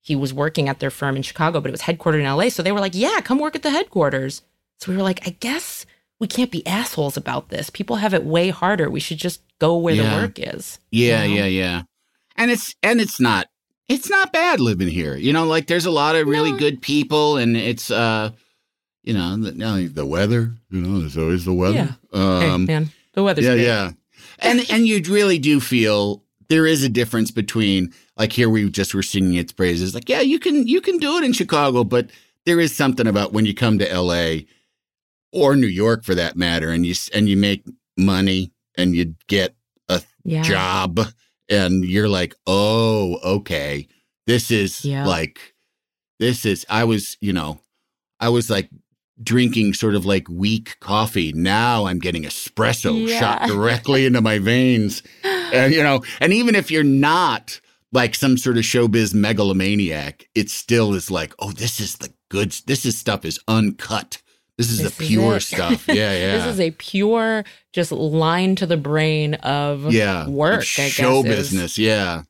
he 0.00 0.16
was 0.16 0.32
working 0.34 0.68
at 0.68 0.80
their 0.80 0.90
firm 0.90 1.16
in 1.16 1.22
Chicago, 1.22 1.60
but 1.60 1.68
it 1.70 1.72
was 1.72 1.82
headquartered 1.82 2.20
in 2.20 2.26
LA. 2.26 2.48
So 2.48 2.62
they 2.62 2.72
were 2.72 2.80
like, 2.80 2.94
yeah, 2.94 3.20
come 3.20 3.38
work 3.38 3.56
at 3.56 3.62
the 3.62 3.70
headquarters. 3.70 4.42
So 4.80 4.90
we 4.92 4.96
were 4.96 5.02
like, 5.02 5.26
I 5.26 5.30
guess 5.40 5.86
we 6.20 6.26
can't 6.26 6.50
be 6.50 6.66
assholes 6.66 7.16
about 7.16 7.48
this. 7.48 7.70
People 7.70 7.96
have 7.96 8.14
it 8.14 8.24
way 8.24 8.50
harder. 8.50 8.90
We 8.90 9.00
should 9.00 9.18
just 9.18 9.40
go 9.58 9.76
where 9.76 9.94
Yeah. 9.94 10.10
the 10.16 10.22
work 10.22 10.38
is. 10.38 10.78
Yeah, 10.90 11.24
you 11.24 11.28
know? 11.40 11.40
yeah, 11.46 11.46
yeah. 11.46 11.82
And 12.36 12.50
it's 12.50 12.74
and 12.82 13.00
it's 13.00 13.20
not 13.20 13.46
it's 13.88 14.08
not 14.10 14.32
bad 14.32 14.60
living 14.60 14.88
here. 14.88 15.16
You 15.16 15.32
know, 15.32 15.44
like 15.46 15.66
there's 15.66 15.86
a 15.86 15.90
lot 15.90 16.16
of 16.16 16.26
really 16.26 16.52
No. 16.52 16.58
good 16.58 16.80
people 16.82 17.36
and 17.36 17.56
it's 17.56 17.90
uh 17.90 18.30
you 19.02 19.12
know, 19.12 19.36
the, 19.36 19.90
the 19.92 20.06
weather, 20.06 20.54
you 20.70 20.80
know, 20.80 21.00
there's 21.00 21.18
always 21.18 21.44
the 21.44 21.52
weather. 21.52 21.94
hey, 22.12 22.18
Um 22.48 22.64
man, 22.64 22.90
the 23.12 23.22
weather's 23.22 23.44
yeah, 23.44 23.54
great. 23.54 23.64
yeah. 23.66 23.90
And 24.38 24.64
and 24.70 24.86
you 24.86 25.00
really 25.12 25.38
do 25.38 25.60
feel 25.60 26.22
there 26.48 26.66
is 26.66 26.82
a 26.82 26.88
difference 26.88 27.30
between 27.30 27.92
like 28.16 28.32
here 28.32 28.48
we 28.48 28.68
just 28.70 28.94
were 28.94 29.02
singing 29.02 29.34
its 29.34 29.52
praises. 29.52 29.94
Like, 29.94 30.08
yeah, 30.08 30.20
you 30.20 30.38
can 30.38 30.66
you 30.66 30.80
can 30.80 30.98
do 30.98 31.16
it 31.18 31.24
in 31.24 31.32
Chicago, 31.32 31.84
but 31.84 32.10
there 32.46 32.60
is 32.60 32.74
something 32.74 33.06
about 33.06 33.32
when 33.32 33.44
you 33.46 33.54
come 33.54 33.78
to 33.78 33.90
L.A. 33.90 34.46
or 35.32 35.56
New 35.56 35.66
York 35.66 36.04
for 36.04 36.14
that 36.14 36.36
matter, 36.36 36.70
and 36.70 36.84
you 36.86 36.94
and 37.14 37.28
you 37.28 37.36
make 37.36 37.64
money 37.96 38.52
and 38.76 38.94
you 38.94 39.14
get 39.28 39.54
a 39.88 40.02
Yeah. 40.24 40.42
job, 40.42 41.00
and 41.48 41.84
you're 41.84 42.08
like, 42.08 42.34
oh, 42.46 43.18
okay, 43.24 43.88
this 44.26 44.50
is 44.50 44.84
Yeah. 44.84 45.06
like 45.06 45.54
this 46.20 46.44
is. 46.46 46.64
I 46.68 46.84
was, 46.84 47.16
you 47.20 47.32
know, 47.32 47.60
I 48.20 48.28
was 48.28 48.48
like 48.48 48.70
drinking 49.22 49.74
sort 49.74 49.94
of 49.94 50.04
like 50.04 50.28
weak 50.28 50.76
coffee. 50.80 51.32
Now 51.32 51.86
I'm 51.86 51.98
getting 51.98 52.24
espresso 52.24 53.06
shot 53.08 53.46
directly 53.48 54.06
into 54.06 54.20
my 54.20 54.38
veins. 54.38 55.02
And, 55.22 55.72
you 55.72 55.82
know, 55.82 56.02
and 56.20 56.32
even 56.32 56.54
if 56.54 56.70
you're 56.70 56.82
not 56.82 57.60
like 57.92 58.14
some 58.14 58.36
sort 58.36 58.56
of 58.56 58.64
showbiz 58.64 59.14
megalomaniac, 59.14 60.28
it 60.34 60.50
still 60.50 60.94
is 60.94 61.10
like, 61.10 61.32
oh, 61.38 61.52
this 61.52 61.78
is 61.80 61.96
the 61.96 62.12
good, 62.28 62.50
this 62.66 62.84
is 62.84 62.98
stuff 62.98 63.24
is 63.24 63.38
uncut. 63.46 64.20
This 64.58 64.70
is 64.70 64.78
This 64.78 64.96
the 64.96 65.04
pure 65.06 65.40
stuff. 65.40 65.86
Yeah, 65.88 65.94
yeah. 66.16 66.36
This 66.36 66.46
is 66.46 66.60
a 66.60 66.70
pure, 66.72 67.44
just 67.72 67.90
line 67.90 68.54
to 68.56 68.66
the 68.66 68.76
brain 68.76 69.34
of 69.34 69.92
yeah. 69.92 70.28
work. 70.28 70.60
of 70.62 70.68
I 70.78 70.82
guess, 70.82 70.90
show 70.92 71.18
is- 71.18 71.24
business. 71.24 71.78
Yeah. 71.78 72.22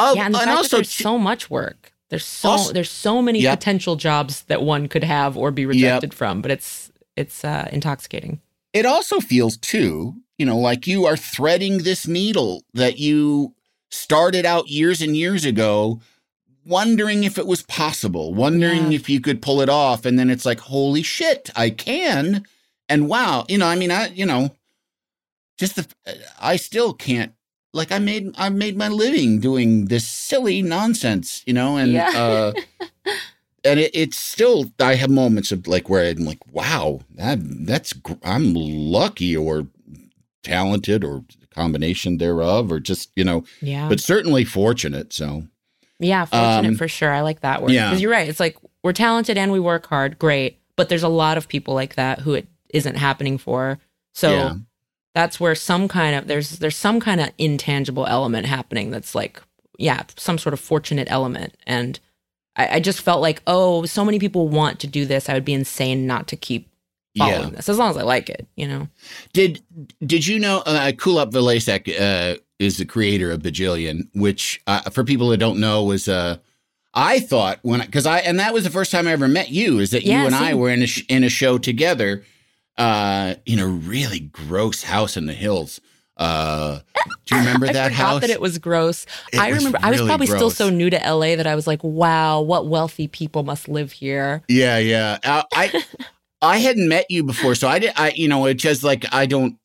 Oh, 0.00 0.14
yeah, 0.14 0.26
and 0.26 0.36
fact 0.36 0.48
also, 0.48 0.76
there's 0.76 0.94
t- 0.94 1.02
so 1.02 1.18
much 1.18 1.50
work. 1.50 1.92
There's 2.10 2.24
so 2.24 2.50
Also- 2.50 2.72
there's 2.72 2.90
so 2.90 3.20
many 3.20 3.40
Yep. 3.40 3.58
potential 3.58 3.96
jobs 3.96 4.42
that 4.42 4.62
one 4.62 4.88
could 4.88 5.04
have 5.04 5.36
or 5.36 5.50
be 5.50 5.66
rejected 5.66 6.14
from, 6.14 6.40
but 6.42 6.50
it's 6.50 6.90
it's 7.16 7.44
uh, 7.44 7.68
intoxicating. 7.72 8.40
it 8.72 8.86
also 8.86 9.18
feels 9.18 9.56
too, 9.56 10.14
you 10.38 10.46
know, 10.46 10.56
like 10.58 10.86
you 10.86 11.04
are 11.06 11.16
threading 11.16 11.78
this 11.78 12.06
needle 12.06 12.62
that 12.74 12.98
you 12.98 13.54
started 13.90 14.46
out 14.46 14.68
years 14.68 15.00
and 15.00 15.16
years 15.16 15.44
ago, 15.44 16.00
wondering 16.68 17.24
if 17.24 17.38
it 17.38 17.46
was 17.46 17.62
possible, 17.62 18.34
wondering 18.34 18.92
Yeah. 18.92 18.96
if 18.96 19.08
you 19.08 19.20
could 19.20 19.40
pull 19.42 19.60
it 19.60 19.68
off. 19.68 20.04
And 20.04 20.18
then 20.18 20.30
it's 20.30 20.44
like, 20.46 20.60
holy 20.60 21.02
shit, 21.02 21.50
I 21.56 21.70
can. 21.70 22.44
And 22.88 23.08
wow, 23.08 23.44
you 23.48 23.58
know, 23.58 23.66
I 23.66 23.76
mean, 23.76 23.90
I, 23.90 24.08
you 24.08 24.26
know, 24.26 24.50
just 25.58 25.76
the, 25.76 25.86
I 26.40 26.56
still 26.56 26.92
can't. 26.92 27.32
Like 27.74 27.92
I 27.92 27.98
made, 27.98 28.32
I 28.38 28.48
made 28.48 28.76
my 28.76 28.88
living 28.88 29.40
doing 29.40 29.86
this 29.86 30.06
silly 30.08 30.62
nonsense, 30.62 31.42
you 31.46 31.52
know, 31.52 31.76
and 31.76 31.92
Yeah. 31.92 32.10
uh, 32.14 32.52
and 33.64 33.80
it, 33.80 33.90
it's 33.94 34.18
still 34.18 34.72
I 34.80 34.94
have 34.94 35.10
moments 35.10 35.52
of 35.52 35.66
like 35.66 35.88
where 35.90 36.04
I'm 36.08 36.24
like, 36.24 36.40
wow, 36.52 37.00
that 37.16 37.38
that's 37.66 37.92
I'm 38.22 38.54
lucky 38.54 39.36
or 39.36 39.66
talented 40.42 41.04
or 41.04 41.24
combination 41.50 42.18
thereof, 42.18 42.72
or 42.72 42.80
just 42.80 43.10
you 43.16 43.24
know, 43.24 43.44
Yeah, 43.60 43.88
but 43.88 44.00
certainly 44.00 44.44
fortunate. 44.44 45.12
So 45.12 45.44
yeah, 45.98 46.24
fortunate 46.24 46.68
um, 46.70 46.76
for 46.76 46.88
sure. 46.88 47.12
I 47.12 47.22
like 47.22 47.40
that 47.40 47.62
word 47.62 47.72
yeah. 47.72 47.88
because 47.88 48.00
you're 48.00 48.10
right. 48.10 48.28
It's 48.28 48.40
like 48.40 48.56
we're 48.82 48.92
talented 48.92 49.36
and 49.36 49.50
we 49.52 49.60
work 49.60 49.86
hard, 49.86 50.18
great. 50.18 50.58
But 50.76 50.88
there's 50.88 51.02
a 51.02 51.08
lot 51.08 51.36
of 51.36 51.48
people 51.48 51.74
like 51.74 51.96
that 51.96 52.20
who 52.20 52.34
it 52.34 52.46
isn't 52.70 52.96
happening 52.96 53.38
for. 53.38 53.78
So 54.14 54.30
Yeah. 54.30 54.54
that's 55.14 55.40
where 55.40 55.54
some 55.54 55.88
kind 55.88 56.14
of 56.14 56.28
there's 56.28 56.58
there's 56.58 56.76
some 56.76 57.00
kind 57.00 57.20
of 57.20 57.30
intangible 57.38 58.06
element 58.06 58.46
happening 58.46 58.90
that's 58.90 59.14
like 59.14 59.42
yeah 59.78 60.02
some 60.16 60.38
sort 60.38 60.52
of 60.52 60.60
fortunate 60.60 61.08
element 61.10 61.56
and 61.66 61.98
I, 62.56 62.76
I 62.76 62.80
just 62.80 63.00
felt 63.00 63.20
like 63.20 63.42
oh 63.46 63.84
so 63.86 64.04
many 64.04 64.18
people 64.18 64.48
want 64.48 64.80
to 64.80 64.86
do 64.86 65.06
this 65.06 65.28
I 65.28 65.34
would 65.34 65.44
be 65.44 65.54
insane 65.54 66.06
not 66.06 66.26
to 66.28 66.36
keep 66.36 66.68
following 67.16 67.50
yeah. 67.50 67.56
this 67.56 67.68
as 67.68 67.78
long 67.78 67.90
as 67.90 67.96
I 67.96 68.02
like 68.02 68.28
it 68.28 68.46
you 68.56 68.66
know 68.68 68.88
Did 69.32 69.62
did 70.04 70.26
you 70.26 70.38
know 70.38 70.62
uh, 70.66 70.92
Kulap 70.92 71.30
Vilaysack 71.30 71.88
uh, 71.88 72.38
is 72.58 72.76
the 72.78 72.84
creator 72.84 73.30
of 73.30 73.40
Bajillion, 73.42 74.08
which 74.14 74.60
uh, 74.66 74.82
for 74.90 75.04
people 75.04 75.28
that 75.28 75.38
don't 75.38 75.60
know 75.60 75.84
was 75.84 76.08
uh, 76.08 76.38
I 76.94 77.20
thought 77.20 77.58
when 77.62 77.80
because 77.80 78.06
I 78.06 78.18
and 78.20 78.38
that 78.40 78.52
was 78.54 78.64
the 78.64 78.70
first 78.70 78.90
time 78.90 79.06
I 79.06 79.12
ever 79.12 79.28
met 79.28 79.50
you 79.50 79.78
is 79.78 79.90
that 79.92 80.02
you 80.02 80.12
Yeah, 80.12 80.26
and 80.26 80.34
I 80.34 80.54
were 80.54 80.70
in 80.70 80.82
a 80.82 80.86
sh- 80.86 81.04
in 81.08 81.22
a 81.24 81.28
show 81.28 81.58
together 81.58 82.24
uh, 82.76 83.34
in 83.46 83.58
a 83.58 83.66
really 83.66 84.20
gross 84.20 84.82
house 84.82 85.16
in 85.16 85.26
the 85.26 85.32
hills. 85.34 85.80
Uh, 86.16 86.80
do 87.26 87.34
you 87.36 87.40
remember 87.40 87.66
I 87.68 87.72
that 87.74 87.92
forgot 87.92 88.04
house? 88.06 88.20
that 88.22 88.30
it 88.30 88.40
was 88.40 88.58
gross 88.58 89.06
It 89.32 89.38
I 89.38 89.50
was 89.52 89.58
remember 89.58 89.78
I 89.80 89.90
was 89.90 90.00
really 90.00 90.08
probably 90.08 90.26
still 90.26 90.50
so 90.50 90.68
new 90.68 90.90
to 90.90 90.96
LA 90.96 91.36
that 91.36 91.46
I 91.46 91.54
was 91.54 91.68
like 91.68 91.84
wow 91.84 92.40
what 92.40 92.66
wealthy 92.66 93.06
people 93.06 93.44
must 93.44 93.68
live 93.68 93.92
here 93.92 94.42
Yeah, 94.48 94.78
yeah. 94.78 95.18
Uh, 95.22 95.42
I 95.54 95.84
I 96.42 96.58
hadn't 96.58 96.88
met 96.88 97.06
you 97.08 97.22
before, 97.24 97.54
so 97.54 97.68
I 97.68 97.78
did. 97.78 97.92
I 97.96 98.10
you 98.16 98.26
know, 98.28 98.46
it's 98.46 98.62
just 98.62 98.82
like 98.82 99.04
I 99.12 99.26
don't. 99.26 99.58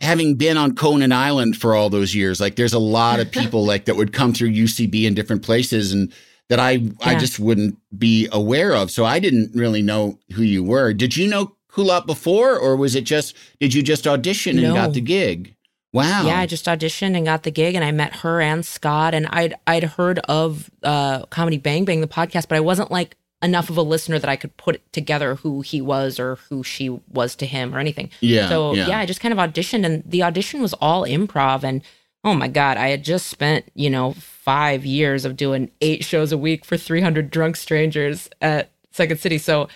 Having 0.00 0.36
been 0.36 0.56
on 0.56 0.74
Conan 0.76 1.10
Island 1.12 1.56
for 1.56 1.74
all 1.74 1.90
those 1.90 2.14
years, 2.14 2.40
like 2.40 2.54
there's 2.56 2.72
a 2.72 2.78
lot 2.78 3.18
of 3.20 3.30
people 3.32 3.64
like 3.64 3.86
that 3.86 3.96
would 3.96 4.12
come 4.12 4.32
through 4.32 4.50
UCB 4.50 5.04
in 5.04 5.14
different 5.14 5.42
places, 5.42 5.92
and 5.92 6.12
that 6.48 6.60
I 6.60 6.82
I 7.02 7.16
just 7.16 7.38
wouldn't 7.38 7.76
be 7.98 8.28
aware 8.32 8.74
of. 8.74 8.90
So 8.90 9.04
I 9.04 9.18
didn't 9.18 9.54
really 9.54 9.82
know 9.82 10.18
who 10.34 10.42
you 10.42 10.62
were. 10.62 10.92
Did 10.92 11.16
you 11.16 11.28
know 11.28 11.54
Kulap 11.70 12.06
before, 12.06 12.56
or 12.58 12.76
was 12.76 12.94
it 12.94 13.02
just 13.04 13.34
did 13.60 13.74
you 13.74 13.82
just 13.82 14.06
audition 14.06 14.58
and 14.58 14.68
No. 14.68 14.74
got 14.74 14.92
the 14.94 15.00
gig? 15.00 15.54
Wow. 15.92 16.26
Yeah, 16.26 16.38
I 16.38 16.46
just 16.46 16.66
auditioned 16.66 17.16
and 17.16 17.24
got 17.24 17.42
the 17.44 17.50
gig, 17.50 17.74
and 17.74 17.82
I 17.84 17.92
met 17.92 18.16
her 18.16 18.40
and 18.40 18.64
Scott, 18.64 19.14
and 19.14 19.26
I'd 19.30 19.54
I'd 19.66 19.84
heard 19.84 20.18
of 20.20 20.70
uh, 20.82 21.24
Comedy 21.26 21.58
Bang 21.58 21.84
Bang, 21.84 22.00
the 22.02 22.06
podcast, 22.06 22.46
but 22.48 22.56
I 22.56 22.60
wasn't 22.60 22.90
like 22.90 23.16
enough 23.42 23.70
of 23.70 23.76
a 23.76 23.82
listener 23.82 24.18
that 24.18 24.28
I 24.28 24.36
could 24.36 24.56
put 24.56 24.80
together 24.92 25.36
who 25.36 25.60
he 25.60 25.80
was 25.80 26.18
or 26.18 26.36
who 26.48 26.62
she 26.64 26.88
was 26.88 27.36
to 27.36 27.46
him 27.46 27.74
or 27.74 27.78
anything. 27.78 28.10
yeah. 28.20 28.48
so 28.48 28.74
yeah. 28.74 28.88
yeah. 28.88 28.98
I 28.98 29.06
just 29.06 29.20
kind 29.20 29.32
of 29.32 29.38
auditioned, 29.38 29.84
and 29.86 30.02
the 30.04 30.22
audition 30.24 30.60
was 30.60 30.74
all 30.74 31.02
improv, 31.04 31.62
and 31.62 31.82
oh 32.24 32.34
my 32.34 32.48
god, 32.48 32.76
I 32.76 32.88
had 32.88 33.04
just 33.04 33.26
spent 33.26 33.66
you 33.74 33.90
know 33.90 34.12
five 34.14 34.84
years 34.84 35.24
of 35.24 35.36
doing 35.36 35.70
eight 35.80 36.04
shows 36.04 36.32
a 36.32 36.38
week 36.38 36.64
for 36.64 36.76
three 36.76 37.00
hundred 37.00 37.30
drunk 37.30 37.56
strangers 37.56 38.28
at 38.40 38.70
Second 38.90 39.20
City, 39.20 39.38
so. 39.38 39.68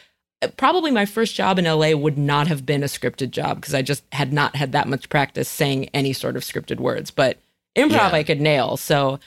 uh, 0.43 0.49
Probably 0.57 0.91
my 0.91 1.07
first 1.07 1.37
job 1.37 1.59
in 1.61 1.65
LA 1.67 1.93
would 1.93 2.19
not 2.19 2.49
have 2.49 2.67
been 2.67 2.83
a 2.83 2.87
scripted 2.87 3.31
job 3.31 3.61
because 3.61 3.75
I 3.75 3.83
just 3.83 4.03
had 4.13 4.33
not 4.33 4.57
had 4.57 4.73
that 4.73 4.89
much 4.89 5.09
practice 5.09 5.49
saying 5.49 5.89
any 5.95 6.13
sort 6.13 6.37
of 6.37 6.43
scripted 6.43 6.81
words. 6.81 7.13
But 7.13 7.39
improv 7.77 7.91
Yeah. 7.91 8.11
I 8.13 8.25
could 8.25 8.41
nail. 8.41 8.77
So 8.77 9.21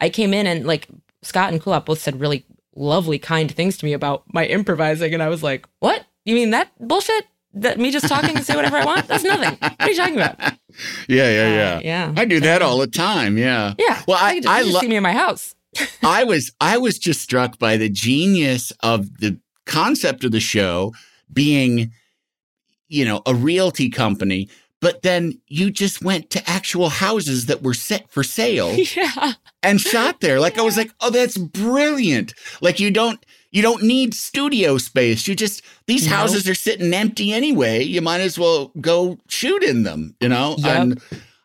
I 0.00 0.10
came 0.10 0.32
in 0.32 0.46
and 0.46 0.64
like 0.64 0.86
Scott 1.22 1.52
and 1.52 1.60
Kulap 1.60 1.86
both 1.86 1.98
said 2.00 2.20
really 2.20 2.44
lovely, 2.74 3.18
kind 3.18 3.50
things 3.50 3.76
to 3.78 3.84
me 3.84 3.92
about 3.92 4.24
my 4.32 4.46
improvising. 4.46 5.12
And 5.14 5.22
I 5.22 5.28
was 5.28 5.42
like, 5.42 5.66
what? 5.80 6.04
You 6.24 6.34
mean 6.34 6.50
that 6.50 6.70
bullshit? 6.80 7.26
That 7.54 7.78
me 7.80 7.90
just 7.90 8.06
talking 8.06 8.36
and 8.36 8.44
say 8.44 8.54
whatever 8.54 8.76
I 8.76 8.84
want? 8.84 9.08
That's 9.08 9.24
nothing. 9.24 9.56
What 9.60 9.80
are 9.80 9.88
you 9.90 9.96
talking 9.96 10.14
about? 10.14 10.38
yeah, 10.40 10.54
yeah, 11.08 11.22
Uh, 11.26 11.30
yeah. 11.48 11.80
yeah. 11.82 12.14
I 12.16 12.24
do 12.24 12.38
that 12.40 12.62
all 12.62 12.78
the 12.78 12.86
time. 12.86 13.36
Yeah. 13.36 13.74
Yeah. 13.76 14.00
Well, 14.06 14.18
I 14.20 14.36
just, 14.36 14.48
I 14.48 14.62
love. 14.62 14.80
see 14.82 14.88
me 14.88 14.94
in 14.96 15.02
my 15.02 15.12
house. 15.12 15.56
I 16.04 16.22
was 16.24 16.52
I 16.60 16.78
was 16.78 16.96
just 16.98 17.20
struck 17.22 17.58
by 17.58 17.76
the 17.76 17.88
genius 17.88 18.72
of 18.84 19.18
the 19.18 19.40
concept 19.66 20.22
of 20.24 20.30
the 20.30 20.38
show 20.40 20.92
being, 21.32 21.90
you 22.88 23.04
know, 23.04 23.22
a 23.26 23.34
realty 23.34 23.88
company, 23.90 24.48
but 24.80 25.02
then 25.02 25.38
you 25.46 25.70
just 25.70 26.02
went 26.02 26.30
to 26.30 26.50
actual 26.50 26.88
houses 26.88 27.46
that 27.46 27.62
were 27.62 27.74
set 27.74 28.10
for 28.10 28.22
sale 28.22 28.74
yeah. 28.96 29.32
and 29.62 29.80
shot 29.80 30.20
there. 30.20 30.40
Like 30.40 30.58
I 30.58 30.62
was 30.62 30.76
like, 30.76 30.92
oh, 31.00 31.10
that's 31.10 31.36
brilliant. 31.38 32.34
Like 32.60 32.80
you 32.80 32.90
don't 32.90 33.24
you 33.52 33.62
don't 33.62 33.82
need 33.82 34.14
studio 34.14 34.78
space. 34.78 35.26
You 35.28 35.34
just 35.34 35.62
these 35.86 36.06
No. 36.08 36.16
houses 36.16 36.48
are 36.48 36.54
sitting 36.54 36.94
empty 36.94 37.32
anyway. 37.32 37.82
You 37.82 38.00
might 38.00 38.20
as 38.20 38.38
well 38.38 38.72
go 38.80 39.18
shoot 39.28 39.62
in 39.62 39.82
them, 39.82 40.14
you 40.20 40.28
know? 40.28 40.54
Yep. 40.58 40.78
And 40.80 41.02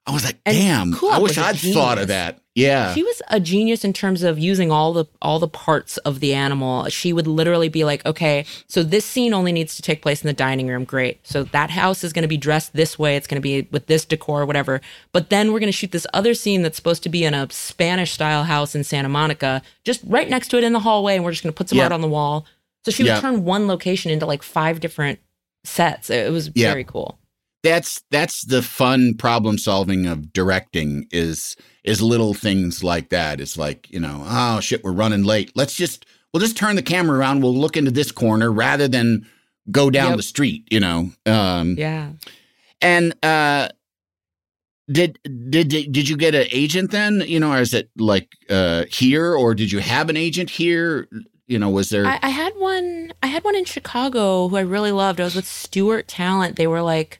I 0.07 0.11
was 0.11 0.23
like, 0.23 0.37
And 0.45 0.55
damn, 0.55 0.93
Kulap 0.93 1.11
I 1.13 1.19
wish 1.19 1.37
I'd 1.37 1.57
thought 1.57 1.97
of 1.97 2.09
that. 2.09 2.39
Yeah. 2.53 2.93
She 2.93 3.01
was 3.03 3.21
a 3.29 3.39
genius 3.39 3.83
in 3.83 3.91
terms 3.91 4.21
of 4.23 4.37
using 4.39 4.71
all 4.71 4.93
the 4.93 5.05
all 5.21 5.39
the 5.39 5.47
parts 5.47 5.97
of 5.97 6.19
the 6.19 6.33
animal. 6.33 6.85
She 6.89 7.11
would 7.11 7.25
literally 7.27 7.69
be 7.69 7.83
like, 7.83 8.05
"Okay, 8.05 8.45
so 8.67 8.81
this 8.83 9.03
scene 9.03 9.33
only 9.33 9.51
needs 9.51 9.75
to 9.75 9.81
take 9.81 10.01
place 10.01 10.21
in 10.21 10.27
the 10.27 10.33
dining 10.33 10.67
room. 10.67 10.83
Great. 10.85 11.25
So 11.27 11.43
that 11.43 11.71
house 11.71 12.03
is 12.03 12.13
going 12.13 12.21
to 12.21 12.27
be 12.29 12.37
dressed 12.37 12.73
this 12.73 12.97
way. 12.99 13.15
It's 13.17 13.27
going 13.27 13.41
to 13.41 13.41
be 13.41 13.67
with 13.71 13.87
this 13.87 14.05
decor, 14.05 14.45
whatever. 14.45 14.79
But 15.11 15.29
then 15.31 15.51
we're 15.51 15.59
going 15.59 15.71
to 15.71 15.77
shoot 15.77 15.91
this 15.91 16.07
other 16.13 16.33
scene 16.33 16.61
that's 16.61 16.77
supposed 16.77 17.03
to 17.03 17.09
be 17.09 17.25
in 17.25 17.33
a 17.33 17.49
Spanish 17.51 18.11
style 18.13 18.43
house 18.43 18.73
in 18.75 18.83
Santa 18.85 19.09
Monica, 19.09 19.61
just 19.83 20.01
right 20.05 20.29
next 20.29 20.47
to 20.49 20.57
it 20.57 20.63
in 20.63 20.71
the 20.71 20.79
hallway, 20.79 21.15
and 21.15 21.25
we're 21.25 21.31
just 21.31 21.43
going 21.43 21.51
to 21.53 21.57
put 21.57 21.67
some 21.69 21.77
Yeah. 21.79 21.85
art 21.85 21.91
on 21.93 22.01
the 22.01 22.07
wall." 22.07 22.45
So 22.85 22.91
she 22.91 23.01
would 23.03 23.09
Yeah. 23.09 23.19
turn 23.21 23.43
one 23.43 23.67
location 23.67 24.11
into 24.11 24.27
like 24.27 24.43
five 24.43 24.79
different 24.79 25.19
sets. 25.65 26.09
It 26.11 26.31
was 26.31 26.51
Yeah. 26.53 26.69
very 26.69 26.83
cool. 26.83 27.17
That's 27.65 28.03
that's 28.11 28.45
the 28.45 28.61
fun 28.61 29.13
problem 29.17 29.57
solving 29.57 30.05
of 30.05 30.31
directing 30.31 31.07
is 31.11 31.55
is 31.83 32.01
little 32.01 32.33
things 32.33 32.83
like 32.83 33.09
that 33.09 33.41
it's 33.41 33.57
like 33.57 33.89
you 33.91 33.99
know 33.99 34.23
oh 34.25 34.59
shit 34.59 34.83
we're 34.83 34.91
running 34.91 35.23
late 35.23 35.51
let's 35.55 35.75
just 35.75 36.05
we'll 36.33 36.41
just 36.41 36.55
turn 36.57 36.75
the 36.75 36.81
camera 36.81 37.17
around 37.17 37.41
we'll 37.41 37.55
look 37.55 37.75
into 37.75 37.91
this 37.91 38.11
corner 38.11 38.51
rather 38.51 38.87
than 38.87 39.25
go 39.71 39.89
down 39.89 40.09
Yep. 40.09 40.17
the 40.17 40.23
street 40.23 40.67
you 40.71 40.79
know 40.79 41.09
um 41.25 41.75
Yeah. 41.77 42.11
and 42.81 43.13
uh 43.23 43.69
did 44.91 45.17
did 45.49 45.69
did 45.69 46.07
you 46.07 46.15
get 46.15 46.35
an 46.35 46.45
agent 46.51 46.91
then 46.91 47.23
you 47.25 47.39
know 47.39 47.51
or 47.53 47.59
is 47.59 47.73
it 47.73 47.89
like 47.97 48.29
uh 48.49 48.85
here 48.89 49.33
or 49.35 49.55
did 49.55 49.71
you 49.71 49.79
have 49.79 50.09
an 50.09 50.17
agent 50.17 50.49
here 50.51 51.07
you 51.47 51.57
know 51.57 51.69
was 51.69 51.89
there 51.89 52.05
I, 52.05 52.19
I 52.21 52.29
had 52.29 52.53
one. 52.57 53.11
I 53.23 53.27
had 53.27 53.43
one 53.43 53.55
in 53.55 53.65
Chicago 53.65 54.47
who 54.47 54.55
I 54.57 54.61
really 54.61 54.91
loved. 54.91 55.19
I 55.19 55.23
was 55.25 55.35
with 55.35 55.47
Stewart 55.47 56.07
Talent. 56.07 56.55
They 56.55 56.65
were 56.67 56.81
like 56.81 57.19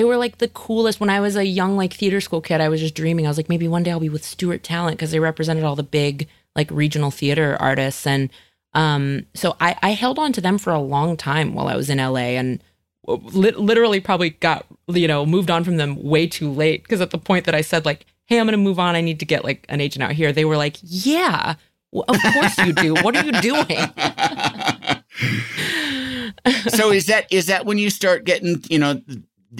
they 0.00 0.04
were 0.04 0.16
like 0.16 0.38
the 0.38 0.48
coolest. 0.48 0.98
When 0.98 1.10
I 1.10 1.20
was 1.20 1.36
a 1.36 1.44
young 1.44 1.76
like 1.76 1.92
theater 1.92 2.22
school 2.22 2.40
kid, 2.40 2.62
I 2.62 2.70
was 2.70 2.80
just 2.80 2.94
dreaming. 2.94 3.26
I 3.26 3.28
was 3.28 3.36
like, 3.36 3.50
maybe 3.50 3.68
one 3.68 3.82
day 3.82 3.90
I'll 3.90 4.00
be 4.00 4.08
with 4.08 4.24
Stewart 4.24 4.62
Talent 4.62 4.96
because 4.96 5.10
they 5.10 5.20
represented 5.20 5.62
all 5.62 5.76
the 5.76 5.82
big 5.82 6.26
like 6.56 6.70
regional 6.70 7.10
theater 7.10 7.54
artists, 7.60 8.06
and 8.06 8.30
um, 8.72 9.26
so 9.34 9.58
I, 9.60 9.76
I 9.82 9.90
held 9.90 10.18
on 10.18 10.32
to 10.32 10.40
them 10.40 10.56
for 10.56 10.72
a 10.72 10.80
long 10.80 11.18
time 11.18 11.52
while 11.52 11.68
I 11.68 11.76
was 11.76 11.90
in 11.90 11.98
LA, 11.98 12.38
and 12.40 12.64
li- 13.06 13.50
literally 13.50 14.00
probably 14.00 14.30
got 14.30 14.64
you 14.88 15.06
know 15.06 15.26
moved 15.26 15.50
on 15.50 15.64
from 15.64 15.76
them 15.76 16.02
way 16.02 16.26
too 16.26 16.50
late 16.50 16.82
because 16.82 17.02
at 17.02 17.10
the 17.10 17.18
point 17.18 17.44
that 17.44 17.54
I 17.54 17.60
said 17.60 17.84
like, 17.84 18.06
hey, 18.24 18.40
I'm 18.40 18.46
gonna 18.46 18.56
move 18.56 18.78
on, 18.78 18.96
I 18.96 19.02
need 19.02 19.20
to 19.20 19.26
get 19.26 19.44
like 19.44 19.66
an 19.68 19.82
agent 19.82 20.02
out 20.02 20.12
here. 20.12 20.32
They 20.32 20.46
were 20.46 20.56
like, 20.56 20.78
yeah, 20.80 21.56
well, 21.92 22.06
of 22.08 22.16
course 22.32 22.56
you 22.56 22.72
do. 22.72 22.94
what 22.94 23.14
are 23.14 23.26
you 23.26 23.32
doing? 23.42 23.76
so 26.68 26.90
is 26.90 27.04
that 27.04 27.30
is 27.30 27.46
that 27.48 27.66
when 27.66 27.76
you 27.76 27.90
start 27.90 28.24
getting 28.24 28.64
you 28.70 28.78
know 28.78 28.98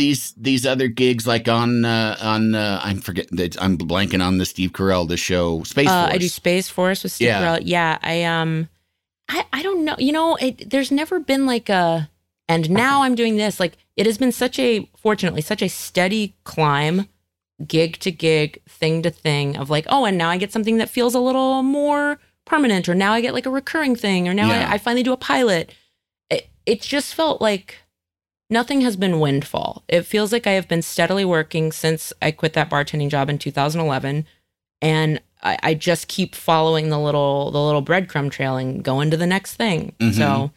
these 0.01 0.33
these 0.49 0.65
other 0.73 0.89
gigs 0.89 1.27
like 1.27 1.47
on 1.61 1.85
uh, 1.85 2.17
on 2.23 2.55
uh, 2.55 2.81
I'm 2.83 3.01
forgetting 3.01 3.37
that 3.37 3.61
I'm 3.63 3.77
blanking 3.77 4.25
on 4.27 4.39
the 4.39 4.47
Steve 4.47 4.73
Carell 4.73 5.07
the 5.07 5.17
show 5.19 5.63
Space 5.65 5.89
Uh, 5.89 6.03
Force. 6.05 6.15
I 6.15 6.19
do 6.19 6.29
Space 6.29 6.69
Force 6.71 7.03
with 7.03 7.13
Steve 7.13 7.29
Yeah. 7.29 7.41
Carell. 7.43 7.61
Yeah, 7.65 7.99
I 8.03 8.25
um, 8.25 8.69
I 9.29 9.45
I 9.53 9.63
don't 9.63 9.85
know. 9.85 9.97
You 9.99 10.13
know, 10.13 10.37
it, 10.37 10.71
there's 10.71 10.91
never 10.91 11.21
been 11.21 11.45
like 11.47 11.69
a, 11.69 12.09
and 12.49 12.71
now 12.71 13.03
I'm 13.05 13.15
doing 13.15 13.37
this. 13.37 13.61
Like 13.61 13.75
it 13.97 14.07
has 14.07 14.17
been 14.19 14.33
such 14.33 14.59
a, 14.59 14.89
fortunately, 14.97 15.43
such 15.43 15.61
a 15.63 15.69
steady 15.69 16.35
climb, 16.45 17.07
gig 17.67 17.99
to 18.01 18.11
gig, 18.11 18.59
thing 18.67 19.03
to 19.03 19.11
thing 19.11 19.57
of 19.59 19.69
like, 19.69 19.87
oh, 19.91 20.07
and 20.07 20.17
now 20.17 20.31
I 20.31 20.39
get 20.39 20.53
something 20.53 20.79
that 20.79 20.89
feels 20.89 21.15
a 21.15 21.21
little 21.21 21.63
more 21.63 22.19
permanent, 22.47 22.89
or 22.89 22.95
now 22.95 23.13
I 23.13 23.21
get 23.21 23.35
like 23.35 23.47
a 23.47 23.51
recurring 23.51 23.95
thing, 23.97 24.27
or 24.29 24.35
now 24.35 24.49
Yeah. 24.49 24.69
I, 24.71 24.75
I 24.75 24.79
finally 24.79 25.03
do 25.05 25.13
a 25.13 25.19
pilot. 25.19 25.75
It 26.31 26.49
it 26.65 26.81
just 26.81 27.15
felt 27.15 27.41
like 27.43 27.77
nothing 28.51 28.81
has 28.83 28.97
been 28.97 29.21
windfall. 29.21 29.85
It 29.89 30.03
feels 30.03 30.33
like 30.33 30.47
I 30.47 30.53
have 30.53 30.69
been 30.69 30.83
steadily 30.83 31.25
working 31.25 31.73
since 31.73 32.13
I 32.21 32.31
quit 32.31 32.53
that 32.55 32.71
bartending 32.71 33.09
job 33.09 33.31
in 33.31 33.39
2011, 33.39 34.27
and 34.83 35.21
I, 35.43 35.59
I 35.63 35.75
just 35.75 36.09
keep 36.09 36.35
following 36.35 36.91
the 36.91 36.99
little 36.99 37.51
the 37.51 37.63
little 37.63 37.83
breadcrumb 37.83 38.31
trail 38.31 38.57
and 38.57 38.83
going 38.83 39.11
to 39.11 39.17
the 39.17 39.27
next 39.27 39.55
thing. 39.55 39.95
Mhm. 39.99 40.15
So 40.15 40.51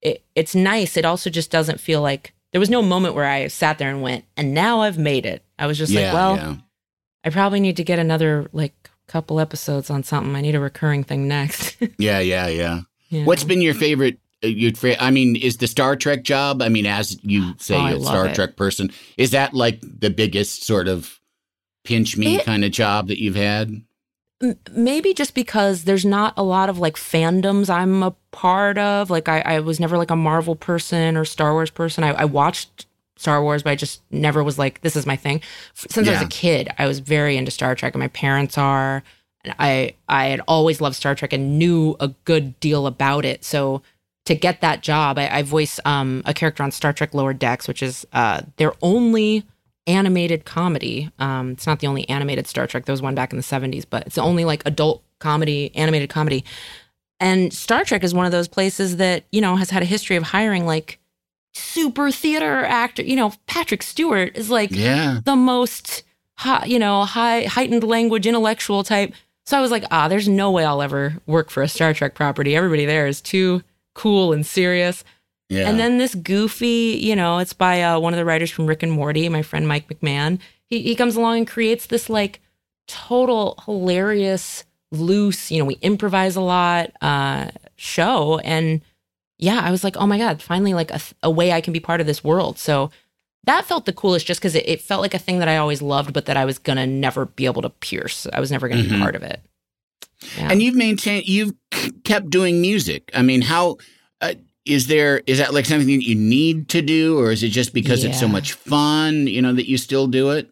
it 0.00 0.24
it's 0.34 0.54
nice. 0.54 0.96
It 0.96 1.04
also 1.04 1.30
just 1.30 1.50
doesn't 1.50 1.80
feel 1.80 2.02
like 2.02 2.34
there 2.52 2.60
was 2.60 2.70
no 2.70 2.82
moment 2.82 3.14
where 3.14 3.24
I 3.24 3.48
sat 3.48 3.78
there 3.78 3.90
and 3.90 4.02
went, 4.02 4.24
and 4.36 4.52
now 4.52 4.82
I've 4.82 4.98
made 4.98 5.26
it. 5.26 5.42
I 5.58 5.66
was 5.66 5.78
just 5.78 5.92
yeah, 5.92 6.12
like, 6.12 6.14
well, 6.14 6.36
yeah. 6.36 6.56
I 7.24 7.30
probably 7.30 7.60
need 7.60 7.76
to 7.78 7.84
get 7.84 7.98
another 7.98 8.48
like 8.52 8.90
couple 9.06 9.40
episodes 9.40 9.90
on 9.90 10.02
something. 10.02 10.34
I 10.36 10.40
need 10.40 10.54
a 10.54 10.60
recurring 10.60 11.04
thing 11.04 11.28
next. 11.28 11.76
yeah, 11.98 12.20
yeah, 12.20 12.46
yeah. 12.48 12.80
Yeah. 13.08 13.24
What's 13.24 13.44
been 13.44 13.60
your 13.60 13.74
favorite? 13.74 14.18
Fa- 14.76 15.02
I 15.02 15.10
mean, 15.10 15.36
is 15.36 15.58
the 15.58 15.66
Star 15.66 15.96
Trek 15.96 16.22
job? 16.22 16.62
I 16.62 16.68
mean, 16.68 16.86
as 16.86 17.18
you 17.22 17.54
say, 17.58 17.76
Oh, 17.76 17.86
a 17.96 18.00
Star 18.00 18.26
it. 18.26 18.34
Trek 18.34 18.56
person, 18.56 18.90
is 19.16 19.30
that 19.30 19.54
like 19.54 19.80
the 19.82 20.10
biggest 20.10 20.64
sort 20.64 20.88
of 20.88 21.20
pinch 21.84 22.16
me 22.16 22.36
It- 22.36 22.44
kind 22.44 22.64
of 22.64 22.70
job 22.72 23.08
that 23.08 23.20
you've 23.20 23.36
had? 23.36 23.82
Maybe 24.72 25.14
just 25.14 25.36
because 25.36 25.84
there's 25.84 26.04
not 26.04 26.34
a 26.36 26.42
lot 26.42 26.68
of 26.68 26.80
like 26.80 26.96
fandoms 26.96 27.70
I'm 27.70 28.02
a 28.02 28.10
part 28.32 28.76
of. 28.76 29.08
Like 29.08 29.28
I, 29.28 29.40
I 29.40 29.60
was 29.60 29.78
never 29.78 29.96
like 29.96 30.10
a 30.10 30.16
Marvel 30.16 30.56
person 30.56 31.16
or 31.16 31.24
Star 31.24 31.52
Wars 31.52 31.70
person. 31.70 32.02
I, 32.02 32.08
I 32.10 32.24
watched 32.24 32.86
Star 33.14 33.40
Wars, 33.40 33.62
but 33.62 33.70
I 33.70 33.76
just 33.76 34.02
never 34.10 34.42
was 34.42 34.58
like, 34.58 34.80
this 34.80 34.96
is 34.96 35.06
my 35.06 35.14
thing. 35.14 35.42
Since 35.74 36.08
I 36.08 36.12
was 36.12 36.22
a 36.22 36.26
kid, 36.26 36.68
I 36.76 36.86
was 36.88 36.98
very 36.98 37.36
into 37.36 37.52
Star 37.52 37.76
Trek, 37.76 37.94
and 37.94 38.00
my 38.00 38.08
parents 38.08 38.58
are. 38.58 39.04
And 39.44 39.54
I 39.60 39.94
I 40.08 40.26
had 40.26 40.40
always 40.48 40.80
loved 40.80 40.96
Star 40.96 41.14
Trek 41.14 41.32
and 41.32 41.56
knew 41.56 41.94
a 42.00 42.08
good 42.24 42.58
deal 42.58 42.88
about 42.88 43.24
it. 43.24 43.44
So 43.44 43.82
to 44.26 44.34
get 44.34 44.60
that 44.60 44.82
job, 44.82 45.18
I, 45.18 45.28
I 45.28 45.42
voice 45.42 45.80
um, 45.84 46.22
a 46.26 46.32
character 46.34 46.62
on 46.62 46.70
Star 46.70 46.92
Trek 46.92 47.12
Lower 47.14 47.32
Decks, 47.32 47.66
which 47.66 47.82
is 47.82 48.06
uh, 48.12 48.42
their 48.56 48.72
only 48.82 49.44
animated 49.86 50.44
comedy. 50.44 51.10
Um, 51.18 51.50
it's 51.52 51.66
not 51.66 51.80
the 51.80 51.88
only 51.88 52.08
animated 52.08 52.46
Star 52.46 52.66
Trek. 52.66 52.84
There 52.84 52.92
was 52.92 53.02
one 53.02 53.14
back 53.16 53.32
in 53.32 53.36
the 53.36 53.42
70s, 53.44 53.84
but 53.88 54.06
it's 54.06 54.14
the 54.14 54.22
only 54.22 54.44
like 54.44 54.62
adult 54.64 55.02
comedy, 55.18 55.74
animated 55.74 56.08
comedy. 56.08 56.44
And 57.18 57.52
Star 57.52 57.84
Trek 57.84 58.04
is 58.04 58.14
one 58.14 58.26
of 58.26 58.32
those 58.32 58.48
places 58.48 58.96
that, 58.98 59.24
you 59.32 59.40
know, 59.40 59.56
has 59.56 59.70
had 59.70 59.82
a 59.82 59.86
history 59.86 60.16
of 60.16 60.22
hiring 60.22 60.66
like 60.66 60.98
super 61.54 62.10
theater 62.10 62.64
actor. 62.64 63.02
You 63.02 63.16
know, 63.16 63.32
Patrick 63.46 63.82
Stewart 63.82 64.36
is 64.36 64.50
like 64.50 64.70
Yeah. 64.70 65.20
the 65.24 65.36
most 65.36 66.02
high, 66.38 66.64
you 66.66 66.78
know, 66.78 67.04
high 67.04 67.42
heightened 67.42 67.84
language 67.84 68.26
intellectual 68.26 68.84
type. 68.84 69.12
So 69.46 69.58
I 69.58 69.60
was 69.60 69.70
like, 69.72 69.84
ah, 69.90 70.06
there's 70.08 70.28
no 70.28 70.50
way 70.52 70.64
I'll 70.64 70.82
ever 70.82 71.16
work 71.26 71.50
for 71.50 71.62
a 71.62 71.68
Star 71.68 71.92
Trek 71.92 72.14
property. 72.14 72.54
Everybody 72.56 72.86
there 72.86 73.06
is 73.06 73.20
too 73.20 73.62
cool 73.94 74.32
and 74.32 74.44
serious. 74.46 75.04
Yeah. 75.48 75.68
And 75.68 75.78
then 75.78 75.98
this 75.98 76.14
goofy, 76.14 76.98
you 77.02 77.14
know, 77.14 77.38
it's 77.38 77.52
by 77.52 77.82
uh, 77.82 77.98
one 78.00 78.14
of 78.14 78.16
the 78.18 78.24
writers 78.24 78.50
from 78.50 78.66
Rick 78.66 78.82
and 78.82 78.92
Morty, 78.92 79.28
my 79.28 79.42
friend 79.42 79.68
Mike 79.68 79.88
McMahan. 79.88 80.38
He 80.66 80.80
he 80.82 80.94
comes 80.94 81.16
along 81.16 81.38
and 81.38 81.46
creates 81.46 81.86
this 81.86 82.08
like 82.08 82.40
total 82.88 83.58
hilarious, 83.64 84.64
loose, 84.90 85.50
you 85.50 85.58
know, 85.58 85.64
we 85.64 85.74
improvise 85.82 86.36
a 86.36 86.40
lot 86.40 86.90
uh, 87.00 87.50
show. 87.76 88.38
And 88.40 88.80
yeah, 89.38 89.60
I 89.62 89.70
was 89.70 89.84
like, 89.84 89.96
oh 89.96 90.06
my 90.06 90.18
god, 90.18 90.42
finally 90.42 90.74
like 90.74 90.90
a, 90.90 91.00
a 91.22 91.30
way 91.30 91.52
I 91.52 91.60
can 91.60 91.72
be 91.72 91.80
part 91.80 92.00
of 92.00 92.06
this 92.06 92.24
world. 92.24 92.58
So 92.58 92.90
that 93.44 93.64
felt 93.64 93.86
the 93.86 93.92
coolest, 93.92 94.26
just 94.26 94.40
because 94.40 94.54
it, 94.54 94.68
it 94.68 94.80
felt 94.80 95.02
like 95.02 95.14
a 95.14 95.18
thing 95.18 95.38
that 95.40 95.48
I 95.48 95.56
always 95.56 95.82
loved, 95.82 96.12
but 96.12 96.26
that 96.26 96.36
I 96.36 96.44
was 96.44 96.58
gonna 96.58 96.86
never 96.86 97.26
be 97.26 97.46
able 97.46 97.62
to 97.62 97.70
pierce. 97.70 98.26
I 98.32 98.40
was 98.40 98.50
never 98.52 98.68
gonna 98.68 98.82
Mhm. 98.84 98.90
be 98.90 98.98
part 99.00 99.16
of 99.16 99.22
it. 99.22 99.40
Yeah. 100.36 100.48
And 100.50 100.62
you've 100.62 100.74
maintained, 100.74 101.28
you've 101.28 101.52
kept 102.04 102.30
doing 102.30 102.60
music. 102.60 103.10
I 103.14 103.22
mean, 103.22 103.42
how 103.42 103.78
uh, 104.20 104.34
is 104.64 104.86
there? 104.86 105.22
Is 105.26 105.38
that 105.38 105.54
like 105.54 105.66
something 105.66 105.86
that 105.86 106.04
you 106.04 106.14
need 106.14 106.68
to 106.70 106.82
do, 106.82 107.18
or 107.18 107.32
is 107.32 107.42
it 107.42 107.48
just 107.48 107.74
because 107.74 108.04
it's 108.04 108.20
so 108.20 108.28
much 108.28 108.52
fun? 108.52 109.26
You 109.26 109.42
know 109.42 109.52
that 109.52 109.68
you 109.68 109.76
still 109.76 110.06
do 110.06 110.30
it. 110.30 110.50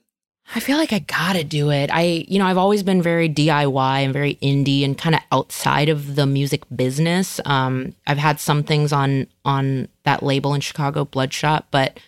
I 0.53 0.59
feel 0.59 0.79
like 0.79 0.93
I 0.93 0.99
gotta 0.99 1.45
do 1.45 1.71
it. 1.71 1.91
I, 1.93 2.25
you 2.27 2.41
know, 2.41 2.47
I've 2.47 2.59
always 2.59 2.83
been 2.83 3.03
very 3.03 3.29
DIY 3.29 4.05
and 4.05 4.13
very 4.13 4.35
indie 4.37 4.85
and 4.85 4.99
kind 4.99 5.15
of 5.15 5.21
outside 5.31 5.89
of 5.89 6.17
the 6.17 6.27
music 6.27 6.65
business. 6.75 7.41
Um, 7.45 7.95
I've 8.07 8.19
had 8.19 8.41
some 8.41 8.65
things 8.65 8.93
on 8.93 9.29
on 9.45 9.89
that 10.05 10.25
label 10.25 10.55
in 10.55 10.61
Chicago, 10.61 11.05
Bloodshot, 11.05 11.67
but 11.71 12.01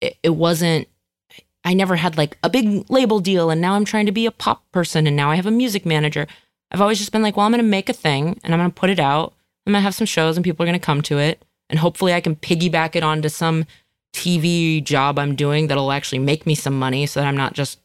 it, 0.00 0.16
it 0.22 0.30
wasn't. 0.30 0.88
I 1.64 1.74
never 1.74 1.96
had 1.96 2.16
like 2.16 2.38
a 2.42 2.48
big 2.48 2.90
label 2.90 3.20
deal, 3.20 3.50
and 3.50 3.60
now 3.60 3.74
I'm 3.74 3.84
trying 3.84 4.06
to 4.06 4.12
be 4.12 4.24
a 4.24 4.32
pop 4.32 4.64
person, 4.72 5.06
and 5.06 5.14
now 5.14 5.30
I 5.30 5.36
have 5.36 5.46
a 5.46 5.50
music 5.50 5.84
manager. 5.84 6.26
I've 6.72 6.80
always 6.80 6.98
just 6.98 7.12
been 7.12 7.22
like, 7.22 7.36
well, 7.36 7.46
I'm 7.46 7.52
gonna 7.52 7.62
make 7.62 7.88
a 7.88 7.94
thing, 7.94 8.40
and 8.42 8.52
I'm 8.52 8.58
gonna 8.58 8.70
put 8.70 8.90
it 8.90 8.98
out. 8.98 9.34
I'm 9.66 9.72
gonna 9.72 9.82
have 9.82 9.94
some 9.94 10.06
shows, 10.06 10.36
and 10.36 10.44
people 10.44 10.64
are 10.64 10.66
gonna 10.66 10.78
come 10.78 11.02
to 11.02 11.18
it, 11.18 11.44
and 11.68 11.78
hopefully, 11.78 12.14
I 12.14 12.20
can 12.20 12.34
piggyback 12.34 12.96
it 12.96 13.02
onto 13.02 13.28
some 13.28 13.66
TV 14.12 14.82
job 14.82 15.18
I'm 15.18 15.34
doing 15.34 15.68
that'll 15.68 15.92
actually 15.92 16.18
make 16.18 16.46
me 16.46 16.54
some 16.54 16.78
money 16.78 17.06
so 17.06 17.20
that 17.20 17.26
I'm 17.26 17.36
not 17.36 17.54
just 17.54 17.78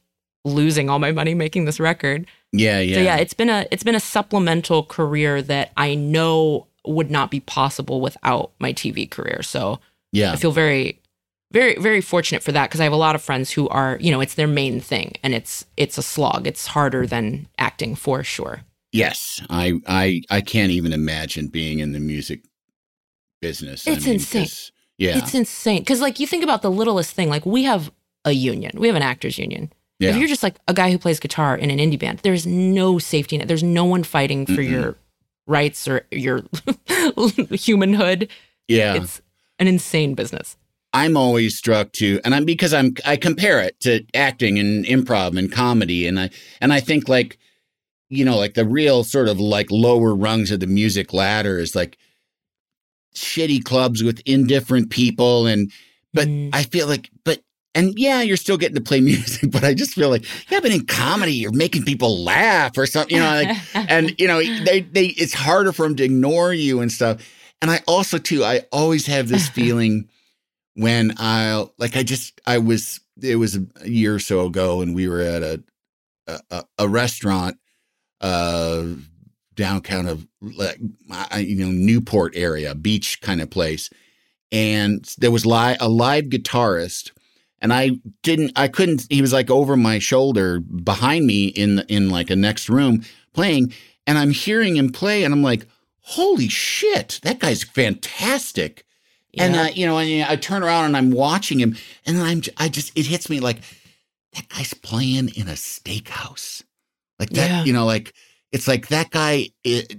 losing 0.45 0.89
all 0.89 0.99
my 0.99 1.11
money 1.11 1.33
making 1.33 1.65
this 1.65 1.79
record. 1.79 2.25
Yeah, 2.51 2.79
yeah, 2.79 2.95
So 2.95 3.01
yeah, 3.01 3.17
it's 3.17 3.33
been 3.33 3.49
a 3.49 3.65
it's 3.71 3.83
been 3.83 3.95
a 3.95 3.99
supplemental 3.99 4.83
career 4.83 5.41
that 5.43 5.71
I 5.77 5.95
know 5.95 6.67
would 6.85 7.11
not 7.11 7.31
be 7.31 7.39
possible 7.41 8.01
without 8.01 8.51
my 8.59 8.73
TV 8.73 9.09
career. 9.09 9.41
So 9.43 9.79
yeah. 10.11 10.31
I 10.31 10.35
feel 10.37 10.51
very 10.51 10.99
very 11.51 11.75
very 11.75 12.01
fortunate 12.01 12.43
for 12.43 12.51
that 12.53 12.69
because 12.69 12.79
I 12.79 12.85
have 12.85 12.93
a 12.93 12.97
lot 12.97 13.15
of 13.15 13.21
friends 13.21 13.51
who 13.51 13.67
are, 13.69 13.97
you 13.99 14.11
know, 14.11 14.21
it's 14.21 14.35
their 14.35 14.47
main 14.47 14.79
thing 14.79 15.13
and 15.23 15.33
it's 15.33 15.65
it's 15.75 15.97
a 15.97 16.03
slog. 16.03 16.47
It's 16.47 16.67
harder 16.67 17.05
than 17.05 17.47
acting 17.57 17.95
for 17.95 18.23
sure. 18.23 18.63
Yes, 18.91 19.41
I, 19.49 19.73
I, 19.87 20.21
I 20.29 20.41
can't 20.41 20.71
even 20.71 20.93
imagine 20.93 21.47
being 21.47 21.79
in 21.79 21.91
the 21.91 21.99
music 21.99 22.41
business. 23.41 23.87
I 23.87 23.91
It's 23.91 24.05
mean, 24.05 24.15
insane. 24.15 24.47
Yeah, 24.97 25.17
It's 25.17 25.33
insane. 25.35 25.85
Cuz 25.85 26.01
like 26.01 26.19
you 26.19 26.25
think 26.27 26.43
about 26.43 26.61
the 26.61 26.71
littlest 26.71 27.11
thing, 27.13 27.29
like 27.29 27.45
we 27.45 27.63
have 27.63 27.91
a 28.25 28.31
union. 28.31 28.71
We 28.79 28.87
have 28.87 28.95
an 28.95 29.03
actors 29.03 29.37
union. 29.37 29.71
yeah, 29.99 30.09
If 30.11 30.17
you're 30.17 30.27
just 30.27 30.41
like 30.43 30.55
a 30.67 30.73
guy 30.73 30.91
who 30.91 30.97
plays 30.97 31.19
guitar 31.19 31.55
in 31.55 31.69
an 31.69 31.77
indie 31.79 31.99
band, 31.99 32.19
there's 32.23 32.47
no 32.47 32.97
safety 32.97 33.37
net. 33.37 33.47
There's 33.47 33.63
no 33.63 33.85
one 33.85 34.03
fighting 34.03 34.45
for 34.45 34.53
Mm-mm. 34.53 34.69
your 34.71 34.95
rights 35.45 35.87
or 35.87 36.05
your 36.11 36.43
humanhood. 37.51 38.29
yeah. 38.67 38.95
It's 38.95 39.21
an 39.59 39.67
insane 39.67 40.13
business. 40.15 40.57
I'm 40.93 41.17
always 41.17 41.55
struck 41.57 41.91
to, 41.93 42.19
and 42.23 42.33
I'm 42.33 42.45
because 42.45 42.73
I'm 42.73 42.95
I 43.05 43.17
compare 43.17 43.59
it 43.59 43.79
to 43.81 44.03
acting 44.13 44.57
and 44.57 44.85
improv 44.85 45.37
and 45.37 45.51
comedy, 45.51 46.07
and 46.07 46.19
I 46.19 46.29
and 46.61 46.71
I 46.73 46.79
think 46.79 47.07
like, 47.09 47.37
you 48.09 48.23
know, 48.25 48.37
like 48.37 48.53
the 48.53 48.65
real 48.65 49.03
sort 49.03 49.27
of 49.27 49.39
like 49.39 49.71
lower 49.71 50.15
rungs 50.15 50.51
of 50.51 50.59
the 50.59 50.67
music 50.67 51.13
ladder 51.13 51.59
is 51.59 51.75
like 51.75 51.97
shitty 53.15 53.63
clubs 53.63 54.03
with 54.03 54.21
indifferent 54.25 54.89
people, 54.89 55.45
and 55.47 55.71
but 56.13 56.27
Mm. 56.27 56.49
I 56.53 56.63
feel 56.63 56.87
like, 56.87 57.09
but 57.23 57.41
and 57.75 57.93
yeah, 57.97 58.21
you're 58.21 58.37
still 58.37 58.57
getting 58.57 58.75
to 58.75 58.81
play 58.81 59.01
music, 59.13 59.51
but 59.51 59.63
I 59.63 59.73
just 59.73 59.93
feel 59.93 60.09
like 60.09 60.25
yeah, 60.49 60.59
but 60.59 60.71
in 60.71 60.85
comedy 60.85 61.33
you're 61.33 61.51
making 61.51 61.83
people 61.83 62.23
laugh 62.23 62.77
or 62.77 62.85
something, 62.85 63.15
you 63.15 63.21
know, 63.21 63.29
like 63.29 63.57
and 63.75 64.15
you 64.19 64.27
know 64.27 64.39
they 64.39 64.81
they 64.81 65.07
it's 65.07 65.33
harder 65.33 65.71
for 65.71 65.83
them 65.87 65.95
to 65.97 66.03
ignore 66.03 66.53
you 66.53 66.81
and 66.81 66.91
stuff 66.91 67.21
and 67.61 67.71
i 67.71 67.81
also 67.87 68.17
too 68.19 68.43
i 68.43 68.61
always 68.71 69.07
have 69.07 69.27
this 69.29 69.49
feeling 69.57 70.07
when 70.75 71.13
I'll 71.17 71.73
like 71.79 71.97
i 71.97 72.03
just 72.03 72.39
i 72.45 72.59
was 72.59 72.99
it 73.21 73.37
was 73.37 73.55
a 73.57 73.89
year 73.89 74.13
or 74.15 74.19
so 74.19 74.45
ago 74.45 74.81
and 74.81 74.93
we 74.93 75.07
were 75.07 75.21
at 75.21 75.41
a 75.41 75.63
a, 76.51 76.63
a 76.77 76.87
restaurant 76.87 77.57
uh 78.21 78.83
down 79.55 79.81
kind 79.81 80.07
of 80.07 80.27
like 80.41 80.79
you 81.37 81.55
know 81.55 81.71
newport 81.71 82.33
area 82.35 82.75
beach 82.75 83.21
kind 83.21 83.41
of 83.41 83.49
place 83.49 83.89
and 84.51 85.13
there 85.17 85.31
was 85.31 85.45
li- 85.45 85.77
a 85.79 85.89
live 85.89 86.25
guitarist 86.25 87.11
and 87.59 87.73
I 87.73 87.91
didn't, 88.21 88.51
I 88.55 88.67
couldn't. 88.67 89.07
He 89.09 89.19
was 89.19 89.33
like 89.33 89.49
over 89.49 89.75
my 89.75 89.97
shoulder 89.97 90.59
behind 90.59 91.25
me 91.25 91.47
in 91.47 91.79
in 91.89 92.11
like 92.11 92.29
a 92.29 92.35
next 92.35 92.69
room 92.69 93.03
playing, 93.33 93.73
and 94.05 94.17
I'm 94.17 94.29
hearing 94.29 94.77
him 94.77 94.91
play, 94.91 95.23
and 95.23 95.33
I'm 95.33 95.41
like, 95.41 95.65
holy 96.01 96.49
shit, 96.49 97.19
that 97.23 97.39
guy's 97.39 97.63
fantastic. 97.63 98.85
And 99.39 99.55
Yeah. 99.55 99.63
uh, 99.63 99.67
you 99.69 99.87
know, 99.87 99.97
and 99.97 100.29
I 100.29 100.35
turn 100.35 100.61
around 100.61 100.85
and 100.85 100.95
I'm 100.97 101.09
watching 101.09 101.59
him, 101.59 101.75
and 102.05 102.19
I'm, 102.19 102.41
I 102.57 102.69
just, 102.69 102.95
it 102.95 103.07
hits 103.07 103.27
me 103.27 103.39
like 103.39 103.61
that 104.35 104.47
guy's 104.49 104.75
playing 104.75 105.29
in 105.29 105.47
a 105.47 105.53
steakhouse, 105.53 106.61
like 107.19 107.29
that. 107.31 107.49
Yeah. 107.49 107.63
You 107.63 107.73
know, 107.73 107.85
like 107.85 108.13
it's 108.51 108.67
like 108.67 108.87
that 108.89 109.09
guy. 109.11 109.49
It, 109.63 109.97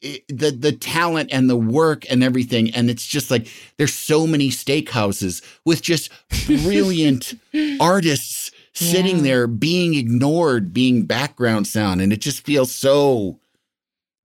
it, 0.00 0.22
the 0.28 0.50
the 0.50 0.72
talent 0.72 1.30
and 1.32 1.48
the 1.48 1.56
work 1.56 2.04
and 2.10 2.22
everything, 2.22 2.74
and 2.74 2.90
it's 2.90 3.06
just 3.06 3.30
like 3.30 3.46
there's 3.78 3.94
so 3.94 4.26
many 4.26 4.50
steakhouses 4.50 5.42
with 5.64 5.80
just 5.80 6.10
brilliant 6.46 7.32
artists 7.80 8.50
sitting 8.74 9.16
Yeah. 9.18 9.22
there 9.22 9.46
being 9.46 9.94
ignored, 9.94 10.74
being 10.74 11.06
background 11.06 11.66
sound, 11.66 12.02
and 12.02 12.12
it 12.12 12.20
just 12.20 12.44
feels 12.44 12.70
so. 12.70 13.38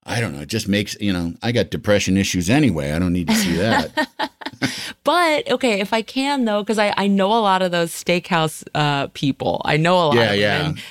I 0.03 0.19
don't 0.22 0.34
know. 0.34 0.41
It 0.41 0.49
just 0.49 0.68
makes 0.68 0.99
you 0.99 1.14
know. 1.14 1.34
I 1.41 1.51
got 1.53 1.69
depression 1.69 2.18
issues 2.18 2.49
anyway. 2.49 2.91
I 2.91 2.99
don't 2.99 3.14
need 3.14 3.27
to 3.27 3.35
see 3.35 3.56
that. 3.57 4.07
But 5.06 5.49
okay, 5.49 5.80
if 5.80 5.93
I 5.93 6.01
can 6.01 6.45
though, 6.45 6.61
because 6.61 6.77
I, 6.77 6.93
I 6.97 7.07
know 7.07 7.27
a 7.31 7.39
lot 7.39 7.61
of 7.61 7.72
those 7.72 7.91
steakhouse 7.91 8.64
uh, 8.76 9.07
people. 9.14 9.61
I 9.65 9.77
know 9.77 9.95
a 9.95 10.06
lot. 10.07 10.15
Yeah, 10.15 10.23
of 10.23 10.30
them, 10.31 10.39
yeah. 10.39 10.65
and 10.68 10.81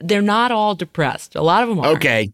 they're 0.00 0.22
not 0.22 0.50
all 0.52 0.74
depressed. 0.74 1.34
A 1.34 1.42
lot 1.42 1.62
of 1.62 1.68
them 1.68 1.80
are. 1.80 1.86
okay, 1.96 2.30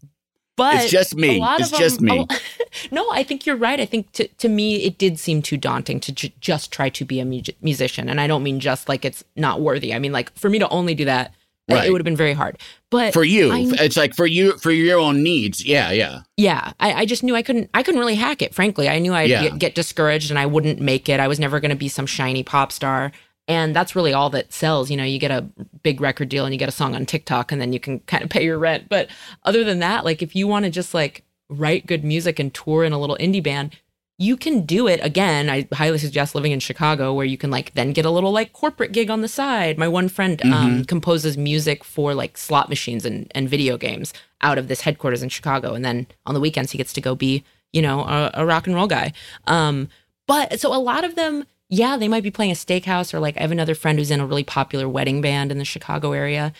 but 0.55 0.75
It's 0.83 0.91
just 0.91 1.15
me. 1.15 1.41
It's 1.59 1.71
of 1.71 1.79
just 1.79 2.01
me. 2.01 2.19
a- 2.19 2.25
oh, 2.29 2.39
no, 2.91 3.09
I 3.11 3.23
think 3.23 3.45
you're 3.45 3.55
right. 3.55 3.79
I 3.79 3.85
think 3.85 4.11
to 4.13 4.27
to 4.27 4.49
me 4.49 4.83
it 4.83 4.97
did 4.97 5.17
seem 5.19 5.41
too 5.41 5.57
daunting 5.57 5.99
to 6.01 6.11
ju- 6.11 6.29
just 6.41 6.71
try 6.71 6.89
to 6.89 7.05
be 7.05 7.19
a 7.19 7.25
mu- 7.25 7.41
musician, 7.61 8.09
and 8.09 8.19
I 8.19 8.27
don't 8.27 8.43
mean 8.43 8.59
just 8.59 8.89
like 8.89 9.05
it's 9.05 9.23
not 9.35 9.61
worthy. 9.61 9.93
I 9.93 9.99
mean 9.99 10.11
like 10.11 10.33
for 10.37 10.49
me 10.49 10.59
to 10.59 10.67
only 10.69 10.95
do 10.95 11.05
that, 11.05 11.33
Right. 11.69 11.85
it 11.87 11.91
would 11.91 12.01
have 12.01 12.05
been 12.05 12.15
very 12.17 12.33
hard. 12.33 12.57
But 12.89 13.13
for 13.13 13.23
you, 13.23 13.51
I- 13.51 13.67
it's 13.85 13.95
like 13.95 14.15
for 14.15 14.25
you 14.25 14.57
for 14.57 14.71
your 14.71 14.99
own 14.99 15.21
needs. 15.23 15.63
Yeah, 15.63 15.91
yeah. 15.91 16.21
yeah, 16.35 16.73
I, 16.79 16.93
I 16.93 17.05
just 17.05 17.21
knew 17.23 17.35
I 17.35 17.41
couldn't. 17.43 17.69
I 17.73 17.83
couldn't 17.83 17.99
really 17.99 18.15
hack 18.15 18.41
it. 18.41 18.53
Frankly, 18.55 18.89
I 18.89 18.97
knew 18.99 19.13
I'd 19.13 19.29
Yeah. 19.29 19.43
get, 19.43 19.59
get 19.59 19.75
discouraged 19.75 20.29
and 20.31 20.39
I 20.39 20.45
wouldn't 20.47 20.81
make 20.81 21.07
it. 21.07 21.19
I 21.19 21.27
was 21.27 21.39
never 21.39 21.59
going 21.59 21.69
to 21.69 21.75
be 21.77 21.87
some 21.87 22.05
shiny 22.07 22.43
pop 22.43 22.71
star. 22.71 23.11
And 23.49 23.75
that's 23.75 23.95
really 23.95 24.13
all 24.13 24.29
that 24.29 24.53
sells. 24.53 24.89
You 24.89 24.95
know, 24.95 25.03
you 25.03 25.19
get 25.19 25.31
a 25.31 25.41
big 25.83 25.99
record 25.99 26.29
deal 26.29 26.45
and 26.45 26.53
you 26.53 26.59
get 26.59 26.69
a 26.69 26.71
song 26.71 26.95
on 26.95 27.05
TikTok, 27.05 27.51
and 27.51 27.59
then 27.59 27.73
you 27.73 27.79
can 27.79 27.99
kind 28.01 28.23
of 28.23 28.29
pay 28.29 28.45
your 28.45 28.59
rent. 28.59 28.87
But 28.87 29.09
other 29.43 29.65
than 29.65 29.79
that, 29.79 30.05
like 30.05 30.21
if 30.21 30.35
you 30.35 30.47
want 30.47 30.65
to 30.65 30.71
just 30.71 30.93
like 30.93 31.23
write 31.49 31.87
good 31.87 32.03
music 32.03 32.39
and 32.39 32.53
tour 32.53 32.83
in 32.83 32.93
a 32.93 32.99
little 32.99 33.17
indie 33.19 33.43
band, 33.43 33.75
you 34.19 34.37
can 34.37 34.65
do 34.65 34.85
it. 34.87 34.99
Again, 35.01 35.49
I 35.49 35.67
highly 35.73 35.97
suggest 35.97 36.35
living 36.35 36.51
in 36.51 36.59
Chicago, 36.59 37.13
where 37.13 37.25
you 37.25 37.37
can 37.37 37.49
like 37.49 37.73
then 37.73 37.91
get 37.91 38.05
a 38.05 38.11
little 38.11 38.31
like 38.31 38.53
corporate 38.53 38.91
gig 38.91 39.09
on 39.09 39.21
the 39.21 39.27
side. 39.27 39.79
My 39.79 39.87
one 39.87 40.09
friend 40.09 40.39
um, 40.53 40.85
composes 40.85 41.37
music 41.37 41.83
for 41.83 42.13
like 42.13 42.37
slot 42.37 42.69
machines 42.69 43.05
and, 43.05 43.31
and 43.33 43.49
video 43.49 43.77
games 43.77 44.13
out 44.41 44.57
of 44.57 44.67
this 44.67 44.81
headquarters 44.81 45.23
in 45.23 45.29
Chicago, 45.29 45.73
and 45.73 45.83
then 45.83 46.05
on 46.25 46.35
the 46.35 46.39
weekends 46.39 46.71
he 46.71 46.77
gets 46.77 46.93
to 46.93 47.01
go 47.01 47.15
be 47.15 47.43
you 47.73 47.81
know 47.81 48.01
a, 48.01 48.31
a 48.35 48.45
rock 48.45 48.67
and 48.67 48.75
roll 48.75 48.87
guy. 48.87 49.11
Um, 49.47 49.89
but 50.27 50.59
so 50.59 50.75
a 50.75 50.77
lot 50.77 51.03
of 51.03 51.15
them, 51.15 51.45
yeah, 51.69 51.97
they 51.97 52.07
might 52.07 52.23
be 52.23 52.31
playing 52.31 52.51
a 52.51 52.55
steakhouse 52.55 53.13
or 53.13 53.19
like 53.19 53.37
I 53.37 53.41
have 53.41 53.51
another 53.51 53.75
friend 53.75 53.99
who's 53.99 54.11
in 54.11 54.19
a 54.19 54.25
really 54.25 54.43
popular 54.43 54.89
wedding 54.89 55.21
band 55.21 55.51
in 55.51 55.57
the 55.57 55.65
Chicago 55.65 56.11
area. 56.11 56.51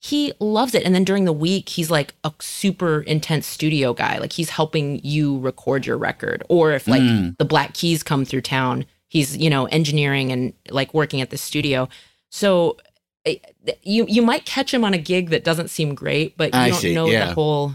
He 0.00 0.32
loves 0.40 0.74
it. 0.74 0.84
And 0.84 0.94
then 0.94 1.04
during 1.04 1.24
the 1.24 1.32
week, 1.32 1.68
he's 1.68 1.90
like 1.90 2.14
a 2.22 2.32
super 2.40 3.00
intense 3.02 3.46
studio 3.46 3.94
guy. 3.94 4.18
Like 4.18 4.32
he's 4.32 4.50
helping 4.50 5.00
you 5.02 5.38
record 5.38 5.86
your 5.86 5.96
record. 5.96 6.44
Or 6.48 6.72
if 6.72 6.86
like 6.86 7.02
the 7.38 7.44
Black 7.44 7.74
Keys 7.74 8.02
come 8.02 8.24
through 8.24 8.42
town, 8.42 8.84
he's, 9.08 9.36
you 9.36 9.48
know, 9.48 9.66
engineering 9.66 10.32
and 10.32 10.52
like 10.70 10.92
working 10.92 11.20
at 11.20 11.30
the 11.30 11.38
studio. 11.38 11.88
So 12.30 12.76
eh, 13.24 13.36
you 13.82 14.04
you 14.08 14.22
might 14.22 14.44
catch 14.44 14.74
him 14.74 14.84
on 14.84 14.94
a 14.94 14.98
gig 14.98 15.30
that 15.30 15.44
doesn't 15.44 15.68
seem 15.70 15.94
great, 15.94 16.36
but 16.36 16.52
you 16.52 16.60
I 16.60 16.68
don't 16.70 16.78
see, 16.78 16.94
know 16.94 17.06
yeah. 17.06 17.26
the 17.26 17.34
whole 17.34 17.74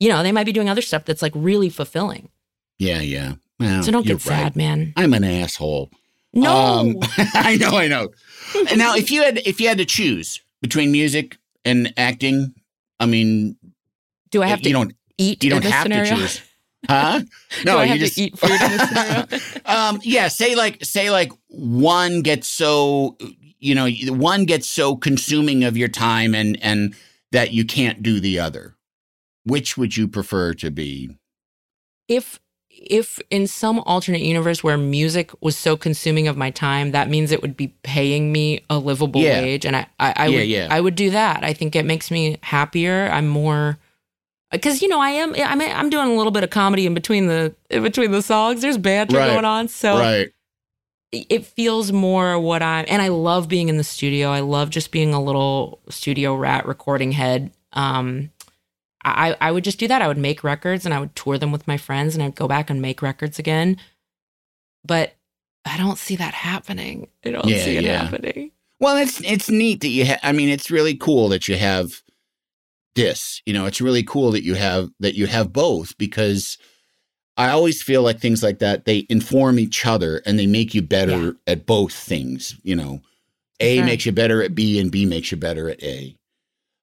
you 0.00 0.08
know, 0.08 0.22
they 0.22 0.32
might 0.32 0.44
be 0.44 0.52
doing 0.52 0.68
other 0.68 0.82
stuff 0.82 1.04
that's 1.04 1.22
like 1.22 1.32
really 1.36 1.68
fulfilling. 1.68 2.30
Yeah, 2.78 3.00
yeah. 3.00 3.34
Well, 3.60 3.82
So 3.82 3.92
don't 3.92 4.06
get 4.06 4.22
sad, 4.22 4.42
right. 4.42 4.56
man. 4.56 4.94
I'm 4.96 5.12
an 5.12 5.22
asshole. 5.22 5.90
No. 6.32 6.52
Um, 6.54 6.96
I 7.34 7.56
know, 7.56 7.76
I 7.76 7.88
know. 7.88 8.08
and 8.68 8.78
now, 8.78 8.94
if 8.94 9.10
you 9.10 9.22
had 9.22 9.38
if 9.38 9.60
you 9.60 9.68
had 9.68 9.78
to 9.78 9.84
choose 9.84 10.40
between 10.62 10.92
music 10.92 11.36
and 11.64 11.92
acting, 11.96 12.54
I 12.98 13.06
mean, 13.06 13.56
Do 14.30 14.42
I 14.42 14.46
have 14.46 14.60
you 14.60 14.64
to 14.64 14.70
don't 14.72 14.94
eat 15.18 15.42
you 15.44 15.50
don't 15.50 15.64
have 15.64 15.82
scenario? 15.84 16.10
to 16.14 16.16
choose, 16.16 16.40
huh? 16.88 17.20
No, 17.64 17.80
you 17.82 17.88
have 17.88 17.98
just 17.98 18.14
to 18.16 18.22
eat 18.22 18.38
food 18.38 18.50
in 18.50 18.58
this 18.58 18.88
scenario? 18.88 19.26
um, 19.66 20.00
yeah. 20.02 20.28
Say 20.28 20.54
like 20.54 20.84
say 20.84 21.10
like 21.10 21.32
one 21.48 22.22
gets 22.22 22.46
so 22.48 23.16
you 23.58 23.74
know 23.74 23.88
one 24.14 24.44
gets 24.44 24.68
so 24.68 24.96
consuming 24.96 25.64
of 25.64 25.76
your 25.76 25.88
time 25.88 26.34
and 26.34 26.58
and 26.62 26.94
that 27.32 27.52
you 27.52 27.64
can't 27.64 28.02
do 28.02 28.20
the 28.20 28.38
other. 28.38 28.76
Which 29.44 29.76
would 29.76 29.96
you 29.96 30.06
prefer 30.06 30.54
to 30.54 30.70
be? 30.70 31.16
if 32.08 32.40
if 32.82 33.20
in 33.30 33.46
some 33.46 33.80
alternate 33.80 34.22
universe 34.22 34.64
where 34.64 34.78
music 34.78 35.30
was 35.42 35.56
so 35.56 35.76
consuming 35.76 36.26
of 36.28 36.36
my 36.36 36.50
time, 36.50 36.92
that 36.92 37.10
means 37.10 37.30
it 37.30 37.42
would 37.42 37.56
be 37.56 37.68
paying 37.82 38.32
me 38.32 38.64
a 38.70 38.78
livable 38.78 39.20
Yeah. 39.20 39.40
wage, 39.42 39.66
and 39.66 39.76
I 39.76 39.86
I, 39.98 40.14
I 40.16 40.26
Yeah, 40.28 40.38
would 40.38 40.48
yeah. 40.48 40.68
I 40.70 40.80
would 40.80 40.94
do 40.94 41.10
that. 41.10 41.44
I 41.44 41.52
think 41.52 41.76
it 41.76 41.84
makes 41.84 42.10
me 42.10 42.38
happier. 42.42 43.10
I'm 43.12 43.28
more 43.28 43.78
because 44.50 44.80
you 44.82 44.88
know 44.88 45.00
I 45.00 45.10
am 45.10 45.34
I'm 45.36 45.60
I'm 45.60 45.90
doing 45.90 46.08
a 46.10 46.14
little 46.14 46.32
bit 46.32 46.42
of 46.42 46.50
comedy 46.50 46.86
in 46.86 46.94
between 46.94 47.26
the 47.26 47.54
in 47.68 47.82
between 47.82 48.12
the 48.12 48.22
songs. 48.22 48.62
There's 48.62 48.78
banter 48.78 49.18
Right. 49.18 49.26
going 49.26 49.44
on, 49.44 49.68
so 49.68 49.98
right. 49.98 50.30
it 51.12 51.44
feels 51.44 51.92
more 51.92 52.38
what 52.38 52.62
I'm 52.62 52.84
and 52.88 53.02
I 53.02 53.08
love 53.08 53.46
being 53.48 53.68
in 53.68 53.76
the 53.76 53.84
studio. 53.84 54.30
I 54.30 54.40
love 54.40 54.70
just 54.70 54.90
being 54.90 55.12
a 55.12 55.22
little 55.22 55.80
studio 55.88 56.34
rat 56.34 56.66
recording 56.66 57.12
head. 57.12 57.50
Um 57.74 58.30
I 59.04 59.36
I 59.40 59.50
would 59.50 59.64
just 59.64 59.78
do 59.78 59.88
that. 59.88 60.02
I 60.02 60.08
would 60.08 60.18
make 60.18 60.44
records 60.44 60.84
and 60.84 60.92
I 60.94 61.00
would 61.00 61.14
tour 61.16 61.38
them 61.38 61.52
with 61.52 61.66
my 61.66 61.76
friends 61.76 62.14
and 62.14 62.22
I'd 62.22 62.34
go 62.34 62.46
back 62.48 62.70
and 62.70 62.82
make 62.82 63.02
records 63.02 63.38
again. 63.38 63.76
But 64.84 65.14
I 65.64 65.76
don't 65.76 65.98
see 65.98 66.16
that 66.16 66.34
happening. 66.34 67.08
I 67.24 67.30
don't 67.30 67.46
Yeah, 67.46 67.64
see 67.64 67.76
it 67.76 67.84
yeah. 67.84 68.04
happening. 68.04 68.52
Well, 68.78 68.96
it's 68.96 69.20
it's 69.22 69.50
neat 69.50 69.80
that 69.82 69.88
you 69.88 70.04
have. 70.06 70.20
I 70.22 70.32
mean, 70.32 70.48
it's 70.48 70.70
really 70.70 70.96
cool 70.96 71.28
that 71.30 71.48
you 71.48 71.56
have 71.56 72.02
this. 72.94 73.42
You 73.46 73.52
know, 73.52 73.66
it's 73.66 73.80
really 73.80 74.02
cool 74.02 74.30
that 74.32 74.42
you 74.44 74.54
have 74.54 74.90
that 75.00 75.14
you 75.14 75.26
have 75.26 75.52
both 75.52 75.96
because 75.98 76.56
I 77.36 77.50
always 77.50 77.82
feel 77.82 78.02
like 78.02 78.20
things 78.20 78.42
like 78.42 78.58
that 78.58 78.84
they 78.84 79.06
inform 79.08 79.58
each 79.58 79.86
other 79.86 80.22
and 80.26 80.38
they 80.38 80.46
make 80.46 80.74
you 80.74 80.82
better 80.82 81.12
Yeah. 81.12 81.30
at 81.46 81.66
both 81.66 81.92
things. 81.92 82.56
You 82.62 82.76
know, 82.76 83.00
A 83.60 83.76
Sure. 83.76 83.84
makes 83.84 84.06
you 84.06 84.12
better 84.12 84.42
at 84.42 84.54
B, 84.54 84.78
and 84.78 84.90
B 84.90 85.04
makes 85.06 85.30
you 85.30 85.36
better 85.38 85.68
at 85.70 85.82
A. 85.82 86.16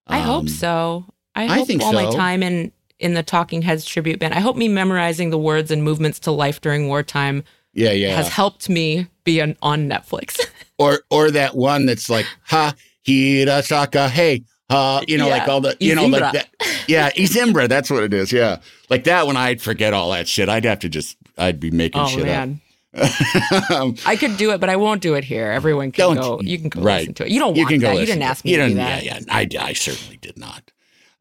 I 0.08 0.20
hope 0.20 0.44
Um, 0.44 0.48
so. 0.48 1.06
I 1.38 1.60
I 1.60 1.64
think 1.66 1.82
all 1.84 1.94
my 1.94 2.10
time 2.12 2.42
in 2.44 2.72
in 3.00 3.14
the 3.14 3.24
Talking 3.24 3.62
Heads 3.62 3.86
tribute 3.86 4.20
band. 4.20 4.34
I 4.34 4.40
hope 4.40 4.56
me 4.58 4.68
memorizing 4.68 5.30
the 5.30 5.38
words 5.38 5.70
and 5.72 5.84
movements 5.84 6.20
to 6.22 6.32
life 6.32 6.60
during 6.62 6.88
wartime 6.88 7.44
Yeah, 7.74 7.92
yeah. 7.92 8.16
has 8.16 8.28
helped 8.28 8.70
me 8.70 9.08
be 9.24 9.40
on, 9.42 9.56
on 9.62 9.88
Netflix. 9.88 10.40
or 10.80 11.02
or 11.12 11.30
that 11.32 11.56
one 11.56 11.86
that's 11.86 12.10
like 12.10 12.26
ha 12.44 12.74
hirasaka 13.08 14.10
hey 14.10 14.44
uh 14.70 15.02
you 15.08 15.18
know 15.18 15.28
Yeah. 15.28 15.38
like 15.38 15.48
all 15.48 15.62
the 15.62 15.78
you 15.80 15.96
know 15.96 16.06
like 16.08 16.22
I 16.24 16.32
Zimbra. 16.32 16.48
that 16.60 16.86
yeah 16.88 17.10
I 17.18 17.26
Zimbra 17.26 17.68
that's 17.68 17.90
what 17.90 18.04
it 18.04 18.14
is 18.14 18.32
yeah 18.32 18.58
like 18.90 19.06
that 19.06 19.26
one 19.26 19.38
i'd 19.38 19.62
forget 19.62 19.94
all 19.94 20.12
that 20.12 20.28
shit 20.28 20.50
i'd 20.50 20.66
have 20.66 20.80
to 20.80 20.90
just 20.90 21.18
i'd 21.38 21.60
be 21.60 21.72
making 21.72 22.02
oh 22.02 22.08
shit 22.08 22.26
man. 22.26 22.62
up 22.62 22.62
um, 23.72 23.96
I 24.08 24.16
could 24.16 24.38
do 24.38 24.52
it, 24.54 24.60
but 24.60 24.70
I 24.70 24.76
won't 24.78 25.02
do 25.04 25.14
it 25.14 25.24
here. 25.24 25.52
Everyone 25.52 25.92
can 25.92 26.16
go. 26.16 26.40
You 26.42 26.58
can 26.58 26.70
go 26.70 26.82
right. 26.82 27.02
listen 27.02 27.14
to 27.16 27.26
it. 27.26 27.32
You 27.32 27.40
don't 27.40 27.56
want 27.56 27.70
you 27.70 27.80
go 27.80 27.88
that. 27.94 28.00
You 28.00 28.06
didn't 28.08 28.24
ask 28.24 28.44
me 28.44 28.52
you 28.52 28.58
to 28.58 28.68
do 28.70 28.74
that. 28.76 29.04
yeah 29.04 29.20
yeah 29.20 29.26
I, 29.30 29.48
I 29.60 29.74
certainly 29.74 30.18
did 30.18 30.36
not 30.38 30.72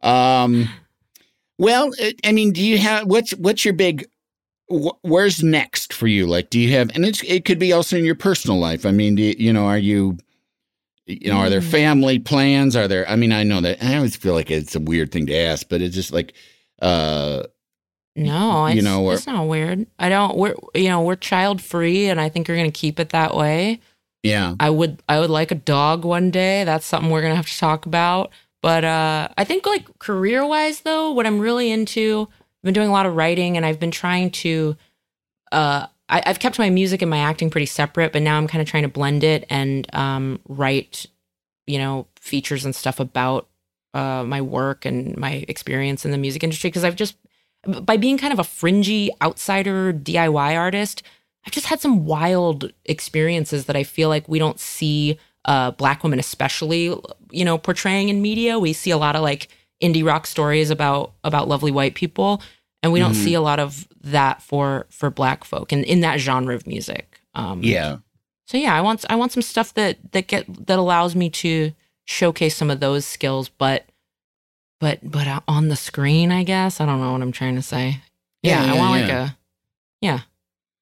um 0.03 0.69
well 1.59 1.91
i 2.25 2.33
mean 2.33 2.53
do 2.53 2.63
you 2.63 2.79
have 2.79 3.07
what's 3.07 3.31
what's 3.33 3.65
your 3.65 3.75
big 3.75 4.07
wh- 4.71 4.95
where's 5.03 5.43
next 5.43 5.93
for 5.93 6.07
you 6.07 6.27
like 6.27 6.51
do 6.51 6.59
you 6.61 6.73
have 6.73 6.91
and 6.95 7.05
it's 7.05 7.23
it 7.23 7.45
could 7.45 7.59
be 7.59 7.73
also 7.73 7.97
in 7.97 8.05
your 8.05 8.15
personal 8.15 8.59
life 8.59 8.85
i 8.87 8.91
mean 8.91 9.15
do 9.15 9.23
you, 9.23 9.35
you 9.39 9.53
know 9.53 9.65
are 9.67 9.79
you 9.79 10.17
you 11.07 11.31
know 11.33 11.39
are 11.39 11.49
there 11.51 11.61
Mm. 11.61 11.71
family 11.71 12.19
plans 12.19 12.77
are 12.77 12.89
there 12.89 13.09
i 13.09 13.17
mean 13.17 13.33
i 13.33 13.43
know 13.43 13.61
that 13.61 13.83
i 13.83 13.97
always 13.97 14.17
feel 14.17 14.35
like 14.35 14.51
it's 14.51 14.75
a 14.75 14.81
weird 14.81 15.11
thing 15.13 15.27
to 15.27 15.35
ask 15.37 15.69
but 15.69 15.81
it's 15.81 15.95
just 15.95 16.13
like 16.13 16.35
uh 16.83 17.43
No, 18.17 18.67
you 18.67 18.83
know, 18.83 19.05
or- 19.05 19.15
it's 19.15 19.27
not 19.27 19.47
weird. 19.47 19.87
I 19.99 20.09
don't. 20.09 20.37
We're 20.37 20.55
you 20.75 20.89
know 20.89 21.03
we're 21.03 21.17
child 21.17 21.61
free, 21.63 22.09
and 22.09 22.19
I 22.21 22.29
think 22.31 22.49
we're 22.49 22.57
gonna 22.57 22.71
keep 22.71 22.99
it 22.99 23.11
that 23.11 23.35
way. 23.37 23.81
yeah 24.23 24.55
I 24.59 24.71
would 24.71 25.03
I 25.09 25.21
would 25.21 25.29
like 25.31 25.51
a 25.51 25.55
dog 25.55 26.05
one 26.05 26.31
day. 26.31 26.65
That's 26.65 26.87
something 26.87 27.11
we're 27.11 27.21
gonna 27.23 27.37
have 27.37 27.47
to 27.49 27.59
talk 27.59 27.85
about. 27.87 28.31
But 28.67 28.85
uh, 28.85 29.29
I 29.39 29.45
think 29.45 29.65
like 29.65 29.97
career 30.01 30.45
wise 30.45 30.81
though, 30.81 31.13
what 31.13 31.25
I'm 31.25 31.39
really 31.39 31.71
into, 31.71 32.27
I've 32.29 32.65
been 32.65 32.75
doing 32.75 32.89
a 32.89 32.93
lot 32.93 33.07
of 33.07 33.15
writing, 33.15 33.57
and 33.57 33.65
I've 33.65 33.79
been 33.79 33.93
trying 33.93 34.33
to. 34.43 34.77
Uh, 35.53 35.87
I, 36.09 36.25
I've 36.27 36.41
kept 36.41 36.59
my 36.59 36.69
music 36.69 37.01
and 37.01 37.09
my 37.09 37.19
acting 37.19 37.49
pretty 37.49 37.67
separate, 37.67 38.13
but 38.13 38.23
now 38.23 38.37
I'm 38.37 38.49
kind 38.49 38.61
of 38.61 38.67
trying 38.67 38.83
to 38.83 38.89
blend 38.89 39.23
it 39.23 39.47
and 39.51 39.87
um, 39.95 40.41
write, 40.49 41.07
you 41.69 41.79
know, 41.79 42.09
features 42.19 42.65
and 42.65 42.75
stuff 42.75 42.99
about 42.99 43.47
uh, 43.95 44.25
my 44.27 44.41
work 44.41 44.85
and 44.85 45.17
my 45.17 45.45
experience 45.47 46.05
in 46.05 46.11
the 46.11 46.19
music 46.19 46.43
industry 46.43 46.69
because 46.69 46.83
I've 46.83 46.97
just 46.97 47.17
by 47.63 47.97
being 47.97 48.19
kind 48.19 48.33
of 48.33 48.41
a 48.41 48.45
fringy 48.45 49.13
outsider 49.23 49.93
DIY 49.93 50.59
artist, 50.59 51.05
I've 51.47 51.53
just 51.53 51.67
had 51.67 51.81
some 51.81 52.05
wild 52.05 52.73
experiences 52.85 53.67
that 53.67 53.77
I 53.77 53.85
feel 53.85 54.09
like 54.09 54.29
we 54.29 54.41
don't 54.41 54.59
see 54.59 55.19
uh, 55.47 55.71
black 55.73 56.03
women, 56.03 56.19
especially, 56.19 56.95
you 57.31 57.45
know, 57.45 57.57
portraying 57.59 58.09
in 58.11 58.21
media. 58.21 58.59
We 58.59 58.73
see 58.73 58.91
a 58.91 58.97
lot 58.99 59.17
of 59.17 59.23
like 59.23 59.49
indie 59.83 60.05
rock 60.05 60.27
stories 60.27 60.71
about 60.71 61.13
about 61.25 61.49
lovely 61.49 61.71
white 61.73 61.95
people, 61.95 62.43
and 62.83 62.93
we 62.93 62.99
don't 63.01 63.13
Mhm. 63.13 63.25
see 63.25 63.35
a 63.35 63.41
lot 63.41 63.59
of 63.61 63.87
that 64.03 64.43
for 64.43 64.87
for 64.91 65.11
black 65.11 65.45
folk 65.45 65.73
and 65.73 65.85
in 65.85 66.01
that 66.01 66.19
genre 66.21 66.55
of 66.55 66.67
music. 66.67 67.21
Um, 67.35 67.63
Yeah. 67.63 67.99
So 68.47 68.57
yeah, 68.59 68.75
I 68.75 68.81
want 68.81 69.05
I 69.11 69.17
want 69.17 69.33
some 69.33 69.43
stuff 69.43 69.75
that 69.75 69.99
that 70.13 70.27
get 70.29 70.45
that 70.67 70.79
allows 70.79 71.15
me 71.17 71.31
to 71.31 71.73
showcase 72.05 72.55
some 72.57 72.71
of 72.71 72.79
those 72.81 73.05
skills, 73.05 73.49
but 73.49 73.87
but 74.81 74.99
but 75.03 75.27
uh, 75.27 75.41
on 75.49 75.69
the 75.69 75.77
screen, 75.77 76.31
I 76.33 76.43
guess 76.45 76.81
I 76.81 76.87
don't 76.87 77.01
know 77.01 77.13
what 77.13 77.23
I'm 77.23 77.33
trying 77.33 77.57
to 77.57 77.63
say. 77.63 78.01
Yeah, 78.43 78.63
Yeah, 78.65 78.73
I 78.73 78.75
yeah, 78.75 78.81
want 78.81 79.01
like 79.03 79.11
a 79.11 79.37
yeah. 80.01 80.21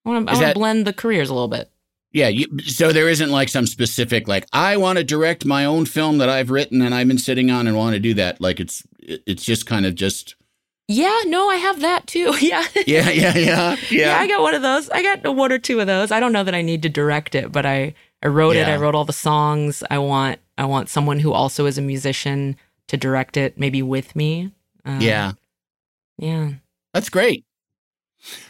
I 0.05 0.09
want 0.11 0.29
I 0.29 0.35
want 0.35 0.47
to 0.49 0.55
blend 0.55 0.87
the 0.87 0.93
careers 0.93 1.31
a 1.31 1.35
little 1.35 1.49
bit. 1.49 1.71
Yeah. 2.15 2.29
You, 2.29 2.47
so 2.61 2.93
there 2.93 3.11
isn't 3.11 3.31
like 3.31 3.51
some 3.51 3.67
specific, 3.67 4.27
like, 4.27 4.47
I 4.53 4.79
want 4.79 4.97
to 4.99 5.05
direct 5.05 5.45
my 5.45 5.67
own 5.67 5.85
film 5.85 6.17
that 6.19 6.31
I've 6.31 6.51
written 6.51 6.81
and 6.81 6.95
I've 6.95 7.09
been 7.09 7.19
sitting 7.19 7.51
on 7.51 7.67
and 7.67 7.77
want 7.77 7.93
to 7.95 8.01
do 8.01 8.15
that. 8.15 8.41
Like, 8.41 8.59
it's, 8.61 8.83
it's 9.01 9.45
just 9.45 9.67
kind 9.67 9.85
of 9.85 9.95
just, 9.95 10.37
Yeah, 10.89 11.19
no, 11.27 11.51
I 11.51 11.57
have 11.57 11.81
that 11.83 12.07
too. 12.07 12.33
Yeah. 12.41 12.65
yeah, 12.87 13.11
yeah, 13.11 13.37
yeah. 13.37 13.37
yeah. 13.37 13.77
Yeah. 13.91 14.19
I 14.19 14.27
got 14.29 14.41
one 14.41 14.55
of 14.55 14.63
those. 14.63 14.89
I 14.91 15.03
got 15.03 15.35
one 15.35 15.53
or 15.53 15.59
two 15.59 15.81
of 15.81 15.87
those. 15.87 16.11
I 16.11 16.21
don't 16.21 16.33
know 16.33 16.45
that 16.45 16.55
I 16.55 16.63
need 16.63 16.83
to 16.83 16.89
direct 16.89 17.35
it, 17.35 17.53
but 17.53 17.67
I 17.67 17.95
I 18.23 18.29
wrote 18.29 18.57
it. 18.57 18.67
I 18.67 18.77
wrote 18.77 18.95
all 18.95 19.05
the 19.05 19.13
songs. 19.13 19.83
I 19.91 19.99
want 19.99 20.39
I 20.57 20.65
want 20.65 20.89
someone 20.89 21.19
who 21.19 21.33
also 21.33 21.67
is 21.67 21.77
a 21.79 21.83
musician 21.83 22.57
to 22.89 22.97
direct 22.97 23.37
it, 23.37 23.59
maybe 23.59 23.83
with 23.83 24.15
me. 24.15 24.53
Um, 24.85 25.01
yeah. 25.01 25.33
yeah, 26.19 26.53
That's 26.93 27.09
great. 27.09 27.45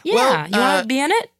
yeah. 0.03 0.13
Well, 0.15 0.47
you 0.49 0.55
uh, 0.55 0.59
want 0.59 0.81
to 0.83 0.87
be 0.87 0.99
in 0.99 1.11
it? 1.11 1.31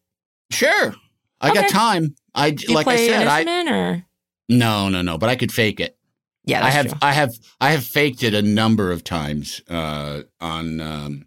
Sure. 0.52 0.96
I 1.42 1.54
got 1.54 1.70
time. 1.70 2.16
I, 2.34 2.52
Do 2.52 2.66
you 2.68 2.76
like 2.76 2.88
I 2.88 2.98
said, 2.98 3.28
I, 3.28 3.42
or 3.42 4.06
no, 4.50 4.90
no, 4.90 5.02
no, 5.02 5.18
but 5.18 5.30
I 5.30 5.36
could 5.36 5.52
fake 5.52 5.80
it. 5.80 5.98
yeah? 6.46 6.66
I 6.66 6.70
have, 6.70 6.88
true. 6.88 6.98
I 7.02 7.14
have, 7.14 7.34
I 7.60 7.72
have 7.72 7.86
faked 7.86 8.24
it 8.24 8.34
a 8.34 8.42
number 8.42 8.92
of 8.92 9.04
times, 9.04 9.62
uh, 9.70 10.24
on, 10.40 10.82
um, 10.82 11.26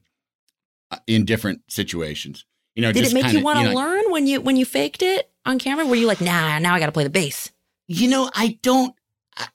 in 1.06 1.24
different 1.24 1.62
situations. 1.70 2.44
You 2.74 2.82
know, 2.82 2.92
Did 2.92 3.06
it 3.06 3.12
make 3.12 3.24
kinda, 3.24 3.38
you 3.40 3.44
want 3.44 3.58
to 3.58 3.64
know, 3.64 3.74
learn 3.74 4.04
when 4.10 4.26
you 4.26 4.40
when 4.40 4.56
you 4.56 4.64
faked 4.64 5.02
it 5.02 5.30
on 5.44 5.58
camera? 5.58 5.84
Were 5.84 5.96
you 5.96 6.06
like, 6.06 6.20
nah, 6.20 6.58
now 6.60 6.74
I 6.74 6.78
got 6.78 6.86
to 6.86 6.92
play 6.92 7.02
the 7.02 7.10
bass? 7.10 7.50
You 7.88 8.08
know, 8.08 8.30
I 8.34 8.58
don't, 8.62 8.94
I, 9.36 9.48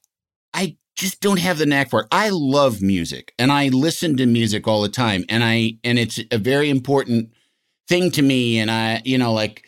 I 0.53 0.77
just 0.95 1.21
don't 1.21 1.39
have 1.39 1.57
the 1.57 1.65
knack 1.65 1.89
for 1.89 2.01
it. 2.01 2.07
I 2.11 2.29
love 2.31 2.81
music 2.81 3.33
and 3.39 3.51
I 3.51 3.69
listen 3.69 4.17
to 4.17 4.25
music 4.25 4.67
all 4.67 4.81
the 4.81 4.89
time. 4.89 5.23
And 5.29 5.43
I, 5.43 5.77
and 5.83 5.97
it's 5.97 6.19
a 6.31 6.37
very 6.37 6.69
important 6.69 7.31
thing 7.87 8.11
to 8.11 8.21
me. 8.21 8.59
And 8.59 8.69
I, 8.69 9.01
you 9.05 9.17
know, 9.17 9.31
like, 9.31 9.65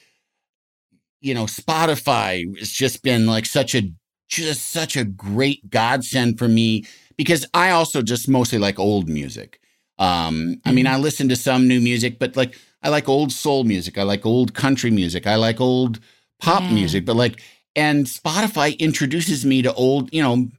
you 1.26 1.34
know, 1.34 1.46
Spotify 1.46 2.58
has 2.60 2.70
just 2.70 3.02
been 3.02 3.26
like 3.26 3.48
such 3.48 3.74
a, 3.74 3.82
just 4.30 4.70
such 4.70 4.96
a 4.96 5.04
great 5.04 5.70
godsend 5.72 6.38
for 6.38 6.48
me 6.48 6.86
because 7.18 7.46
I 7.54 7.72
also 7.72 8.04
just 8.04 8.30
mostly 8.30 8.60
like 8.60 8.78
old 8.78 9.10
music. 9.10 9.60
Um, 9.98 10.62
I 10.66 10.72
mean, 10.72 10.86
I 10.86 10.98
listen 10.98 11.28
to 11.30 11.36
some 11.36 11.68
new 11.68 11.82
music, 11.82 12.20
but 12.20 12.36
like, 12.36 12.56
I 12.84 12.90
like 12.90 13.10
old 13.10 13.32
soul 13.32 13.64
music. 13.64 13.98
I 13.98 14.04
like 14.04 14.26
old 14.26 14.54
country 14.54 14.92
music. 14.92 15.26
I 15.26 15.36
like 15.36 15.60
old 15.60 16.00
pop 16.40 16.70
Yeah. 16.70 16.76
music, 16.76 17.06
but 17.06 17.16
like, 17.16 17.42
and 17.76 18.06
Spotify 18.06 18.78
introduces 18.78 19.46
me 19.46 19.64
to 19.64 19.74
old, 19.74 20.14
you 20.14 20.22
know, 20.22 20.50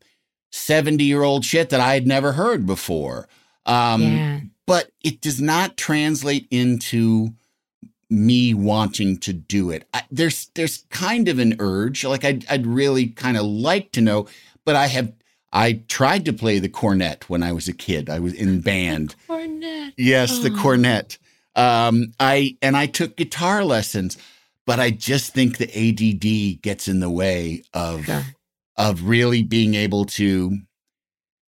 70 0.51 1.05
year 1.05 1.23
old 1.23 1.45
shit 1.45 1.71
that 1.71 1.81
I 1.81 1.95
had 1.95 2.07
never 2.09 2.33
heard 2.33 2.67
before. 2.67 3.29
Um, 3.67 4.03
yeah, 4.03 4.41
but 4.67 4.91
it 5.05 5.21
does 5.21 5.41
not 5.41 5.77
translate 5.77 6.49
into 6.51 7.31
me 8.11 8.55
wanting 8.55 9.17
to 9.19 9.33
do 9.33 9.71
it. 9.71 9.89
I, 9.93 10.03
there's, 10.11 10.51
there's 10.55 10.85
kind 10.91 11.29
of 11.29 11.39
an 11.39 11.57
urge, 11.59 12.05
like 12.05 12.25
I'd, 12.25 12.47
I'd 12.49 12.67
really 12.67 13.09
kind 13.09 13.37
of 13.37 13.45
like 13.45 13.93
to 13.93 14.01
know, 14.01 14.27
but 14.65 14.77
I 14.77 14.87
have, 14.87 15.13
I 15.53 15.81
tried 15.89 16.25
to 16.27 16.33
play 16.33 16.59
the 16.59 16.69
cornet 16.69 17.29
when 17.31 17.43
I 17.43 17.53
was 17.53 17.67
a 17.69 17.73
kid. 17.73 18.11
I 18.11 18.19
was 18.19 18.35
in 18.35 18.61
band. 18.61 19.15
cornet. 19.27 19.95
Yes, 19.97 20.39
the 20.41 20.51
Oh. 20.53 20.61
cornet. 20.63 21.19
Um, 21.55 22.13
I 22.21 22.59
and 22.61 22.77
I 22.77 22.85
took 22.85 23.17
guitar 23.17 23.65
lessons, 23.65 24.19
but 24.67 24.79
I 24.79 24.91
just 24.91 25.33
think 25.33 25.57
the 25.57 25.71
ADD 25.75 26.61
gets 26.61 26.87
in 26.87 27.01
the 27.01 27.09
way 27.09 27.63
of 27.73 28.05
Sure. 28.05 28.25
of 28.77 29.05
really 29.05 29.43
being 29.43 29.75
able 29.75 30.05
to 30.05 30.59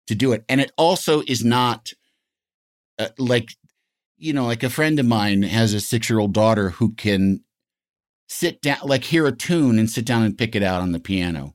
to 0.06 0.14
do 0.14 0.32
it. 0.34 0.46
And 0.48 0.62
it 0.62 0.72
also 0.78 1.24
is 1.28 1.44
not 1.44 1.92
uh, 3.00 3.08
like 3.18 3.56
you 4.26 4.34
know, 4.34 4.46
like 4.46 4.64
a 4.64 4.70
friend 4.70 5.00
of 5.00 5.06
mine 5.06 5.44
has 5.44 5.74
a 5.74 5.80
six 5.80 6.10
year 6.10 6.20
old 6.20 6.34
daughter 6.34 6.72
who 6.72 6.94
can 6.94 7.42
sit 8.28 8.60
down, 8.62 8.80
like 8.84 9.04
hear 9.04 9.28
a 9.28 9.32
tune 9.32 9.78
and 9.78 9.90
sit 9.90 10.04
down 10.04 10.24
and 10.24 10.38
pick 10.38 10.56
it 10.56 10.64
out 10.64 10.82
on 10.82 10.92
the 10.92 11.00
piano. 11.00 11.54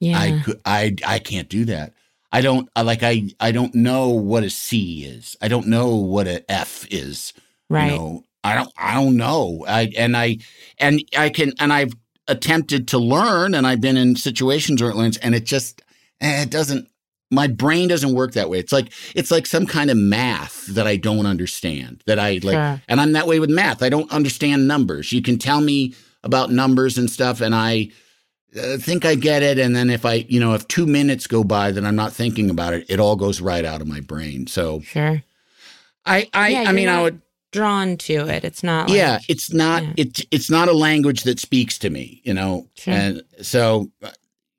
Yeah, 0.00 0.18
I 0.18 0.42
could, 0.42 0.60
I, 0.64 0.96
I 1.06 1.18
can't 1.18 1.50
do 1.50 1.66
that. 1.66 1.92
I 2.32 2.40
don't 2.40 2.68
I 2.74 2.82
like 2.82 3.02
I 3.02 3.28
I 3.38 3.52
don't 3.52 3.74
know 3.74 4.08
what 4.08 4.44
a 4.44 4.50
C 4.50 5.04
is. 5.04 5.36
I 5.42 5.48
don't 5.48 5.66
know 5.66 5.96
what 5.96 6.26
a 6.26 6.50
F 6.50 6.86
is. 6.90 7.34
right. 7.68 7.90
You 7.92 7.98
know, 7.98 8.24
I 8.42 8.54
don't 8.54 8.72
I 8.78 8.94
don't 8.94 9.16
know. 9.16 9.64
I 9.68 9.92
and 9.96 10.16
I 10.16 10.38
and 10.78 11.02
I 11.16 11.28
can 11.28 11.52
and 11.60 11.72
I've 11.72 11.92
attempted 12.28 12.88
to 12.88 12.98
learn 12.98 13.54
and 13.54 13.66
I've 13.66 13.80
been 13.80 13.96
in 13.96 14.16
situations 14.16 14.82
where 14.82 14.90
it 14.90 14.96
learns 14.96 15.18
and 15.18 15.34
it 15.34 15.44
just 15.44 15.82
eh, 16.20 16.42
it 16.42 16.50
doesn't 16.50 16.88
my 17.30 17.46
brain 17.46 17.88
doesn't 17.88 18.14
work 18.14 18.32
that 18.32 18.48
way. 18.48 18.58
It's 18.58 18.72
like 18.72 18.92
it's 19.14 19.30
like 19.30 19.46
some 19.46 19.66
kind 19.66 19.90
of 19.90 19.96
math 19.96 20.66
that 20.66 20.86
I 20.86 20.96
don't 20.96 21.26
understand. 21.26 22.02
That 22.06 22.18
I 22.18 22.32
like 22.42 22.54
Sure. 22.54 22.82
and 22.88 23.00
I'm 23.00 23.12
that 23.12 23.26
way 23.26 23.40
with 23.40 23.50
math. 23.50 23.82
I 23.82 23.88
don't 23.88 24.10
understand 24.12 24.68
numbers. 24.68 25.12
You 25.12 25.22
can 25.22 25.38
tell 25.38 25.60
me 25.60 25.94
about 26.22 26.50
numbers 26.50 26.98
and 26.98 27.10
stuff 27.10 27.40
and 27.40 27.54
I 27.54 27.90
uh, 28.56 28.76
think 28.78 29.04
I 29.04 29.14
get 29.16 29.42
it 29.42 29.58
and 29.58 29.74
then 29.76 29.90
if 29.90 30.04
I, 30.04 30.26
you 30.28 30.40
know, 30.40 30.54
if 30.54 30.66
2 30.68 30.86
minutes 30.86 31.26
go 31.26 31.44
by 31.44 31.72
that 31.72 31.84
I'm 31.84 31.96
not 31.96 32.12
thinking 32.12 32.48
about 32.50 32.74
it, 32.74 32.86
it 32.88 33.00
all 33.00 33.16
goes 33.16 33.40
right 33.40 33.64
out 33.64 33.80
of 33.80 33.86
my 33.86 34.00
brain. 34.00 34.46
So 34.46 34.80
Sure. 34.80 35.22
I 36.04 36.28
I 36.32 36.48
Yeah, 36.48 36.64
I 36.68 36.72
mean 36.72 36.88
I 36.88 37.02
would 37.02 37.22
Drawn 37.52 37.96
to 37.96 38.28
it. 38.28 38.44
It's 38.44 38.62
not. 38.62 38.88
Like, 38.88 38.96
yeah 38.98 39.18
it's 39.28 39.52
not 39.52 39.82
yeah. 39.82 39.92
it's 39.96 40.22
it's 40.30 40.50
not 40.50 40.68
a 40.68 40.72
language 40.72 41.22
that 41.22 41.40
speaks 41.40 41.78
to 41.78 41.90
me 41.90 42.20
you 42.24 42.34
know 42.34 42.68
Sure. 42.74 42.92
and 42.94 43.22
so 43.42 43.90
uh, 44.02 44.10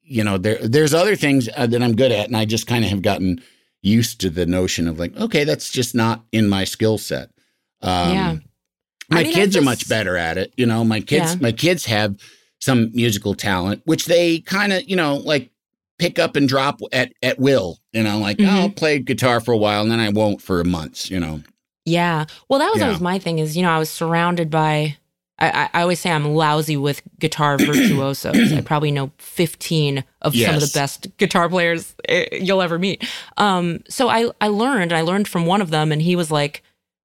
you 0.07 0.23
know 0.23 0.38
there 0.38 0.57
there's 0.67 0.93
other 0.93 1.15
things 1.15 1.49
uh, 1.55 1.67
that 1.67 1.81
i'm 1.84 1.95
good 1.95 2.11
at 2.11 2.27
and 2.27 2.35
i 2.38 2.45
just 2.45 2.67
kind 2.67 2.84
of 2.84 2.89
have 2.89 3.01
gotten 3.01 3.41
used 3.81 4.19
to 4.21 4.29
the 4.29 4.45
notion 4.45 4.88
of 4.88 4.97
like 4.99 5.15
okay 5.17 5.43
that's 5.43 5.69
just 5.69 5.93
not 5.95 6.23
in 6.31 6.47
my 6.49 6.63
skill 6.63 6.97
set 6.97 7.29
um 7.81 8.11
Yeah. 8.13 8.35
my 9.09 9.19
I 9.19 9.23
mean, 9.23 9.34
kids 9.34 9.55
are 9.57 9.61
much 9.61 9.88
better 9.89 10.17
at 10.17 10.38
it 10.38 10.53
you 10.57 10.65
know 10.65 10.84
my 10.84 10.99
kids 11.01 11.34
Yeah. 11.34 11.39
my 11.41 11.51
kids 11.51 11.85
have 11.85 12.15
some 12.59 12.89
musical 12.93 13.34
talent 13.35 13.81
which 13.85 14.05
they 14.05 14.39
kind 14.39 14.73
of 14.73 14.88
you 14.89 14.95
know 14.95 15.15
like 15.17 15.49
pick 15.99 16.19
up 16.19 16.35
and 16.35 16.47
drop 16.47 16.79
at 16.91 17.11
at 17.21 17.39
will 17.39 17.79
you 17.93 18.03
know 18.03 18.17
like 18.19 18.38
Mhm. 18.38 18.47
oh, 18.47 18.61
i'll 18.61 18.69
play 18.69 18.99
guitar 18.99 19.39
for 19.39 19.51
a 19.51 19.57
while 19.57 19.81
and 19.81 19.91
then 19.91 19.99
i 19.99 20.09
won't 20.09 20.41
for 20.41 20.63
months 20.63 21.09
you 21.11 21.19
know 21.19 21.41
Yeah. 21.85 22.25
Well, 22.49 22.59
that 22.59 22.69
was 22.69 22.79
Yeah. 22.79 22.88
always 22.88 22.99
my 23.01 23.17
thing. 23.17 23.39
Is 23.39 23.55
you 23.55 23.63
know 23.63 23.71
I 23.71 23.79
was 23.79 23.89
surrounded 23.89 24.49
by. 24.49 24.97
I, 25.39 25.69
I, 25.73 25.81
always 25.81 25.99
say 25.99 26.11
I'm 26.11 26.26
lousy 26.26 26.77
with 26.77 27.01
guitar 27.19 27.57
virtuosos. 27.59 28.53
I 28.53 28.61
probably 28.61 28.91
know 28.91 29.11
15 29.19 30.03
of 30.22 30.35
some 30.35 30.55
of 30.55 30.61
the 30.61 30.72
best 30.73 31.15
guitar 31.18 31.47
players 31.47 31.95
eh, 32.09 32.26
you'll 32.31 32.61
ever 32.61 32.80
meet. 32.80 33.07
Um, 33.38 33.84
so 33.88 34.09
I 34.09 34.31
I 34.41 34.47
learned. 34.47 34.93
I 34.93 35.01
learned 35.01 35.27
from 35.27 35.45
one 35.45 35.61
of 35.61 35.69
them, 35.69 35.91
and 35.91 36.01
he 36.01 36.15
was 36.15 36.31
like, 36.31 36.64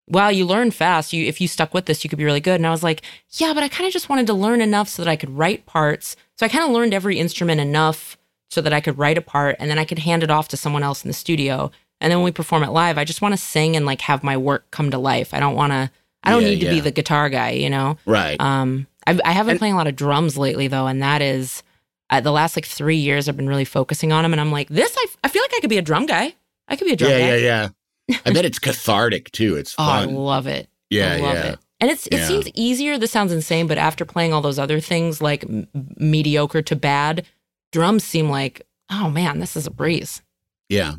"Wow, 0.09 0.29
you 0.29 0.47
learn 0.47 0.71
fast. 0.71 1.13
You 1.13 1.27
if 1.27 1.41
you 1.41 1.49
stuck 1.49 1.75
with 1.75 1.87
this, 1.87 2.05
you 2.05 2.11
could 2.11 2.19
be 2.19 2.25
really 2.25 2.41
good." 2.41 2.57
And 2.57 2.67
I 2.67 2.71
was 2.71 2.83
like, 2.83 3.03
"Yeah, 3.33 3.53
but 3.53 3.63
I 3.63 3.69
kind 3.69 3.87
of 3.87 3.93
just 3.93 4.09
wanted 4.09 4.27
to 4.29 4.35
learn 4.35 4.61
enough 4.61 4.89
so 4.89 5.05
that 5.05 5.11
I 5.11 5.17
could 5.17 5.31
write 5.31 5.67
parts. 5.67 6.17
So 6.39 6.47
I 6.47 6.49
kind 6.49 6.65
of 6.65 6.71
learned 6.71 6.95
every 6.95 7.19
instrument 7.19 7.61
enough 7.61 8.17
so 8.51 8.61
that 8.63 8.73
I 8.73 8.81
could 8.81 8.99
write 8.99 9.19
a 9.19 9.23
part, 9.23 9.57
and 9.59 9.71
then 9.71 9.79
I 9.79 9.85
could 9.85 10.01
hand 10.01 10.23
it 10.23 10.31
off 10.31 10.49
to 10.49 10.57
someone 10.57 10.83
else 10.83 11.05
in 11.05 11.09
the 11.09 11.15
studio." 11.15 11.71
And 12.01 12.11
then 12.11 12.19
when 12.19 12.25
we 12.25 12.33
perform 12.33 12.65
it 12.65 12.71
live, 12.71 12.99
I 12.99 13.05
just 13.05 13.23
want 13.23 13.33
to 13.33 13.39
sing 13.39 13.77
and 13.77 13.87
like 13.87 14.01
have 14.03 14.25
my 14.25 14.37
work 14.37 14.69
come 14.73 14.91
to 14.91 14.99
life. 14.99 15.33
I 15.33 15.39
don't 15.39 15.55
want 15.55 15.73
to. 15.73 15.91
I 16.25 16.31
don't 16.31 16.43
Yeah, 16.43 16.49
need 16.51 16.61
to 16.61 16.71
be 16.71 16.81
the 16.81 16.91
guitar 16.91 17.29
guy, 17.29 17.51
you 17.51 17.69
know. 17.71 17.97
right 18.07 18.41
Um, 18.41 18.87
I, 19.07 19.19
I 19.25 19.33
have 19.33 19.47
been 19.47 19.53
And- 19.53 19.59
playing 19.59 19.75
a 19.75 19.77
lot 19.77 19.87
of 19.89 19.97
drums 19.97 20.37
lately 20.39 20.69
though, 20.69 20.87
and 20.87 21.03
that 21.03 21.21
is 21.23 21.63
uh, 22.11 22.21
the 22.21 22.31
last 22.33 22.57
like 22.57 22.67
three 22.67 22.97
years 22.97 23.29
I've 23.29 23.37
been 23.37 23.49
really 23.49 23.65
focusing 23.65 24.13
on 24.13 24.23
them. 24.23 24.33
And 24.33 24.41
I'm 24.41 24.53
like, 24.53 24.69
this, 24.69 24.95
I, 24.99 25.07
I 25.25 25.29
feel 25.29 25.43
like 25.43 25.53
I 25.57 25.61
could 25.61 25.71
be 25.71 25.79
a 25.79 25.83
drum 25.83 26.07
guy. 26.07 26.35
I 26.69 26.77
could 26.77 26.85
be 26.87 26.93
a 26.93 26.97
drum 26.97 27.11
yeah 27.11 27.19
guy. 27.19 27.37
yeah 27.37 27.69
yeah 28.09 28.19
i 28.27 28.33
bet 28.33 28.45
it's 28.45 28.59
cathartic 28.59 29.31
too 29.33 29.57
it's 29.57 29.75
Oh, 29.79 29.85
I 29.85 30.05
love 30.05 30.47
it. 30.47 30.69
Yeah, 30.91 31.15
I 31.15 31.17
love 31.19 31.35
yeah. 31.35 31.47
it. 31.53 31.59
And 31.81 31.91
it's 31.91 32.07
it 32.09 32.15
Yeah. 32.19 32.27
seems 32.29 32.49
easier. 32.55 32.99
This 32.99 33.11
sounds 33.11 33.33
insane, 33.33 33.67
but 33.67 33.79
after 33.79 34.05
playing 34.05 34.33
all 34.33 34.41
those 34.41 34.59
other 34.59 34.79
things 34.81 35.21
like 35.21 35.43
m- 35.45 35.67
mediocre 35.97 36.63
to 36.63 36.77
bad, 36.77 37.27
drums 37.73 38.05
seem 38.05 38.29
like 38.29 38.63
oh 38.91 39.09
man, 39.11 39.39
this 39.41 39.57
is 39.57 39.67
a 39.67 39.71
breeze. 39.71 40.23
Yeah. 40.69 40.95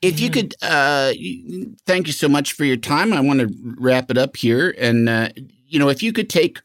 If 0.00 0.20
you 0.20 0.30
could, 0.30 0.54
uh, 0.62 1.12
thank 1.86 2.06
you 2.06 2.12
so 2.12 2.28
much 2.28 2.52
for 2.52 2.64
your 2.64 2.76
time. 2.76 3.12
I 3.12 3.20
want 3.20 3.40
to 3.40 3.52
wrap 3.78 4.10
it 4.10 4.18
up 4.18 4.36
here. 4.36 4.74
And, 4.78 5.08
uh, 5.08 5.30
you 5.66 5.78
know, 5.78 5.88
if 5.88 6.02
you 6.02 6.12
could 6.12 6.30
take 6.30 6.60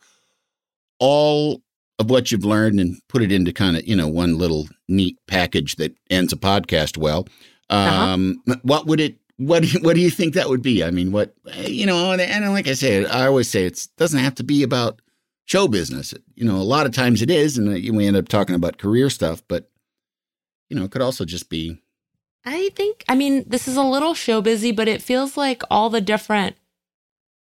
all 0.99 1.61
of 1.99 2.09
what 2.09 2.31
you've 2.31 2.45
learned 2.45 2.79
and 2.79 2.97
put 3.09 3.21
it 3.21 3.31
into 3.31 3.51
kind 3.51 3.75
of, 3.77 3.87
you 3.87 3.95
know, 3.95 4.07
one 4.07 4.37
little 4.37 4.67
neat 4.87 5.17
package 5.27 5.77
that 5.77 5.95
ends 6.09 6.31
a 6.31 6.37
podcast 6.37 6.97
well, 6.97 7.27
um, 7.69 8.41
what 8.61 8.85
would 8.85 8.99
it, 8.99 9.17
what, 9.37 9.65
what 9.81 9.95
do 9.95 10.01
you 10.01 10.11
think 10.11 10.35
that 10.35 10.49
would 10.49 10.61
be? 10.61 10.83
I 10.83 10.91
mean, 10.91 11.11
what, 11.11 11.33
you 11.57 11.85
know, 11.85 12.11
and, 12.11 12.21
and 12.21 12.51
like 12.53 12.67
I 12.67 12.73
say, 12.73 13.05
I 13.05 13.25
always 13.25 13.49
say 13.49 13.65
it 13.65 13.87
doesn't 13.97 14.19
have 14.19 14.35
to 14.35 14.43
be 14.43 14.61
about 14.61 15.01
show 15.45 15.67
business. 15.67 16.13
You 16.35 16.45
know, 16.45 16.55
a 16.55 16.63
lot 16.63 16.85
of 16.85 16.93
times 16.93 17.21
it 17.21 17.31
is, 17.31 17.57
and 17.57 17.67
uh, 17.67 17.93
we 17.93 18.05
end 18.05 18.15
up 18.15 18.27
talking 18.27 18.55
about 18.55 18.77
career 18.77 19.09
stuff, 19.09 19.41
but 19.47 19.69
you 20.69 20.77
know, 20.77 20.85
it 20.85 20.91
could 20.91 21.01
also 21.01 21.25
just 21.25 21.49
be. 21.49 21.79
I 22.45 22.69
think, 22.75 23.03
I 23.07 23.15
mean, 23.15 23.45
this 23.47 23.67
is 23.67 23.77
a 23.77 23.83
little 23.83 24.13
show 24.13 24.41
busy, 24.41 24.71
but 24.71 24.87
it 24.87 25.01
feels 25.01 25.37
like 25.37 25.63
all 25.71 25.89
the 25.89 26.01
different 26.01 26.57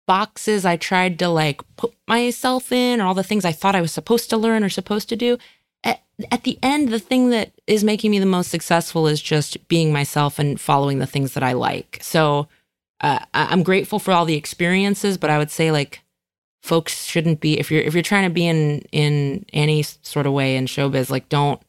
boxes 0.06 0.66
I 0.66 0.76
tried 0.76 1.18
to 1.20 1.28
like 1.28 1.62
put 1.76 1.94
myself 2.06 2.72
in, 2.72 3.00
or 3.00 3.06
all 3.06 3.14
the 3.14 3.22
things 3.22 3.44
I 3.44 3.52
thought 3.52 3.74
I 3.74 3.80
was 3.80 3.92
supposed 3.92 4.28
to 4.30 4.36
learn 4.36 4.64
or 4.64 4.68
supposed 4.68 5.08
to 5.08 5.16
do. 5.16 5.38
At, 5.84 6.02
at 6.30 6.44
the 6.44 6.58
end, 6.62 6.88
the 6.88 6.98
thing 6.98 7.30
that 7.30 7.52
is 7.66 7.82
making 7.82 8.10
me 8.10 8.18
the 8.18 8.26
most 8.26 8.50
successful 8.50 9.06
is 9.06 9.22
just 9.22 9.66
being 9.68 9.92
myself 9.92 10.38
and 10.38 10.60
following 10.60 10.98
the 10.98 11.06
things 11.06 11.34
that 11.34 11.42
I 11.42 11.52
like. 11.52 11.98
So 12.02 12.48
uh, 13.00 13.20
I'm 13.32 13.62
grateful 13.62 13.98
for 13.98 14.12
all 14.12 14.24
the 14.24 14.36
experiences, 14.36 15.16
but 15.16 15.30
I 15.30 15.38
would 15.38 15.50
say 15.50 15.72
like 15.72 16.00
folks 16.62 17.04
shouldn't 17.04 17.40
be 17.40 17.58
if 17.58 17.70
you're 17.70 17.82
if 17.82 17.94
you're 17.94 18.02
trying 18.02 18.28
to 18.28 18.32
be 18.32 18.46
in 18.46 18.82
in 18.92 19.44
any 19.52 19.82
sort 19.82 20.26
of 20.26 20.32
way 20.32 20.56
in 20.56 20.66
showbiz, 20.66 21.10
like 21.10 21.28
don't 21.28 21.60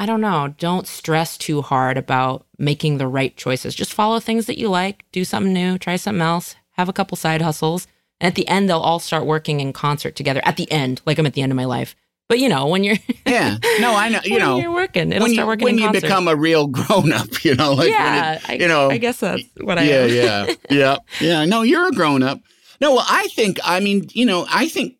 I 0.00 0.06
don't 0.06 0.22
know, 0.22 0.54
don't 0.58 0.86
stress 0.86 1.36
too 1.36 1.60
hard 1.60 1.98
about 1.98 2.46
making 2.58 2.96
the 2.96 3.06
right 3.06 3.36
choices. 3.36 3.74
Just 3.74 3.92
follow 3.92 4.18
things 4.18 4.46
that 4.46 4.56
you 4.58 4.68
like, 4.70 5.04
do 5.12 5.24
something 5.26 5.52
new, 5.52 5.76
try 5.76 5.96
something 5.96 6.22
else, 6.22 6.56
have 6.72 6.88
a 6.88 6.92
couple 6.94 7.18
side 7.18 7.42
hustles, 7.42 7.86
and 8.18 8.26
at 8.28 8.34
the 8.34 8.48
end 8.48 8.68
they'll 8.70 8.78
all 8.80 8.98
start 8.98 9.26
working 9.26 9.60
in 9.60 9.74
concert 9.74 10.16
together. 10.16 10.40
At 10.44 10.56
the 10.56 10.70
end, 10.72 11.02
like 11.04 11.18
I'm 11.18 11.26
at 11.26 11.34
the 11.34 11.42
end 11.42 11.52
of 11.52 11.56
my 11.56 11.66
life. 11.66 11.94
But 12.30 12.38
you 12.38 12.48
know, 12.48 12.66
when 12.68 12.82
you're 12.82 12.96
Yeah, 13.26 13.58
no, 13.80 13.94
I 13.94 14.08
know. 14.08 14.20
You 14.24 14.30
when 14.32 14.40
know, 14.40 14.56
you're 14.58 14.72
working, 14.72 15.12
it'll 15.12 15.24
when 15.24 15.34
start 15.34 15.44
you, 15.44 15.48
working 15.48 15.64
when 15.64 15.74
in 15.74 15.80
you 15.80 15.84
concert. 15.86 16.02
become 16.02 16.28
a 16.28 16.34
real 16.36 16.66
grown 16.78 17.12
up, 17.12 17.44
you 17.44 17.54
know, 17.54 17.74
like 17.74 17.90
yeah, 17.90 18.34
it- 18.36 18.48
I, 18.48 18.52
you 18.54 18.68
know, 18.68 18.88
I 18.90 18.96
guess 18.96 19.20
that's 19.20 19.42
what 19.60 19.76
I 19.78 19.82
yeah, 19.84 20.06
yeah, 20.06 20.54
yeah, 20.70 20.96
yeah. 21.20 21.44
No, 21.44 21.60
you're 21.60 21.88
a 21.88 21.92
grown 21.92 22.22
up. 22.22 22.40
No, 22.80 22.94
well, 22.94 23.04
I 23.06 23.26
think. 23.34 23.58
I 23.62 23.80
mean, 23.80 24.08
you 24.14 24.24
know, 24.24 24.46
I 24.48 24.66
think 24.68 24.94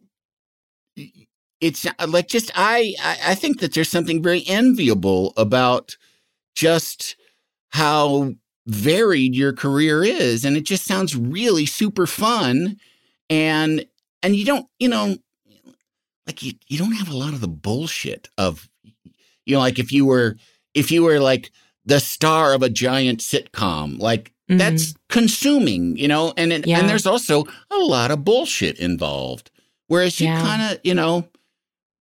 it's 1.60 1.86
uh, 1.86 2.06
like 2.08 2.28
just 2.28 2.50
I. 2.54 2.94
I 3.02 3.34
think 3.34 3.60
that 3.60 3.74
there's 3.74 3.88
something 3.88 4.22
very 4.22 4.42
enviable 4.46 5.32
about 5.36 5.96
just 6.54 7.16
how 7.70 8.32
varied 8.66 9.34
your 9.34 9.52
career 9.52 10.02
is, 10.04 10.44
and 10.44 10.56
it 10.56 10.62
just 10.64 10.84
sounds 10.84 11.16
really 11.16 11.66
super 11.66 12.06
fun, 12.06 12.76
and 13.28 13.84
and 14.22 14.36
you 14.36 14.44
don't, 14.44 14.66
you 14.78 14.88
know, 14.88 15.16
like 16.26 16.42
you 16.42 16.52
you 16.68 16.78
don't 16.78 16.92
have 16.92 17.08
a 17.10 17.16
lot 17.16 17.32
of 17.32 17.40
the 17.40 17.48
bullshit 17.48 18.28
of, 18.38 18.68
you 19.46 19.54
know, 19.54 19.60
like 19.60 19.78
if 19.78 19.92
you 19.92 20.04
were 20.06 20.36
if 20.74 20.90
you 20.90 21.02
were 21.02 21.20
like 21.20 21.50
the 21.84 22.00
star 22.00 22.52
of 22.54 22.62
a 22.62 22.68
giant 22.70 23.20
sitcom, 23.20 23.98
like 23.98 24.32
Mhm. 24.50 24.58
that's 24.58 24.94
consuming, 25.08 25.96
you 25.96 26.08
know, 26.08 26.32
and 26.36 26.52
it, 26.52 26.66
Yeah. 26.66 26.78
and 26.80 26.88
there's 26.88 27.06
also 27.06 27.44
a 27.70 27.76
lot 27.78 28.10
of 28.10 28.24
bullshit 28.24 28.78
involved. 28.78 29.50
Whereas 29.86 30.20
you 30.20 30.26
Yeah. 30.26 30.40
kind 30.42 30.62
of, 30.72 30.78
you 30.84 30.94
know, 30.94 31.26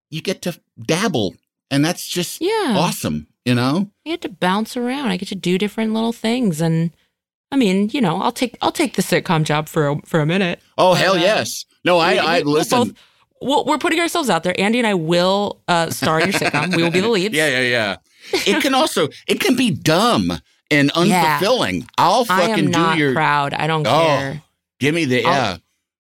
you 0.09 0.21
get 0.21 0.41
to 0.43 0.59
dabble, 0.81 1.35
and 1.71 1.83
that's 1.85 2.07
just 2.07 2.41
Yeah. 2.41 2.75
awesome, 2.77 3.27
you 3.45 3.55
know. 3.55 3.89
I 4.05 4.09
get 4.11 4.21
to 4.21 4.29
bounce 4.29 4.75
around. 4.77 5.09
I 5.09 5.17
get 5.17 5.29
to 5.29 5.35
do 5.35 5.57
different 5.57 5.93
little 5.93 6.13
things, 6.13 6.61
and 6.61 6.91
I 7.51 7.55
mean, 7.55 7.89
you 7.93 8.01
know, 8.01 8.21
I'll 8.21 8.31
take 8.31 8.57
I'll 8.61 8.71
take 8.71 8.95
the 8.95 9.01
sitcom 9.01 9.43
job 9.43 9.67
for 9.69 9.87
a, 9.89 10.01
for 10.05 10.19
a 10.19 10.25
minute. 10.25 10.59
Oh 10.77 10.93
hell 10.93 11.13
Uh, 11.13 11.17
yes! 11.19 11.65
No, 11.85 11.97
I 11.97 12.13
I 12.15 12.41
we'll 12.41 12.53
listen. 12.55 12.77
both- 12.79 12.93
we'll- 13.41 13.65
we're 13.65 13.77
putting 13.77 13.99
ourselves 13.99 14.29
out 14.29 14.43
there. 14.43 14.59
Andy 14.59 14.79
and 14.79 14.87
I 14.87 14.93
will 14.95 15.61
uh, 15.67 15.89
star 15.89 16.19
in 16.19 16.31
your 16.31 16.39
sitcom. 16.39 16.75
We 16.75 16.83
will 16.83 16.91
be 16.91 16.99
the 16.99 17.09
leads. 17.17 17.33
Yeah, 17.35 17.47
yeah, 17.47 17.61
yeah. 17.61 17.95
It 18.45 18.61
can 18.61 18.73
also 18.75 19.07
it 19.27 19.39
can 19.39 19.55
be 19.55 19.71
dumb 19.71 20.31
and 20.71 20.91
Yeah. 20.95 21.39
unfulfilling. 21.39 21.87
I'll 21.97 22.25
I 22.29 22.47
fucking 22.47 22.65
am 22.65 22.71
not 22.71 22.93
do 22.95 22.99
your 22.99 23.13
proud. 23.13 23.53
I 23.53 23.65
don't 23.67 23.87
Oh. 23.87 23.91
care. 24.07 24.41
give 24.79 24.93
me 24.93 25.05
the 25.05 25.23
I'll- 25.25 25.33
yeah. 25.33 25.57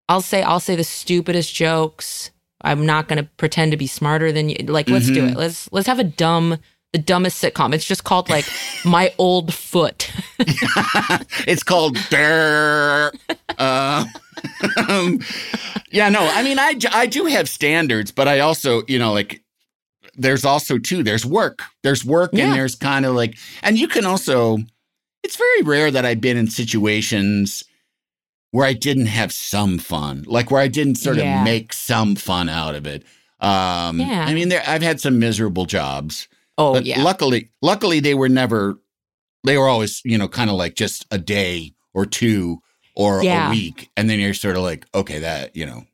I'll 0.07 0.21
say 0.21 0.41
I'll 0.43 0.59
say 0.59 0.75
the 0.75 0.83
stupidest 0.83 1.53
jokes. 1.53 2.31
I'm 2.61 2.85
not 2.85 3.07
going 3.07 3.23
to 3.23 3.29
pretend 3.37 3.71
to 3.71 3.77
be 3.77 3.87
smarter 3.87 4.31
than 4.31 4.49
you. 4.49 4.57
Like, 4.67 4.89
let's 4.89 5.07
do 5.07 5.21
Mhm. 5.23 5.31
it. 5.31 5.37
Let's 5.37 5.69
let's 5.71 5.87
have 5.87 5.99
a 5.99 6.03
dumb, 6.03 6.57
the 6.93 6.99
dumbest 6.99 7.41
sitcom. 7.41 7.73
It's 7.73 7.85
just 7.85 8.03
called 8.03 8.29
like 8.29 8.45
My 8.85 9.13
Old 9.17 9.53
Foot. 9.53 10.11
it's 11.47 11.63
called 11.63 11.97
Durr. 12.09 13.11
Uh, 13.57 14.05
um, 14.89 15.19
yeah, 15.91 16.09
no, 16.09 16.19
I 16.21 16.43
mean, 16.43 16.59
I, 16.59 16.75
I 16.91 17.05
do 17.07 17.25
have 17.25 17.49
standards, 17.49 18.11
but 18.11 18.27
I 18.27 18.39
also, 18.39 18.83
you 18.87 18.97
know, 18.99 19.11
like, 19.13 19.41
there's 20.15 20.45
also 20.45 20.77
too, 20.77 21.03
there's 21.03 21.25
work. 21.25 21.61
There's 21.83 22.03
work 22.05 22.31
Yeah. 22.33 22.45
and 22.45 22.53
there's 22.53 22.75
kind 22.75 23.05
of 23.05 23.15
like, 23.15 23.37
and 23.63 23.77
you 23.77 23.87
can 23.87 24.05
also, 24.05 24.57
it's 25.23 25.35
very 25.37 25.61
rare 25.63 25.91
that 25.91 26.05
I've 26.05 26.21
been 26.21 26.37
in 26.37 26.49
situations 26.49 27.63
where 28.51 28.65
I 28.65 28.73
didn't 28.73 29.07
have 29.07 29.31
some 29.31 29.77
fun, 29.77 30.23
like 30.27 30.49
where 30.51 30.61
I 30.61 30.67
didn't 30.67 30.95
sort 30.95 31.17
Yeah. 31.17 31.37
of 31.39 31.43
make 31.43 31.73
some 31.73 32.15
fun 32.15 32.49
out 32.49 32.75
of 32.75 32.87
it. 32.87 33.03
Um, 33.39 33.99
Yeah. 33.99 34.25
I 34.27 34.33
mean, 34.33 34.49
there, 34.49 34.63
I've 34.67 34.81
had 34.81 34.99
some 34.99 35.19
miserable 35.19 35.65
jobs. 35.65 36.27
Oh 36.57 36.73
But 36.73 36.85
yeah, 36.85 37.01
luckily, 37.03 37.51
luckily 37.61 37.99
they 37.99 38.13
were 38.13 38.29
never. 38.29 38.77
They 39.45 39.57
were 39.57 39.69
always, 39.69 40.01
you 40.03 40.17
know, 40.17 40.27
kind 40.27 40.49
of 40.49 40.57
like 40.57 40.75
just 40.75 41.05
a 41.11 41.17
day 41.17 41.73
or 41.93 42.05
two 42.05 42.61
or 42.95 43.23
Yeah. 43.23 43.47
a 43.47 43.49
week, 43.49 43.89
and 43.95 44.09
then 44.09 44.19
you're 44.19 44.33
sort 44.33 44.57
of 44.57 44.63
like, 44.63 44.85
okay, 44.93 45.19
that 45.19 45.55
you 45.55 45.65
know, 45.65 45.85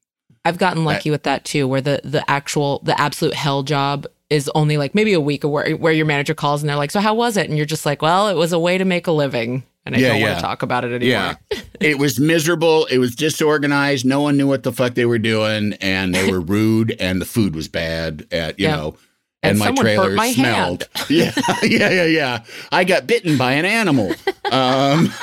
I've 0.43 0.57
gotten 0.57 0.83
lucky 0.83 1.11
with 1.11 1.23
that 1.23 1.45
too, 1.45 1.67
where 1.67 1.81
the 1.81 2.01
the 2.03 2.23
actual 2.29 2.79
the 2.83 2.99
absolute 2.99 3.35
hell 3.35 3.61
job 3.61 4.07
is 4.31 4.49
only 4.55 4.77
like 4.77 4.95
maybe 4.95 5.13
a 5.13 5.21
week 5.21 5.43
where 5.43 5.69
where 5.75 5.93
your 5.93 6.07
manager 6.07 6.33
calls 6.33 6.63
and 6.63 6.69
they're 6.69 6.75
like, 6.77 6.89
"So 6.89 6.99
how 6.99 7.13
was 7.13 7.37
it?" 7.37 7.47
And 7.47 7.55
you're 7.57 7.67
just 7.67 7.85
like, 7.85 8.01
"Well, 8.01 8.27
it 8.29 8.33
was 8.35 8.51
a 8.53 8.57
way 8.59 8.79
to 8.79 8.85
make 8.85 9.05
a 9.05 9.11
living." 9.11 9.63
And 9.85 9.95
I 9.95 9.99
Yeah, 9.99 10.09
don't 10.13 10.21
want 10.21 10.35
to 10.37 10.41
talk 10.41 10.61
about 10.63 10.83
it 10.83 10.91
anymore. 10.93 11.37
yeah, 11.51 11.59
it 11.79 11.99
was 11.99 12.19
miserable. 12.19 12.85
It 12.85 12.97
was 12.97 13.15
disorganized. 13.15 14.03
No 14.05 14.21
one 14.21 14.35
knew 14.37 14.47
what 14.47 14.63
the 14.63 14.71
fuck 14.71 14.95
they 14.95 15.05
were 15.05 15.19
doing, 15.19 15.73
and 15.79 16.13
they 16.15 16.29
were 16.31 16.39
rude, 16.55 16.95
and 16.99 17.21
the 17.21 17.25
food 17.25 17.55
was 17.55 17.67
bad. 17.67 18.25
At 18.31 18.59
you 18.59 18.65
Yeah. 18.67 18.75
know. 18.77 18.97
And 19.43 19.59
And, 19.61 19.75
my 19.75 19.81
trailer 19.83 20.09
my 20.15 20.31
smelled. 20.31 20.89
Yeah, 21.09 21.31
yeah, 21.61 21.91
yeah, 21.91 22.05
yeah. 22.05 22.43
I 22.71 22.83
got 22.83 23.05
bitten 23.05 23.37
by 23.37 23.53
an 23.53 23.65
animal. 23.65 24.11
um, 24.51 25.13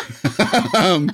um, 0.76 1.10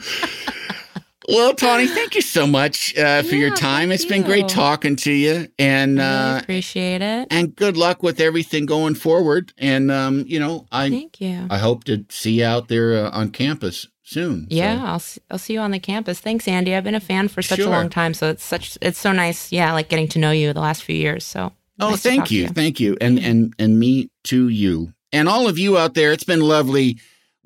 well, 1.28 1.54
Tawny, 1.54 1.86
thank 1.86 2.14
you 2.14 2.22
so 2.22 2.46
much 2.46 2.96
uh, 2.96 3.22
for 3.22 3.34
your 3.34 3.54
time. 3.54 3.92
It's 3.92 4.04
been 4.06 4.22
great 4.22 4.48
talking 4.48 4.96
to 4.96 5.12
you, 5.12 5.48
and 5.58 6.00
I 6.00 6.04
really 6.24 6.36
uh, 6.36 6.40
appreciate 6.40 7.02
it. 7.02 7.28
and 7.30 7.54
good 7.54 7.76
luck 7.76 8.02
with 8.02 8.18
everything 8.20 8.66
going 8.66 8.94
forward. 8.94 9.52
And 9.58 9.90
um, 9.90 10.24
you 10.26 10.40
know, 10.40 10.66
I 10.72 10.88
Thank 10.88 11.20
you. 11.20 11.46
I 11.50 11.58
hope 11.58 11.84
to 11.84 12.04
see 12.08 12.40
you 12.40 12.44
out 12.46 12.68
there 12.68 13.06
uh, 13.06 13.10
on 13.10 13.30
campus 13.30 13.86
soon. 14.02 14.48
So, 14.50 14.56
Yeah, 14.56 14.82
I'll 14.84 14.98
see, 15.00 15.20
I'll 15.30 15.38
see 15.38 15.52
you 15.52 15.60
on 15.60 15.70
the 15.70 15.78
campus. 15.78 16.18
Thanks, 16.18 16.48
Andy. 16.48 16.74
I've 16.74 16.84
been 16.84 16.94
a 16.94 17.00
fan 17.00 17.28
for 17.28 17.42
such 17.42 17.58
Sure. 17.58 17.68
a 17.68 17.70
long 17.70 17.90
time, 17.90 18.14
so 18.14 18.30
it's 18.30 18.42
such 18.44 18.78
it's 18.80 18.98
so 18.98 19.12
nice. 19.12 19.52
Yeah, 19.52 19.72
like 19.74 19.88
getting 19.90 20.08
to 20.08 20.18
know 20.18 20.30
you 20.30 20.52
the 20.54 20.60
last 20.60 20.82
few 20.82 20.96
years. 20.96 21.24
So 21.24 21.52
Oh, 21.80 21.90
nice 21.90 22.02
thank 22.02 22.28
to 22.28 22.34
you, 22.34 22.48
thank 22.48 22.80
you, 22.80 22.96
and 23.00 23.18
and 23.18 23.54
and 23.58 23.78
me 23.78 24.08
to 24.24 24.48
you, 24.48 24.94
and 25.12 25.28
all 25.28 25.46
of 25.46 25.58
you 25.58 25.76
out 25.76 25.92
there. 25.94 26.12
It's 26.12 26.24
been 26.24 26.40
lovely. 26.40 26.98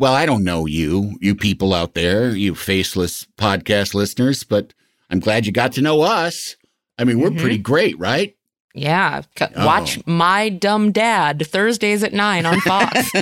Well, 0.02 0.14
I 0.14 0.26
don't 0.26 0.42
know 0.42 0.66
you, 0.66 1.16
you 1.20 1.36
people 1.36 1.72
out 1.72 1.94
there, 1.94 2.34
you 2.34 2.56
faceless 2.56 3.24
podcast 3.38 3.94
listeners, 3.94 4.42
but 4.42 4.74
I'm 5.10 5.20
glad 5.20 5.46
you 5.46 5.52
got 5.52 5.70
to 5.74 5.80
know 5.80 6.00
us. 6.00 6.56
I 6.98 7.04
mean, 7.04 7.20
we're 7.20 7.30
Mhm. 7.30 7.38
pretty 7.38 7.58
great, 7.58 7.96
right? 8.00 8.34
Yeah, 8.74 9.20
c- 9.38 9.44
Oh. 9.54 9.64
watch 9.64 10.00
My 10.04 10.48
Dumb 10.48 10.90
Dad 10.90 11.46
Thursdays 11.46 12.02
at 12.02 12.12
nine 12.12 12.46
on 12.46 12.60
Fox. 12.62 13.12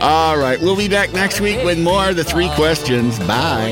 All 0.00 0.36
right, 0.36 0.58
we'll 0.60 0.74
be 0.74 0.88
back 0.88 1.12
next 1.12 1.40
week 1.40 1.62
with 1.64 1.78
more 1.78 2.08
of 2.08 2.16
the 2.16 2.24
three 2.24 2.48
questions. 2.56 3.20
Bye. 3.20 3.70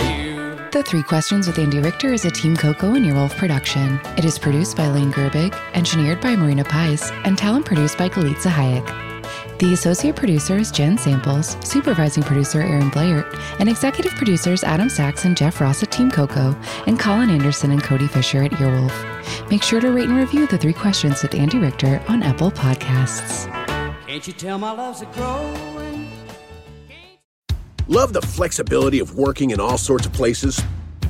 The 0.71 0.85
Three 0.85 1.03
Questions 1.03 1.49
with 1.49 1.59
Andy 1.59 1.81
Richter 1.81 2.13
is 2.13 2.25
a 2.25 2.31
Team 2.31 2.57
Coco 2.57 2.95
and 2.95 3.05
Earwolf 3.05 3.37
production. 3.37 3.99
It 4.17 4.25
is 4.25 4.39
produced 4.39 4.77
by 4.77 4.87
Lane 4.87 5.13
Gerbig, 5.13 5.53
engineered 5.75 6.21
by 6.21 6.37
Marina 6.37 6.63
Pice, 6.63 7.11
and 7.25 7.37
talent 7.37 7.67
produced 7.67 7.99
by 7.99 8.09
Galitza 8.09 8.53
Hayek. 8.53 9.08
The 9.59 9.73
associate 9.73 10.15
producer 10.15 10.57
is 10.57 10.71
Jen 10.71 10.97
Samples, 10.97 11.57
supervising 11.69 12.23
producer 12.23 12.61
Aaron 12.61 12.91
Blair, 12.91 13.29
and 13.59 13.69
executive 13.69 14.13
producers 14.13 14.63
Adam 14.63 14.89
Sachs 14.89 15.25
and 15.25 15.37
Jeff 15.37 15.61
Ross 15.61 15.83
at 15.83 15.91
Team 15.91 16.13
Coco, 16.13 16.57
and 16.87 16.97
Colin 16.97 17.29
Anderson 17.29 17.73
and 17.73 17.83
Cody 17.83 18.07
Fisher 18.07 18.45
at 18.45 18.53
Earwolf. 18.53 19.51
Make 19.51 19.65
sure 19.65 19.81
to 19.81 19.91
rate 19.91 20.09
and 20.09 20.17
review 20.17 20.47
The 20.47 20.59
Three 20.59 20.73
Questions 20.73 21.23
with 21.23 21.35
Andy 21.35 21.59
Richter 21.59 22.01
on 22.07 22.23
Apple 22.23 22.53
Podcasts. 22.53 23.53
Can't 24.07 24.25
you 24.29 24.33
tell 24.33 24.59
my 24.59 24.71
love's 24.71 25.03
a 25.03 25.07
growing? 25.07 26.09
Love 27.89 28.13
the 28.13 28.23
flexibility 28.23 29.01
of 29.01 29.17
working 29.17 29.51
in 29.51 29.59
all 29.59 29.77
sorts 29.77 30.07
of 30.07 30.13
places? 30.13 30.63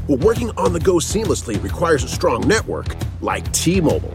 Well, 0.08 0.16
working 0.18 0.52
on 0.56 0.72
the 0.72 0.80
go 0.80 0.94
seamlessly 0.94 1.62
requires 1.62 2.02
a 2.02 2.08
strong 2.08 2.48
network 2.48 2.96
like 3.20 3.52
T 3.52 3.82
Mobile. 3.82 4.14